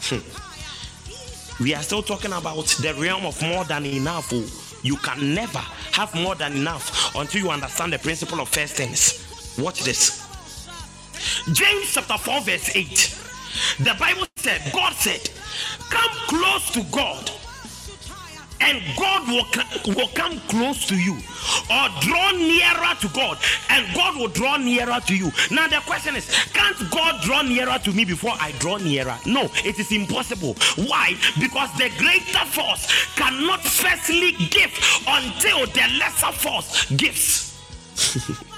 Hmm. 0.09 1.63
We 1.63 1.73
are 1.73 1.81
still 1.81 2.03
talking 2.03 2.33
about 2.33 2.65
the 2.81 2.93
realm 2.99 3.25
of 3.25 3.41
more 3.41 3.63
than 3.65 3.85
enough. 3.85 4.31
Oh, 4.31 4.45
you 4.83 4.97
can 4.97 5.33
never 5.33 5.59
have 5.93 6.13
more 6.13 6.35
than 6.35 6.55
enough 6.55 7.15
until 7.15 7.41
you 7.41 7.49
understand 7.49 7.93
the 7.93 7.99
principle 7.99 8.39
of 8.41 8.49
first 8.49 8.75
things. 8.75 9.55
Watch 9.57 9.83
this. 9.83 10.26
James 11.53 11.93
chapter 11.93 12.17
4, 12.17 12.41
verse 12.41 12.75
8. 12.75 13.17
The 13.79 13.95
Bible 13.99 14.27
said, 14.37 14.61
God 14.73 14.93
said, 14.93 15.29
Come 15.89 16.11
close 16.27 16.71
to 16.71 16.83
God 16.91 17.31
and 18.61 18.81
God 18.97 19.27
will, 19.27 19.95
will 19.95 20.07
come 20.09 20.39
close 20.47 20.85
to 20.87 20.95
you 20.95 21.13
or 21.13 21.87
draw 22.01 22.31
nearer 22.31 22.95
to 23.01 23.07
God 23.09 23.37
and 23.69 23.85
God 23.95 24.17
will 24.17 24.27
draw 24.27 24.57
nearer 24.57 24.99
to 25.07 25.15
you. 25.15 25.31
Now, 25.51 25.67
the 25.67 25.77
question 25.85 26.15
is 26.15 26.29
can't 26.53 26.77
God 26.91 27.21
draw 27.21 27.41
nearer 27.41 27.77
to 27.79 27.91
me 27.91 28.05
before 28.05 28.33
I 28.39 28.51
draw 28.59 28.77
nearer? 28.77 29.17
No, 29.25 29.49
it 29.63 29.79
is 29.79 29.91
impossible. 29.91 30.55
Why? 30.87 31.15
Because 31.39 31.71
the 31.77 31.89
greater 31.97 32.45
force 32.45 33.13
cannot 33.15 33.61
firstly 33.61 34.31
give 34.49 34.71
until 35.07 35.65
the 35.67 35.97
lesser 35.99 36.31
force 36.31 36.89
gives. 36.91 37.53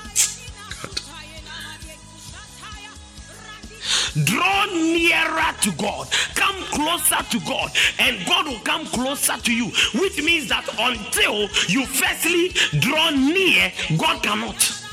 Draw 4.24 4.66
nearer 4.66 5.54
to 5.62 5.72
God, 5.74 6.10
come 6.36 6.56
closer 6.72 7.24
to 7.32 7.40
God, 7.46 7.72
and 8.00 8.26
God 8.26 8.48
will 8.48 8.60
come 8.60 8.86
closer 8.88 9.38
to 9.38 9.54
you. 9.54 9.66
Which 10.00 10.22
means 10.22 10.50
that 10.50 10.68
until 10.80 11.50
you 11.68 11.86
firstly 11.86 12.50
draw 12.80 13.10
near, 13.12 13.72
God 13.98 14.24
cannot. 14.24 14.89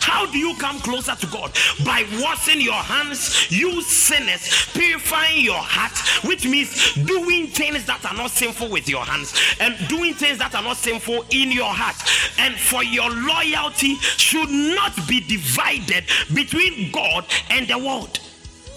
How 0.00 0.26
do 0.26 0.38
you 0.38 0.54
come 0.56 0.78
closer 0.80 1.14
to 1.14 1.26
God? 1.26 1.52
By 1.84 2.04
washing 2.20 2.60
your 2.60 2.74
hands, 2.74 3.50
you 3.50 3.82
sinners, 3.82 4.68
purifying 4.72 5.44
your 5.44 5.60
heart, 5.60 5.96
which 6.24 6.46
means 6.46 6.94
doing 6.94 7.48
things 7.48 7.84
that 7.86 8.04
are 8.04 8.14
not 8.16 8.30
sinful 8.30 8.70
with 8.70 8.88
your 8.88 9.04
hands 9.04 9.34
and 9.60 9.76
doing 9.88 10.14
things 10.14 10.38
that 10.38 10.54
are 10.54 10.62
not 10.62 10.76
sinful 10.76 11.24
in 11.30 11.50
your 11.52 11.72
heart. 11.72 11.96
And 12.38 12.54
for 12.54 12.82
your 12.82 13.10
loyalty 13.10 13.96
should 13.96 14.50
not 14.50 14.96
be 15.08 15.20
divided 15.20 16.04
between 16.34 16.90
God 16.92 17.26
and 17.50 17.68
the 17.68 17.78
world. 17.78 18.20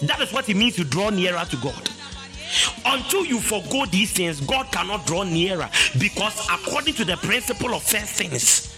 That 0.02 0.20
is 0.20 0.32
what 0.32 0.48
it 0.48 0.56
means 0.56 0.76
to 0.76 0.84
draw 0.84 1.10
nearer 1.10 1.44
to 1.44 1.56
God. 1.56 1.90
Until 2.84 3.24
you 3.24 3.40
forego 3.40 3.86
these 3.86 4.12
things, 4.12 4.40
God 4.40 4.70
cannot 4.70 5.06
draw 5.06 5.24
nearer 5.24 5.68
because, 5.98 6.46
according 6.50 6.94
to 6.94 7.04
the 7.04 7.16
principle 7.16 7.74
of 7.74 7.82
first 7.82 8.14
things, 8.14 8.75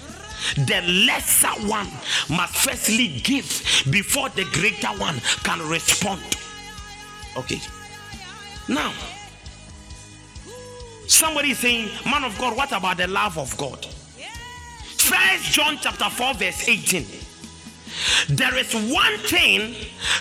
the 0.56 0.82
lesser 1.06 1.48
one 1.66 1.88
must 2.28 2.56
firstly 2.56 3.20
give 3.22 3.46
before 3.90 4.28
the 4.30 4.44
greater 4.52 4.88
one 4.98 5.20
can 5.42 5.66
respond. 5.68 6.22
Okay. 7.36 7.60
Now, 8.68 8.92
somebody 11.06 11.52
is 11.52 11.58
saying, 11.58 11.88
Man 12.04 12.24
of 12.24 12.36
God, 12.38 12.56
what 12.56 12.72
about 12.72 12.96
the 12.98 13.06
love 13.06 13.38
of 13.38 13.56
God? 13.56 13.84
First 14.96 15.52
John 15.52 15.78
chapter 15.80 16.10
4, 16.10 16.34
verse 16.34 16.68
18. 16.68 17.06
There 18.28 18.56
is 18.56 18.74
one 18.74 19.16
thing 19.18 19.74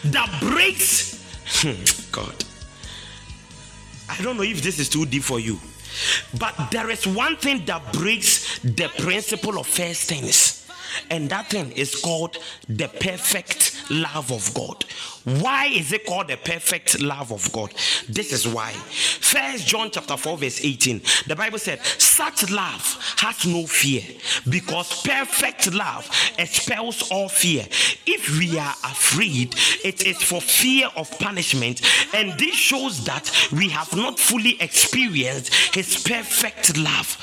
that 0.05 0.37
breaks 0.41 1.17
God. 2.11 2.43
I 4.09 4.21
don't 4.21 4.37
know 4.37 4.43
if 4.43 4.61
this 4.61 4.79
is 4.79 4.89
too 4.89 5.05
deep 5.05 5.23
for 5.23 5.39
you. 5.39 5.59
But 6.37 6.71
there 6.71 6.89
is 6.89 7.05
one 7.07 7.37
thing 7.37 7.65
that 7.65 7.93
breaks 7.93 8.59
the 8.59 8.89
principle 8.99 9.59
of 9.59 9.67
first 9.67 10.03
things, 10.03 10.67
and 11.09 11.29
that 11.29 11.49
thing 11.49 11.71
is 11.71 11.95
called 11.95 12.37
the 12.67 12.87
perfect 12.87 13.83
love 13.89 14.31
of 14.31 14.53
God. 14.53 14.85
Why 15.27 15.65
is 15.65 15.91
it 15.91 16.05
called 16.05 16.29
the 16.29 16.37
perfect 16.37 17.01
love 17.01 17.33
of 17.33 17.51
God? 17.51 17.73
This 18.07 18.31
is 18.31 18.47
why. 18.47 18.71
First 18.71 19.67
John 19.67 19.91
chapter 19.91 20.15
4, 20.15 20.37
verse 20.37 20.63
18. 20.63 21.01
The 21.27 21.35
Bible 21.35 21.59
said, 21.59 21.83
Such 21.83 22.49
love 22.49 22.97
has 23.17 23.45
no 23.45 23.65
fear, 23.65 24.03
because 24.47 25.01
perfect 25.01 25.73
love 25.73 26.09
expels 26.39 27.11
all 27.11 27.27
fear. 27.27 27.65
If 28.05 28.39
we 28.39 28.57
are 28.57 28.73
afraid, 28.85 29.53
it 29.83 30.07
is 30.07 30.23
for 30.23 30.39
fear 30.39 30.87
of 30.95 31.11
punishment, 31.19 31.81
and 32.13 32.31
this 32.39 32.55
shows 32.55 33.03
that 33.03 33.29
we 33.51 33.67
have 33.67 33.93
not 33.97 34.17
fully 34.17 34.55
experienced 34.61 35.75
his 35.75 36.03
perfect 36.03 36.77
love. 36.77 37.15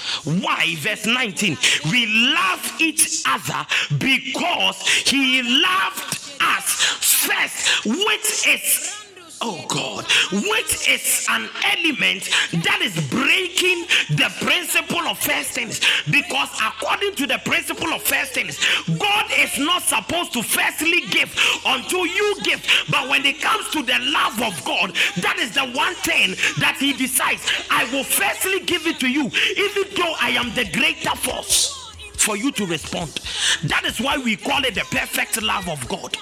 Why? 0.42 0.74
Verse 0.76 1.06
19. 1.06 1.56
We 1.90 2.34
love 2.34 2.76
each 2.80 3.22
other 3.26 3.66
because 3.98 4.86
he 4.86 5.42
loved 5.42 6.20
us 6.42 7.13
first, 7.26 7.86
which 7.86 8.46
is 8.46 9.04
oh 9.44 9.64
God, 9.68 10.04
which 10.32 10.88
is 10.88 11.26
an 11.30 11.48
element 11.64 12.30
that 12.64 12.80
is 12.80 12.94
breaking 13.10 13.84
the 14.16 14.32
principle 14.40 15.06
of 15.06 15.18
first 15.18 15.50
things. 15.50 15.80
Because 16.10 16.48
according 16.60 17.14
to 17.16 17.26
the 17.26 17.38
principle 17.44 17.92
of 17.92 18.02
first 18.02 18.32
things, 18.32 18.58
God 18.98 19.26
is 19.36 19.58
not 19.58 19.82
supposed 19.82 20.32
to 20.32 20.42
firstly 20.42 21.02
give 21.10 21.30
until 21.66 22.06
you 22.06 22.36
give. 22.42 22.64
But 22.90 23.08
when 23.08 23.24
it 23.26 23.40
comes 23.40 23.68
to 23.70 23.82
the 23.82 23.98
love 24.00 24.40
of 24.40 24.64
God, 24.64 24.96
that 25.20 25.38
is 25.38 25.52
the 25.52 25.66
one 25.76 25.94
thing 25.96 26.34
that 26.58 26.76
He 26.78 26.92
decides. 26.92 27.44
I 27.70 27.84
will 27.92 28.04
firstly 28.04 28.60
give 28.60 28.86
it 28.86 28.98
to 29.00 29.08
you, 29.08 29.30
even 29.56 29.84
though 29.96 30.14
I 30.20 30.30
am 30.30 30.54
the 30.54 30.70
greater 30.72 31.14
force 31.16 31.92
for 32.16 32.36
you 32.36 32.50
to 32.52 32.64
respond. 32.64 33.10
That 33.64 33.84
is 33.84 34.00
why 34.00 34.16
we 34.16 34.36
call 34.36 34.64
it 34.64 34.74
the 34.74 34.86
perfect 34.90 35.42
love 35.42 35.68
of 35.68 35.86
God. 35.88 36.16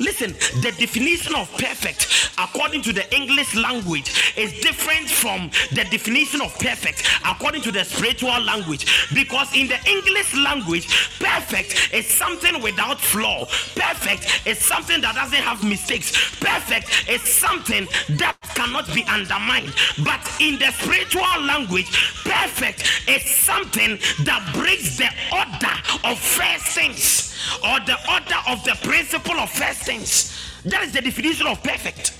Listen, 0.00 0.32
the 0.62 0.72
definition 0.78 1.34
of 1.34 1.50
perfect, 1.58 2.30
according 2.38 2.82
to 2.82 2.92
the 2.92 3.04
English 3.14 3.54
language, 3.56 4.34
is 4.36 4.52
different 4.60 5.08
from 5.08 5.50
the 5.70 5.86
definition 5.90 6.40
of 6.40 6.56
perfect 6.58 7.08
according 7.24 7.62
to 7.62 7.72
the 7.72 7.84
spiritual 7.84 8.40
language. 8.40 8.86
Because 9.14 9.54
in 9.56 9.68
the 9.68 9.78
English 9.88 10.34
language, 10.34 10.86
perfect 11.18 11.92
is 11.92 12.06
something 12.06 12.62
without 12.62 13.00
flaw, 13.00 13.44
perfect 13.74 14.46
is 14.46 14.58
something 14.58 15.00
that 15.00 15.14
doesn't 15.14 15.42
have 15.42 15.64
mistakes, 15.64 16.12
perfect 16.38 17.08
is 17.08 17.22
something 17.22 17.86
that 18.18 18.36
cannot 18.54 18.86
be 18.94 19.04
undermined. 19.04 19.72
But 20.04 20.20
in 20.40 20.58
the 20.58 20.70
spiritual 20.72 21.42
language, 21.42 21.90
perfect 22.24 23.02
is 23.08 23.24
something 23.24 23.98
that 24.24 24.48
breaks 24.54 24.96
the 24.98 25.10
order 25.32 25.74
of 26.04 26.18
first 26.18 26.66
things 26.66 27.27
or 27.64 27.80
the 27.80 27.96
order 28.10 28.40
of 28.48 28.64
the 28.64 28.78
principle 28.82 29.38
of 29.38 29.50
first 29.50 29.82
things. 29.82 30.34
That 30.64 30.82
is 30.82 30.92
the 30.92 31.00
definition 31.00 31.46
of 31.46 31.62
perfect. 31.62 32.14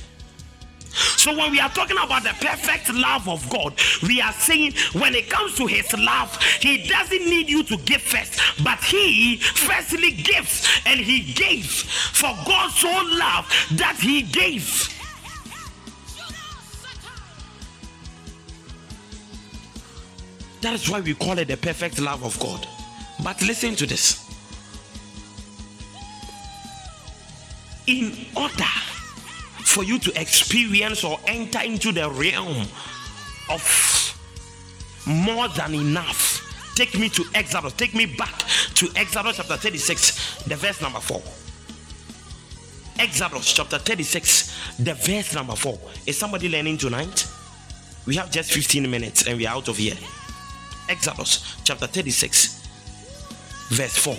So 1.16 1.36
when 1.36 1.50
we 1.50 1.60
are 1.60 1.68
talking 1.70 1.96
about 1.96 2.22
the 2.22 2.34
perfect 2.40 2.92
love 2.92 3.28
of 3.28 3.48
God, 3.50 3.78
we 4.02 4.20
are 4.20 4.32
saying 4.32 4.74
when 4.94 5.14
it 5.14 5.30
comes 5.30 5.56
to 5.56 5.66
his 5.66 5.92
love, 5.96 6.36
he 6.60 6.88
doesn't 6.88 7.24
need 7.24 7.48
you 7.48 7.62
to 7.64 7.76
give 7.78 8.02
first, 8.02 8.40
but 8.64 8.78
he 8.80 9.36
firstly 9.36 10.12
gives 10.12 10.68
and 10.86 10.98
he 10.98 11.32
gave. 11.32 11.66
For 11.66 12.34
God 12.46 12.70
so 12.70 12.88
loved 12.88 13.78
that 13.78 13.96
he 14.00 14.22
gave. 14.22 14.94
That 20.60 20.74
is 20.74 20.90
why 20.90 21.00
we 21.00 21.14
call 21.14 21.38
it 21.38 21.46
the 21.46 21.56
perfect 21.56 22.00
love 22.00 22.24
of 22.24 22.38
God. 22.40 22.66
But 23.22 23.40
listen 23.42 23.76
to 23.76 23.86
this. 23.86 24.24
In 27.88 28.12
order 28.36 28.74
for 29.64 29.82
you 29.82 29.98
to 29.98 30.20
experience 30.20 31.04
or 31.04 31.18
enter 31.26 31.60
into 31.60 31.90
the 31.90 32.10
realm 32.10 32.66
of 33.48 34.14
more 35.06 35.48
than 35.48 35.72
enough, 35.74 36.44
take 36.74 36.98
me 36.98 37.08
to 37.08 37.24
Exodus. 37.34 37.72
Take 37.72 37.94
me 37.94 38.04
back 38.04 38.44
to 38.74 38.90
Exodus 38.94 39.38
chapter 39.38 39.56
36, 39.56 40.42
the 40.44 40.56
verse 40.56 40.82
number 40.82 41.00
4. 41.00 41.22
Exodus 42.98 43.54
chapter 43.54 43.78
36, 43.78 44.76
the 44.80 44.92
verse 44.92 45.34
number 45.34 45.56
4. 45.56 45.78
Is 46.04 46.18
somebody 46.18 46.50
learning 46.50 46.76
tonight? 46.76 47.26
We 48.04 48.16
have 48.16 48.30
just 48.30 48.52
15 48.52 48.90
minutes 48.90 49.26
and 49.26 49.38
we 49.38 49.46
are 49.46 49.54
out 49.54 49.68
of 49.68 49.78
here. 49.78 49.96
Exodus 50.90 51.56
chapter 51.64 51.86
36, 51.86 52.68
verse 53.70 53.96
4. 53.96 54.14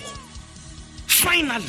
Finally, 1.06 1.66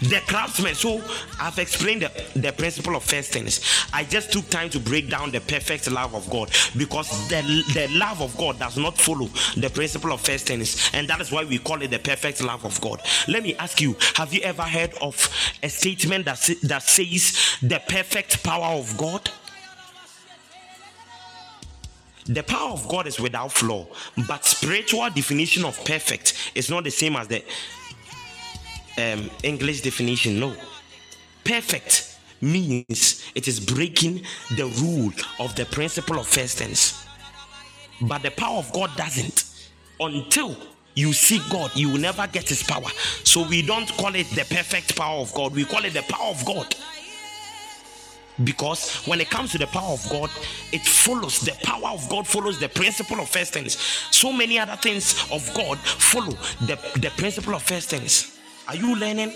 the 0.00 0.20
craftsman. 0.26 0.74
So 0.74 1.02
I've 1.40 1.58
explained 1.58 2.02
the, 2.02 2.40
the 2.40 2.52
principle 2.52 2.96
of 2.96 3.02
first 3.02 3.32
things. 3.32 3.60
I 3.92 4.04
just 4.04 4.32
took 4.32 4.48
time 4.50 4.70
to 4.70 4.80
break 4.80 5.10
down 5.10 5.30
the 5.30 5.40
perfect 5.40 5.90
love 5.90 6.14
of 6.14 6.28
God 6.30 6.50
because 6.76 7.28
the, 7.28 7.42
the 7.74 7.88
love 7.92 8.20
of 8.20 8.36
God 8.36 8.58
does 8.58 8.76
not 8.76 8.96
follow 8.98 9.28
the 9.56 9.70
principle 9.70 10.12
of 10.12 10.20
first 10.20 10.46
things, 10.46 10.90
and 10.92 11.08
that 11.08 11.20
is 11.20 11.30
why 11.30 11.44
we 11.44 11.58
call 11.58 11.80
it 11.82 11.90
the 11.90 11.98
perfect 11.98 12.42
love 12.42 12.64
of 12.64 12.80
God. 12.80 13.00
Let 13.28 13.42
me 13.42 13.54
ask 13.56 13.80
you: 13.80 13.96
Have 14.14 14.32
you 14.32 14.40
ever 14.42 14.62
heard 14.62 14.94
of 15.00 15.28
a 15.62 15.68
statement 15.68 16.24
that 16.26 16.50
that 16.62 16.82
says 16.82 17.58
the 17.62 17.80
perfect 17.88 18.42
power 18.42 18.78
of 18.78 18.96
God? 18.96 19.30
the 22.26 22.42
power 22.42 22.70
of 22.70 22.88
God 22.88 23.06
is 23.06 23.20
without 23.20 23.52
flaw, 23.52 23.86
but 24.26 24.44
spiritual 24.44 25.08
definition 25.10 25.64
of 25.64 25.82
perfect 25.84 26.52
is 26.54 26.70
not 26.70 26.84
the 26.84 26.90
same 26.90 27.16
as 27.16 27.28
the 27.28 27.42
um, 28.98 29.30
English 29.42 29.82
definition. 29.82 30.38
No, 30.40 30.54
perfect 31.44 32.16
means 32.40 33.24
it 33.34 33.48
is 33.48 33.60
breaking 33.60 34.22
the 34.56 34.66
rule 34.82 35.12
of 35.38 35.54
the 35.56 35.64
principle 35.66 36.18
of 36.18 36.26
first 36.26 36.58
things, 36.58 37.06
but 38.02 38.22
the 38.22 38.30
power 38.30 38.58
of 38.58 38.72
God 38.72 38.90
doesn't 38.96 39.44
until 40.00 40.56
you 40.94 41.12
see 41.12 41.40
God, 41.50 41.70
you 41.74 41.90
will 41.90 42.00
never 42.00 42.26
get 42.26 42.48
his 42.48 42.62
power. 42.62 42.88
So 43.24 43.46
we 43.48 43.62
don't 43.62 43.88
call 43.96 44.14
it 44.14 44.28
the 44.30 44.44
perfect 44.48 44.96
power 44.96 45.20
of 45.20 45.32
God, 45.34 45.54
we 45.54 45.64
call 45.64 45.84
it 45.84 45.92
the 45.92 46.02
power 46.02 46.30
of 46.30 46.44
God 46.44 46.74
because 48.42 48.96
when 49.06 49.20
it 49.20 49.30
comes 49.30 49.52
to 49.52 49.58
the 49.58 49.66
power 49.68 49.92
of 49.92 50.08
God, 50.10 50.30
it 50.72 50.84
follows 50.84 51.40
the 51.40 51.52
power 51.62 51.90
of 51.90 52.08
God 52.08 52.26
follows 52.26 52.58
the 52.58 52.68
principle 52.68 53.20
of 53.20 53.28
first 53.28 53.52
things. 53.52 53.76
So 54.10 54.32
many 54.32 54.58
other 54.58 54.76
things 54.76 55.14
of 55.30 55.48
God 55.54 55.78
follow 55.78 56.32
the, 56.66 56.76
the 57.00 57.12
principle 57.16 57.54
of 57.54 57.62
first 57.62 57.90
things. 57.90 58.33
Are 58.68 58.76
you 58.76 58.96
learning? 58.96 59.32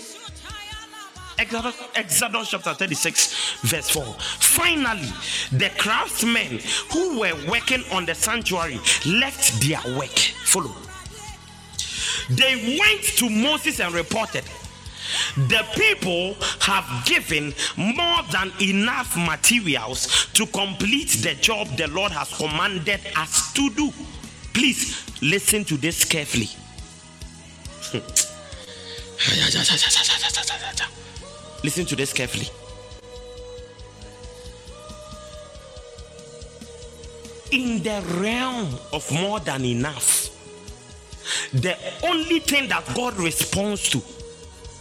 Exodus, 1.37 1.81
Exodus 1.95 2.49
chapter 2.49 2.73
36, 2.73 3.61
verse 3.61 3.89
4. 3.91 4.03
Finally, 4.39 5.07
the 5.53 5.71
craftsmen 5.77 6.59
who 6.91 7.19
were 7.19 7.35
working 7.49 7.81
on 7.93 8.05
the 8.05 8.13
sanctuary 8.13 8.79
left 9.05 9.61
their 9.61 9.79
work. 9.97 10.09
Follow. 10.43 10.75
They 12.29 12.77
went 12.79 13.03
to 13.17 13.29
Moses 13.29 13.79
and 13.79 13.93
reported 13.93 14.43
the 15.47 15.65
people 15.75 16.35
have 16.59 17.05
given 17.05 17.53
more 17.77 18.21
than 18.31 18.51
enough 18.61 19.15
materials 19.15 20.27
to 20.33 20.45
complete 20.47 21.09
the 21.21 21.35
job 21.35 21.67
the 21.77 21.87
Lord 21.87 22.11
has 22.11 22.35
commanded 22.35 22.99
us 23.15 23.53
to 23.53 23.69
do. 23.71 23.91
Please 24.53 25.05
listen 25.21 25.63
to 25.65 25.77
this 25.77 26.03
carefully. 26.03 26.49
listen 31.63 31.85
to 31.85 31.95
this 31.95 32.13
carefully. 32.13 32.47
In 37.51 37.83
the 37.83 38.01
realm 38.19 38.67
of 38.93 39.11
more 39.11 39.39
than 39.39 39.65
enough, 39.65 40.29
the 41.51 41.75
only 42.03 42.39
thing 42.39 42.69
that 42.69 42.85
God 42.95 43.17
responds 43.17 43.89
to 43.89 44.01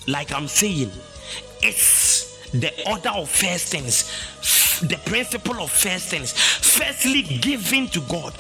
like 0.08 0.32
I'm 0.32 0.48
saying, 0.48 0.90
it's 1.62 2.27
the 2.52 2.72
order 2.90 3.10
of 3.10 3.28
first 3.28 3.68
things, 3.68 4.04
the 4.80 4.98
principle 5.04 5.60
of 5.60 5.70
first 5.70 6.08
things. 6.08 6.32
Firstly, 6.32 7.22
giving 7.22 7.88
to 7.88 8.00
God, 8.02 8.34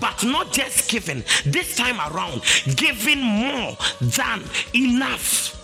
but 0.00 0.24
not 0.24 0.52
just 0.52 0.90
giving, 0.90 1.22
this 1.46 1.76
time 1.76 2.00
around, 2.12 2.42
giving 2.76 3.20
more 3.20 3.76
than 4.00 4.42
enough 4.74 5.60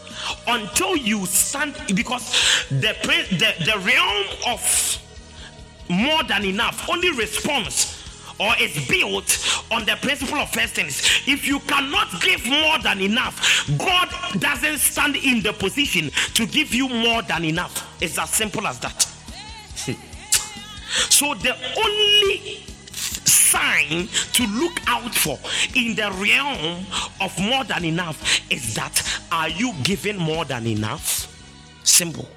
until 0.47 0.97
you 0.97 1.27
stand 1.27 1.75
because 1.95 2.67
the, 2.69 2.95
the, 3.03 3.65
the 3.65 3.79
realm 3.85 4.27
of 4.47 4.99
more 5.89 6.23
than 6.25 6.45
enough 6.45 6.89
only 6.89 7.11
responds 7.11 7.90
or 8.41 8.55
is 8.59 8.89
built 8.89 9.39
on 9.71 9.85
the 9.85 9.97
principle 10.01 10.39
of 10.39 10.51
first 10.51 10.75
things. 10.75 11.03
If 11.27 11.47
you 11.47 11.61
cannot 11.61 12.21
give 12.23 12.45
more 12.47 12.79
than 12.79 13.01
enough, 13.01 13.69
God 13.79 14.09
doesn't 14.41 14.79
stand 14.79 15.17
in 15.17 15.43
the 15.43 15.53
position 15.53 16.11
to 16.35 16.47
give 16.47 16.75
you 16.75 16.89
more 16.89 17.23
than 17.23 17.45
enough. 17.45 17.87
It's 18.01 18.19
as 18.19 18.31
simple 18.31 18.67
as 18.67 18.81
that. 18.81 19.03
so 21.11 21.35
the 21.35 21.55
only 21.77 22.65
sign 22.95 24.09
to 24.33 24.47
look 24.47 24.81
out 24.87 25.15
for 25.15 25.39
in 25.77 25.95
the 25.95 26.11
realm 26.13 26.87
of 27.21 27.39
more 27.39 27.65
than 27.65 27.85
enough 27.85 28.41
is 28.51 28.75
that 28.75 29.03
are 29.31 29.49
you 29.49 29.75
giving 29.83 30.17
more 30.17 30.45
than 30.47 30.67
enough? 30.67 31.27
Simple 31.85 32.29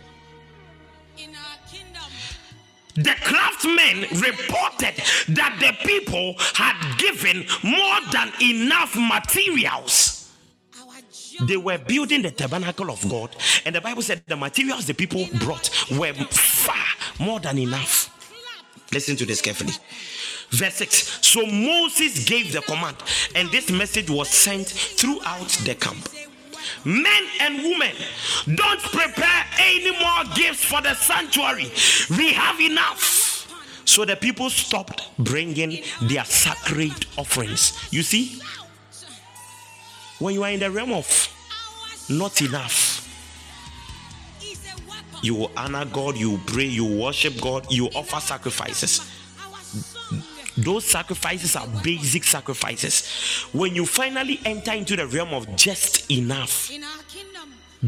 the 2.96 3.16
craftsmen 3.24 4.02
reported 4.22 4.96
that 5.30 5.58
the 5.60 5.88
people 5.88 6.36
had 6.54 6.98
given 6.98 7.46
more 7.64 8.00
than 8.12 8.32
enough 8.42 8.96
materials. 8.96 10.32
They 11.48 11.58
were 11.58 11.80
building 11.80 12.22
the 12.22 12.32
tabernacle 12.32 12.92
of 12.92 13.08
God, 13.10 13.36
and 13.66 13.74
the 13.74 13.82
Bible 13.82 14.04
said 14.04 14.24
the 14.28 14.36
materials 14.36 14.86
the 14.86 14.94
people 14.94 15.26
brought 15.40 15.70
were 15.92 16.14
far 16.14 16.86
more 17.20 17.40
than 17.40 17.58
enough. 17.58 18.10
Listen 18.92 19.16
to 19.16 19.26
this 19.26 19.42
carefully. 19.42 19.74
Verse 20.52 20.76
6 20.76 21.26
So 21.26 21.46
Moses 21.48 22.26
gave 22.26 22.54
the 22.54 22.62
command, 22.62 22.98
and 23.34 23.50
this 23.50 23.72
message 23.72 24.10
was 24.10 24.30
sent 24.30 24.68
throughout 24.68 25.50
the 25.66 25.74
camp 25.74 26.08
men 26.86 27.24
and 27.42 27.64
women, 27.64 27.96
don't 28.56 28.82
prepare 28.82 29.46
any 29.60 29.92
more 29.92 30.24
gifts 30.36 30.64
for 30.64 30.82
the 30.82 30.94
sanctuary. 30.94 31.72
We 32.18 32.34
have 32.34 32.60
enough. 32.60 33.32
So 33.86 34.06
the 34.06 34.16
people 34.16 34.50
stopped 34.50 35.10
bringing 35.20 35.84
their 36.04 36.26
sacred 36.26 37.06
offerings. 37.18 37.88
You 37.92 38.02
see, 38.02 38.40
when 40.20 40.34
you 40.34 40.44
are 40.44 40.52
in 40.52 40.60
the 40.60 40.72
realm 40.72 40.94
of 40.94 41.08
not 42.10 42.42
enough, 42.42 43.00
you 45.22 45.36
will 45.36 45.52
honor 45.56 45.86
God, 45.86 46.18
you 46.18 46.40
pray, 46.46 46.66
you 46.66 46.86
worship 46.86 47.40
God, 47.42 47.72
you 47.72 47.88
offer 47.88 48.20
sacrifices 48.20 49.10
those 50.58 50.86
sacrifices 50.86 51.56
are 51.56 51.68
basic 51.84 52.24
sacrifices. 52.24 53.08
When 53.54 53.76
you 53.76 53.86
finally 53.86 54.40
enter 54.46 54.74
into 54.74 54.96
the 54.96 55.08
realm 55.08 55.34
of 55.34 55.56
just 55.56 56.10
enough, 56.12 56.72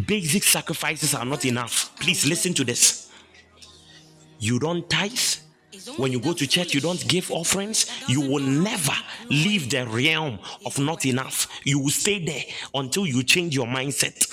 basic 0.08 0.44
sacrifices 0.44 1.14
are 1.14 1.26
not 1.26 1.46
enough. 1.46 1.96
Please 2.00 2.26
listen 2.26 2.54
to 2.56 2.64
this. 2.64 3.12
You 4.40 4.60
don't 4.60 4.90
tithe. 4.90 5.20
When 5.98 6.12
you 6.12 6.20
go 6.20 6.34
to 6.34 6.48
church, 6.48 6.74
you 6.74 6.82
don't 6.82 7.06
give 7.08 7.32
offerings. 7.32 7.86
You 8.08 8.22
will 8.22 8.42
never 8.44 8.94
leave 9.30 9.70
the 9.70 9.86
realm 9.86 10.40
of 10.66 10.80
not 10.80 11.06
enough. 11.06 11.48
You 11.64 11.80
will 11.80 11.90
stay 11.90 12.24
there 12.26 12.44
until 12.74 13.06
you 13.06 13.24
change 13.24 13.56
your 13.56 13.68
mindset. 13.68 14.26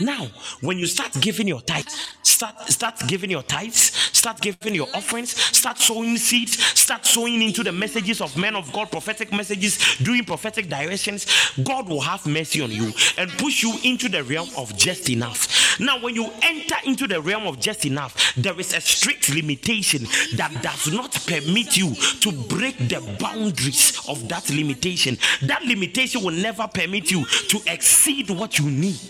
Now, 0.00 0.28
when 0.60 0.78
you 0.78 0.86
start 0.86 1.12
giving 1.20 1.46
your 1.46 1.60
tithes, 1.60 2.16
start 2.22 2.56
start 2.68 3.00
giving 3.06 3.30
your 3.30 3.42
tithes, 3.42 3.92
start 4.16 4.40
giving 4.40 4.74
your 4.74 4.88
offerings, 4.94 5.30
start 5.36 5.78
sowing 5.78 6.16
seeds, 6.16 6.62
start 6.62 7.04
sowing 7.04 7.42
into 7.42 7.62
the 7.62 7.72
messages 7.72 8.20
of 8.20 8.36
men 8.36 8.56
of 8.56 8.72
God, 8.72 8.90
prophetic 8.90 9.32
messages, 9.32 9.98
doing 9.98 10.24
prophetic 10.24 10.68
directions, 10.68 11.26
God 11.62 11.88
will 11.88 12.00
have 12.00 12.26
mercy 12.26 12.62
on 12.62 12.70
you 12.70 12.92
and 13.18 13.30
push 13.32 13.62
you 13.62 13.78
into 13.84 14.08
the 14.08 14.24
realm 14.24 14.48
of 14.56 14.76
just 14.76 15.10
enough. 15.10 15.78
Now, 15.78 16.00
when 16.00 16.14
you 16.14 16.30
enter 16.42 16.76
into 16.84 17.06
the 17.06 17.20
realm 17.20 17.46
of 17.46 17.60
just 17.60 17.84
enough, 17.84 18.34
there 18.36 18.58
is 18.58 18.74
a 18.74 18.80
strict 18.80 19.34
limitation 19.34 20.04
that 20.36 20.62
does 20.62 20.92
not 20.92 21.12
permit 21.26 21.76
you 21.76 21.94
to 21.94 22.32
break 22.48 22.76
the 22.78 23.00
boundaries 23.18 24.00
of 24.08 24.28
that 24.28 24.48
limitation. 24.50 25.16
That 25.42 25.62
limitation 25.64 26.22
will 26.22 26.32
never 26.32 26.68
permit 26.68 27.10
you 27.10 27.24
to 27.24 27.60
exceed 27.66 28.30
what 28.30 28.58
you 28.58 28.70
need. 28.70 29.09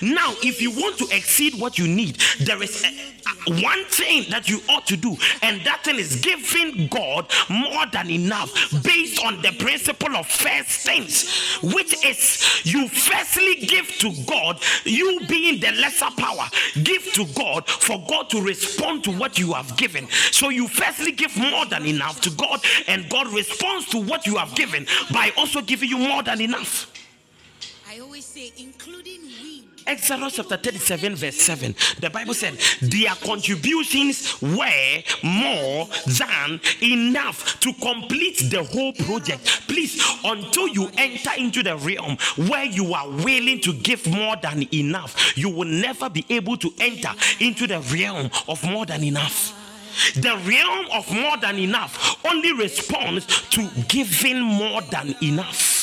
Now, 0.00 0.34
if 0.42 0.60
you 0.60 0.70
want 0.70 0.98
to 0.98 1.08
exceed 1.10 1.58
what 1.60 1.78
you 1.78 1.86
need, 1.88 2.16
there 2.40 2.62
is 2.62 2.84
a, 2.84 2.88
a, 2.88 3.62
one 3.62 3.84
thing 3.86 4.24
that 4.30 4.48
you 4.48 4.60
ought 4.68 4.86
to 4.86 4.96
do, 4.96 5.16
and 5.42 5.60
that 5.64 5.84
thing 5.84 5.96
is 5.96 6.16
giving 6.16 6.88
God 6.88 7.30
more 7.48 7.86
than 7.92 8.10
enough 8.10 8.52
based 8.82 9.24
on 9.24 9.40
the 9.42 9.52
principle 9.58 10.16
of 10.16 10.26
first 10.26 10.86
things, 10.86 11.58
which 11.62 12.04
is 12.04 12.64
you 12.64 12.88
firstly 12.88 13.56
give 13.56 13.86
to 13.98 14.12
God, 14.26 14.60
you 14.84 15.20
being 15.28 15.60
the 15.60 15.72
lesser 15.72 16.10
power, 16.16 16.48
give 16.82 17.04
to 17.14 17.24
God 17.34 17.68
for 17.68 18.04
God 18.08 18.30
to 18.30 18.42
respond 18.42 19.04
to 19.04 19.10
what 19.10 19.38
you 19.38 19.52
have 19.52 19.76
given. 19.76 20.08
So 20.30 20.48
you 20.48 20.68
firstly 20.68 21.12
give 21.12 21.36
more 21.36 21.66
than 21.66 21.86
enough 21.86 22.20
to 22.22 22.30
God, 22.30 22.60
and 22.86 23.08
God 23.08 23.28
responds 23.32 23.88
to 23.90 23.98
what 23.98 24.26
you 24.26 24.36
have 24.36 24.54
given 24.54 24.86
by 25.12 25.32
also 25.36 25.60
giving 25.60 25.88
you 25.88 25.98
more 25.98 26.22
than 26.22 26.40
enough. 26.40 26.90
I 27.88 28.00
always 28.00 28.24
say, 28.24 28.52
including 28.58 29.22
Exodus 29.86 30.36
chapter 30.36 30.56
37, 30.56 31.14
verse 31.14 31.36
7. 31.36 31.74
The 32.00 32.08
Bible 32.08 32.32
said 32.32 32.54
their 32.80 33.14
contributions 33.16 34.40
were 34.40 35.02
more 35.22 35.88
than 36.06 36.60
enough 36.82 37.60
to 37.60 37.72
complete 37.74 38.38
the 38.50 38.64
whole 38.64 38.92
project. 38.94 39.44
Please, 39.68 40.02
until 40.24 40.68
you 40.68 40.90
enter 40.96 41.30
into 41.36 41.62
the 41.62 41.76
realm 41.76 42.16
where 42.48 42.64
you 42.64 42.94
are 42.94 43.08
willing 43.10 43.60
to 43.60 43.74
give 43.74 44.06
more 44.06 44.36
than 44.42 44.66
enough, 44.74 45.36
you 45.36 45.50
will 45.50 45.68
never 45.68 46.08
be 46.08 46.24
able 46.30 46.56
to 46.56 46.72
enter 46.80 47.10
into 47.40 47.66
the 47.66 47.80
realm 47.92 48.30
of 48.48 48.64
more 48.64 48.86
than 48.86 49.04
enough. 49.04 49.60
The 50.14 50.36
realm 50.46 50.86
of 50.92 51.12
more 51.12 51.36
than 51.36 51.58
enough 51.58 52.18
only 52.24 52.52
responds 52.52 53.26
to 53.50 53.68
giving 53.88 54.40
more 54.40 54.80
than 54.82 55.14
enough. 55.22 55.73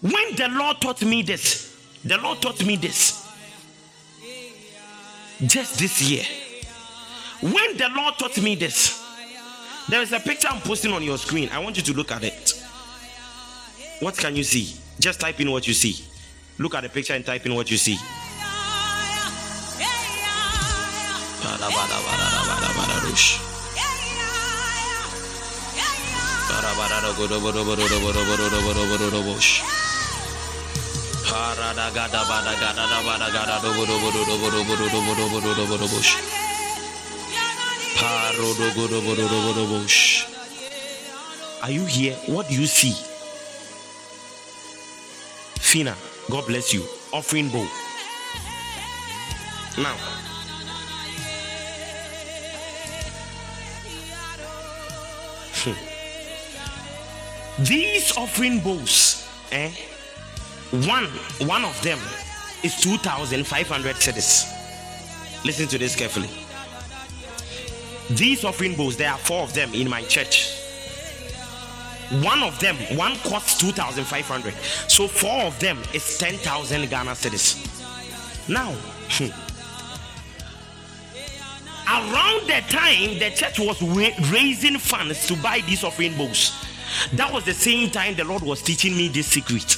When 0.00 0.36
the 0.36 0.48
Lord 0.48 0.80
taught 0.80 1.02
me 1.02 1.22
this, 1.22 1.74
the 2.04 2.18
Lord 2.18 2.40
taught 2.42 2.64
me 2.64 2.76
this 2.76 3.26
just 5.44 5.78
this 5.78 6.02
year. 6.02 6.24
When 7.40 7.76
the 7.76 7.88
Lord 7.94 8.14
taught 8.18 8.40
me 8.40 8.54
this, 8.54 9.02
there 9.88 10.02
is 10.02 10.12
a 10.12 10.20
picture 10.20 10.48
I'm 10.50 10.60
posting 10.60 10.92
on 10.92 11.02
your 11.02 11.18
screen. 11.18 11.48
I 11.50 11.58
want 11.58 11.76
you 11.76 11.82
to 11.84 11.92
look 11.92 12.10
at 12.10 12.24
it. 12.24 12.62
What 14.00 14.16
can 14.16 14.36
you 14.36 14.44
see? 14.44 14.76
Just 14.98 15.20
type 15.20 15.40
in 15.40 15.50
what 15.50 15.66
you 15.66 15.74
see. 15.74 16.04
Look 16.58 16.74
at 16.74 16.82
the 16.82 16.88
picture 16.88 17.14
and 17.14 17.24
type 17.24 17.44
in 17.46 17.54
what 17.54 17.70
you 17.70 17.76
see. 17.76 17.96
Are 41.62 41.70
you 41.70 41.84
here? 41.84 42.14
What 42.26 42.48
do 42.48 42.54
you 42.54 42.66
see? 42.66 42.94
Fina, 45.60 45.94
God 46.30 46.46
bless 46.46 46.72
you. 46.72 46.84
Offering 47.12 47.48
bowl. 47.48 47.66
Now, 49.76 49.96
these 57.58 58.16
offering 58.16 58.60
bowls, 58.60 59.26
eh? 59.50 59.72
One, 60.84 61.06
one 61.48 61.64
of 61.64 61.80
them 61.82 61.98
is 62.62 62.78
2,500 62.80 63.96
cedis. 63.96 64.52
Listen 65.44 65.68
to 65.68 65.78
this 65.78 65.96
carefully. 65.96 66.28
These 68.10 68.44
offering 68.44 68.74
bowls, 68.76 68.96
there 68.96 69.10
are 69.10 69.18
four 69.18 69.42
of 69.42 69.54
them 69.54 69.72
in 69.72 69.88
my 69.88 70.02
church. 70.02 70.52
One 72.22 72.42
of 72.42 72.58
them, 72.60 72.76
one 72.96 73.16
costs 73.18 73.58
2,500. 73.60 74.54
So 74.88 75.08
four 75.08 75.44
of 75.44 75.58
them 75.60 75.78
is 75.94 76.18
10,000 76.18 76.90
Ghana 76.90 77.12
cedis. 77.12 77.56
Now, 78.48 78.72
hmm, 79.08 79.30
around 81.88 82.46
the 82.46 82.60
time 82.68 83.18
the 83.18 83.30
church 83.34 83.58
was 83.58 83.80
raising 84.30 84.78
funds 84.78 85.26
to 85.28 85.36
buy 85.36 85.62
these 85.66 85.82
offering 85.84 86.16
bowls, 86.16 86.52
that 87.14 87.32
was 87.32 87.44
the 87.44 87.54
same 87.54 87.90
time 87.90 88.14
the 88.14 88.24
Lord 88.24 88.42
was 88.42 88.62
teaching 88.62 88.96
me 88.96 89.08
this 89.08 89.26
secret. 89.26 89.76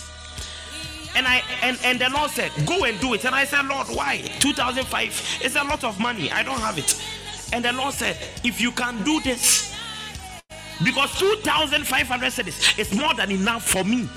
And 1.19 1.27
I 1.27 1.43
and, 1.63 1.77
and 1.83 1.99
the 1.99 2.09
Lord 2.11 2.31
said, 2.31 2.53
Go 2.65 2.85
and 2.85 2.99
do 3.01 3.13
it. 3.15 3.25
And 3.25 3.35
I 3.35 3.45
said, 3.45 3.67
Lord, 3.67 3.89
why? 3.89 4.19
2005 4.39 5.41
It's 5.43 5.57
a 5.57 5.65
lot 5.65 5.83
of 5.83 5.99
money. 5.99 6.31
I 6.31 6.45
don't 6.45 6.61
have 6.61 6.79
it. 6.79 6.95
And 7.53 7.65
the 7.65 7.73
Lord 7.73 7.93
said, 7.93 8.17
If 8.45 8.61
you 8.61 8.71
can 8.71 9.03
do 9.03 9.21
this, 9.23 9.75
because 10.85 11.19
2,500 11.19 12.33
cedis 12.33 12.79
is 12.79 12.95
more 12.95 13.15
than 13.15 13.33
enough 13.33 13.69
for 13.69 13.83
me. 13.83 14.09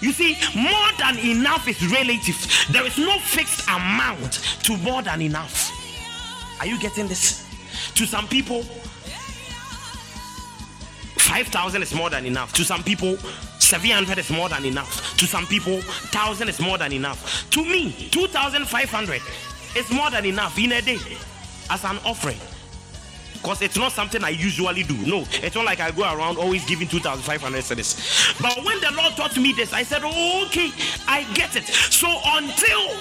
You 0.00 0.12
see, 0.12 0.38
more 0.56 0.88
than 0.98 1.18
enough 1.18 1.68
is 1.68 1.86
relative. 1.92 2.38
There 2.70 2.86
is 2.86 2.96
no 2.96 3.18
fixed 3.18 3.68
amount 3.68 4.32
to 4.62 4.78
more 4.78 5.02
than 5.02 5.20
enough. 5.20 5.70
Are 6.58 6.66
you 6.66 6.80
getting 6.80 7.06
this? 7.06 7.46
To 7.96 8.06
some 8.06 8.26
people, 8.28 8.62
5,000 11.18 11.82
is 11.82 11.94
more 11.94 12.08
than 12.08 12.24
enough. 12.24 12.54
To 12.54 12.64
some 12.64 12.82
people, 12.82 13.18
700 13.70 14.18
is 14.18 14.30
more 14.30 14.48
than 14.48 14.64
enough. 14.64 15.16
To 15.18 15.26
some 15.26 15.46
people, 15.46 15.74
1,000 15.74 16.48
is 16.48 16.58
more 16.58 16.76
than 16.76 16.92
enough. 16.92 17.48
To 17.50 17.64
me, 17.64 17.92
2,500 18.10 19.22
is 19.76 19.90
more 19.92 20.10
than 20.10 20.26
enough 20.26 20.58
in 20.58 20.72
a 20.72 20.82
day 20.82 20.98
as 21.70 21.84
an 21.84 21.98
offering 22.04 22.49
because 23.42 23.62
it's 23.62 23.76
not 23.76 23.92
something 23.92 24.22
I 24.22 24.30
usually 24.30 24.82
do. 24.82 24.96
No, 25.06 25.24
it's 25.42 25.54
not 25.54 25.64
like 25.64 25.80
I 25.80 25.90
go 25.90 26.02
around 26.02 26.36
always 26.36 26.64
giving 26.66 26.88
2,500 26.88 27.62
cedis. 27.62 28.40
But 28.40 28.62
when 28.64 28.80
the 28.80 28.92
Lord 28.92 29.14
taught 29.16 29.36
me 29.38 29.52
this, 29.52 29.72
I 29.72 29.82
said, 29.82 30.02
oh, 30.04 30.44
okay, 30.46 30.70
I 31.08 31.24
get 31.32 31.56
it. 31.56 31.64
So 31.64 32.08
until 32.08 32.96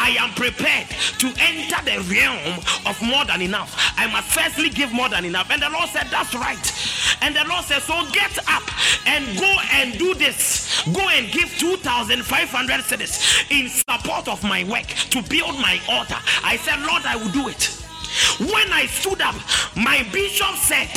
I 0.00 0.16
am 0.18 0.30
prepared 0.30 0.88
to 1.18 1.28
enter 1.38 1.84
the 1.84 2.00
realm 2.08 2.58
of 2.86 3.00
more 3.02 3.24
than 3.26 3.42
enough, 3.42 3.76
I 3.98 4.06
must 4.10 4.28
firstly 4.28 4.70
give 4.70 4.92
more 4.92 5.10
than 5.10 5.26
enough. 5.26 5.50
And 5.50 5.60
the 5.60 5.68
Lord 5.68 5.90
said, 5.90 6.06
that's 6.10 6.34
right. 6.34 6.72
And 7.20 7.36
the 7.36 7.44
Lord 7.46 7.64
said, 7.64 7.82
so 7.82 7.94
get 8.12 8.38
up 8.48 8.64
and 9.06 9.38
go 9.38 9.54
and 9.72 9.98
do 9.98 10.14
this. 10.14 10.82
Go 10.92 11.06
and 11.10 11.30
give 11.30 11.50
2,500 11.58 12.80
cedis 12.80 13.50
in 13.50 13.68
support 13.68 14.26
of 14.26 14.42
my 14.42 14.64
work 14.64 14.86
to 14.86 15.22
build 15.28 15.60
my 15.60 15.78
altar. 15.88 16.16
I 16.42 16.56
said, 16.56 16.80
Lord, 16.80 17.02
I 17.04 17.16
will 17.16 17.30
do 17.30 17.48
it. 17.48 17.81
When 18.38 18.72
I 18.72 18.86
stood 18.86 19.20
up, 19.20 19.34
my 19.76 20.06
bishop 20.12 20.56
said, 20.56 20.88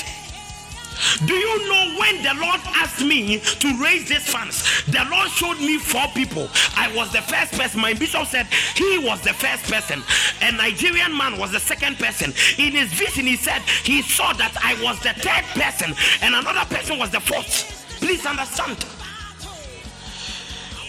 do 1.25 1.33
you 1.33 1.69
know 1.69 1.99
when 1.99 2.23
the 2.23 2.33
Lord 2.39 2.59
asked 2.75 3.03
me 3.03 3.39
to 3.39 3.83
raise 3.83 4.07
these 4.07 4.27
funds? 4.27 4.83
The 4.85 5.05
Lord 5.11 5.29
showed 5.29 5.59
me 5.59 5.77
four 5.77 6.07
people. 6.13 6.49
I 6.75 6.91
was 6.95 7.11
the 7.11 7.21
first 7.21 7.53
person. 7.53 7.81
My 7.81 7.93
bishop 7.93 8.27
said 8.27 8.47
he 8.75 8.99
was 8.99 9.21
the 9.21 9.33
first 9.33 9.71
person. 9.71 10.03
A 10.41 10.51
Nigerian 10.51 11.15
man 11.15 11.37
was 11.37 11.51
the 11.51 11.59
second 11.59 11.97
person. 11.97 12.33
In 12.57 12.73
his 12.73 12.93
vision, 12.93 13.25
he 13.25 13.35
said 13.35 13.61
he 13.61 14.01
saw 14.01 14.33
that 14.33 14.55
I 14.63 14.81
was 14.83 14.99
the 15.01 15.13
third 15.13 15.43
person 15.59 15.95
and 16.21 16.35
another 16.35 16.65
person 16.73 16.97
was 16.97 17.11
the 17.11 17.19
fourth. 17.19 17.99
Please 17.99 18.25
understand. 18.25 18.77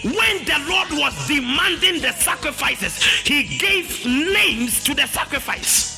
When 0.03 0.45
the 0.45 0.63
Lord 0.69 0.87
was 0.91 1.27
demanding 1.27 2.01
the 2.01 2.13
sacrifices, 2.13 3.03
he 3.23 3.57
gave 3.57 4.05
names 4.05 4.83
to 4.85 4.93
the 4.93 5.07
sacrifice. 5.07 5.96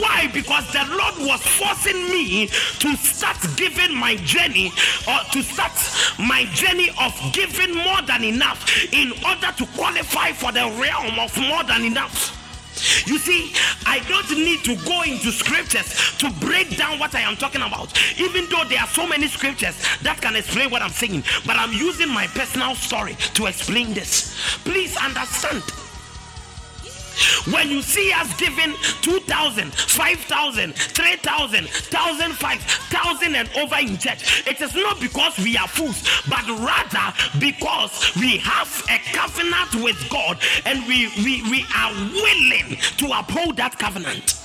Why? 0.00 0.30
Because 0.32 0.66
the 0.72 0.84
Lord 0.90 1.28
was 1.28 1.40
forcing 1.42 2.08
me 2.10 2.46
to 2.46 2.96
start 2.96 3.38
giving 3.56 3.94
my 3.94 4.16
journey 4.16 4.72
or 5.08 5.18
to 5.32 5.42
start 5.42 5.72
my 6.18 6.44
journey 6.52 6.90
of 7.00 7.12
giving 7.32 7.74
more 7.74 8.02
than 8.02 8.24
enough 8.24 8.64
in 8.92 9.12
order 9.24 9.52
to 9.56 9.66
qualify 9.76 10.32
for 10.32 10.52
the 10.52 10.64
realm 10.80 11.18
of 11.18 11.36
more 11.38 11.64
than 11.64 11.84
enough. 11.84 12.40
You 13.06 13.18
see, 13.18 13.52
I 13.86 14.00
don't 14.08 14.30
need 14.30 14.64
to 14.64 14.76
go 14.84 15.02
into 15.02 15.30
scriptures 15.30 16.18
to 16.18 16.30
break 16.40 16.76
down 16.76 16.98
what 16.98 17.14
I 17.14 17.20
am 17.20 17.36
talking 17.36 17.62
about, 17.62 17.92
even 18.18 18.46
though 18.50 18.64
there 18.68 18.80
are 18.80 18.88
so 18.88 19.06
many 19.06 19.28
scriptures 19.28 19.76
that 20.02 20.20
can 20.20 20.36
explain 20.36 20.70
what 20.70 20.82
I'm 20.82 20.90
saying. 20.90 21.24
But 21.46 21.56
I'm 21.56 21.72
using 21.72 22.08
my 22.08 22.26
personal 22.28 22.74
story 22.74 23.14
to 23.34 23.46
explain 23.46 23.94
this. 23.94 24.58
Please 24.64 24.96
understand 24.96 25.62
When 27.52 27.70
you 27.70 27.82
see 27.82 28.12
us 28.12 28.34
giving 28.36 28.74
2,000, 29.02 29.72
5,000, 29.74 30.74
3,000, 30.74 31.64
1,005, 31.64 32.58
1,000 32.92 33.34
and 33.34 33.48
over 33.56 33.76
in 33.76 33.98
church, 33.98 34.46
it 34.46 34.60
is 34.60 34.74
not 34.74 35.00
because 35.00 35.38
we 35.38 35.56
are 35.56 35.68
fools, 35.68 36.02
but 36.28 36.46
rather 36.60 37.12
because 37.38 38.14
we 38.16 38.38
have 38.38 38.84
a 38.90 38.98
covenant 39.12 39.74
with 39.82 39.98
God 40.10 40.38
and 40.64 40.86
we, 40.86 41.08
we, 41.24 41.42
we 41.50 41.64
are 41.76 41.92
willing 41.92 42.76
to 42.98 43.18
uphold 43.18 43.56
that 43.56 43.78
covenant. 43.78 44.43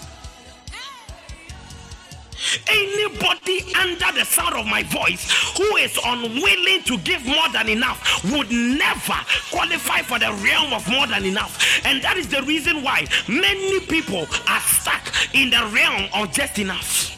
Anybody 2.68 3.74
under 3.76 4.12
the 4.18 4.26
sound 4.26 4.56
of 4.56 4.66
my 4.66 4.84
voice 4.84 5.30
who 5.58 5.76
is 5.78 5.98
unwilling 6.06 6.84
to 6.84 6.98
give 7.00 7.26
more 7.26 7.50
than 7.54 7.70
enough 7.70 8.24
would 8.32 8.52
never 8.52 9.18
qualify 9.52 10.02
for 10.02 10.20
the 10.20 10.32
realm 10.44 10.74
of 10.74 10.88
more 10.90 11.08
than 11.08 11.26
enough. 11.26 11.82
And 11.86 12.02
that 12.02 12.18
is 12.18 12.28
the 12.28 12.42
reason 12.44 12.84
why 12.84 13.06
many 13.28 13.80
people 13.82 14.28
are 14.48 14.62
stuck 14.62 15.02
in 15.34 15.50
the 15.50 15.70
realm 15.74 16.10
of 16.14 16.32
just 16.32 16.60
enough. 16.60 17.16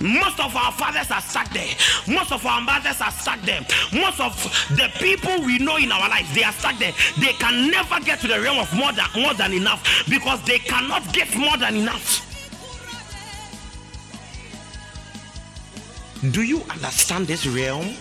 Most 0.00 0.38
of 0.40 0.54
our 0.54 0.72
fathers 0.72 1.10
are 1.10 1.20
stuck 1.20 1.50
there. 1.52 1.72
Most 2.06 2.32
of 2.32 2.44
our 2.44 2.60
mothers 2.60 3.00
are 3.00 3.10
stuck 3.10 3.40
there. 3.42 3.60
Most 3.92 4.20
of 4.20 4.34
the 4.76 4.90
people 4.98 5.46
we 5.46 5.58
know 5.58 5.76
in 5.76 5.90
our 5.90 6.08
lives, 6.08 6.34
they 6.34 6.42
are 6.42 6.52
stuck 6.52 6.78
there. 6.78 6.92
They 7.18 7.32
can 7.32 7.70
never 7.70 8.00
get 8.00 8.20
to 8.20 8.28
the 8.28 8.40
realm 8.40 8.58
of 8.58 8.72
more 8.74 8.92
than 8.92 9.06
more 9.16 9.34
than 9.34 9.52
enough 9.52 10.04
because 10.08 10.42
they 10.42 10.58
cannot 10.58 11.10
give 11.12 11.34
more 11.36 11.56
than 11.56 11.76
enough. 11.76 12.33
Do 16.30 16.42
you 16.42 16.62
understand 16.70 17.26
this 17.26 17.46
realm? 17.46 17.94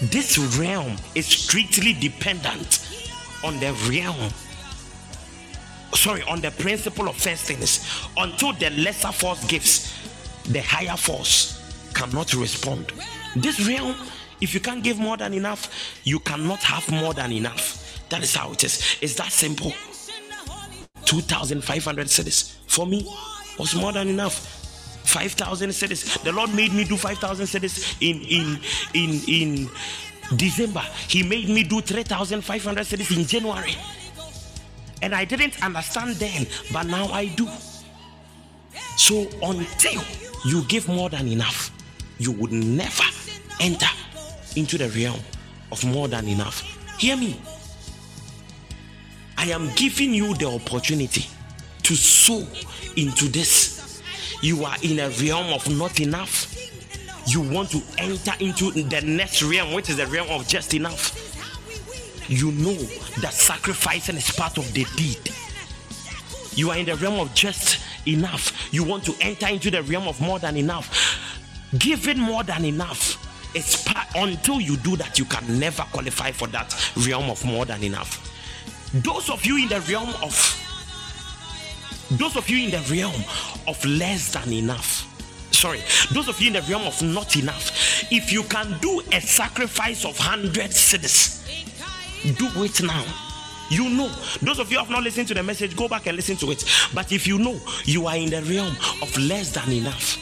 This 0.00 0.38
realm 0.58 0.96
is 1.16 1.26
strictly 1.26 1.92
dependent 1.92 2.86
on 3.42 3.58
the 3.58 3.72
realm. 3.88 4.30
Sorry, 5.94 6.22
on 6.22 6.40
the 6.40 6.52
principle 6.52 7.08
of 7.08 7.16
first 7.16 7.44
things. 7.44 8.08
Until 8.16 8.52
the 8.52 8.70
lesser 8.70 9.10
force 9.10 9.44
gives, 9.46 9.92
the 10.44 10.60
higher 10.60 10.96
force 10.96 11.90
cannot 11.92 12.34
respond. 12.34 12.92
This 13.34 13.66
realm, 13.66 13.96
if 14.40 14.54
you 14.54 14.60
can't 14.60 14.84
give 14.84 14.98
more 14.98 15.16
than 15.16 15.34
enough, 15.34 16.00
you 16.04 16.20
cannot 16.20 16.62
have 16.62 16.88
more 16.90 17.14
than 17.14 17.32
enough. 17.32 18.00
That 18.10 18.22
is 18.22 18.34
how 18.36 18.52
it 18.52 18.62
is. 18.62 18.96
It's 19.00 19.14
that 19.14 19.32
simple. 19.32 19.72
2,500 21.04 22.06
cedis 22.06 22.54
for 22.68 22.86
me 22.86 23.04
was 23.58 23.74
more 23.74 23.92
than 23.92 24.08
enough 24.08 24.53
5,000 25.04 25.70
cedis. 25.70 26.22
The 26.22 26.32
Lord 26.32 26.54
made 26.54 26.72
me 26.72 26.84
do 26.84 26.96
5,000 26.96 27.46
cedis 27.46 27.96
in, 28.00 28.20
in, 28.22 28.58
in, 28.94 29.20
in 29.28 29.70
December. 30.36 30.82
He 31.08 31.22
made 31.22 31.48
me 31.48 31.62
do 31.62 31.80
3,500 31.80 32.84
cedis 32.84 33.16
in 33.16 33.26
January. 33.26 33.76
And 35.02 35.14
I 35.14 35.24
didn't 35.24 35.62
understand 35.62 36.16
then, 36.16 36.46
but 36.72 36.86
now 36.86 37.06
I 37.08 37.26
do. 37.26 37.48
So 38.96 39.28
until 39.42 40.02
you 40.44 40.62
give 40.64 40.88
more 40.88 41.10
than 41.10 41.28
enough, 41.28 41.70
you 42.18 42.32
would 42.32 42.52
never 42.52 43.04
enter 43.60 43.88
into 44.56 44.78
the 44.78 44.88
realm 44.90 45.20
of 45.72 45.84
more 45.84 46.08
than 46.08 46.28
enough. 46.28 46.62
Hear 46.98 47.16
me. 47.16 47.40
I 49.36 49.46
am 49.46 49.70
giving 49.74 50.14
you 50.14 50.34
the 50.34 50.46
opportunity 50.46 51.26
to 51.82 51.94
sow 51.94 52.46
into 52.96 53.28
this 53.28 53.73
you 54.44 54.64
are 54.64 54.76
in 54.82 54.98
a 55.00 55.08
realm 55.08 55.52
of 55.52 55.68
not 55.76 56.00
enough. 56.00 56.54
You 57.26 57.40
want 57.40 57.70
to 57.70 57.82
enter 57.96 58.32
into 58.40 58.70
the 58.70 59.00
next 59.00 59.42
realm, 59.42 59.72
which 59.72 59.88
is 59.88 59.96
the 59.96 60.06
realm 60.06 60.28
of 60.28 60.46
just 60.46 60.74
enough. 60.74 61.20
You 62.28 62.52
know 62.52 62.74
that 63.22 63.32
sacrificing 63.32 64.16
is 64.16 64.30
part 64.30 64.58
of 64.58 64.70
the 64.74 64.84
deed. 64.96 65.30
You 66.54 66.70
are 66.70 66.76
in 66.76 66.86
the 66.86 66.96
realm 66.96 67.18
of 67.20 67.34
just 67.34 67.80
enough. 68.06 68.52
You 68.70 68.84
want 68.84 69.04
to 69.04 69.14
enter 69.20 69.48
into 69.48 69.70
the 69.70 69.82
realm 69.82 70.06
of 70.06 70.20
more 70.20 70.38
than 70.38 70.56
enough. 70.56 71.18
Giving 71.78 72.18
more 72.18 72.44
than 72.44 72.64
enough 72.64 73.20
it's 73.54 73.84
part 73.84 74.08
until 74.16 74.60
you 74.60 74.76
do 74.78 74.96
that, 74.96 75.18
you 75.18 75.24
can 75.24 75.60
never 75.60 75.84
qualify 75.84 76.32
for 76.32 76.48
that 76.48 76.74
realm 77.06 77.30
of 77.30 77.44
more 77.44 77.64
than 77.64 77.82
enough. 77.84 78.30
Those 78.92 79.30
of 79.30 79.46
you 79.46 79.58
in 79.58 79.68
the 79.68 79.80
realm 79.82 80.08
of 80.22 80.63
those 82.18 82.36
of 82.36 82.48
you 82.48 82.64
in 82.64 82.70
the 82.70 82.84
realm 82.90 83.22
of 83.66 83.82
less 83.84 84.32
than 84.32 84.52
enough, 84.52 85.06
sorry, 85.52 85.80
those 86.12 86.28
of 86.28 86.40
you 86.40 86.48
in 86.48 86.52
the 86.54 86.62
realm 86.62 86.82
of 86.86 87.00
not 87.02 87.36
enough, 87.36 87.70
if 88.10 88.32
you 88.32 88.42
can 88.44 88.78
do 88.80 89.02
a 89.12 89.20
sacrifice 89.20 90.04
of 90.04 90.18
100 90.18 90.70
cedis, 90.70 91.42
do 92.38 92.48
it 92.62 92.82
now. 92.82 93.04
You 93.70 93.88
know, 93.88 94.08
those 94.42 94.58
of 94.58 94.70
you 94.70 94.78
have 94.78 94.90
not 94.90 95.02
listened 95.02 95.28
to 95.28 95.34
the 95.34 95.42
message, 95.42 95.74
go 95.74 95.88
back 95.88 96.06
and 96.06 96.16
listen 96.16 96.36
to 96.36 96.50
it. 96.50 96.64
But 96.92 97.12
if 97.12 97.26
you 97.26 97.38
know 97.38 97.58
you 97.84 98.06
are 98.06 98.16
in 98.16 98.30
the 98.30 98.42
realm 98.42 98.76
of 99.00 99.16
less 99.16 99.52
than 99.52 99.72
enough 99.72 100.18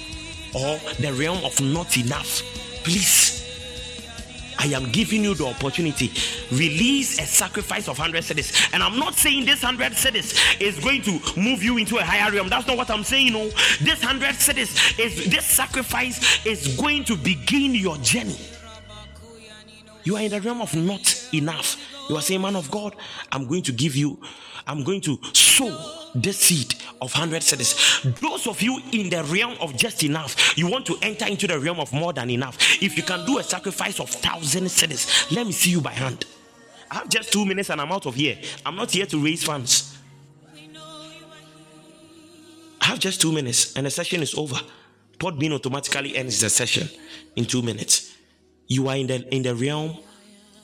or 0.55 0.78
the 1.01 1.12
realm 1.19 1.44
of 1.44 1.60
not 1.60 1.97
enough, 1.97 2.43
please 2.85 3.41
I 4.63 4.67
am 4.67 4.93
giving 4.93 5.25
you 5.25 5.35
the 5.35 5.47
opportunity. 5.47 6.13
Release 6.53 7.19
a 7.19 7.27
sacrifice 7.27 7.89
of 7.89 7.99
100 7.99 8.23
cedis. 8.23 8.73
And 8.73 8.81
I'm 8.81 8.97
not 8.97 9.15
saying 9.15 9.45
this 9.45 9.65
100 9.65 9.93
cedis 9.93 10.61
is 10.61 10.79
going 10.79 11.03
to 11.03 11.19
move 11.37 11.65
you 11.65 11.79
into 11.79 11.97
a 11.97 12.05
higher 12.05 12.31
realm. 12.31 12.49
That's 12.49 12.69
not 12.69 12.77
what 12.77 12.89
I'm 12.89 13.03
saying. 13.03 13.33
No, 13.33 13.49
this 13.81 14.05
100 14.05 14.37
cedis 14.37 15.01
is 15.01 15.29
this 15.29 15.45
sacrifice 15.45 16.47
is 16.47 16.77
going 16.77 17.03
to 17.07 17.17
begin 17.17 17.75
your 17.75 17.97
journey. 17.99 18.39
You 20.05 20.17
are 20.17 20.23
in 20.23 20.31
the 20.31 20.41
realm 20.41 20.61
of 20.61 20.73
not 20.77 21.29
enough. 21.35 21.77
You 22.09 22.16
are 22.16 22.23
saying, 22.23 22.41
Man 22.41 22.57
of 22.57 22.70
God, 22.70 22.97
I'm 23.31 23.47
going 23.47 23.62
to 23.62 23.73
give 23.73 23.97
you, 23.97 24.19
I'm 24.66 24.83
going 24.85 25.01
to 25.03 25.19
sow 25.33 25.70
the 26.15 26.33
seed 26.33 26.74
of 27.01 27.12
100 27.12 27.43
cedis. 27.43 28.20
Those 28.20 28.47
of 28.47 28.61
you 28.61 28.81
in 28.93 29.09
the 29.09 29.23
realm 29.24 29.57
of 29.61 29.77
just 29.77 30.03
enough, 30.05 30.57
you 30.57 30.69
want 30.69 30.87
to 30.87 30.97
enter 31.03 31.27
into 31.27 31.47
the 31.47 31.59
realm 31.59 31.81
of 31.81 31.93
more 31.93 32.12
than 32.12 32.31
enough. 32.31 32.59
If 32.83 32.97
you 32.97 33.03
can 33.03 33.24
do 33.27 33.39
a 33.39 33.43
sacrifice 33.43 34.01
of 34.01 34.11
1,000 34.12 34.65
cedis, 34.65 35.35
let 35.35 35.47
me 35.47 35.53
see 35.53 35.70
you 35.70 35.81
by 35.81 35.93
hand. 35.93 36.24
I 36.91 36.97
have 36.97 37.09
just 37.09 37.33
two 37.33 37.47
minutes 37.47 37.70
and 37.70 37.81
I'm 37.81 37.91
out 37.91 38.07
of 38.07 38.15
here. 38.15 38.37
I'm 38.66 38.77
not 38.77 38.91
here 38.91 39.07
to 39.07 39.24
raise 39.24 39.43
funds. 39.45 39.97
I 42.81 42.87
have 42.87 42.99
just 42.99 43.20
two 43.20 43.33
minutes 43.33 43.74
and 43.77 43.87
the 43.87 43.91
session 43.91 44.23
is 44.23 44.35
over. 44.35 44.57
Podbean 45.19 45.53
automatically 45.55 46.16
ends 46.16 46.41
the 46.41 46.51
session 46.51 46.89
in 47.37 47.45
two 47.47 47.62
minutes. 47.62 48.15
You 48.66 48.89
are 48.89 48.97
in 48.97 49.07
the 49.07 49.35
in 49.35 49.43
the 49.43 49.55
realm 49.55 49.97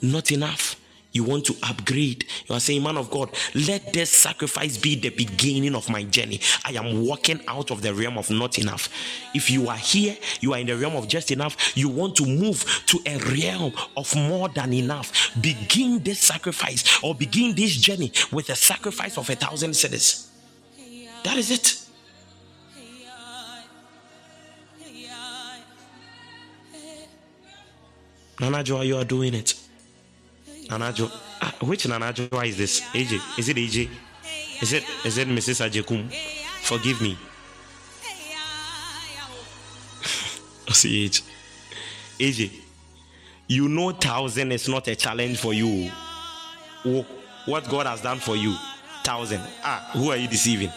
not 0.01 0.31
enough 0.31 0.68
you 1.11 1.23
want 1.23 1.45
to 1.45 1.55
upgrade. 1.63 2.25
You 2.47 2.55
are 2.55 2.59
saying, 2.59 2.83
Man 2.83 2.97
of 2.97 3.09
God, 3.09 3.29
let 3.55 3.93
this 3.93 4.11
sacrifice 4.11 4.77
be 4.77 4.95
the 4.95 5.09
beginning 5.09 5.75
of 5.75 5.89
my 5.89 6.03
journey. 6.03 6.39
I 6.65 6.73
am 6.73 7.05
walking 7.05 7.41
out 7.47 7.71
of 7.71 7.81
the 7.81 7.93
realm 7.93 8.17
of 8.17 8.29
not 8.29 8.59
enough. 8.59 8.89
If 9.33 9.49
you 9.49 9.67
are 9.69 9.77
here, 9.77 10.15
you 10.39 10.53
are 10.53 10.59
in 10.59 10.67
the 10.67 10.77
realm 10.77 10.95
of 10.95 11.07
just 11.07 11.31
enough, 11.31 11.75
you 11.75 11.89
want 11.89 12.15
to 12.17 12.25
move 12.25 12.83
to 12.87 12.99
a 13.05 13.17
realm 13.17 13.73
of 13.97 14.15
more 14.15 14.49
than 14.49 14.73
enough. 14.73 15.31
Begin 15.41 16.03
this 16.03 16.19
sacrifice 16.19 17.03
or 17.03 17.15
begin 17.15 17.55
this 17.55 17.75
journey 17.75 18.11
with 18.31 18.49
a 18.49 18.55
sacrifice 18.55 19.17
of 19.17 19.29
a 19.29 19.35
thousand 19.35 19.71
cedis. 19.71 20.27
That 21.23 21.37
is 21.37 21.51
it. 21.51 21.75
Nana 28.39 28.63
Joa, 28.63 28.85
you 28.85 28.95
are 28.95 29.03
doing 29.03 29.33
it. 29.33 29.53
Nanajo. 30.69 31.11
Ah, 31.41 31.53
which 31.61 31.85
Nanajo 31.85 32.45
is 32.45 32.57
this? 32.57 32.81
AJ. 32.93 33.39
Is 33.39 33.49
it 33.49 33.57
AJ? 33.57 33.89
Is 34.61 34.73
it 34.73 34.83
is 35.03 35.17
it 35.17 35.27
Mrs. 35.27 35.67
Ajekum? 35.67 36.11
Forgive 36.61 37.01
me. 37.01 37.17
CH. 40.69 41.23
AJ. 42.19 42.51
You 43.47 43.67
know 43.67 43.91
thousand 43.91 44.51
is 44.51 44.69
not 44.69 44.87
a 44.87 44.95
challenge 44.95 45.39
for 45.39 45.53
you. 45.53 45.89
What 47.45 47.67
God 47.67 47.87
has 47.87 48.01
done 48.01 48.19
for 48.19 48.35
you. 48.35 48.55
Thousand. 49.03 49.41
Ah, 49.63 49.89
who 49.93 50.11
are 50.11 50.17
you 50.17 50.27
deceiving? 50.27 50.71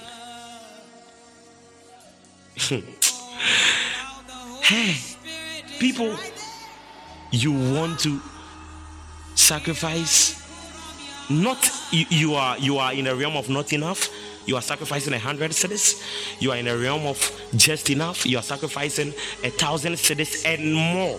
hey, 4.62 4.94
people, 5.78 6.16
you 7.30 7.52
want 7.74 7.98
to 8.00 8.20
sacrifice 9.42 10.42
not 11.30 11.70
you, 11.90 12.06
you, 12.10 12.34
are 12.34 12.58
you 12.58 12.78
are 12.78 12.92
in 12.92 13.06
a 13.06 13.14
realm 13.14 13.36
of 13.36 13.48
not 13.48 13.72
enough. 13.72 14.08
You 14.44 14.56
are 14.56 14.62
sacrificing 14.62 15.14
a 15.14 15.18
hundred 15.18 15.52
cedis 15.52 16.02
you 16.40 16.50
are 16.50 16.56
in 16.56 16.66
a 16.66 16.76
realm 16.76 17.06
of 17.06 17.18
just 17.56 17.90
enough. 17.90 18.26
You 18.26 18.38
are 18.38 18.42
sacrificing 18.42 19.08
a 19.44 19.50
thousand 19.50 19.94
cedis 19.94 20.44
and 20.44 20.74
more. 20.74 21.18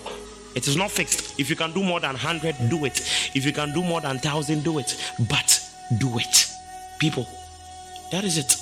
It 0.56 0.68
is 0.68 0.76
not 0.76 0.91
fixed. 0.91 1.40
If 1.40 1.50
you 1.50 1.56
can 1.56 1.72
do 1.72 1.84
more 1.84 2.00
than 2.00 2.12
100 2.12 2.70
do 2.70 2.86
it. 2.86 3.00
If 3.34 3.45
you 3.45 3.54
can 3.54 3.74
do 3.74 3.82
more 3.82 4.02
than 4.02 4.18
1000 4.18 4.64
do 4.64 4.78
it. 4.78 4.95
But 5.30 5.60
do 5.98 6.20
it. 6.20 6.52
People 7.00 7.28
that 8.12 8.24
is 8.24 8.38
it. 8.38 8.56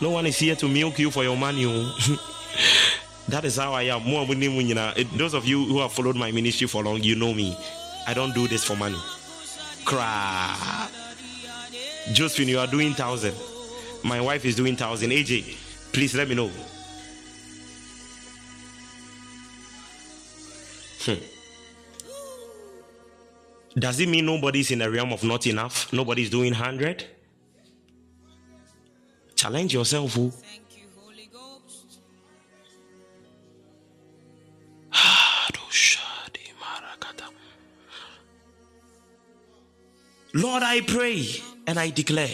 No 0.00 0.10
one 0.10 0.26
is 0.26 0.38
here 0.38 0.56
to 0.56 0.68
milk 0.68 0.98
you 0.98 1.10
for 1.10 1.22
your 1.22 1.36
money 1.36 1.64
oh. 1.66 2.18
that 3.28 3.44
is 3.44 3.56
how 3.56 3.72
i 3.72 3.82
am. 3.82 4.04
Those 5.16 5.34
of 5.34 5.44
you 5.46 5.64
who 5.64 5.78
have 5.80 5.92
followed 5.92 6.16
my 6.16 6.32
ministry 6.32 6.66
for 6.66 6.82
long 6.82 7.02
you 7.02 7.14
know 7.14 7.32
me 7.32 7.56
I 8.06 8.14
don't 8.14 8.34
do 8.34 8.46
this 8.46 8.64
for 8.64 8.76
money. 8.76 8.98
Crap. 9.84 10.90
Josephine, 12.12 12.48
you 12.48 12.58
are 12.58 12.66
doing 12.66 12.92
thousand. 12.94 13.34
My 14.04 14.20
wife 14.20 14.44
is 14.44 14.54
doing 14.54 14.76
thousand. 14.76 15.10
AJ, 15.10 15.56
please 15.92 16.14
let 16.14 16.28
me 16.28 16.34
know. 16.34 16.50
Hmm. 21.00 21.14
Does 23.78 24.00
it 24.00 24.08
mean 24.08 24.24
nobody's 24.24 24.70
in 24.70 24.78
the 24.78 24.90
realm 24.90 25.12
of 25.12 25.22
not 25.22 25.46
enough? 25.46 25.92
Nobody's 25.92 26.30
doing 26.30 26.52
100? 26.52 27.04
Challenge 29.34 29.74
yourself. 29.74 30.16
Oh. 30.18 30.32
Lord, 40.36 40.62
I 40.62 40.82
pray 40.82 41.26
and 41.66 41.78
I 41.78 41.88
declare, 41.88 42.28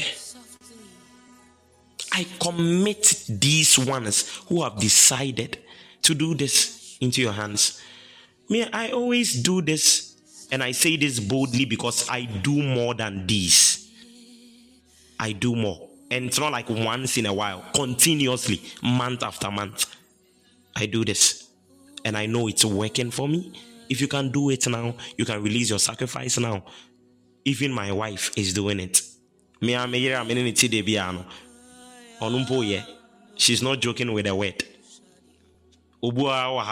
I 2.13 2.27
commit 2.41 3.27
these 3.29 3.79
ones 3.79 4.41
who 4.49 4.65
have 4.65 4.77
decided 4.81 5.59
to 6.03 6.13
do 6.13 6.35
this 6.35 6.99
into 7.01 7.23
your 7.23 7.31
hands. 7.31 7.81
May 8.49 8.69
I 8.73 8.91
always 8.91 9.41
do 9.41 9.63
this, 9.63 10.17
and 10.51 10.65
I 10.65 10.73
say 10.73 10.97
this 10.97 11.21
boldly 11.21 11.65
because 11.65 12.11
I 12.11 12.25
do 12.25 12.61
more 12.61 12.95
than 12.95 13.25
these. 13.25 13.89
I 15.21 15.31
do 15.31 15.55
more. 15.55 15.89
And 16.11 16.25
it's 16.25 16.41
not 16.41 16.51
like 16.51 16.69
once 16.69 17.19
in 17.19 17.27
a 17.27 17.33
while, 17.33 17.65
continuously, 17.73 18.63
month 18.83 19.23
after 19.23 19.49
month. 19.49 19.87
I 20.75 20.87
do 20.87 21.05
this. 21.05 21.49
And 22.05 22.17
I 22.17 22.27
know 22.27 22.49
it's 22.49 22.65
working 22.65 23.13
for 23.13 23.29
me. 23.29 23.53
If 23.89 24.01
you 24.01 24.09
can 24.09 24.33
do 24.33 24.51
it 24.51 24.67
now, 24.67 24.97
you 25.17 25.25
can 25.25 25.41
release 25.41 25.71
your 25.71 25.79
sacrifice 25.79 26.37
now. 26.37 26.65
Even 27.45 27.73
my 27.73 27.93
wife 27.93 28.33
is 28.37 28.53
doing 28.53 28.81
it. 28.81 29.03
Me, 29.61 29.73
here, 29.73 30.17
I'm 30.17 30.31
in 30.31 30.39
it 30.39 30.57
today, 30.57 30.83
piano. 30.83 31.25
Onumpo, 32.21 32.69
yeah. 32.69 32.85
She's 33.37 33.63
not 33.63 33.81
joking 33.81 34.13
with 34.13 34.27
the 34.27 34.35
word. 34.35 34.65
Obua 36.03 36.51
wɔ 36.51 36.65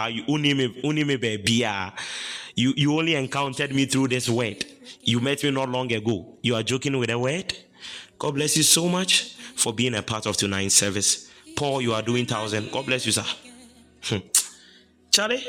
you. 2.55 2.73
You 2.75 2.97
only 2.97 3.15
encountered 3.15 3.73
me 3.73 3.85
through 3.85 4.09
this 4.09 4.29
word. 4.29 4.65
You 5.03 5.19
met 5.19 5.43
me 5.43 5.51
not 5.51 5.69
long 5.69 5.91
ago. 5.91 6.37
You 6.41 6.55
are 6.55 6.63
joking 6.63 6.97
with 6.97 7.09
the 7.09 7.17
word. 7.17 7.53
God 8.19 8.35
bless 8.35 8.57
you 8.57 8.63
so 8.63 8.87
much 8.87 9.35
for 9.55 9.73
being 9.73 9.95
a 9.95 10.01
part 10.01 10.25
of 10.25 10.37
tonight's 10.37 10.75
service. 10.75 11.31
Paul, 11.55 11.81
you 11.81 11.93
are 11.93 12.01
doing 12.01 12.25
thousand. 12.25 12.71
God 12.71 12.85
bless 12.85 13.05
you, 13.05 13.11
sir. 13.13 13.25
Hmm. 14.03 14.17
Charlie. 15.11 15.43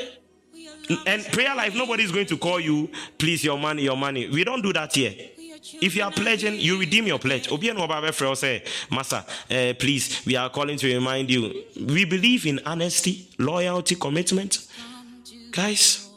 And 1.05 1.23
prayer 1.31 1.55
life, 1.55 1.75
nobody 1.75 2.03
is 2.03 2.11
going 2.11 2.25
to 2.27 2.37
call 2.37 2.59
you, 2.59 2.89
please, 3.17 3.43
your 3.43 3.57
money, 3.57 3.83
your 3.83 3.97
money. 3.97 4.27
We 4.29 4.43
don't 4.43 4.61
do 4.61 4.73
that 4.73 4.93
here. 4.93 5.13
If 5.81 5.95
you 5.95 6.03
are 6.03 6.11
pledging, 6.11 6.59
you 6.59 6.77
redeem 6.79 7.07
your 7.07 7.19
pledge. 7.19 7.49
Obi 7.51 7.69
and 7.69 7.79
Oba 7.79 8.01
Befrel 8.01 8.35
say, 8.35 8.63
Master, 8.91 9.23
eh, 9.49 9.73
please, 9.73 10.21
we 10.25 10.35
are 10.35 10.49
calling 10.49 10.77
to 10.77 10.93
remind 10.93 11.31
you. 11.31 11.63
We 11.79 12.03
believe 12.05 12.45
in 12.45 12.59
honesty, 12.65 13.29
loyalty, 13.39 13.95
commitment. 13.95 14.67
Guys, 15.51 16.09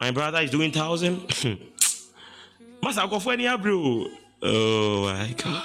my 0.00 0.10
brother 0.10 0.38
is 0.40 0.50
doing 0.50 0.72
thousand. 0.72 1.20
Master, 2.82 3.06
go 3.08 3.18
for 3.18 3.32
any. 3.34 3.46
Oh 3.48 5.04
my 5.04 5.34
God. 5.36 5.62